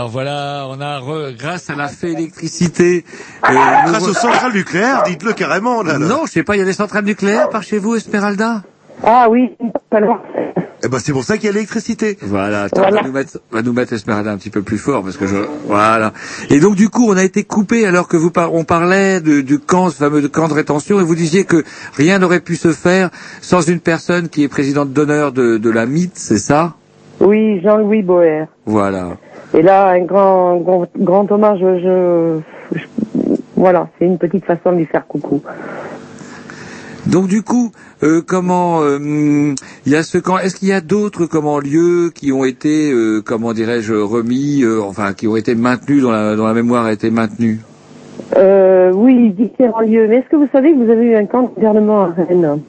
Alors 0.00 0.08
voilà, 0.12 0.64
on 0.70 0.80
a 0.80 0.98
re- 0.98 1.36
grâce 1.36 1.68
à 1.68 1.74
On 1.76 1.78
a 1.78 1.88
fait 1.88 2.12
électricité. 2.12 3.04
euh, 3.46 3.52
Grâce 3.52 4.02
nous- 4.02 4.08
aux 4.08 4.14
centrales 4.14 4.54
nucléaires, 4.54 5.02
dites-le 5.04 5.34
carrément, 5.34 5.82
là. 5.82 5.98
là. 5.98 6.06
Non, 6.06 6.20
je 6.24 6.30
sais 6.30 6.42
pas, 6.42 6.56
il 6.56 6.60
y 6.60 6.62
a 6.62 6.64
des 6.64 6.72
centrales 6.72 7.04
nucléaires 7.04 7.50
par 7.50 7.62
chez 7.62 7.76
vous, 7.76 7.96
Esmeralda? 7.96 8.62
Ah 9.04 9.26
oui, 9.28 9.50
pas 9.90 10.00
loin. 10.00 10.22
Eh 10.82 10.88
ben, 10.88 10.98
c'est 10.98 11.12
pour 11.12 11.22
ça 11.24 11.36
qu'il 11.36 11.48
y 11.48 11.48
a 11.50 11.52
l'électricité. 11.52 12.16
Voilà, 12.22 12.62
attends, 12.62 12.80
Voilà. 12.80 13.00
on 13.00 13.02
va 13.02 13.08
nous 13.08 13.12
mettre, 13.12 13.38
on 13.52 13.56
va 13.56 13.60
nous 13.62 13.72
mettre 13.74 13.92
Esmeralda 13.92 14.30
un 14.32 14.38
petit 14.38 14.48
peu 14.48 14.62
plus 14.62 14.78
fort 14.78 15.02
parce 15.04 15.18
que 15.18 15.26
je, 15.26 15.36
voilà. 15.66 16.14
Et 16.48 16.60
donc 16.60 16.76
du 16.76 16.88
coup, 16.88 17.06
on 17.10 17.16
a 17.18 17.22
été 17.22 17.44
coupé 17.44 17.84
alors 17.86 18.08
que 18.08 18.16
vous 18.16 18.30
par- 18.30 18.54
on 18.54 18.64
parlait 18.64 19.20
de- 19.20 19.42
du 19.42 19.58
camp, 19.58 19.90
ce 19.90 19.96
fameux 19.96 20.26
camp 20.28 20.48
de 20.48 20.54
rétention, 20.54 20.98
et 20.98 21.02
vous 21.02 21.14
disiez 21.14 21.44
que 21.44 21.62
rien 21.94 22.18
n'aurait 22.18 22.40
pu 22.40 22.56
se 22.56 22.72
faire 22.72 23.10
sans 23.42 23.60
une 23.68 23.80
personne 23.80 24.30
qui 24.30 24.44
est 24.44 24.48
présidente 24.48 24.94
d'honneur 24.94 25.32
de, 25.32 25.58
de 25.58 25.68
la 25.70 25.84
MIT, 25.84 26.12
c'est 26.14 26.38
ça? 26.38 26.72
Oui, 27.20 27.60
Jean-Louis 27.62 28.02
Boer. 28.02 28.46
Voilà. 28.64 29.18
Et 29.54 29.62
là, 29.62 29.88
un 29.90 30.02
grand, 30.04 30.56
grand, 30.58 30.86
grand 30.98 31.30
hommage, 31.32 31.58
je, 31.60 32.38
je- 32.74 32.80
voilà, 33.56 33.88
c'est 33.98 34.06
une 34.06 34.18
petite 34.18 34.44
façon 34.44 34.72
de 34.72 34.78
lui 34.78 34.86
faire 34.86 35.06
coucou. 35.06 35.42
Donc 37.06 37.26
du 37.28 37.42
coup, 37.42 37.72
euh, 38.02 38.20
comment 38.24 38.82
euh, 38.82 38.98
il 39.86 39.92
y 39.92 39.96
a 39.96 40.02
ce 40.02 40.18
camp 40.18 40.38
Est-ce 40.38 40.54
qu'il 40.54 40.68
y 40.68 40.72
a 40.72 40.80
d'autres 40.80 41.26
comment 41.26 41.58
lieux 41.58 42.10
qui 42.14 42.30
ont 42.30 42.44
été, 42.44 42.92
euh, 42.92 43.22
comment 43.24 43.52
dirais-je, 43.52 43.94
remis, 43.94 44.62
euh, 44.62 44.80
enfin 44.82 45.14
qui 45.14 45.26
ont 45.26 45.36
été 45.36 45.54
maintenus 45.54 46.02
dans 46.02 46.10
la, 46.12 46.36
dans 46.36 46.46
la 46.46 46.54
mémoire 46.54 46.84
a 46.84 46.92
été 46.92 47.10
maintenus 47.10 47.58
Euh, 48.36 48.92
oui, 48.94 49.30
différents 49.30 49.80
lieux. 49.80 50.06
Mais 50.08 50.16
est-ce 50.16 50.28
que 50.28 50.36
vous 50.36 50.48
savez 50.52 50.72
que 50.72 50.78
vous 50.84 50.90
avez 50.90 51.06
eu 51.06 51.16
un 51.16 51.24
camp 51.26 51.52
d'internement 51.56 52.02
à 52.04 52.12
Rennes? 52.16 52.60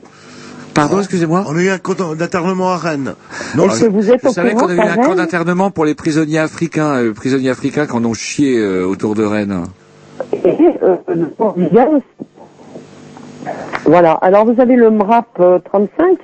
Pardon, 0.82 0.98
excusez-moi. 0.98 1.44
On 1.48 1.56
a 1.56 1.62
eu 1.62 1.70
un 1.70 1.78
compte 1.78 2.18
d'internement 2.18 2.72
à 2.72 2.78
Rennes. 2.78 3.14
Est-ce 3.54 3.86
que 3.86 3.90
vous 3.90 4.10
êtes 4.10 4.22
Je 4.24 4.30
au 4.30 4.32
savais 4.32 4.54
qu'on 4.56 4.66
avait 4.66 4.78
eu 4.78 4.80
un 4.80 4.96
camp 4.96 5.14
d'internement 5.14 5.70
pour 5.70 5.86
les 5.86 5.94
prisonniers 5.94 6.40
africains, 6.40 6.96
euh, 6.96 7.14
prisonniers 7.14 7.52
africains 7.52 7.86
qui 7.86 7.94
en 7.94 8.04
ont 8.04 8.16
chié 8.16 8.58
euh, 8.58 8.88
autour 8.88 9.14
de 9.14 9.24
Rennes. 9.24 9.62
Et, 10.44 10.58
euh. 10.82 10.96
Voilà. 13.86 14.14
Alors 14.14 14.46
vous 14.46 14.60
avez 14.60 14.76
le 14.76 14.90
MRAP 14.90 15.28
euh, 15.40 15.60
35 15.60 16.18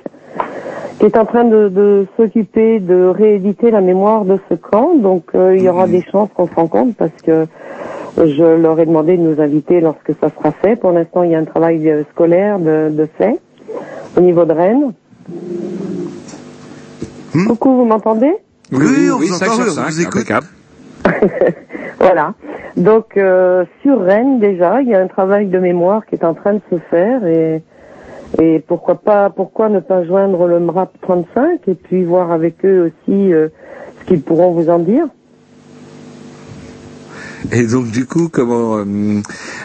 qui 0.98 1.06
est 1.06 1.16
en 1.16 1.24
train 1.24 1.44
de, 1.44 1.68
de 1.68 2.06
s'occuper 2.16 2.80
de 2.80 3.04
rééditer 3.06 3.70
la 3.70 3.80
mémoire 3.80 4.24
de 4.24 4.40
ce 4.50 4.56
camp. 4.56 4.96
Donc 4.96 5.26
euh, 5.36 5.54
il 5.56 5.62
y 5.62 5.68
aura 5.68 5.86
des 5.86 6.02
chances 6.10 6.30
qu'on 6.34 6.48
se 6.48 6.54
rencontre 6.54 6.96
parce 6.98 7.22
que 7.24 7.46
je 8.16 8.60
leur 8.60 8.80
ai 8.80 8.86
demandé 8.86 9.16
de 9.16 9.22
nous 9.22 9.40
inviter 9.40 9.80
lorsque 9.80 10.10
ça 10.20 10.30
sera 10.36 10.50
fait. 10.50 10.74
Pour 10.74 10.90
l'instant, 10.90 11.22
il 11.22 11.30
y 11.30 11.36
a 11.36 11.38
un 11.38 11.44
travail 11.44 12.04
scolaire 12.12 12.58
de, 12.58 12.90
de 12.90 13.08
fait 13.18 13.38
au 14.16 14.20
niveau 14.20 14.44
de 14.44 14.52
Rennes. 14.52 14.92
Coucou, 17.46 17.76
vous 17.76 17.84
m'entendez 17.84 18.32
Oui, 18.72 19.08
on 19.12 19.18
vous 19.18 19.26
cinq 19.26 19.46
entend, 19.50 19.62
sur 19.62 19.72
on 19.72 19.74
cinq, 19.74 19.90
vous 19.90 20.00
écoute. 20.00 20.16
impeccable. 20.30 20.46
Voilà. 22.00 22.34
Donc 22.76 23.16
euh, 23.16 23.64
sur 23.82 24.00
Rennes 24.00 24.38
déjà, 24.38 24.80
il 24.82 24.88
y 24.88 24.94
a 24.94 25.00
un 25.00 25.08
travail 25.08 25.46
de 25.46 25.58
mémoire 25.58 26.06
qui 26.06 26.14
est 26.14 26.24
en 26.24 26.34
train 26.34 26.54
de 26.54 26.60
se 26.70 26.78
faire 26.90 27.26
et 27.26 27.62
et 28.40 28.60
pourquoi 28.60 28.94
pas 28.96 29.30
pourquoi 29.30 29.68
ne 29.68 29.80
pas 29.80 30.04
joindre 30.04 30.46
le 30.46 30.60
MRAP 30.60 30.92
35 31.02 31.66
et 31.66 31.74
puis 31.74 32.04
voir 32.04 32.30
avec 32.30 32.64
eux 32.64 32.86
aussi 32.92 33.32
euh, 33.32 33.48
ce 34.00 34.04
qu'ils 34.06 34.22
pourront 34.22 34.52
vous 34.52 34.70
en 34.70 34.78
dire. 34.78 35.06
Et 37.52 37.64
donc 37.64 37.90
du 37.90 38.04
coup, 38.06 38.28
comment 38.30 38.78
euh, 38.78 38.84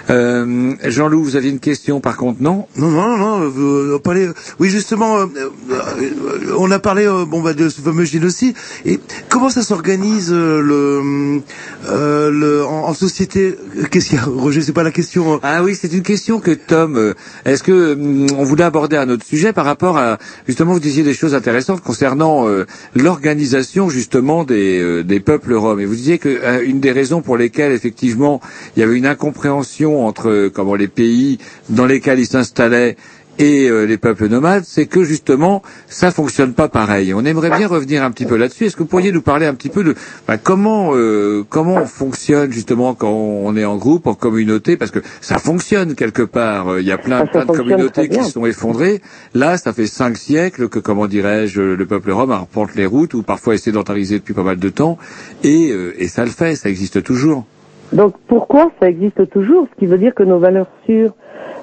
euh, 0.09 0.73
Jean-Loup, 0.85 1.23
vous 1.23 1.35
aviez 1.35 1.49
une 1.51 1.59
question 1.59 1.99
par 1.99 2.17
contre, 2.17 2.41
non? 2.41 2.67
Non, 2.77 2.89
non, 2.89 3.17
non, 3.17 3.49
vous, 3.49 3.91
vous 3.91 3.99
parlez, 3.99 4.29
oui, 4.59 4.69
justement, 4.69 5.17
euh, 5.17 5.25
euh, 5.71 6.55
on 6.57 6.69
a 6.71 6.79
parlé, 6.79 7.05
euh, 7.05 7.25
bon, 7.25 7.41
bah, 7.41 7.53
de 7.53 7.69
ce 7.69 7.81
fameux 7.81 8.05
génocide. 8.05 8.55
Et 8.85 8.99
comment 9.29 9.49
ça 9.49 9.63
s'organise 9.63 10.29
euh, 10.31 10.61
le, 10.61 11.41
euh, 11.89 12.29
le, 12.31 12.65
en, 12.65 12.89
en 12.89 12.93
société? 12.93 13.55
Qu'est-ce 13.89 14.09
qu'il 14.09 14.17
y 14.17 14.21
a, 14.21 14.25
Roger? 14.25 14.61
C'est 14.61 14.73
pas 14.73 14.83
la 14.83 14.91
question. 14.91 15.35
euh. 15.35 15.37
Ah 15.43 15.63
oui, 15.63 15.75
c'est 15.79 15.93
une 15.93 16.03
question 16.03 16.39
que 16.39 16.51
Tom. 16.51 16.97
euh, 16.97 17.13
Est-ce 17.45 17.63
que 17.63 17.93
hum, 17.93 18.27
on 18.37 18.43
voulait 18.43 18.63
aborder 18.63 18.97
un 18.97 19.09
autre 19.09 19.25
sujet 19.25 19.53
par 19.53 19.65
rapport 19.65 19.97
à 19.97 20.17
justement 20.47 20.73
vous 20.73 20.79
disiez 20.79 21.03
des 21.03 21.13
choses 21.13 21.33
intéressantes 21.33 21.81
concernant 21.81 22.47
euh, 22.47 22.65
l'organisation 22.95 23.89
justement 23.89 24.43
des, 24.43 24.79
euh, 24.79 25.03
des 25.03 25.19
peuples 25.19 25.53
roms 25.53 25.79
et 25.79 25.85
vous 25.85 25.95
disiez 25.95 26.17
que 26.17 26.29
euh, 26.29 26.61
une 26.65 26.79
des 26.79 26.91
raisons 26.91 27.21
pour 27.21 27.37
lesquelles 27.37 27.62
effectivement 27.71 28.41
il 28.75 28.81
y 28.81 28.83
avait 28.83 28.97
une 28.97 29.05
incompréhension 29.05 30.05
entre 30.05 30.29
euh, 30.29 30.49
comment 30.49 30.75
les 30.75 30.87
pays 30.87 31.37
dans 31.69 31.85
lesquels 31.85 32.19
ils 32.19 32.27
s'installaient 32.27 32.97
et 33.39 33.67
euh, 33.67 33.85
les 33.85 33.97
peuples 33.97 34.27
nomades, 34.27 34.63
c'est 34.65 34.85
que 34.85 35.03
justement 35.03 35.61
ça 35.87 36.11
fonctionne 36.11 36.53
pas 36.53 36.69
pareil. 36.69 37.13
On 37.13 37.25
aimerait 37.25 37.49
bien 37.49 37.67
revenir 37.67 38.03
un 38.03 38.11
petit 38.11 38.25
peu 38.25 38.37
là-dessus. 38.37 38.65
Est-ce 38.65 38.75
que 38.75 38.83
vous 38.83 38.89
pourriez 38.89 39.11
nous 39.11 39.21
parler 39.21 39.45
un 39.45 39.53
petit 39.53 39.69
peu 39.69 39.83
de 39.83 39.95
bah, 40.27 40.37
comment 40.37 40.91
euh, 40.93 41.43
comment 41.49 41.75
on 41.75 41.85
fonctionne 41.85 42.51
justement 42.51 42.93
quand 42.93 43.11
on 43.11 43.55
est 43.55 43.65
en 43.65 43.77
groupe, 43.77 44.07
en 44.07 44.13
communauté, 44.13 44.77
parce 44.77 44.91
que 44.91 44.99
ça 45.21 45.37
fonctionne 45.37 45.95
quelque 45.95 46.23
part. 46.23 46.79
Il 46.79 46.85
y 46.85 46.91
a 46.91 46.97
plein, 46.97 47.25
plein 47.25 47.45
de 47.45 47.51
communautés 47.51 48.09
qui 48.09 48.23
sont 48.23 48.45
effondrées. 48.45 49.01
Là, 49.33 49.57
ça 49.57 49.73
fait 49.73 49.87
cinq 49.87 50.17
siècles 50.17 50.69
que 50.69 50.79
comment 50.79 51.07
dirais-je, 51.07 51.61
le 51.61 51.85
peuple 51.85 52.11
rome 52.11 52.31
arpente 52.31 52.75
les 52.75 52.85
routes 52.85 53.13
ou 53.13 53.23
parfois 53.23 53.55
est 53.55 53.57
sédentarisé 53.57 54.19
depuis 54.19 54.33
pas 54.33 54.43
mal 54.43 54.57
de 54.57 54.69
temps, 54.69 54.97
et, 55.43 55.71
euh, 55.71 55.93
et 55.97 56.07
ça 56.07 56.23
le 56.23 56.31
fait, 56.31 56.55
ça 56.55 56.69
existe 56.69 57.03
toujours. 57.03 57.45
Donc 57.91 58.15
pourquoi 58.27 58.71
ça 58.79 58.89
existe 58.89 59.29
toujours? 59.29 59.67
Ce 59.73 59.79
qui 59.79 59.85
veut 59.85 59.97
dire 59.97 60.13
que 60.15 60.23
nos 60.23 60.39
valeurs 60.39 60.69
sûres, 60.85 61.13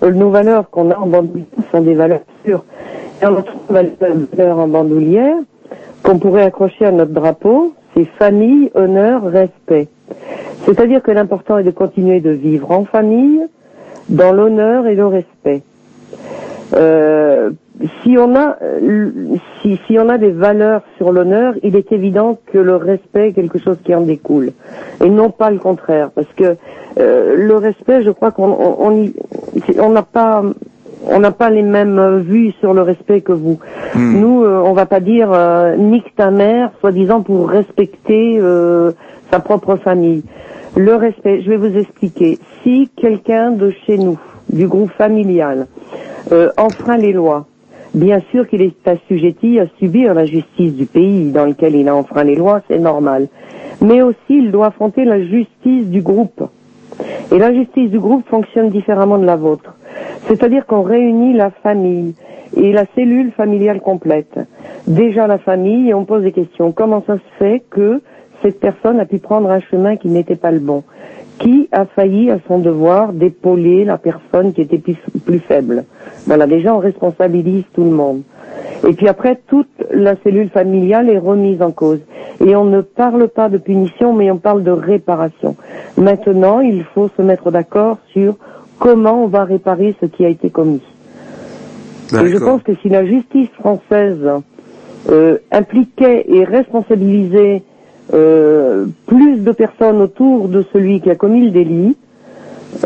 nos 0.02 0.30
valeurs 0.30 0.70
qu'on 0.70 0.90
a 0.90 0.98
en 0.98 1.06
bandoulière 1.06 1.46
sont 1.70 1.82
des 1.82 1.94
valeurs 1.94 2.20
sûres. 2.44 2.64
Et 3.22 3.26
on 3.26 3.36
a 3.36 3.42
trois 3.42 3.82
valeurs 4.32 4.58
en 4.58 4.68
bandoulière 4.68 5.36
qu'on 6.02 6.18
pourrait 6.18 6.44
accrocher 6.44 6.86
à 6.86 6.92
notre 6.92 7.12
drapeau, 7.12 7.74
c'est 7.94 8.06
famille, 8.18 8.70
honneur, 8.74 9.24
respect. 9.24 9.88
C'est-à-dire 10.64 11.02
que 11.02 11.10
l'important 11.10 11.58
est 11.58 11.64
de 11.64 11.70
continuer 11.70 12.20
de 12.20 12.30
vivre 12.30 12.70
en 12.70 12.84
famille, 12.84 13.42
dans 14.08 14.32
l'honneur 14.32 14.86
et 14.86 14.94
le 14.94 15.06
respect. 15.06 15.62
Euh, 16.74 17.50
si 18.02 18.16
on 18.18 18.36
a 18.36 18.58
si, 19.62 19.78
si 19.86 19.98
on 19.98 20.08
a 20.08 20.18
des 20.18 20.30
valeurs 20.30 20.82
sur 20.96 21.12
l'honneur, 21.12 21.54
il 21.62 21.76
est 21.76 21.92
évident 21.92 22.38
que 22.52 22.58
le 22.58 22.76
respect 22.76 23.28
est 23.28 23.32
quelque 23.32 23.58
chose 23.58 23.78
qui 23.84 23.94
en 23.94 24.02
découle 24.02 24.52
et 25.02 25.08
non 25.08 25.30
pas 25.30 25.50
le 25.50 25.58
contraire 25.58 26.10
parce 26.10 26.28
que 26.36 26.56
euh, 27.00 27.34
le 27.36 27.56
respect, 27.56 28.02
je 28.02 28.10
crois 28.10 28.30
qu'on 28.30 28.48
on 28.48 28.76
on 28.78 28.90
y- 29.02 29.14
c'est- 29.66 29.80
on 29.80 29.90
n'a 29.90 30.02
pas 30.02 30.42
on 31.08 31.18
n'a 31.18 31.30
pas 31.30 31.48
les 31.50 31.62
mêmes 31.62 31.98
euh, 31.98 32.18
vues 32.18 32.52
sur 32.60 32.74
le 32.74 32.82
respect 32.82 33.22
que 33.22 33.32
vous. 33.32 33.58
Nous, 34.20 34.42
euh, 34.44 34.62
on 34.64 34.74
va 34.74 34.84
pas 34.86 35.00
dire 35.00 35.30
euh, 35.32 35.74
nique 35.76 36.14
ta 36.14 36.30
mère, 36.30 36.70
soi-disant 36.80 37.22
pour 37.22 37.48
respecter 37.48 38.38
euh, 38.38 38.92
sa 39.32 39.40
propre 39.40 39.76
famille. 39.76 40.22
Le 40.76 40.94
respect, 40.94 41.40
je 41.42 41.50
vais 41.50 41.56
vous 41.56 41.74
expliquer. 41.78 42.38
Si 42.62 42.90
quelqu'un 42.96 43.50
de 43.50 43.70
chez 43.86 43.96
nous, 43.98 44.18
du 44.52 44.68
groupe 44.68 44.90
familial, 44.92 45.66
euh, 46.32 46.50
enfreint 46.58 46.98
les 46.98 47.12
lois, 47.12 47.46
bien 47.94 48.20
sûr 48.30 48.46
qu'il 48.46 48.60
est 48.62 48.86
assujetti 48.86 49.58
à 49.58 49.66
subir 49.78 50.12
la 50.14 50.26
justice 50.26 50.74
du 50.74 50.84
pays 50.86 51.30
dans 51.32 51.46
lequel 51.46 51.74
il 51.76 51.88
a 51.88 51.96
enfreint 51.96 52.24
les 52.24 52.36
lois, 52.36 52.60
c'est 52.68 52.78
normal. 52.78 53.28
Mais 53.80 54.02
aussi, 54.02 54.16
il 54.28 54.50
doit 54.52 54.66
affronter 54.66 55.04
la 55.04 55.20
justice 55.20 55.86
du 55.86 56.02
groupe. 56.02 56.42
Et 57.32 57.38
la 57.38 57.52
justice 57.52 57.90
du 57.90 57.98
groupe 57.98 58.26
fonctionne 58.28 58.70
différemment 58.70 59.18
de 59.18 59.26
la 59.26 59.36
vôtre. 59.36 59.74
C'est-à-dire 60.26 60.66
qu'on 60.66 60.82
réunit 60.82 61.32
la 61.32 61.50
famille 61.50 62.14
et 62.56 62.72
la 62.72 62.84
cellule 62.94 63.32
familiale 63.32 63.80
complète. 63.80 64.38
Déjà 64.86 65.26
la 65.26 65.38
famille, 65.38 65.90
et 65.90 65.94
on 65.94 66.04
pose 66.04 66.22
des 66.22 66.32
questions. 66.32 66.72
Comment 66.72 67.02
ça 67.06 67.16
se 67.16 67.38
fait 67.38 67.62
que 67.70 68.00
cette 68.42 68.58
personne 68.58 68.98
a 69.00 69.04
pu 69.04 69.18
prendre 69.18 69.50
un 69.50 69.60
chemin 69.60 69.96
qui 69.96 70.08
n'était 70.08 70.36
pas 70.36 70.50
le 70.50 70.60
bon? 70.60 70.82
Qui 71.40 71.68
a 71.72 71.86
failli 71.86 72.30
à 72.30 72.38
son 72.46 72.58
devoir 72.58 73.12
d'épauler 73.12 73.84
la 73.84 73.98
personne 73.98 74.52
qui 74.52 74.60
était 74.60 74.78
plus, 74.78 74.98
plus 75.24 75.40
faible 75.40 75.84
Voilà, 76.26 76.46
déjà 76.46 76.74
on 76.74 76.78
responsabilise 76.78 77.64
tout 77.74 77.84
le 77.84 77.90
monde. 77.90 78.22
Et 78.86 78.92
puis 78.92 79.08
après, 79.08 79.40
toute 79.48 79.68
la 79.92 80.16
cellule 80.22 80.50
familiale 80.50 81.10
est 81.10 81.18
remise 81.18 81.60
en 81.60 81.70
cause. 81.70 82.00
Et 82.44 82.54
on 82.56 82.64
ne 82.64 82.80
parle 82.80 83.28
pas 83.28 83.48
de 83.48 83.58
punition, 83.58 84.12
mais 84.12 84.30
on 84.30 84.38
parle 84.38 84.62
de 84.62 84.70
réparation. 84.70 85.56
Maintenant, 85.96 86.60
il 86.60 86.84
faut 86.94 87.10
se 87.16 87.22
mettre 87.22 87.50
d'accord 87.50 87.98
sur 88.12 88.36
comment 88.78 89.24
on 89.24 89.26
va 89.26 89.44
réparer 89.44 89.94
ce 90.00 90.06
qui 90.06 90.24
a 90.24 90.28
été 90.28 90.50
commis. 90.50 90.82
Et 92.12 92.28
je 92.28 92.38
pense 92.38 92.62
que 92.62 92.72
si 92.82 92.88
la 92.88 93.04
justice 93.04 93.50
française 93.58 94.28
euh, 95.08 95.38
impliquait 95.52 96.24
et 96.28 96.44
responsabilisait 96.44 97.62
euh, 98.12 98.86
plus 99.06 99.38
de 99.38 99.52
personnes 99.52 100.00
autour 100.00 100.48
de 100.48 100.64
celui 100.72 101.00
qui 101.00 101.10
a 101.10 101.14
commis 101.14 101.44
le 101.44 101.50
délit, 101.50 101.96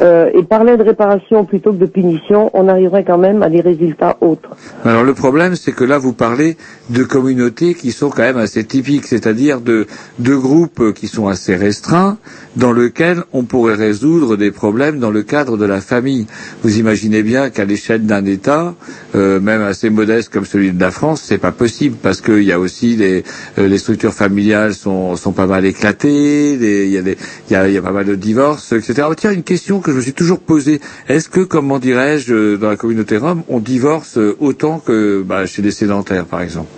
euh, 0.01 0.31
et 0.35 0.43
parler 0.43 0.77
de 0.77 0.83
réparation 0.83 1.45
plutôt 1.45 1.73
que 1.73 1.79
de 1.79 1.87
punition, 1.87 2.51
on 2.55 2.69
arriverait 2.69 3.05
quand 3.05 3.19
même 3.19 3.43
à 3.43 3.51
des 3.51 3.61
résultats 3.61 4.17
autres. 4.21 4.51
Alors 4.85 5.05
le 5.05 5.15
problème, 5.15 5.55
c'est 5.57 5.73
que 5.73 5.85
là, 5.85 5.99
vous 5.99 6.13
parlez 6.13 6.57
de 6.91 7.05
communautés 7.05 7.75
qui 7.75 7.93
sont 7.93 8.11
quand 8.11 8.23
même 8.23 8.37
assez 8.37 8.65
typiques, 8.65 9.07
c'est-à-dire 9.07 9.61
de, 9.61 9.87
de 10.19 10.35
groupes 10.35 10.93
qui 10.95 11.09
sont 11.09 11.29
assez 11.29 11.57
restreints, 11.57 12.19
dans 12.57 12.73
lesquels 12.73 13.23
on 13.33 13.45
pourrait 13.45 13.75
résoudre 13.75 14.37
des 14.37 14.51
problèmes 14.51 14.99
dans 14.99 15.11
le 15.11 15.23
cadre 15.23 15.57
de 15.57 15.65
la 15.65 15.81
famille. 15.81 16.27
Vous 16.63 16.79
imaginez 16.79 17.23
bien 17.23 17.51
qu'à 17.51 17.65
l'échelle 17.65 18.07
d'un 18.07 18.25
État, 18.25 18.75
euh, 19.15 19.41
même 19.41 19.63
assez 19.63 19.91
modeste 19.91 20.33
comme 20.33 20.45
celui 20.45 20.73
de 20.73 20.81
la 20.81 20.91
France, 20.91 21.23
c'est 21.25 21.39
pas 21.39 21.53
possible 21.53 21.97
parce 22.03 22.21
qu'il 22.21 22.43
y 22.43 22.53
a 22.53 22.59
aussi 22.59 22.97
les, 22.97 23.25
euh, 23.59 23.69
les 23.69 23.79
structures 23.79 24.15
familiales 24.15 24.75
sont, 24.75 25.17
sont 25.17 25.33
pas 25.33 25.47
mal 25.47 25.65
éclatées, 25.65 26.53
il 26.55 26.91
y, 26.91 27.55
a 27.55 27.69
y, 27.69 27.77
a, 27.77 27.83
pas 27.83 27.93
mal 27.93 28.07
de 28.07 28.15
divorces, 28.15 28.73
etc. 28.73 29.09
Tiens, 29.17 29.33
une 29.33 29.43
question 29.43 29.74
que 29.81 29.91
je 29.91 29.97
me 29.97 30.03
suis 30.03 30.13
toujours 30.13 30.39
posée 30.39 30.81
est-ce 31.09 31.29
que, 31.29 31.41
comment 31.41 31.79
dirais-je, 31.79 32.35
euh, 32.35 32.57
dans 32.57 32.69
la 32.69 32.77
communauté 32.77 33.17
rome, 33.17 33.43
on 33.49 33.59
divorce 33.59 34.19
euh, 34.19 34.37
autant 34.41 34.79
que 34.79 35.23
bah, 35.23 35.47
chez 35.47 35.63
les 35.63 35.71
sédentaires, 35.71 36.25
par 36.25 36.43
exemple? 36.43 36.69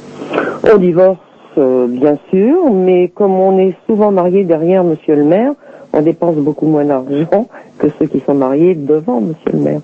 On 0.65 0.79
divorce, 0.79 1.19
euh, 1.59 1.87
bien 1.87 2.19
sûr, 2.31 2.73
mais 2.73 3.09
comme 3.15 3.33
on 3.33 3.59
est 3.59 3.75
souvent 3.87 4.11
marié 4.11 4.45
derrière 4.45 4.85
Monsieur 4.85 5.17
le 5.17 5.25
maire, 5.25 5.53
on 5.93 6.03
dépense 6.03 6.37
beaucoup 6.37 6.67
moins 6.67 6.85
d'argent 6.85 7.49
que 7.79 7.87
ceux 7.99 8.07
qui 8.07 8.21
sont 8.21 8.35
mariés 8.35 8.75
devant 8.75 9.21
Monsieur 9.21 9.53
le 9.53 9.59
maire. 9.59 9.81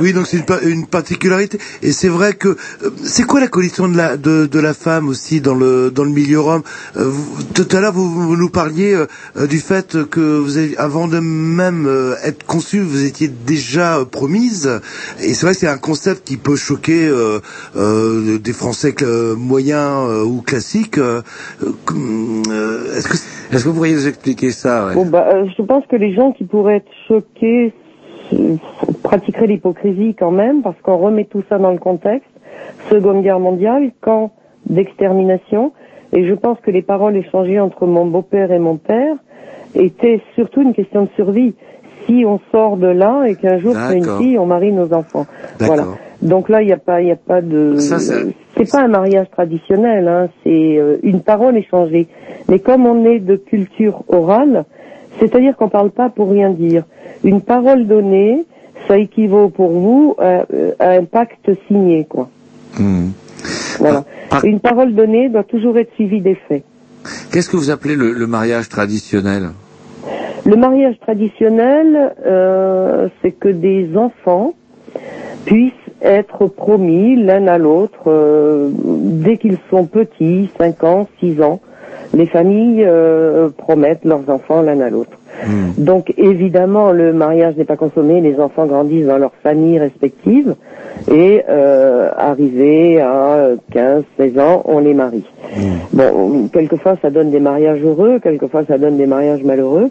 Oui, 0.00 0.12
donc 0.12 0.26
c'est 0.26 0.38
une, 0.38 0.44
pa- 0.44 0.60
une 0.62 0.86
particularité. 0.86 1.58
Et 1.82 1.92
c'est 1.92 2.08
vrai 2.08 2.32
que 2.34 2.48
euh, 2.48 2.90
c'est 3.02 3.24
quoi 3.24 3.40
la 3.40 3.48
condition 3.48 3.88
de 3.88 3.96
la 3.96 4.16
de, 4.16 4.46
de 4.46 4.58
la 4.60 4.72
femme 4.72 5.08
aussi 5.08 5.40
dans 5.40 5.54
le 5.54 5.90
dans 5.90 6.04
le 6.04 6.10
milieu 6.10 6.40
rome 6.40 6.62
Euh, 6.96 7.10
Tout 7.54 7.68
à 7.72 7.80
l'heure, 7.80 7.92
vous, 7.92 8.08
vous 8.08 8.36
nous 8.36 8.48
parliez 8.48 8.94
euh, 8.94 9.06
euh, 9.36 9.46
du 9.46 9.58
fait 9.58 10.04
que 10.08 10.38
vous 10.38 10.56
avez, 10.56 10.76
avant 10.78 11.06
de 11.08 11.18
même 11.18 11.86
euh, 11.86 12.14
être 12.24 12.44
conçue, 12.46 12.80
vous 12.80 13.04
étiez 13.04 13.28
déjà 13.28 13.98
euh, 13.98 14.04
promise. 14.04 14.80
Et 15.22 15.34
c'est 15.34 15.44
vrai 15.46 15.54
que 15.54 15.60
c'est 15.60 15.68
un 15.68 15.78
concept 15.78 16.26
qui 16.26 16.36
peut 16.36 16.56
choquer 16.56 17.06
euh, 17.06 17.40
euh, 17.76 18.38
des 18.38 18.52
Français 18.52 18.94
moyens 19.36 20.08
euh, 20.08 20.24
ou 20.24 20.40
classiques. 20.40 20.98
Euh, 20.98 21.20
euh, 21.62 22.96
Est-ce 22.96 23.08
que 23.08 23.14
est-ce 23.52 23.64
que 23.64 23.68
vous 23.68 23.74
pourriez 23.74 23.94
nous 23.94 24.06
expliquer 24.06 24.52
ça 24.52 24.86
ouais? 24.86 24.94
Bon, 24.94 25.04
bah, 25.06 25.26
euh, 25.34 25.44
je 25.58 25.62
pense 25.62 25.84
que 25.90 25.96
les 25.96 26.14
gens 26.14 26.32
qui 26.32 26.44
pourraient 26.44 26.76
être 26.76 26.90
choqués 27.08 27.74
pratiqueraient 29.10 29.48
l'hypocrisie 29.48 30.14
quand 30.16 30.30
même, 30.30 30.62
parce 30.62 30.80
qu'on 30.82 30.96
remet 30.96 31.24
tout 31.24 31.42
ça 31.48 31.58
dans 31.58 31.72
le 31.72 31.78
contexte. 31.78 32.30
Seconde 32.90 33.22
Guerre 33.24 33.40
mondiale, 33.40 33.90
camp 34.00 34.30
d'extermination, 34.66 35.72
et 36.12 36.24
je 36.28 36.32
pense 36.34 36.60
que 36.60 36.70
les 36.70 36.82
paroles 36.82 37.16
échangées 37.16 37.58
entre 37.58 37.86
mon 37.86 38.06
beau-père 38.06 38.52
et 38.52 38.60
mon 38.60 38.76
père 38.76 39.16
étaient 39.74 40.20
surtout 40.36 40.62
une 40.62 40.74
question 40.74 41.02
de 41.02 41.08
survie. 41.16 41.54
Si 42.06 42.24
on 42.24 42.38
sort 42.52 42.76
de 42.76 42.86
là 42.86 43.24
et 43.26 43.34
qu'un 43.34 43.58
jour 43.58 43.74
c'est 43.74 43.98
une 43.98 44.18
fille, 44.18 44.38
on 44.38 44.46
marie 44.46 44.70
nos 44.72 44.92
enfants. 44.92 45.26
Voilà. 45.58 45.86
Donc 46.22 46.48
là, 46.48 46.62
il 46.62 46.66
n'y 46.66 46.72
a 46.72 46.76
pas, 46.76 47.00
il 47.02 47.08
y 47.08 47.12
a 47.12 47.16
pas 47.16 47.40
de. 47.40 47.76
C'est- 47.78 48.70
pas 48.70 48.82
un 48.82 48.88
mariage 48.88 49.28
traditionnel, 49.30 50.06
hein, 50.06 50.28
c'est 50.44 50.76
euh, 50.78 50.98
une 51.02 51.20
parole 51.22 51.56
échangée. 51.56 52.06
Mais 52.48 52.58
comme 52.60 52.86
on 52.86 53.04
est 53.06 53.18
de 53.18 53.36
culture 53.36 54.02
orale, 54.08 54.64
c'est-à-dire 55.18 55.56
qu'on 55.56 55.68
parle 55.68 55.90
pas 55.90 56.10
pour 56.10 56.30
rien 56.30 56.50
dire. 56.50 56.84
Une 57.24 57.40
parole 57.40 57.86
donnée, 57.86 58.44
ça 58.88 58.98
équivaut 58.98 59.48
pour 59.48 59.70
vous 59.70 60.16
à, 60.18 60.44
à 60.78 60.90
un 60.90 61.04
pacte 61.04 61.50
signé, 61.68 62.06
quoi. 62.08 62.28
Hmm. 62.78 63.10
Voilà. 63.78 64.04
Une 64.44 64.60
parole 64.60 64.94
donnée 64.94 65.28
doit 65.28 65.44
toujours 65.44 65.78
être 65.78 65.92
suivie 65.94 66.20
des 66.20 66.34
faits. 66.34 66.64
Qu'est-ce 67.32 67.48
que 67.48 67.56
vous 67.56 67.70
appelez 67.70 67.96
le, 67.96 68.12
le 68.12 68.26
mariage 68.26 68.68
traditionnel? 68.68 69.50
Le 70.44 70.56
mariage 70.56 70.98
traditionnel, 71.00 72.14
euh, 72.26 73.08
c'est 73.20 73.32
que 73.32 73.48
des 73.48 73.96
enfants 73.96 74.54
puissent 75.44 75.72
être 76.02 76.46
promis 76.46 77.16
l'un 77.16 77.46
à 77.46 77.58
l'autre 77.58 78.04
euh, 78.06 78.70
dès 78.74 79.36
qu'ils 79.36 79.58
sont 79.70 79.84
petits, 79.84 80.50
5 80.58 80.84
ans, 80.84 81.08
6 81.20 81.42
ans. 81.42 81.60
Les 82.14 82.26
familles 82.26 82.84
euh, 82.86 83.50
promettent 83.50 84.04
leurs 84.04 84.28
enfants 84.28 84.62
l'un 84.62 84.80
à 84.80 84.90
l'autre. 84.90 85.18
Donc 85.78 86.12
évidemment, 86.18 86.92
le 86.92 87.12
mariage 87.12 87.56
n'est 87.56 87.64
pas 87.64 87.76
consommé, 87.76 88.20
les 88.20 88.38
enfants 88.38 88.66
grandissent 88.66 89.06
dans 89.06 89.18
leurs 89.18 89.34
familles 89.42 89.78
respectives 89.78 90.54
et 91.10 91.42
euh, 91.48 92.10
arrivés 92.16 93.00
à 93.00 93.50
15, 93.72 94.04
16 94.18 94.38
ans, 94.38 94.62
on 94.66 94.80
les 94.80 94.94
marie. 94.94 95.24
Bon, 95.92 96.48
quelquefois 96.52 96.96
ça 97.00 97.10
donne 97.10 97.30
des 97.30 97.40
mariages 97.40 97.82
heureux, 97.82 98.18
quelquefois 98.22 98.64
ça 98.66 98.76
donne 98.76 98.96
des 98.96 99.06
mariages 99.06 99.42
malheureux. 99.42 99.90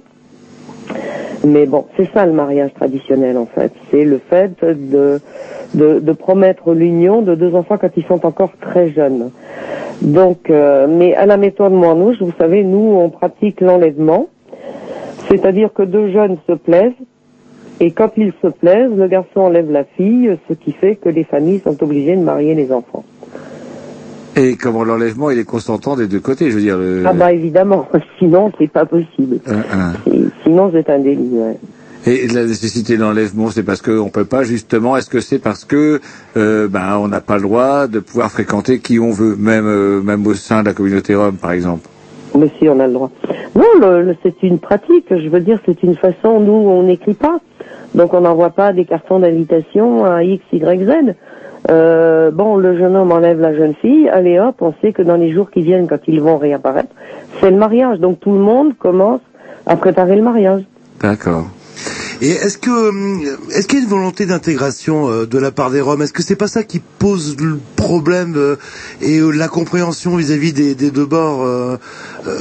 Mais 1.46 1.66
bon, 1.66 1.86
c'est 1.96 2.10
ça 2.14 2.26
le 2.26 2.34
mariage 2.34 2.74
traditionnel 2.74 3.38
en 3.38 3.46
fait. 3.46 3.72
C'est 3.92 4.04
le 4.04 4.20
fait 4.30 4.52
de, 4.62 5.20
de, 5.74 6.00
de 6.00 6.12
promettre 6.12 6.74
l'union 6.74 7.22
de 7.22 7.34
deux 7.34 7.56
enfants 7.56 7.78
quand 7.80 7.92
ils 7.96 8.06
sont 8.06 8.26
encore 8.26 8.52
très 8.60 8.90
jeunes. 8.90 9.30
Donc, 10.02 10.50
euh, 10.50 10.88
mais 10.90 11.16
à 11.16 11.26
la 11.26 11.38
méthode 11.38 11.74
Moinouche, 11.74 12.18
vous 12.22 12.34
savez, 12.38 12.64
nous 12.64 12.96
on 12.98 13.10
pratique 13.10 13.62
l'enlèvement, 13.62 14.28
c'est-à-dire 15.30 15.70
que 15.74 15.84
deux 15.84 16.12
jeunes 16.12 16.38
se 16.48 16.54
plaisent 16.54 16.92
et 17.80 17.92
quand 17.92 18.12
ils 18.18 18.34
se 18.42 18.48
plaisent, 18.48 18.92
le 18.96 19.08
garçon 19.08 19.42
enlève 19.42 19.72
la 19.72 19.86
fille, 19.86 20.38
ce 20.50 20.54
qui 20.54 20.74
fait 20.74 20.96
que 20.96 21.10
les 21.10 21.24
familles 21.24 21.62
sont 21.64 21.82
obligées 21.82 22.16
de 22.16 22.22
marier 22.22 22.54
les 22.56 22.72
enfants. 22.72 23.06
Et 24.36 24.56
comment 24.56 24.84
l'enlèvement, 24.84 25.32
il 25.32 25.40
est 25.40 25.46
consentant 25.46 25.96
des 25.96 26.08
deux 26.08 26.20
côtés, 26.20 26.50
je 26.50 26.56
veux 26.56 26.62
dire. 26.62 26.78
Le... 26.78 27.04
Ah 27.06 27.14
bah 27.14 27.32
évidemment, 27.32 27.88
sinon 28.20 28.52
c'est 28.58 28.72
pas 28.72 28.86
possible. 28.86 29.40
Un. 29.48 29.94
Et 30.12 30.24
Sinon 30.44 30.72
c'est 30.74 30.90
un 30.90 31.00
délit. 31.00 31.30
ouais. 31.34 31.58
Et 32.06 32.28
la 32.28 32.46
nécessité 32.46 32.96
de 32.96 33.02
l'enlèvement, 33.02 33.50
c'est 33.52 33.64
parce 33.64 33.82
qu'on 33.82 34.10
peut 34.10 34.26
pas 34.26 34.44
justement. 34.44 34.96
Est-ce 34.96 35.10
que 35.10 35.20
c'est 35.20 35.40
parce 35.40 35.66
que 35.66 36.00
euh, 36.38 36.68
ben 36.70 36.98
on 36.98 37.10
n'a 37.10 37.20
pas 37.20 37.36
le 37.36 37.42
droit 37.44 37.88
de 37.88 38.00
pouvoir 38.00 38.32
fréquenter 38.32 38.80
qui 38.80 39.00
on 39.00 39.12
veut, 39.12 39.36
même 39.36 39.68
euh, 39.68 40.02
même 40.02 40.26
au 40.26 40.34
sein 40.34 40.62
de 40.62 40.68
la 40.68 40.74
communauté 40.74 41.16
rome, 41.16 41.36
par 41.36 41.52
exemple? 41.52 41.90
Mais 42.38 42.50
si, 42.58 42.70
on 42.70 42.80
a 42.80 42.88
le 42.88 42.94
droit. 42.94 43.12
Non, 43.56 43.80
le, 43.80 44.16
c'est 44.24 44.44
une 44.44 44.60
pratique. 44.60 45.08
Je 45.10 45.28
veux 45.30 45.40
dire, 45.40 45.60
c'est 45.66 45.84
une 45.84 45.96
façon. 45.96 46.40
Nous, 46.40 46.52
on 46.52 46.84
n'écrit 46.84 47.14
pas, 47.14 47.40
donc 47.96 48.14
on 48.14 48.22
n'envoie 48.22 48.52
pas 48.52 48.74
des 48.74 48.86
cartons 48.86 49.20
d'invitation 49.20 50.06
à 50.06 50.24
X, 50.24 50.44
Y, 50.52 50.86
Z. 50.86 51.16
Euh, 51.70 52.32
bon, 52.32 52.56
le 52.56 52.78
jeune 52.78 52.96
homme 52.96 53.12
enlève 53.12 53.40
la 53.40 53.54
jeune 53.54 53.74
fille. 53.76 54.08
Allez 54.10 54.40
hop, 54.40 54.56
on 54.62 54.74
sait 54.82 54.94
que 54.94 55.02
dans 55.02 55.18
les 55.18 55.32
jours 55.32 55.52
qui 55.52 55.62
viennent, 55.62 55.88
quand 55.88 56.00
ils 56.08 56.22
vont 56.22 56.38
réapparaître, 56.38 56.94
c'est 57.40 57.52
le 57.52 57.58
mariage. 57.58 58.00
Donc 58.00 58.20
tout 58.20 58.32
le 58.32 58.40
monde 58.40 58.78
commence 58.78 59.22
à 59.66 59.76
préparer 59.76 60.16
le 60.16 60.22
mariage. 60.22 60.64
D'accord. 61.02 61.46
Et 62.22 62.32
est-ce 62.32 62.58
que 62.58 62.90
hum, 62.90 63.22
est-ce 63.56 63.68
qu'il 63.68 63.80
y 63.80 63.82
a 63.82 63.86
une 63.86 63.90
volonté 63.90 64.26
d'intégration 64.26 65.10
euh, 65.10 65.26
de 65.26 65.38
la 65.40 65.52
part 65.52 65.72
des 65.72 65.80
Roms? 65.82 66.02
Est-ce 66.02 66.12
que 66.14 66.22
c'est 66.24 66.36
pas 66.36 66.48
ça 66.48 66.64
qui 66.64 66.80
pose 66.80 67.38
le 67.40 67.60
problème 67.78 68.34
euh, 68.36 68.56
et 69.02 69.20
euh, 69.20 69.30
l'incompréhension 69.32 70.16
vis-à-vis 70.18 70.52
des, 70.54 70.76
des 70.76 70.92
deux 70.92 71.06
bords 71.06 71.44
euh, 71.44 71.78
euh, 72.28 72.38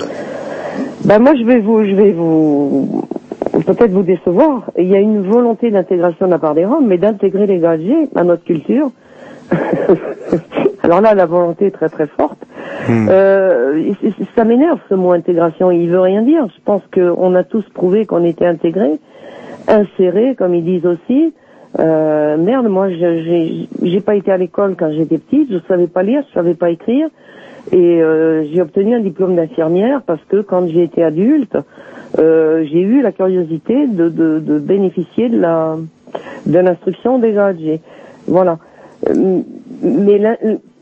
Ben 1.04 1.20
moi, 1.20 1.34
je 1.36 1.44
vais 1.44 1.60
vous, 1.60 1.84
je 1.84 1.94
vais 1.94 2.12
vous, 2.12 3.04
peut-être 3.66 3.92
vous 3.92 4.02
décevoir. 4.02 4.64
Il 4.76 4.88
y 4.88 4.96
a 4.96 5.00
une 5.00 5.22
volonté 5.28 5.70
d'intégration 5.70 6.26
de 6.26 6.32
la 6.32 6.38
part 6.38 6.54
des 6.54 6.64
Roms, 6.64 6.86
mais 6.86 6.98
d'intégrer 6.98 7.46
les 7.46 7.58
gadgets 7.60 8.08
à 8.16 8.24
notre 8.24 8.42
culture. 8.44 8.90
Alors 10.82 11.00
là, 11.00 11.14
la 11.14 11.26
volonté 11.26 11.66
est 11.66 11.70
très 11.70 11.88
très 11.88 12.06
forte. 12.06 12.38
Euh, 12.90 13.92
c- 14.00 14.12
c- 14.18 14.24
ça 14.36 14.44
m'énerve 14.44 14.78
ce 14.88 14.94
mot 14.94 15.12
intégration. 15.12 15.70
Il 15.70 15.88
veut 15.90 16.00
rien 16.00 16.22
dire. 16.22 16.46
Je 16.48 16.60
pense 16.64 16.82
qu'on 16.92 17.34
a 17.34 17.44
tous 17.44 17.64
prouvé 17.74 18.06
qu'on 18.06 18.24
était 18.24 18.46
intégrés, 18.46 18.98
insérés, 19.68 20.34
comme 20.36 20.54
ils 20.54 20.64
disent 20.64 20.86
aussi. 20.86 21.32
Euh, 21.78 22.36
merde, 22.38 22.66
moi, 22.68 22.88
j'ai 22.90 24.00
pas 24.00 24.14
été 24.16 24.32
à 24.32 24.36
l'école 24.38 24.74
quand 24.76 24.90
j'étais 24.92 25.18
petite. 25.18 25.52
Je 25.52 25.58
savais 25.68 25.86
pas 25.86 26.02
lire, 26.02 26.22
je 26.28 26.34
savais 26.34 26.54
pas 26.54 26.70
écrire. 26.70 27.08
Et 27.70 28.02
euh, 28.02 28.44
j'ai 28.50 28.62
obtenu 28.62 28.94
un 28.94 29.00
diplôme 29.00 29.36
d'infirmière 29.36 30.00
parce 30.06 30.24
que 30.24 30.40
quand 30.40 30.66
j'ai 30.68 30.82
été 30.84 31.02
adulte, 31.04 31.56
euh, 32.18 32.64
j'ai 32.64 32.80
eu 32.80 33.02
la 33.02 33.12
curiosité 33.12 33.86
de, 33.86 34.08
de, 34.08 34.38
de 34.38 34.58
bénéficier 34.58 35.28
de 35.28 35.38
la 35.38 35.76
de 36.46 36.58
l'instruction 36.58 37.18
gadgets. 37.18 37.82
Voilà. 38.26 38.58
Euh, 39.08 39.40
Mais 39.82 40.16
l'in- 40.18 40.36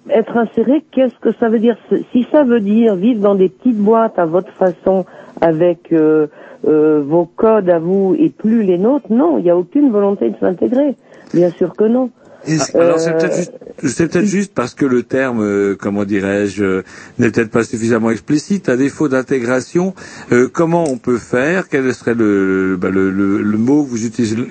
être 0.09 0.37
inséré, 0.37 0.85
qu'est-ce 0.93 1.19
que 1.21 1.33
ça 1.41 1.49
veut 1.49 1.59
dire? 1.59 1.77
Si 2.13 2.25
ça 2.31 2.45
veut 2.45 2.61
dire 2.61 2.95
vivre 2.95 3.21
dans 3.21 3.35
des 3.35 3.49
petites 3.49 3.77
boîtes 3.79 4.17
à 4.21 4.25
votre 4.27 4.53
façon, 4.53 5.05
avec 5.41 5.93
euh, 5.93 6.29
euh, 6.67 7.03
vos 7.07 7.27
codes 7.27 7.71
à 7.71 7.79
vous 7.79 8.17
et 8.19 8.29
plus 8.29 8.63
les 8.63 8.79
nôtres, 8.79 9.11
non, 9.11 9.39
il 9.39 9.45
n'y 9.45 9.51
a 9.51 9.57
aucune 9.57 9.91
volonté 9.91 10.31
de 10.31 10.37
s'intégrer. 10.39 10.97
Bien 11.33 11.51
sûr 11.51 11.75
que 11.77 11.85
non. 11.85 12.11
Alors 12.75 13.01
c'est 13.01 13.13
peut-être 13.13 13.35
juste, 13.35 14.25
juste 14.25 14.55
parce 14.55 14.75
que 14.75 14.87
le 14.87 15.03
terme, 15.03 15.43
euh, 15.43 15.77
comment 15.79 16.05
dirais-je, 16.05 16.63
euh, 16.63 16.83
n'est 17.19 17.31
peut-être 17.31 17.51
pas 17.51 17.65
suffisamment 17.65 18.11
explicite. 18.11 18.69
À 18.69 18.77
défaut 18.77 19.09
d'intégration, 19.09 19.95
comment 20.53 20.85
on 20.89 20.97
peut 20.97 21.19
faire? 21.19 21.69
Quel 21.69 21.93
serait 21.93 22.15
le, 22.15 22.77
bah, 22.81 22.91
mot 22.91 23.83
que 23.83 23.89
vous, 23.89 23.97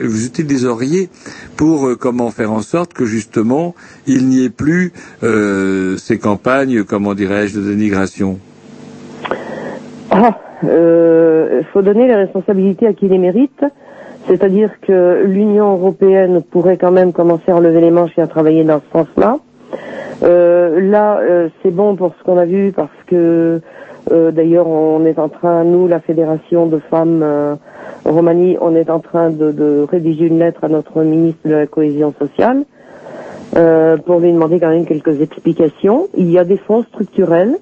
vous 0.09 0.25
utiliseriez 0.25 1.09
pour 1.55 1.97
comment 1.97 2.31
faire 2.31 2.51
en 2.51 2.61
sorte 2.61 2.93
que 2.93 3.05
justement 3.05 3.75
il 4.07 4.27
n'y 4.27 4.43
ait 4.43 4.49
plus 4.49 4.91
ces 5.21 6.19
campagnes, 6.19 6.83
comment 6.83 7.13
dirais-je, 7.13 7.59
de 7.59 7.69
dénigration? 7.69 8.39
Ah, 10.11 10.37
euh, 10.63 11.61
faut 11.73 11.81
donner 11.81 12.07
les 12.07 12.15
responsabilités 12.15 12.87
à 12.87 12.93
qui 12.93 13.07
les 13.07 13.17
mérite. 13.17 13.63
C'est-à-dire 14.27 14.71
que 14.81 15.23
l'Union 15.25 15.73
européenne 15.73 16.41
pourrait 16.41 16.77
quand 16.77 16.91
même 16.91 17.13
commencer 17.13 17.51
à 17.51 17.55
enlever 17.55 17.81
les 17.81 17.91
manches 17.91 18.17
et 18.17 18.21
à 18.21 18.27
travailler 18.27 18.63
dans 18.63 18.79
ce 18.79 18.91
sens-là. 18.91 19.37
Euh, 20.23 20.79
là, 20.79 21.19
euh, 21.19 21.49
c'est 21.61 21.71
bon 21.71 21.95
pour 21.95 22.13
ce 22.17 22.23
qu'on 22.23 22.37
a 22.37 22.45
vu 22.45 22.71
parce 22.71 22.89
que 23.07 23.61
euh, 24.11 24.31
d'ailleurs 24.31 24.67
on 24.67 25.03
est 25.05 25.19
en 25.19 25.29
train, 25.29 25.63
nous, 25.63 25.87
la 25.87 25.99
fédération 25.99 26.65
de 26.65 26.79
femmes 26.79 27.21
euh, 27.21 27.55
Romanie, 28.05 28.57
on 28.61 28.75
est 28.75 28.89
en 28.89 28.99
train 28.99 29.29
de, 29.29 29.51
de 29.51 29.85
rédiger 29.89 30.27
une 30.27 30.39
lettre 30.39 30.63
à 30.63 30.69
notre 30.69 31.03
ministre 31.03 31.41
de 31.47 31.53
la 31.53 31.67
cohésion 31.67 32.13
sociale 32.17 32.63
euh, 33.57 33.97
pour 33.97 34.19
lui 34.19 34.31
demander 34.31 34.59
quand 34.59 34.69
même 34.69 34.85
quelques 34.85 35.21
explications. 35.21 36.07
Il 36.15 36.31
y 36.31 36.37
a 36.37 36.45
des 36.45 36.57
fonds 36.57 36.83
structurels 36.83 37.57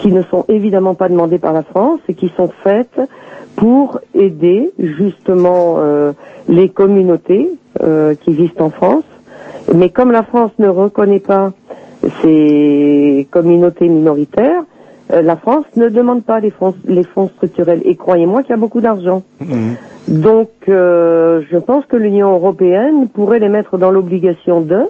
qui 0.00 0.08
ne 0.08 0.22
sont 0.22 0.44
évidemment 0.48 0.94
pas 0.94 1.08
demandés 1.08 1.38
par 1.38 1.52
la 1.52 1.62
France 1.62 2.00
et 2.08 2.14
qui 2.14 2.32
sont 2.36 2.50
faites 2.62 3.00
pour 3.56 4.00
aider 4.14 4.72
justement 4.78 5.76
euh, 5.78 6.12
les 6.48 6.68
communautés 6.68 7.50
euh, 7.82 8.14
qui 8.14 8.32
vivent 8.32 8.54
en 8.58 8.70
France. 8.70 9.04
Mais 9.74 9.90
comme 9.90 10.10
la 10.10 10.22
France 10.22 10.50
ne 10.58 10.68
reconnaît 10.68 11.20
pas 11.20 11.52
ces 12.22 13.28
communautés 13.30 13.88
minoritaires, 13.88 14.62
euh, 15.12 15.22
la 15.22 15.36
France 15.36 15.66
ne 15.76 15.88
demande 15.88 16.24
pas 16.24 16.40
les 16.40 16.50
fonds, 16.50 16.74
les 16.86 17.04
fonds 17.04 17.28
structurels. 17.28 17.82
Et 17.84 17.96
croyez-moi 17.96 18.42
qu'il 18.42 18.50
y 18.50 18.54
a 18.54 18.56
beaucoup 18.56 18.80
d'argent. 18.80 19.22
Donc, 20.08 20.50
euh, 20.68 21.42
je 21.50 21.58
pense 21.58 21.84
que 21.86 21.96
l'Union 21.96 22.32
européenne 22.32 23.08
pourrait 23.08 23.38
les 23.38 23.48
mettre 23.48 23.78
dans 23.78 23.90
l'obligation 23.90 24.60
de 24.60 24.80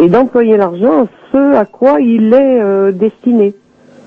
et 0.00 0.08
d'employer 0.08 0.56
l'argent 0.56 1.02
à 1.02 1.06
ce 1.32 1.54
à 1.54 1.64
quoi 1.64 2.00
il 2.00 2.32
est 2.32 2.92
destiné. 2.92 3.54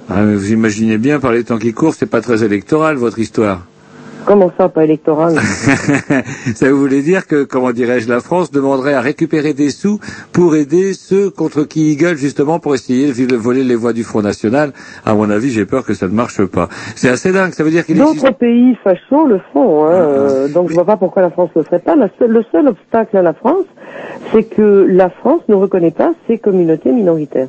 Ah, 0.10 0.24
vous 0.24 0.54
imaginez 0.54 0.98
bien, 0.98 1.20
par 1.20 1.34
les 1.34 1.44
temps 1.44 1.58
qui 1.58 1.74
courent, 1.74 1.94
c'est 1.94 2.06
pas 2.06 2.22
très 2.22 2.44
électoral, 2.44 2.96
votre 2.96 3.20
histoire. 3.20 3.66
Comment 4.28 4.52
ça, 4.58 4.68
pas 4.68 4.84
électoral 4.84 5.36
Ça 6.56 6.70
voulait 6.74 7.02
dire 7.02 7.28
que, 7.28 7.46
comment 7.46 7.72
dirais-je, 7.72 8.10
la 8.10 8.20
France 8.20 8.52
demanderait 8.52 8.94
à 8.94 9.00
récupérer 9.00 9.54
des 9.54 9.70
sous 9.70 10.02
pour 10.34 10.58
aider 10.58 10.92
ceux 10.94 11.30
contre 11.30 11.64
qui 11.64 11.94
ils 11.94 11.96
gueulent, 11.96 12.18
justement, 12.18 12.60
pour 12.60 12.76
essayer 12.76 13.14
de 13.14 13.36
voler 13.38 13.64
les 13.64 13.76
voix 13.76 13.94
du 13.94 14.04
Front 14.04 14.22
National. 14.22 14.74
À 15.06 15.14
mon 15.14 15.30
avis, 15.30 15.50
j'ai 15.52 15.66
peur 15.66 15.86
que 15.86 15.94
ça 15.94 16.10
ne 16.10 16.14
marche 16.14 16.44
pas. 16.44 16.68
C'est 16.98 17.08
assez 17.08 17.32
dingue, 17.32 17.54
ça 17.54 17.64
veut 17.64 17.72
dire 17.72 17.86
qu'il 17.86 18.02
existe... 18.02 18.26
D'autres 18.26 18.38
pays 18.38 18.76
fachos 18.84 19.28
le 19.28 19.40
font, 19.54 19.86
hein, 19.86 19.92
euh, 19.92 20.48
donc 20.50 20.68
je 20.68 20.74
vois 20.74 20.84
pas 20.84 20.98
pourquoi 20.98 21.22
la 21.22 21.30
France 21.30 21.52
le 21.56 21.64
ferait 21.64 21.80
pas. 21.80 21.96
La 21.96 22.10
seule- 22.20 22.32
le 22.32 22.44
seul 22.52 22.68
obstacle 22.68 23.16
à 23.16 23.22
la 23.22 23.32
France, 23.34 23.64
c'est 24.34 24.44
que 24.44 24.86
la 24.90 25.10
France 25.10 25.40
ne 25.48 25.56
reconnaît 25.56 25.92
pas 25.92 26.14
ces 26.28 26.38
communautés 26.38 26.92
minoritaires. 26.92 27.48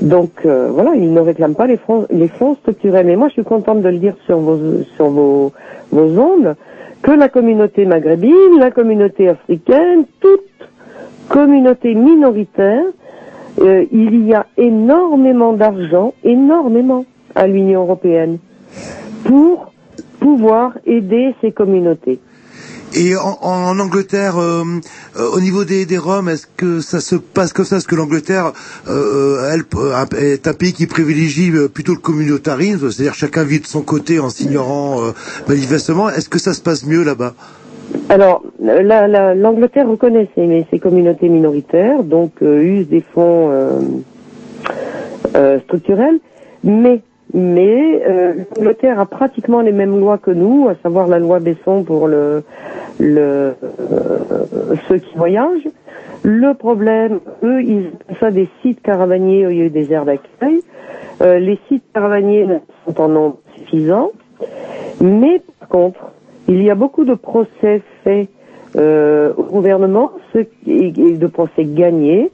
Donc 0.00 0.30
euh, 0.44 0.68
voilà, 0.72 0.94
ils 0.94 1.12
ne 1.12 1.20
réclament 1.20 1.54
pas 1.54 1.66
les 1.66 1.76
fonds, 1.76 2.06
les 2.10 2.28
fonds 2.28 2.56
structurels. 2.56 3.06
Mais 3.06 3.16
moi, 3.16 3.28
je 3.28 3.34
suis 3.34 3.44
contente 3.44 3.80
de 3.82 3.88
le 3.88 3.98
dire 3.98 4.14
sur 4.26 4.38
vos 4.38 4.58
sur 4.96 5.08
vos 5.08 5.52
vos 5.92 6.03
que 7.02 7.10
la 7.10 7.28
communauté 7.28 7.84
maghrébine, 7.84 8.58
la 8.58 8.70
communauté 8.70 9.28
africaine, 9.28 10.06
toute 10.20 10.40
communauté 11.28 11.94
minoritaire, 11.94 12.84
euh, 13.60 13.84
il 13.92 14.26
y 14.26 14.34
a 14.34 14.46
énormément 14.56 15.52
d'argent, 15.52 16.14
énormément 16.24 17.04
à 17.34 17.46
l'Union 17.46 17.82
européenne 17.82 18.38
pour 19.24 19.72
pouvoir 20.20 20.78
aider 20.86 21.34
ces 21.40 21.52
communautés. 21.52 22.20
Et 22.96 23.16
en, 23.16 23.38
en 23.42 23.78
Angleterre, 23.80 24.38
euh, 24.38 24.62
euh, 25.18 25.28
au 25.34 25.40
niveau 25.40 25.64
des, 25.64 25.84
des 25.84 25.98
Roms, 25.98 26.28
est-ce 26.28 26.46
que 26.56 26.80
ça 26.80 27.00
se 27.00 27.16
passe 27.16 27.52
comme 27.52 27.64
ça? 27.64 27.78
Est-ce 27.78 27.88
que 27.88 27.96
l'Angleterre, 27.96 28.52
euh, 28.88 29.50
elle, 29.52 29.64
euh, 29.76 30.04
est 30.16 30.46
un 30.46 30.52
pays 30.54 30.72
qui 30.72 30.86
privilégie 30.86 31.50
euh, 31.50 31.68
plutôt 31.68 31.92
le 31.92 31.98
communautarisme, 32.00 32.90
c'est-à-dire 32.90 33.14
chacun 33.14 33.42
vit 33.42 33.58
de 33.60 33.66
son 33.66 33.82
côté 33.82 34.20
en 34.20 34.28
s'ignorant 34.30 35.02
euh, 35.02 35.10
manifestement. 35.48 36.08
Est-ce 36.08 36.28
que 36.28 36.38
ça 36.38 36.52
se 36.54 36.60
passe 36.60 36.86
mieux 36.86 37.02
là-bas? 37.02 37.34
Alors, 38.08 38.42
la- 38.60 39.08
la- 39.08 39.34
l'Angleterre 39.34 39.88
reconnaît 39.88 40.28
ces, 40.34 40.66
ces 40.70 40.78
communautés 40.78 41.28
minoritaires, 41.28 42.02
donc 42.04 42.32
euh, 42.42 42.62
use 42.62 42.88
des 42.88 43.02
fonds 43.14 43.50
euh, 43.50 43.80
euh, 45.36 45.58
structurels, 45.60 46.18
mais 46.62 47.02
mais 47.32 48.02
euh, 48.06 48.34
l'Angleterre 48.56 49.00
a 49.00 49.06
pratiquement 49.06 49.60
les 49.60 49.72
mêmes 49.72 49.98
lois 49.98 50.18
que 50.18 50.30
nous, 50.30 50.68
à 50.68 50.74
savoir 50.82 51.06
la 51.08 51.18
loi 51.18 51.40
Besson 51.40 51.82
pour 51.82 52.06
le, 52.06 52.42
le 53.00 53.54
euh, 53.90 54.74
ceux 54.88 54.98
qui 54.98 55.16
voyagent. 55.16 55.68
Le 56.22 56.54
problème, 56.54 57.20
eux, 57.42 57.62
ils 57.62 57.90
ça 58.20 58.30
des 58.30 58.48
sites 58.62 58.80
caravaniers 58.82 59.46
au 59.46 59.50
lieu 59.50 59.68
des 59.70 59.92
aires 59.92 60.04
d'accueil. 60.04 60.60
Euh, 61.22 61.38
les 61.38 61.58
sites 61.68 61.84
caravaniers 61.92 62.46
sont 62.86 63.00
en 63.00 63.08
nombre 63.08 63.36
suffisant, 63.56 64.10
mais 65.00 65.40
par 65.60 65.68
contre, 65.68 66.12
il 66.48 66.62
y 66.62 66.70
a 66.70 66.74
beaucoup 66.74 67.04
de 67.04 67.14
procès 67.14 67.82
faits 68.02 68.28
euh, 68.76 69.32
au 69.36 69.44
gouvernement, 69.44 70.10
ce 70.32 70.38
qui- 70.40 70.92
et 70.96 71.16
de 71.16 71.26
procès 71.26 71.64
gagnés, 71.64 72.30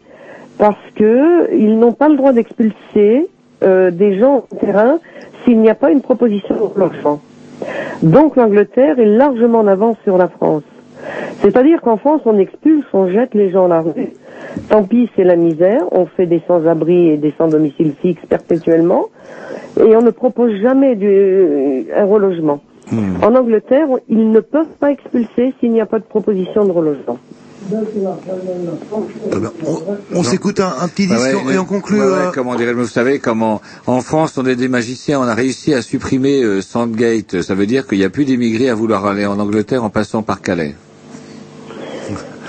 parce 0.59 0.79
que 0.95 1.53
ils 1.55 1.79
n'ont 1.79 1.93
pas 1.93 2.09
le 2.09 2.17
droit 2.17 2.33
d'expulser 2.33 3.29
euh, 3.63 3.91
des 3.91 4.19
gens 4.19 4.45
au 4.51 4.57
terrain 4.57 4.99
s'il 5.45 5.61
n'y 5.61 5.71
a 5.71 5.75
pas 5.75 5.91
une 5.91 6.03
proposition 6.03 6.55
de 6.55 6.81
logement. 6.81 7.21
Donc 8.03 8.37
l'Angleterre 8.37 8.99
est 8.99 9.07
largement 9.07 9.61
en 9.61 9.67
avance 9.67 9.97
sur 10.05 10.17
la 10.17 10.29
France. 10.29 10.63
C'est-à-dire 11.41 11.81
qu'en 11.81 11.97
France, 11.97 12.23
on 12.27 12.39
expulse, 12.39 12.85
on 12.93 13.09
jette 13.09 13.35
les 13.35 13.51
gens 13.51 13.67
à 13.67 13.69
la 13.69 13.81
rue. 13.81 14.13
Tant 14.69 14.85
pis, 14.85 15.09
c'est 15.17 15.25
la 15.25 15.37
misère. 15.37 15.83
On 15.93 16.07
fait 16.07 16.27
des 16.27 16.43
sans-abri 16.47 17.11
et 17.11 17.17
des 17.17 17.33
sans-domicile 17.39 17.95
fixe 18.01 18.25
perpétuellement. 18.27 19.07
Et 19.79 19.97
on 19.97 20.03
ne 20.03 20.11
propose 20.11 20.53
jamais 20.61 20.97
du, 20.97 21.87
un 21.97 22.05
relogement. 22.05 22.61
En 23.23 23.35
Angleterre, 23.37 23.87
ils 24.09 24.31
ne 24.31 24.41
peuvent 24.41 24.77
pas 24.81 24.91
expulser 24.91 25.55
s'il 25.61 25.71
n'y 25.71 25.81
a 25.81 25.87
pas 25.87 26.01
de 26.01 26.05
proposition 26.05 26.65
de 26.65 26.73
relogement. 26.73 27.19
On 30.15 30.23
s'écoute 30.23 30.61
un, 30.61 30.75
un 30.81 30.89
petit 30.89 31.07
Bah 31.07 31.17
disque 31.17 31.47
ouais, 31.47 31.55
et 31.55 31.59
on 31.59 31.65
conclut. 31.65 32.01
ouais, 32.01 32.07
ouais, 32.07 32.13
euh, 32.13 32.31
comment 32.35 32.55
dirais-je, 32.55 32.77
vous 32.77 32.87
savez, 32.87 33.19
comment 33.19 33.61
en 33.87 34.01
France 34.01 34.39
on 34.39 34.47
est 34.47 34.57
des 34.57 34.69
magiciens, 34.69 35.21
on 35.21 35.25
a 35.25 35.35
réussi 35.35 35.75
à 35.75 35.83
supprimer 35.83 36.43
euh, 36.43 36.61
Sandgate. 36.63 37.43
Ça 37.43 37.55
veut 37.55 37.67
dire 37.67 37.87
qu'il 37.87 37.99
n'y 37.99 38.05
a 38.05 38.11
plus 38.11 38.25
d'émigrés 38.25 38.71
à 38.71 38.75
vouloir 38.75 39.07
aller 39.07 39.27
en 39.27 39.39
Angleterre 39.39 39.85
en 39.85 39.91
passant 39.91 40.23
par 40.23 40.41
Calais. 40.41 40.75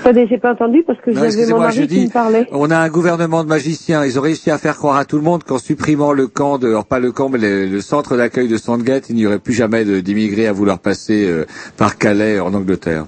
Attendez, 0.00 0.26
j'ai 0.28 0.38
pas 0.38 0.50
entendu 0.52 0.82
parce 0.84 0.98
que 1.00 1.12
j'avais 1.12 1.46
mon 1.46 1.70
je 1.70 1.82
qui 1.82 2.06
me 2.06 2.10
parlait. 2.10 2.48
on 2.50 2.72
a 2.72 2.76
un 2.76 2.88
gouvernement 2.88 3.44
de 3.44 3.48
magiciens. 3.48 4.04
Ils 4.04 4.18
ont 4.18 4.22
réussi 4.22 4.50
à 4.50 4.58
faire 4.58 4.76
croire 4.76 4.96
à 4.96 5.04
tout 5.04 5.14
le 5.16 5.22
monde 5.22 5.44
qu'en 5.44 5.58
supprimant 5.58 6.12
le 6.12 6.26
camp 6.26 6.58
de, 6.58 6.66
alors 6.66 6.86
pas 6.86 6.98
le 6.98 7.12
camp, 7.12 7.28
mais 7.28 7.38
le, 7.38 7.66
le 7.66 7.80
centre 7.80 8.16
d'accueil 8.16 8.48
de 8.48 8.56
Sandgate, 8.56 9.10
il 9.10 9.14
n'y 9.14 9.26
aurait 9.26 9.38
plus 9.38 9.52
jamais 9.52 9.84
d'immigrés 9.84 10.48
à 10.48 10.52
vouloir 10.52 10.80
passer 10.80 11.24
euh, 11.28 11.44
par 11.76 11.98
Calais 11.98 12.40
en 12.40 12.52
Angleterre. 12.52 13.06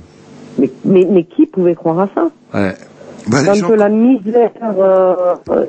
Mais, 0.58 0.70
mais, 0.84 1.06
mais 1.10 1.24
qui 1.24 1.46
pouvait 1.46 1.74
croire 1.74 2.00
à 2.00 2.08
ça 2.14 2.28
Ouais. 2.54 2.74
Quand 3.30 3.74
la 3.76 3.88
misère 3.88 4.50
euh, 4.62 5.34
euh, 5.48 5.66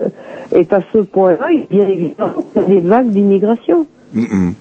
est 0.52 0.72
à 0.74 0.82
ce 0.92 1.00
point-là, 1.00 1.48
il 1.52 1.66
bien 1.68 1.88
y 1.88 2.14
a 2.20 2.62
des 2.68 2.80
vagues 2.82 3.10
d'immigration. 3.10 3.88
Mm, 4.14 4.22
mm. 4.22 4.54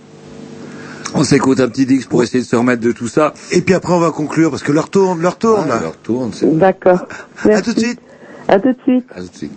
On 1.17 1.23
s'écoute 1.25 1.61
un 1.61 1.69
petit 1.69 1.87
dix 1.87 2.07
pour 2.07 2.23
essayer 2.23 2.41
de 2.41 2.49
se 2.49 2.57
remettre 2.57 2.83
de 2.83 2.93
tout 2.93 3.09
ça. 3.09 3.35
Et 3.53 3.61
puis 3.61 3.75
après 3.75 3.93
on 3.93 4.01
va 4.01 4.11
conclure 4.11 4.51
parce 4.51 4.63
que 4.63 4.73
l'heure 4.73 4.91
tourne, 4.91 5.21
l'heure 5.21 5.39
tourne. 5.39 5.69
Ah, 5.71 5.79
l'heure 5.81 5.97
tourne, 5.97 6.33
c'est 6.33 6.57
D'accord. 6.57 7.07
À 7.45 7.63
tout 7.63 7.73
de 7.73 7.79
suite. 7.79 8.01
À 8.49 8.59
tout 8.59 8.73
de 8.73 8.79
suite. 8.83 9.07
À 9.15 9.21
tout 9.21 9.29
de 9.29 9.37
suite. 9.37 9.53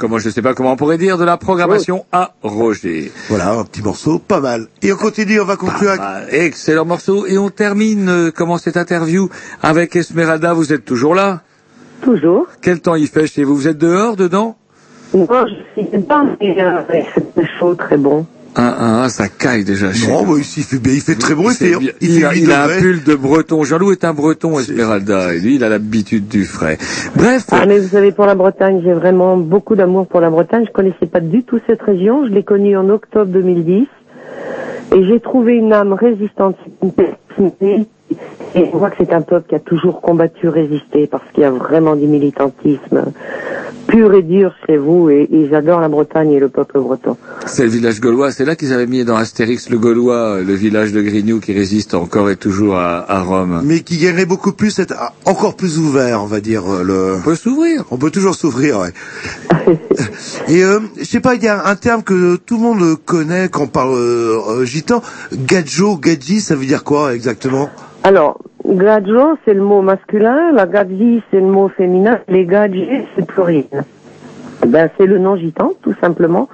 Comment 0.00 0.18
je 0.18 0.30
sais 0.30 0.42
pas 0.42 0.54
comment 0.54 0.72
on 0.72 0.76
pourrait 0.76 0.98
dire, 0.98 1.18
de 1.18 1.24
la 1.24 1.36
programmation 1.36 2.06
à 2.10 2.32
Roger. 2.42 3.12
Voilà, 3.28 3.52
un 3.52 3.64
petit 3.64 3.82
morceau, 3.82 4.18
pas 4.18 4.40
mal. 4.40 4.66
Et 4.82 4.92
on 4.92 4.96
continue, 4.96 5.38
on 5.40 5.44
va 5.44 5.56
conclure 5.56 5.90
avec... 5.90 6.02
Ah, 6.02 6.22
excellent 6.32 6.86
morceau. 6.86 7.26
Et 7.26 7.36
on 7.36 7.50
termine, 7.50 8.08
euh, 8.08 8.30
comment 8.34 8.56
cette 8.56 8.78
interview 8.78 9.28
avec 9.62 9.94
Esmeralda, 9.94 10.54
vous 10.54 10.72
êtes 10.72 10.86
toujours 10.86 11.14
là? 11.14 11.42
Toujours. 12.00 12.46
Quel 12.62 12.80
temps 12.80 12.94
il 12.94 13.08
fait 13.08 13.26
chez 13.26 13.44
vous? 13.44 13.54
Vous 13.54 13.68
êtes 13.68 13.78
dehors, 13.78 14.16
dedans? 14.16 14.56
Moi, 15.12 15.44
je 15.46 15.82
suis 15.82 15.90
dedans, 15.90 16.24
mais 16.40 16.58
euh, 16.58 16.80
c'est 17.14 17.34
très 17.34 17.46
chaud, 17.58 17.74
très 17.74 17.98
bon. 17.98 18.26
Ah, 18.56 18.74
ah, 18.78 19.02
ah, 19.04 19.08
ça 19.08 19.28
caille 19.28 19.64
déjà 19.64 19.92
chez 19.92 20.10
Non, 20.10 20.24
bah, 20.24 20.38
ici, 20.38 20.60
il 20.60 20.64
fait, 20.64 20.78
bien, 20.78 20.92
il 20.92 21.00
fait 21.00 21.14
très 21.14 21.34
bon, 21.34 21.50
il 21.50 21.54
C'est 21.54 21.72
fait, 21.72 21.78
bien. 21.78 21.92
il 22.00 22.10
Il, 22.10 22.20
fait 22.20 22.26
a, 22.26 22.32
8 22.32 22.40
il 22.42 22.52
a 22.52 22.64
un 22.64 22.68
pull 22.80 23.04
de 23.04 23.14
breton. 23.14 23.62
Jean-Loup 23.62 23.92
est 23.92 24.04
un 24.04 24.12
breton, 24.12 24.58
Esmeralda. 24.58 25.34
Et 25.34 25.38
lui, 25.40 25.54
il 25.54 25.64
a 25.64 25.68
l'habitude 25.68 26.26
du 26.26 26.44
frais. 26.44 26.76
Bref. 27.14 27.44
Ah, 27.52 27.64
mais 27.66 27.78
vous 27.78 27.88
savez, 27.88 28.10
pour 28.10 28.26
la 28.26 28.34
Bretagne, 28.34 28.80
j'ai 28.84 28.92
vraiment 28.92 29.36
beaucoup 29.36 29.76
d'amour 29.76 30.06
pour 30.08 30.20
la 30.20 30.30
Bretagne. 30.30 30.64
Je 30.66 30.72
connaissais 30.72 31.06
pas 31.06 31.20
du 31.20 31.44
tout 31.44 31.60
cette 31.68 31.82
région. 31.82 32.26
Je 32.26 32.32
l'ai 32.32 32.42
connue 32.42 32.76
en 32.76 32.88
octobre 32.88 33.26
2010. 33.30 33.86
Et 34.96 35.04
j'ai 35.04 35.20
trouvé 35.20 35.54
une 35.54 35.72
âme 35.72 35.92
résistante. 35.92 36.56
Et 38.54 38.68
on 38.72 38.78
voit 38.78 38.90
que 38.90 38.96
c'est 38.98 39.12
un 39.12 39.22
peuple 39.22 39.48
qui 39.48 39.54
a 39.54 39.60
toujours 39.60 40.00
combattu, 40.00 40.48
résisté, 40.48 41.06
parce 41.06 41.22
qu'il 41.32 41.42
y 41.42 41.46
a 41.46 41.50
vraiment 41.50 41.96
du 41.96 42.06
militantisme 42.06 43.12
pur 43.86 44.14
et 44.14 44.22
dur 44.22 44.54
chez 44.66 44.76
vous. 44.76 45.10
Et, 45.10 45.28
et 45.30 45.48
j'adore 45.48 45.80
la 45.80 45.88
Bretagne 45.88 46.32
et 46.32 46.40
le 46.40 46.48
peuple 46.48 46.80
breton. 46.80 47.16
C'est 47.46 47.64
le 47.64 47.70
village 47.70 48.00
gaulois. 48.00 48.30
C'est 48.32 48.44
là 48.44 48.56
qu'ils 48.56 48.72
avaient 48.72 48.86
mis 48.86 49.04
dans 49.04 49.16
Astérix 49.16 49.68
le 49.68 49.78
Gaulois, 49.78 50.40
le 50.40 50.54
village 50.54 50.92
de 50.92 51.02
Grignou 51.02 51.40
qui 51.40 51.52
résiste 51.52 51.94
encore 51.94 52.30
et 52.30 52.36
toujours 52.36 52.76
à, 52.76 53.10
à 53.10 53.22
Rome. 53.22 53.62
Mais 53.64 53.80
qui 53.80 53.98
gagnerait 53.98 54.26
beaucoup 54.26 54.52
plus, 54.52 54.78
être 54.78 54.94
encore 55.24 55.56
plus 55.56 55.78
ouvert, 55.78 56.22
on 56.22 56.26
va 56.26 56.40
dire. 56.40 56.62
Le... 56.84 57.16
On 57.16 57.22
peut 57.22 57.34
s'ouvrir. 57.34 57.84
On 57.90 57.96
peut 57.96 58.10
toujours 58.10 58.34
s'ouvrir, 58.34 58.78
ouais. 58.78 58.92
Et 60.48 60.62
euh, 60.62 60.80
je 60.98 61.04
sais 61.04 61.20
pas, 61.20 61.34
il 61.34 61.42
y 61.42 61.48
a 61.48 61.66
un 61.66 61.76
terme 61.76 62.02
que 62.02 62.36
tout 62.36 62.56
le 62.56 62.62
monde 62.62 62.96
connaît 63.04 63.48
quand 63.48 63.64
on 63.64 63.68
parle 63.68 63.94
euh, 63.94 64.38
euh, 64.48 64.64
gitan. 64.64 65.02
Gadjo, 65.32 65.96
gadji, 65.96 66.40
ça 66.40 66.54
veut 66.54 66.66
dire 66.66 66.84
quoi 66.84 67.14
exactement? 67.14 67.70
Alors, 68.02 68.39
gadjo, 68.64 69.36
c'est 69.44 69.54
le 69.54 69.62
mot 69.62 69.82
masculin, 69.82 70.52
la 70.52 70.66
gadji, 70.66 71.22
c'est 71.30 71.40
le 71.40 71.46
mot 71.46 71.68
féminin, 71.68 72.20
les 72.28 72.44
gadji, 72.46 72.86
c'est 73.14 73.26
pluriel. 73.26 73.84
Ben, 74.66 74.90
c'est 74.98 75.06
le 75.06 75.18
nom 75.18 75.36
gitan, 75.36 75.72
tout 75.82 75.94
simplement. 76.00 76.48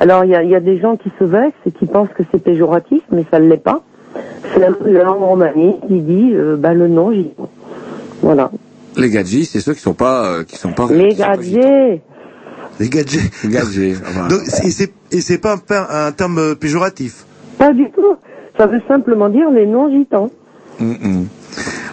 Alors, 0.00 0.24
il 0.24 0.30
y 0.30 0.34
a, 0.34 0.42
il 0.42 0.50
y 0.50 0.56
a 0.56 0.60
des 0.60 0.80
gens 0.80 0.96
qui 0.96 1.10
se 1.18 1.24
vexent 1.24 1.54
et 1.64 1.70
qui 1.70 1.86
pensent 1.86 2.08
que 2.16 2.24
c'est 2.32 2.42
péjoratif, 2.42 3.02
mais 3.12 3.24
ça 3.30 3.38
ne 3.38 3.48
l'est 3.48 3.62
pas. 3.62 3.82
C'est 4.52 4.58
la, 4.58 4.70
la 4.84 5.04
langue 5.04 5.22
romanie 5.22 5.76
qui 5.86 6.00
dit 6.00 6.32
euh, 6.34 6.56
ben, 6.56 6.74
le 6.74 6.88
nom 6.88 7.12
gitan. 7.12 7.48
Voilà. 8.20 8.50
Les 8.96 9.10
gadgis, 9.10 9.46
c'est 9.46 9.60
ceux 9.60 9.74
qui 9.74 9.80
sont 9.80 9.94
pas, 9.94 10.26
euh, 10.26 10.44
qui 10.44 10.56
sont 10.56 10.72
pas. 10.72 10.86
Les 10.90 11.14
gadjis, 11.14 12.00
Les 12.80 12.88
gadgets. 12.88 13.30
Gadgets. 13.44 13.96
enfin. 14.02 14.28
Donc, 14.28 14.40
et 15.12 15.20
c'est 15.20 15.38
pas 15.38 15.56
un, 15.90 16.12
terme 16.12 16.38
euh, 16.38 16.54
péjoratif? 16.54 17.24
pas 17.58 17.72
du 17.72 17.90
tout. 17.90 18.16
Ça 18.58 18.66
veut 18.66 18.82
simplement 18.88 19.28
dire 19.28 19.50
les 19.50 19.66
noms 19.66 19.90
gitans. 19.90 20.30
Mm, 20.80 20.90
mm. 20.90 21.26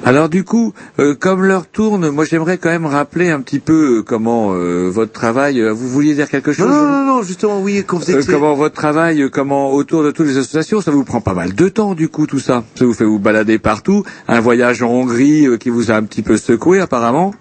Alors 0.06 0.30
du 0.30 0.44
coup, 0.44 0.74
euh, 0.98 1.14
comme 1.14 1.44
l'heure 1.44 1.68
tourne, 1.68 2.10
moi 2.10 2.24
j'aimerais 2.26 2.58
quand 2.58 2.70
même 2.70 2.86
rappeler 2.86 3.30
un 3.30 3.42
petit 3.42 3.60
peu 3.60 4.00
euh, 4.00 4.02
comment 4.02 4.54
euh, 4.54 4.90
votre 4.90 5.12
travail. 5.12 5.60
euh, 5.62 5.72
vous 5.72 5.88
vouliez 5.88 6.16
dire 6.16 6.30
quelque 6.30 6.52
chose 6.54 6.68
Non, 6.68 6.74
non, 6.74 6.88
non, 6.88 7.16
non, 7.18 7.22
justement, 7.22 7.60
oui, 7.62 7.84
quand 7.86 7.98
vous 7.98 8.10
Euh, 8.12 8.20
étiez... 8.20 8.34
comment 8.34 8.54
votre 8.56 8.76
travail, 8.76 9.22
euh, 9.22 9.30
comment 9.30 9.72
autour 9.74 10.04
de 10.04 10.12
toutes 10.12 10.28
les 10.28 10.38
associations, 10.38 10.80
ça 10.82 10.92
vous 10.92 11.04
prend 11.04 11.20
pas 11.22 11.34
mal 11.34 11.54
de 11.54 11.68
temps 11.70 11.94
du 11.96 12.08
coup 12.08 12.26
tout 12.28 12.40
ça. 12.40 12.64
Ça 12.76 12.86
vous 12.86 12.94
fait 12.94 13.04
vous 13.06 13.20
balader 13.20 13.60
partout. 13.60 14.04
Un 14.28 14.40
voyage 14.40 14.82
en 14.82 14.90
Hongrie 14.90 15.46
euh, 15.46 15.58
qui 15.58 15.70
vous 15.70 15.92
a 15.92 15.96
un 15.96 16.04
petit 16.04 16.22
peu 16.24 16.38
secoué 16.38 16.80
apparemment. 16.80 17.34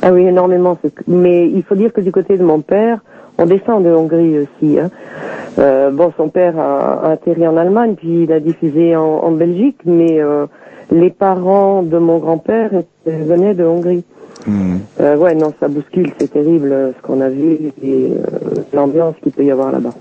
Ah 0.00 0.12
oui, 0.12 0.22
énormément. 0.22 0.78
Mais 1.08 1.48
il 1.50 1.62
faut 1.64 1.74
dire 1.74 1.92
que 1.92 2.00
du 2.00 2.12
côté 2.12 2.38
de 2.38 2.44
mon 2.44 2.60
père, 2.60 3.00
on 3.38 3.46
descend 3.46 3.84
de 3.84 3.90
Hongrie 3.90 4.38
aussi. 4.38 4.78
Hein. 4.78 4.90
Euh, 5.58 5.90
bon, 5.90 6.12
son 6.16 6.28
père 6.28 6.58
a, 6.58 7.06
a 7.08 7.10
atterri 7.12 7.46
en 7.46 7.56
Allemagne, 7.56 7.94
puis 7.96 8.22
il 8.24 8.32
a 8.32 8.38
diffusé 8.40 8.94
en, 8.96 9.02
en 9.02 9.32
Belgique, 9.32 9.78
mais 9.84 10.20
euh, 10.20 10.46
les 10.90 11.10
parents 11.10 11.82
de 11.82 11.98
mon 11.98 12.18
grand-père 12.18 12.70
venaient 13.06 13.54
de 13.54 13.64
Hongrie. 13.64 14.04
Euh, 15.00 15.16
ouais, 15.16 15.34
non, 15.34 15.54
ça 15.58 15.68
bouscule, 15.68 16.12
c'est 16.18 16.30
terrible 16.30 16.70
euh, 16.70 16.92
ce 16.92 17.02
qu'on 17.06 17.20
a 17.20 17.30
vu 17.30 17.72
et 17.82 18.10
euh, 18.12 18.62
l'ambiance 18.74 19.14
qu'il 19.22 19.32
peut 19.32 19.44
y 19.44 19.50
avoir 19.50 19.72
là-bas. 19.72 19.94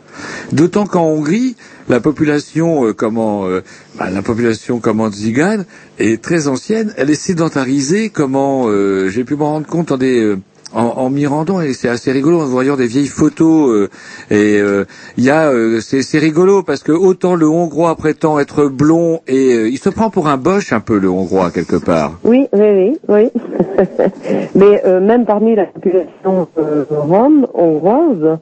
D'autant 0.52 0.86
qu'en 0.86 1.06
Hongrie, 1.06 1.56
la 1.88 2.02
population, 2.02 2.86
euh, 2.86 2.94
comment, 2.94 3.46
euh, 3.46 3.62
bah, 3.98 4.10
la 4.10 4.22
population 4.22 4.80
comment 4.80 5.10
tzigane 5.10 5.66
est 5.98 6.22
très 6.22 6.48
ancienne. 6.48 6.94
Elle 6.98 7.10
est 7.10 7.16
sédentarisée. 7.16 8.10
Comment, 8.10 8.68
euh, 8.68 9.08
j'ai 9.08 9.24
pu 9.24 9.36
m'en 9.36 9.52
rendre 9.52 9.68
compte 9.68 9.92
en 9.92 9.98
des 9.98 10.22
euh, 10.22 10.40
en, 10.74 10.84
en 10.84 11.10
m'y 11.10 11.26
rendant 11.26 11.62
et 11.62 11.74
c'est 11.74 11.90
assez 11.90 12.12
rigolo 12.12 12.42
en 12.42 12.46
voyant 12.46 12.76
des 12.76 12.88
vieilles 12.88 13.08
photos 13.08 13.70
euh, 13.70 13.90
et 14.32 14.60
euh, 14.60 14.86
il 15.18 15.24
y 15.24 15.30
a 15.30 15.50
euh, 15.50 15.80
c'est 15.82 16.02
c'est 16.02 16.20
rigolo 16.20 16.64
parce 16.64 16.84
que 16.84 16.92
autant 16.92 17.36
le 17.36 17.48
hongrois 17.48 17.96
prétend 17.96 18.40
être 18.40 18.66
blond 18.66 19.22
et 19.28 19.54
euh, 19.54 19.70
il 19.70 19.78
se 19.78 19.90
prend 19.90 20.10
pour 20.10 20.28
un 20.28 20.38
boche 20.38 20.74
un 20.74 20.80
peu 20.80 20.98
le 20.98 21.10
hongrois 21.10 21.52
quelque 21.52 21.76
part. 21.76 22.20
Oui, 22.24 22.48
oui, 22.54 22.60
oui, 22.62 22.98
oui. 23.08 23.30
Mais 24.56 24.82
euh, 24.86 25.00
même 25.00 25.26
parmi 25.26 25.56
la 25.56 25.66
population 25.66 26.48
euh, 26.58 26.86
rome, 26.90 27.48
hongroise, 27.54 28.40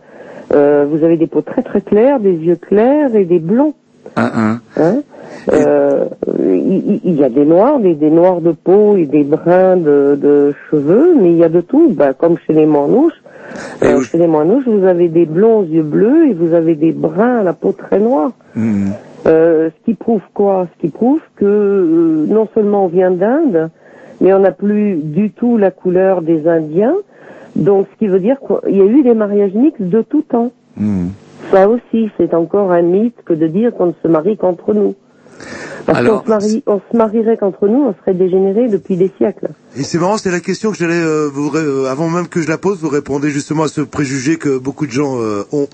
euh, 0.53 0.85
vous 0.89 1.03
avez 1.03 1.17
des 1.17 1.27
peaux 1.27 1.41
très 1.41 1.63
très 1.63 1.81
claires, 1.81 2.19
des 2.19 2.33
yeux 2.33 2.55
clairs 2.57 3.15
et 3.15 3.25
des 3.25 3.39
blonds. 3.39 3.73
Un, 4.15 4.59
un. 4.77 4.81
Hein? 4.81 5.01
Euh, 5.51 6.05
il, 7.03 7.15
y 7.15 7.23
a 7.23 7.29
des 7.29 7.45
noirs, 7.45 7.79
des, 7.79 7.95
des 7.95 8.09
noirs 8.09 8.41
de 8.41 8.51
peau 8.51 8.95
et 8.95 9.05
des 9.05 9.23
bruns 9.23 9.77
de, 9.77 10.17
de 10.21 10.53
cheveux, 10.69 11.15
mais 11.19 11.31
il 11.31 11.37
y 11.37 11.43
a 11.43 11.49
de 11.49 11.61
tout. 11.61 11.89
Bah, 11.89 12.13
comme 12.13 12.37
chez 12.45 12.53
les 12.53 12.65
manouches, 12.65 13.21
euh, 13.83 14.01
chez 14.01 14.17
les 14.17 14.27
manouches, 14.27 14.67
vous 14.67 14.85
avez 14.85 15.07
des 15.07 15.25
blonds 15.25 15.59
aux 15.59 15.65
yeux 15.65 15.83
bleus 15.83 16.29
et 16.29 16.33
vous 16.33 16.53
avez 16.53 16.75
des 16.75 16.91
bruns 16.91 17.39
à 17.39 17.43
la 17.43 17.53
peau 17.53 17.71
très 17.71 17.99
noire. 17.99 18.31
Euh, 19.27 19.69
ce 19.69 19.85
qui 19.85 19.93
prouve 19.93 20.21
quoi? 20.33 20.67
Ce 20.73 20.81
qui 20.81 20.91
prouve 20.91 21.21
que 21.35 21.45
euh, 21.45 22.25
non 22.27 22.47
seulement 22.53 22.85
on 22.85 22.87
vient 22.87 23.11
d'Inde, 23.11 23.69
mais 24.19 24.33
on 24.33 24.39
n'a 24.39 24.51
plus 24.51 24.95
du 24.95 25.31
tout 25.31 25.57
la 25.57 25.71
couleur 25.71 26.21
des 26.21 26.47
Indiens. 26.47 26.95
Donc, 27.55 27.87
ce 27.91 27.97
qui 27.97 28.07
veut 28.07 28.19
dire 28.19 28.37
qu'il 28.39 28.75
y 28.75 28.81
a 28.81 28.85
eu 28.85 29.03
des 29.03 29.13
mariages 29.13 29.53
mixtes 29.53 29.81
de 29.81 30.01
tout 30.01 30.21
temps. 30.21 30.51
Ça 31.51 31.67
aussi, 31.67 32.09
c'est 32.17 32.33
encore 32.33 32.71
un 32.71 32.81
mythe 32.81 33.17
que 33.25 33.33
de 33.33 33.47
dire 33.47 33.73
qu'on 33.73 33.87
ne 33.87 33.93
se 34.01 34.07
marie 34.07 34.37
qu'entre 34.37 34.73
nous. 34.73 34.95
Parce 35.85 35.97
Alors, 35.97 36.23
qu'on 36.23 36.25
se, 36.25 36.29
marie, 36.29 36.63
on 36.67 36.79
se 36.91 36.97
marierait 36.97 37.37
qu'entre 37.37 37.67
nous, 37.67 37.83
on 37.83 37.95
serait 38.01 38.13
dégénérés 38.13 38.67
depuis 38.67 38.97
des 38.97 39.11
siècles. 39.17 39.49
Et 39.77 39.83
c'est 39.83 39.97
marrant, 39.97 40.17
c'est 40.17 40.31
la 40.31 40.39
question 40.39 40.71
que 40.71 40.77
j'allais, 40.77 40.93
euh, 41.01 41.29
vous, 41.31 41.51
euh, 41.55 41.89
avant 41.89 42.09
même 42.09 42.27
que 42.27 42.41
je 42.41 42.47
la 42.47 42.57
pose, 42.57 42.79
vous 42.79 42.89
répondez 42.89 43.29
justement 43.29 43.63
à 43.63 43.67
ce 43.67 43.81
préjugé 43.81 44.37
que 44.37 44.57
beaucoup 44.57 44.85
de 44.85 44.91
gens 44.91 45.19
euh, 45.19 45.43
ont. 45.51 45.67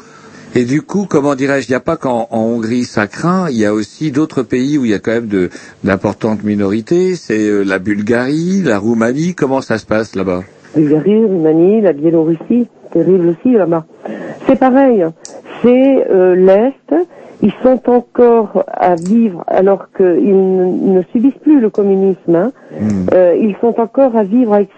Et 0.56 0.66
du 0.66 0.82
coup, 0.82 1.06
comment 1.08 1.36
dirais-je, 1.36 1.68
il 1.68 1.72
n'y 1.72 1.76
a 1.76 1.82
pas 1.82 1.98
qu'en 1.98 2.28
en 2.32 2.40
Hongrie 2.40 2.86
ça 2.86 3.06
craint, 3.08 3.50
il 3.50 3.58
y 3.58 3.66
a 3.66 3.74
aussi 3.74 4.12
d'autres 4.12 4.44
pays 4.44 4.78
où 4.78 4.86
il 4.86 4.92
y 4.92 4.94
a 4.94 5.00
quand 5.00 5.12
même 5.12 5.28
de 5.28 5.50
d'importantes 5.84 6.44
minorités, 6.44 7.16
c'est 7.16 7.48
euh, 7.48 7.64
la 7.64 7.80
Bulgarie, 7.80 8.64
la 8.64 8.80
Roumanie, 8.80 9.36
comment 9.36 9.62
ça 9.62 9.78
se 9.78 9.86
passe 9.86 10.16
là-bas? 10.16 10.44
Bulgarie, 10.76 11.26
Roumanie, 11.26 11.82
la 11.82 11.94
Biélorussie, 11.94 12.68
terrible 12.92 13.28
aussi 13.28 13.54
là-bas. 13.54 13.86
C'est 14.48 14.58
pareil, 14.58 15.06
c'est 15.62 16.08
euh, 16.10 16.36
l'Est, 16.36 16.96
ils 17.42 17.54
sont 17.64 17.90
encore 17.90 18.64
à 18.68 18.96
vivre 18.96 19.44
alors 19.48 19.88
qu'ils 19.96 20.94
ne, 20.94 21.02
subissent 21.12 21.40
plus 21.42 21.60
le 21.60 21.70
communisme, 21.70 22.36
hein. 22.36 22.52
Euh, 23.14 23.36
ils 23.40 23.56
sont 23.62 23.80
encore 23.80 24.16
à 24.16 24.24
vivre 24.24 24.54
avec, 24.54 24.70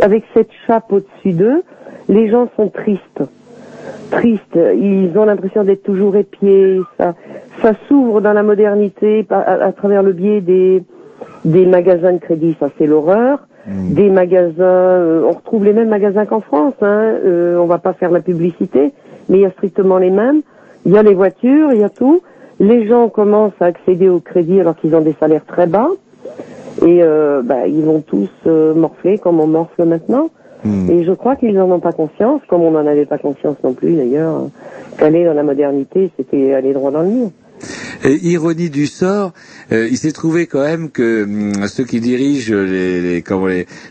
avec 0.00 0.24
cette 0.34 0.50
chape 0.66 0.92
au-dessus 0.92 1.32
d'eux. 1.32 1.62
Les 2.08 2.30
gens 2.30 2.48
sont 2.56 2.68
tristes, 2.68 3.22
tristes, 4.10 4.58
ils 4.76 5.10
ont 5.16 5.24
l'impression 5.24 5.62
d'être 5.62 5.82
toujours 5.82 6.16
épiés, 6.16 6.80
ça, 6.96 7.14
ça 7.60 7.72
s'ouvre 7.86 8.20
dans 8.22 8.32
la 8.32 8.42
modernité 8.42 9.26
à, 9.28 9.52
à 9.52 9.72
travers 9.72 10.02
le 10.02 10.12
biais 10.12 10.40
des, 10.40 10.82
des 11.44 11.66
magasins 11.66 12.14
de 12.14 12.18
crédit, 12.18 12.56
ça 12.58 12.68
c'est 12.78 12.86
l'horreur. 12.86 13.40
Des 13.66 14.08
magasins, 14.08 14.62
euh, 14.62 15.28
on 15.28 15.32
retrouve 15.32 15.66
les 15.66 15.74
mêmes 15.74 15.90
magasins 15.90 16.24
qu'en 16.24 16.40
France, 16.40 16.72
hein, 16.80 17.18
euh, 17.22 17.58
on 17.58 17.66
va 17.66 17.76
pas 17.76 17.92
faire 17.92 18.10
la 18.10 18.20
publicité, 18.20 18.92
mais 19.28 19.38
il 19.38 19.40
y 19.42 19.44
a 19.44 19.50
strictement 19.50 19.98
les 19.98 20.08
mêmes. 20.08 20.40
Il 20.86 20.92
y 20.92 20.98
a 20.98 21.02
les 21.02 21.14
voitures, 21.14 21.72
il 21.72 21.80
y 21.80 21.84
a 21.84 21.90
tout. 21.90 22.22
Les 22.60 22.86
gens 22.86 23.08
commencent 23.08 23.60
à 23.60 23.66
accéder 23.66 24.08
au 24.08 24.20
crédit 24.20 24.60
alors 24.60 24.76
qu'ils 24.76 24.94
ont 24.94 25.00
des 25.00 25.14
salaires 25.20 25.44
très 25.46 25.66
bas, 25.66 25.88
et 26.82 27.02
euh, 27.02 27.42
bah, 27.44 27.66
ils 27.66 27.84
vont 27.84 28.00
tous 28.00 28.30
euh, 28.46 28.74
morfler 28.74 29.18
comme 29.18 29.40
on 29.40 29.46
morfle 29.46 29.84
maintenant. 29.84 30.30
Et 30.90 31.04
je 31.04 31.12
crois 31.12 31.36
qu'ils 31.36 31.54
n'en 31.54 31.70
ont 31.70 31.78
pas 31.78 31.92
conscience, 31.92 32.42
comme 32.48 32.62
on 32.62 32.72
n'en 32.72 32.86
avait 32.86 33.06
pas 33.06 33.16
conscience 33.16 33.56
non 33.62 33.74
plus 33.74 33.94
d'ailleurs. 33.94 34.48
Qu'aller 34.98 35.24
dans 35.24 35.32
la 35.32 35.44
modernité, 35.44 36.10
c'était 36.16 36.52
aller 36.52 36.72
droit 36.72 36.90
dans 36.90 37.02
le 37.02 37.08
mur. 37.08 37.30
Et 38.04 38.14
ironie 38.28 38.70
du 38.70 38.86
sort, 38.86 39.32
euh, 39.72 39.88
il 39.90 39.98
s'est 39.98 40.12
trouvé 40.12 40.46
quand 40.46 40.60
même 40.62 40.90
que 40.90 41.24
hum, 41.24 41.66
ceux 41.68 41.84
qui 41.84 42.00
dirigent 42.00 42.54
les, 42.54 43.22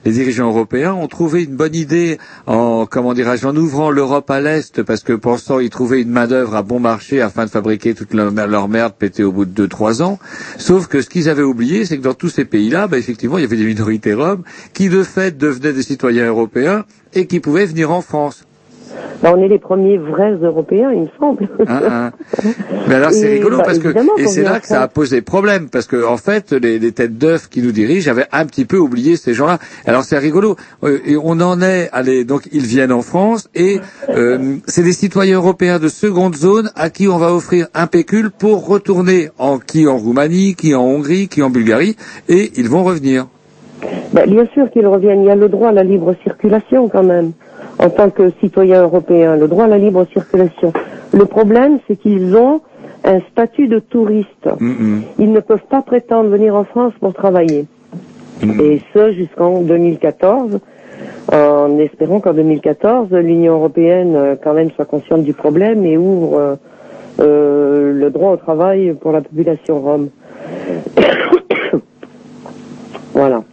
les, 0.05 0.11
dirigeants 0.11 0.47
européens 0.47 0.93
ont 0.93 1.07
trouvé 1.07 1.43
une 1.43 1.55
bonne 1.55 1.75
idée 1.75 2.17
en 2.45 2.85
comment 2.85 3.13
dirais-je 3.13 3.45
en 3.47 3.55
ouvrant 3.55 3.91
l'Europe 3.91 4.29
à 4.31 4.39
l'est 4.41 4.81
parce 4.83 5.03
que 5.03 5.13
pensant 5.13 5.59
y 5.59 5.69
trouver 5.69 6.01
une 6.01 6.09
main 6.09 6.27
d'œuvre 6.27 6.55
à 6.55 6.63
bon 6.63 6.79
marché 6.79 7.21
afin 7.21 7.45
de 7.45 7.49
fabriquer 7.49 7.93
toute 7.93 8.13
leur, 8.13 8.31
leur 8.31 8.67
merde 8.69 8.93
pétée 8.97 9.23
au 9.23 9.31
bout 9.31 9.45
de 9.45 9.51
deux 9.51 9.67
trois 9.67 10.01
ans. 10.01 10.19
Sauf 10.57 10.87
que 10.87 11.01
ce 11.01 11.09
qu'ils 11.09 11.29
avaient 11.29 11.43
oublié, 11.43 11.85
c'est 11.85 11.97
que 11.97 12.03
dans 12.03 12.13
tous 12.13 12.29
ces 12.29 12.45
pays-là, 12.45 12.87
bah, 12.87 12.97
effectivement, 12.97 13.37
il 13.37 13.41
y 13.41 13.45
avait 13.45 13.57
des 13.57 13.65
minorités 13.65 14.13
roms 14.13 14.43
qui 14.73 14.89
de 14.89 15.03
fait 15.03 15.37
devenaient 15.37 15.73
des 15.73 15.83
citoyens 15.83 16.27
européens 16.27 16.85
et 17.13 17.27
qui 17.27 17.39
pouvaient 17.39 17.65
venir 17.65 17.91
en 17.91 18.01
France. 18.01 18.46
Bah, 19.21 19.33
on 19.35 19.41
est 19.41 19.47
les 19.47 19.59
premiers 19.59 19.97
vrais 19.97 20.35
Européens, 20.41 20.91
il 20.91 21.01
me 21.01 21.07
semble. 21.19 21.49
Hein, 21.67 21.81
hein. 21.89 22.11
Mais 22.87 22.95
alors 22.95 23.11
c'est 23.11 23.27
rigolo 23.27 23.57
bah, 23.57 23.63
parce 23.65 23.79
que 23.79 23.89
et 24.19 24.27
c'est 24.27 24.43
là 24.43 24.59
que 24.59 24.67
ça 24.67 24.83
a 24.83 24.87
posé 24.87 25.21
problème 25.21 25.69
parce 25.69 25.87
que 25.87 26.05
en 26.05 26.17
fait 26.17 26.51
les, 26.51 26.77
les 26.77 26.91
têtes 26.91 27.17
d'œuf 27.17 27.49
qui 27.49 27.61
nous 27.61 27.71
dirigent 27.71 28.11
avaient 28.11 28.27
un 28.31 28.45
petit 28.45 28.65
peu 28.65 28.77
oublié 28.77 29.15
ces 29.15 29.33
gens-là. 29.33 29.57
Alors 29.85 30.03
c'est 30.03 30.17
rigolo 30.17 30.55
Euh, 30.83 30.99
et 31.05 31.17
on 31.17 31.39
en 31.41 31.61
est 31.61 31.89
allez 31.91 32.23
donc 32.23 32.47
ils 32.51 32.65
viennent 32.65 32.91
en 32.91 33.01
France 33.01 33.49
et 33.55 33.79
euh, 34.09 34.57
c'est 34.67 34.83
des 34.83 34.93
citoyens 34.93 35.37
européens 35.37 35.79
de 35.79 35.87
seconde 35.87 36.35
zone 36.35 36.69
à 36.75 36.89
qui 36.89 37.07
on 37.07 37.17
va 37.17 37.33
offrir 37.33 37.67
un 37.73 37.87
pécule 37.87 38.29
pour 38.29 38.67
retourner 38.67 39.29
en 39.39 39.57
qui 39.57 39.87
en 39.87 39.97
Roumanie, 39.97 40.55
qui 40.55 40.75
en 40.75 40.83
Hongrie, 40.83 41.27
qui 41.27 41.41
en 41.41 41.49
Bulgarie 41.49 41.95
et 42.29 42.51
ils 42.55 42.69
vont 42.69 42.83
revenir. 42.83 43.27
Bah, 44.13 44.25
bien 44.25 44.45
sûr 44.53 44.69
qu'ils 44.71 44.87
reviennent. 44.87 45.21
Il 45.21 45.27
y 45.27 45.31
a 45.31 45.35
le 45.35 45.49
droit 45.49 45.69
à 45.69 45.71
la 45.71 45.83
libre 45.83 46.15
circulation 46.23 46.89
quand 46.89 47.03
même, 47.03 47.31
en 47.79 47.89
tant 47.89 48.09
que 48.09 48.31
citoyen 48.41 48.83
européen, 48.83 49.35
le 49.35 49.47
droit 49.47 49.65
à 49.65 49.67
la 49.67 49.77
libre 49.77 50.05
circulation. 50.11 50.73
Le 51.13 51.25
problème, 51.25 51.79
c'est 51.87 51.95
qu'ils 51.95 52.35
ont 52.35 52.61
un 53.03 53.19
statut 53.31 53.67
de 53.67 53.79
touriste. 53.79 54.49
Ils 55.19 55.31
ne 55.31 55.39
peuvent 55.39 55.65
pas 55.69 55.81
prétendre 55.81 56.29
venir 56.29 56.55
en 56.55 56.63
France 56.63 56.93
pour 56.99 57.13
travailler. 57.13 57.65
Et 58.43 58.81
ce, 58.93 59.13
jusqu'en 59.13 59.61
2014, 59.61 60.59
en 61.31 61.77
espérant 61.79 62.19
qu'en 62.19 62.33
2014, 62.33 63.11
l'Union 63.11 63.53
européenne, 63.55 64.15
euh, 64.15 64.35
quand 64.41 64.53
même, 64.53 64.71
soit 64.71 64.85
consciente 64.85 65.23
du 65.23 65.33
problème 65.33 65.85
et 65.85 65.97
ouvre 65.97 66.37
euh, 66.37 66.55
euh, 67.19 67.93
le 67.93 68.09
droit 68.09 68.31
au 68.31 68.37
travail 68.37 68.93
pour 68.93 69.11
la 69.11 69.21
population 69.21 69.79
rome. 69.81 70.09
voilà. 73.13 73.43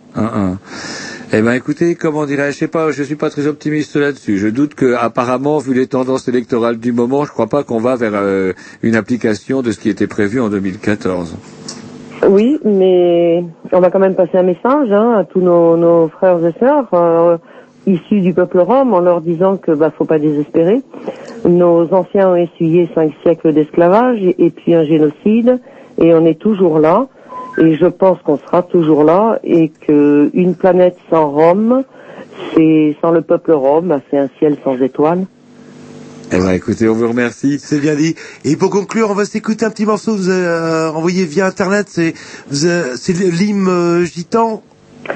Eh 1.37 1.43
ben 1.43 1.55
écoutez, 1.55 1.97
comment 1.97 2.27
dirais-je, 2.27 2.53
je 2.53 2.59
sais 2.59 2.69
pas, 2.69 2.93
je 2.93 3.03
suis 3.03 3.17
pas 3.17 3.29
très 3.29 3.49
optimiste 3.49 3.97
là-dessus. 3.97 4.39
Je 4.39 4.47
doute 4.47 4.77
que, 4.77 4.95
apparemment, 4.95 5.59
vu 5.59 5.75
les 5.75 5.89
tendances 5.89 6.29
électorales 6.29 6.79
du 6.79 6.93
moment, 6.93 7.25
je 7.25 7.33
crois 7.33 7.49
pas 7.49 7.65
qu'on 7.65 7.81
va 7.81 7.97
vers 7.97 8.13
euh, 8.15 8.53
une 8.85 8.95
application 8.95 9.61
de 9.61 9.73
ce 9.73 9.81
qui 9.81 9.89
était 9.89 10.07
prévu 10.07 10.41
en 10.41 10.49
2014. 10.49 11.37
Oui, 12.29 12.61
mais 12.65 13.43
on 13.73 13.81
va 13.81 13.91
quand 13.91 13.99
même 13.99 14.15
passer 14.15 14.39
un 14.39 14.45
message 14.45 14.93
hein, 14.93 15.15
à 15.19 15.25
tous 15.25 15.41
nos, 15.41 16.07
frères 16.07 16.39
et 16.47 16.55
sœurs 16.61 16.87
euh, 16.93 17.37
issus 17.89 18.21
du 18.21 18.33
peuple 18.33 18.61
rome 18.61 18.95
en 18.95 19.01
leur 19.01 19.21
disant 19.21 19.57
que 19.57 19.73
bah 19.73 19.91
faut 19.91 20.05
pas 20.05 20.21
désespérer. 20.21 20.83
Nos 21.45 21.93
anciens 21.93 22.29
ont 22.29 22.37
essuyé 22.37 22.89
cinq 22.95 23.13
siècles 23.25 23.53
d'esclavage 23.53 24.21
et 24.23 24.51
puis 24.51 24.73
un 24.73 24.85
génocide 24.85 25.59
et 25.99 26.15
on 26.15 26.25
est 26.27 26.39
toujours 26.39 26.79
là. 26.79 27.09
Et 27.59 27.77
je 27.77 27.87
pense 27.87 28.19
qu'on 28.23 28.39
sera 28.39 28.63
toujours 28.63 29.05
là 29.05 29.39
et 29.45 29.69
que 29.87 30.31
une 30.35 30.55
planète 30.55 30.97
sans 31.11 31.31
Rome, 31.31 31.85
c'est 32.55 32.97
sans 33.01 33.11
le 33.13 33.23
peuple 33.23 33.53
rome, 33.53 33.89
bah, 33.89 34.01
c'est 34.11 34.19
un 34.19 34.29
ciel 34.39 34.57
sans 34.65 34.77
étoiles. 34.83 35.25
Eh 36.33 36.39
ben 36.39 36.51
écoutez, 36.51 36.89
on 36.89 36.95
vous 36.95 37.07
remercie. 37.09 37.59
C'est 37.61 37.79
bien 37.79 37.95
dit. 37.95 38.17
Et 38.45 38.57
pour 38.57 38.71
conclure, 38.71 39.09
on 39.11 39.15
va 39.15 39.25
s'écouter 39.25 39.65
un 39.67 39.71
petit 39.71 39.87
morceau 39.87 40.17
vous 40.17 40.31
avez 40.31 40.45
euh, 40.47 40.91
envoyé 40.91 41.25
via 41.27 41.47
Internet. 41.47 41.87
C'est 41.89 42.15
c'est 42.51 43.13
l'hymne 43.13 43.69
euh, 43.69 44.05
gitan. 44.05 44.63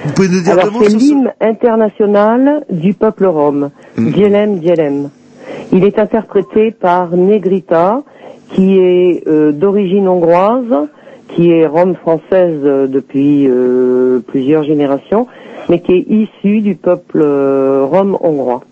Vous 0.05 0.13
pouvez 0.13 0.29
nous 0.29 0.43
dire 0.43 0.53
Alors 0.53 0.71
c'est 0.83 0.91
ce- 0.91 0.97
l'hymne 0.97 1.33
international 1.41 2.65
du 2.71 2.93
peuple 2.95 3.25
rome, 3.27 3.71
Djelem 3.97 4.63
Djelem. 4.63 5.09
Il 5.73 5.83
est 5.85 5.99
interprété 5.99 6.71
par 6.71 7.17
Negrita, 7.17 8.03
qui 8.55 8.79
est 8.79 9.27
euh, 9.27 9.51
d'origine 9.51 10.07
hongroise, 10.09 10.89
qui 11.29 11.51
est 11.51 11.67
rome 11.67 11.95
française 11.97 12.61
euh, 12.65 12.87
depuis 12.87 13.47
euh, 13.49 14.21
plusieurs 14.27 14.63
générations, 14.65 15.27
mais 15.69 15.81
qui 15.81 15.93
est 15.93 16.07
issue 16.09 16.61
du 16.61 16.75
peuple 16.75 17.21
euh, 17.23 17.85
rome 17.85 18.17
hongrois. 18.21 18.63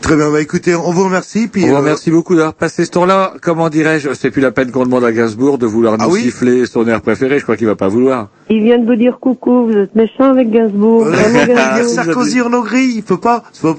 Très 0.00 0.14
bien. 0.16 0.30
Bah 0.30 0.40
écoutez, 0.40 0.74
on 0.76 0.92
vous 0.92 1.04
remercie. 1.04 1.48
Puis 1.48 1.64
On 1.64 1.68
vous 1.68 1.74
euh, 1.74 1.78
remercie 1.78 2.10
beaucoup 2.12 2.36
d'avoir 2.36 2.54
passé 2.54 2.84
ce 2.84 2.90
temps-là. 2.92 3.34
Comment 3.42 3.68
dirais-je, 3.68 4.14
c'est 4.14 4.30
plus 4.30 4.40
la 4.40 4.52
peine 4.52 4.70
qu'on 4.70 4.84
demande 4.84 5.04
à 5.04 5.10
Gainsbourg 5.12 5.58
de 5.58 5.66
vouloir 5.66 5.98
nous 5.98 6.04
Ah 6.04 6.08
oui? 6.08 6.20
siffler 6.22 6.66
son 6.66 6.86
air 6.86 7.02
préféré, 7.02 7.38
je 7.38 7.42
crois 7.42 7.56
qu'il 7.56 7.66
va 7.66 7.74
pas 7.74 7.88
vouloir. 7.88 8.28
Il 8.48 8.62
vient 8.62 8.78
de 8.78 8.86
vous 8.86 8.94
dire 8.94 9.18
coucou, 9.20 9.66
vous 9.66 9.76
êtes 9.76 9.94
méchant 9.96 10.30
avec 10.30 10.50
Gainsbourg. 10.50 11.04
Vraiment 11.04 11.46
Gainsbourg. 11.46 11.88
Sarkozy 11.90 12.40
en 12.40 12.52
Hongrie, 12.54 12.92
il 12.96 13.02
peut 13.02 13.18
pas. 13.18 13.42
Allez, 13.64 13.74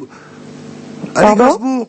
Pardon? 1.15 1.45
Gainsbourg. 1.45 1.87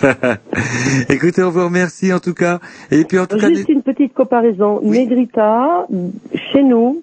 Écoutez, 1.08 1.42
on 1.42 1.50
vous 1.50 1.64
remercie 1.64 2.12
en 2.12 2.20
tout 2.20 2.34
cas. 2.34 2.60
Et 2.90 3.04
puis 3.04 3.18
en 3.18 3.26
tout 3.26 3.38
cas, 3.38 3.48
Juste 3.48 3.68
une 3.68 3.82
petite 3.82 4.14
comparaison. 4.14 4.80
Negrita, 4.82 5.86
chez 6.52 6.62
nous, 6.62 7.02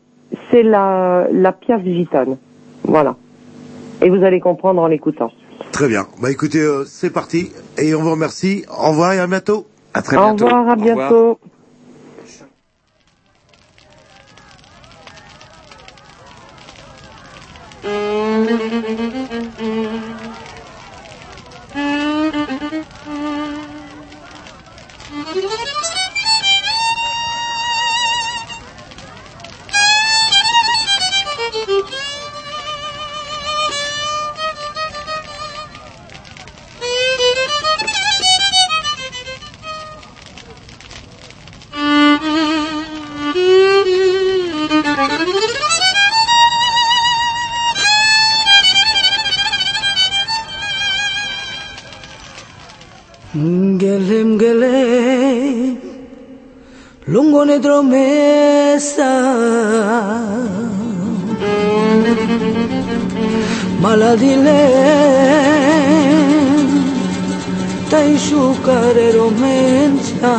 c'est 0.52 0.64
la, 0.64 1.28
la 1.32 1.52
piaf 1.52 1.84
gitane. 1.84 2.38
Voilà. 2.84 3.16
Et 4.02 4.10
vous 4.10 4.24
allez 4.24 4.40
comprendre 4.40 4.82
en 4.82 4.88
l'écoutant. 4.88 5.32
Très 5.72 5.88
bien. 5.88 6.08
Bah 6.22 6.32
écoutez, 6.32 6.60
euh, 6.60 6.84
c'est 6.86 7.10
parti. 7.10 7.52
Et 7.78 7.94
on 7.94 8.02
vous 8.02 8.12
remercie. 8.12 8.66
Au 8.70 8.90
revoir 8.90 9.14
et 9.14 9.20
à 9.20 9.28
bientôt. 9.28 9.68
À 9.94 10.02
très 10.02 10.18
Au 10.18 10.34
revoir, 10.34 10.70
à 10.70 10.76
bientôt. 10.76 11.40
gelim 53.90 54.30
gele 54.42 54.80
lungo 57.14 57.42
ne 57.50 57.58
dromesa 57.66 59.12
maladile 63.84 64.64
tai 67.92 68.12
shukare 68.26 69.08
romenta 69.18 70.34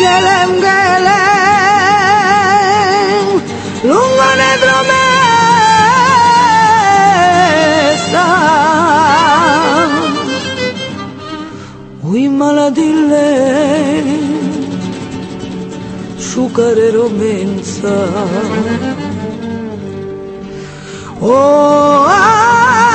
gelim 0.00 0.50
gele 0.66 1.22
lungo 3.90 4.30
ne 4.40 4.50
dromesa 4.62 5.04
maladile 12.22 13.26
Shukare 16.18 16.88
romensa 16.96 17.96
Oh, 21.26 22.04
ah, 22.06 22.93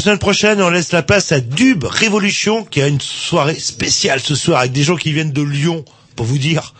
semaine 0.00 0.18
prochaine, 0.18 0.62
on 0.62 0.70
laisse 0.70 0.92
la 0.92 1.02
place 1.02 1.30
à 1.30 1.40
Dub 1.40 1.84
Révolution, 1.84 2.64
qui 2.64 2.80
a 2.80 2.88
une 2.88 3.00
soirée 3.00 3.58
spéciale 3.58 4.20
ce 4.20 4.34
soir 4.34 4.60
avec 4.60 4.72
des 4.72 4.82
gens 4.82 4.96
qui 4.96 5.12
viennent 5.12 5.32
de 5.32 5.42
Lyon, 5.42 5.84
pour 6.16 6.24
vous 6.24 6.38
dire 6.38 6.74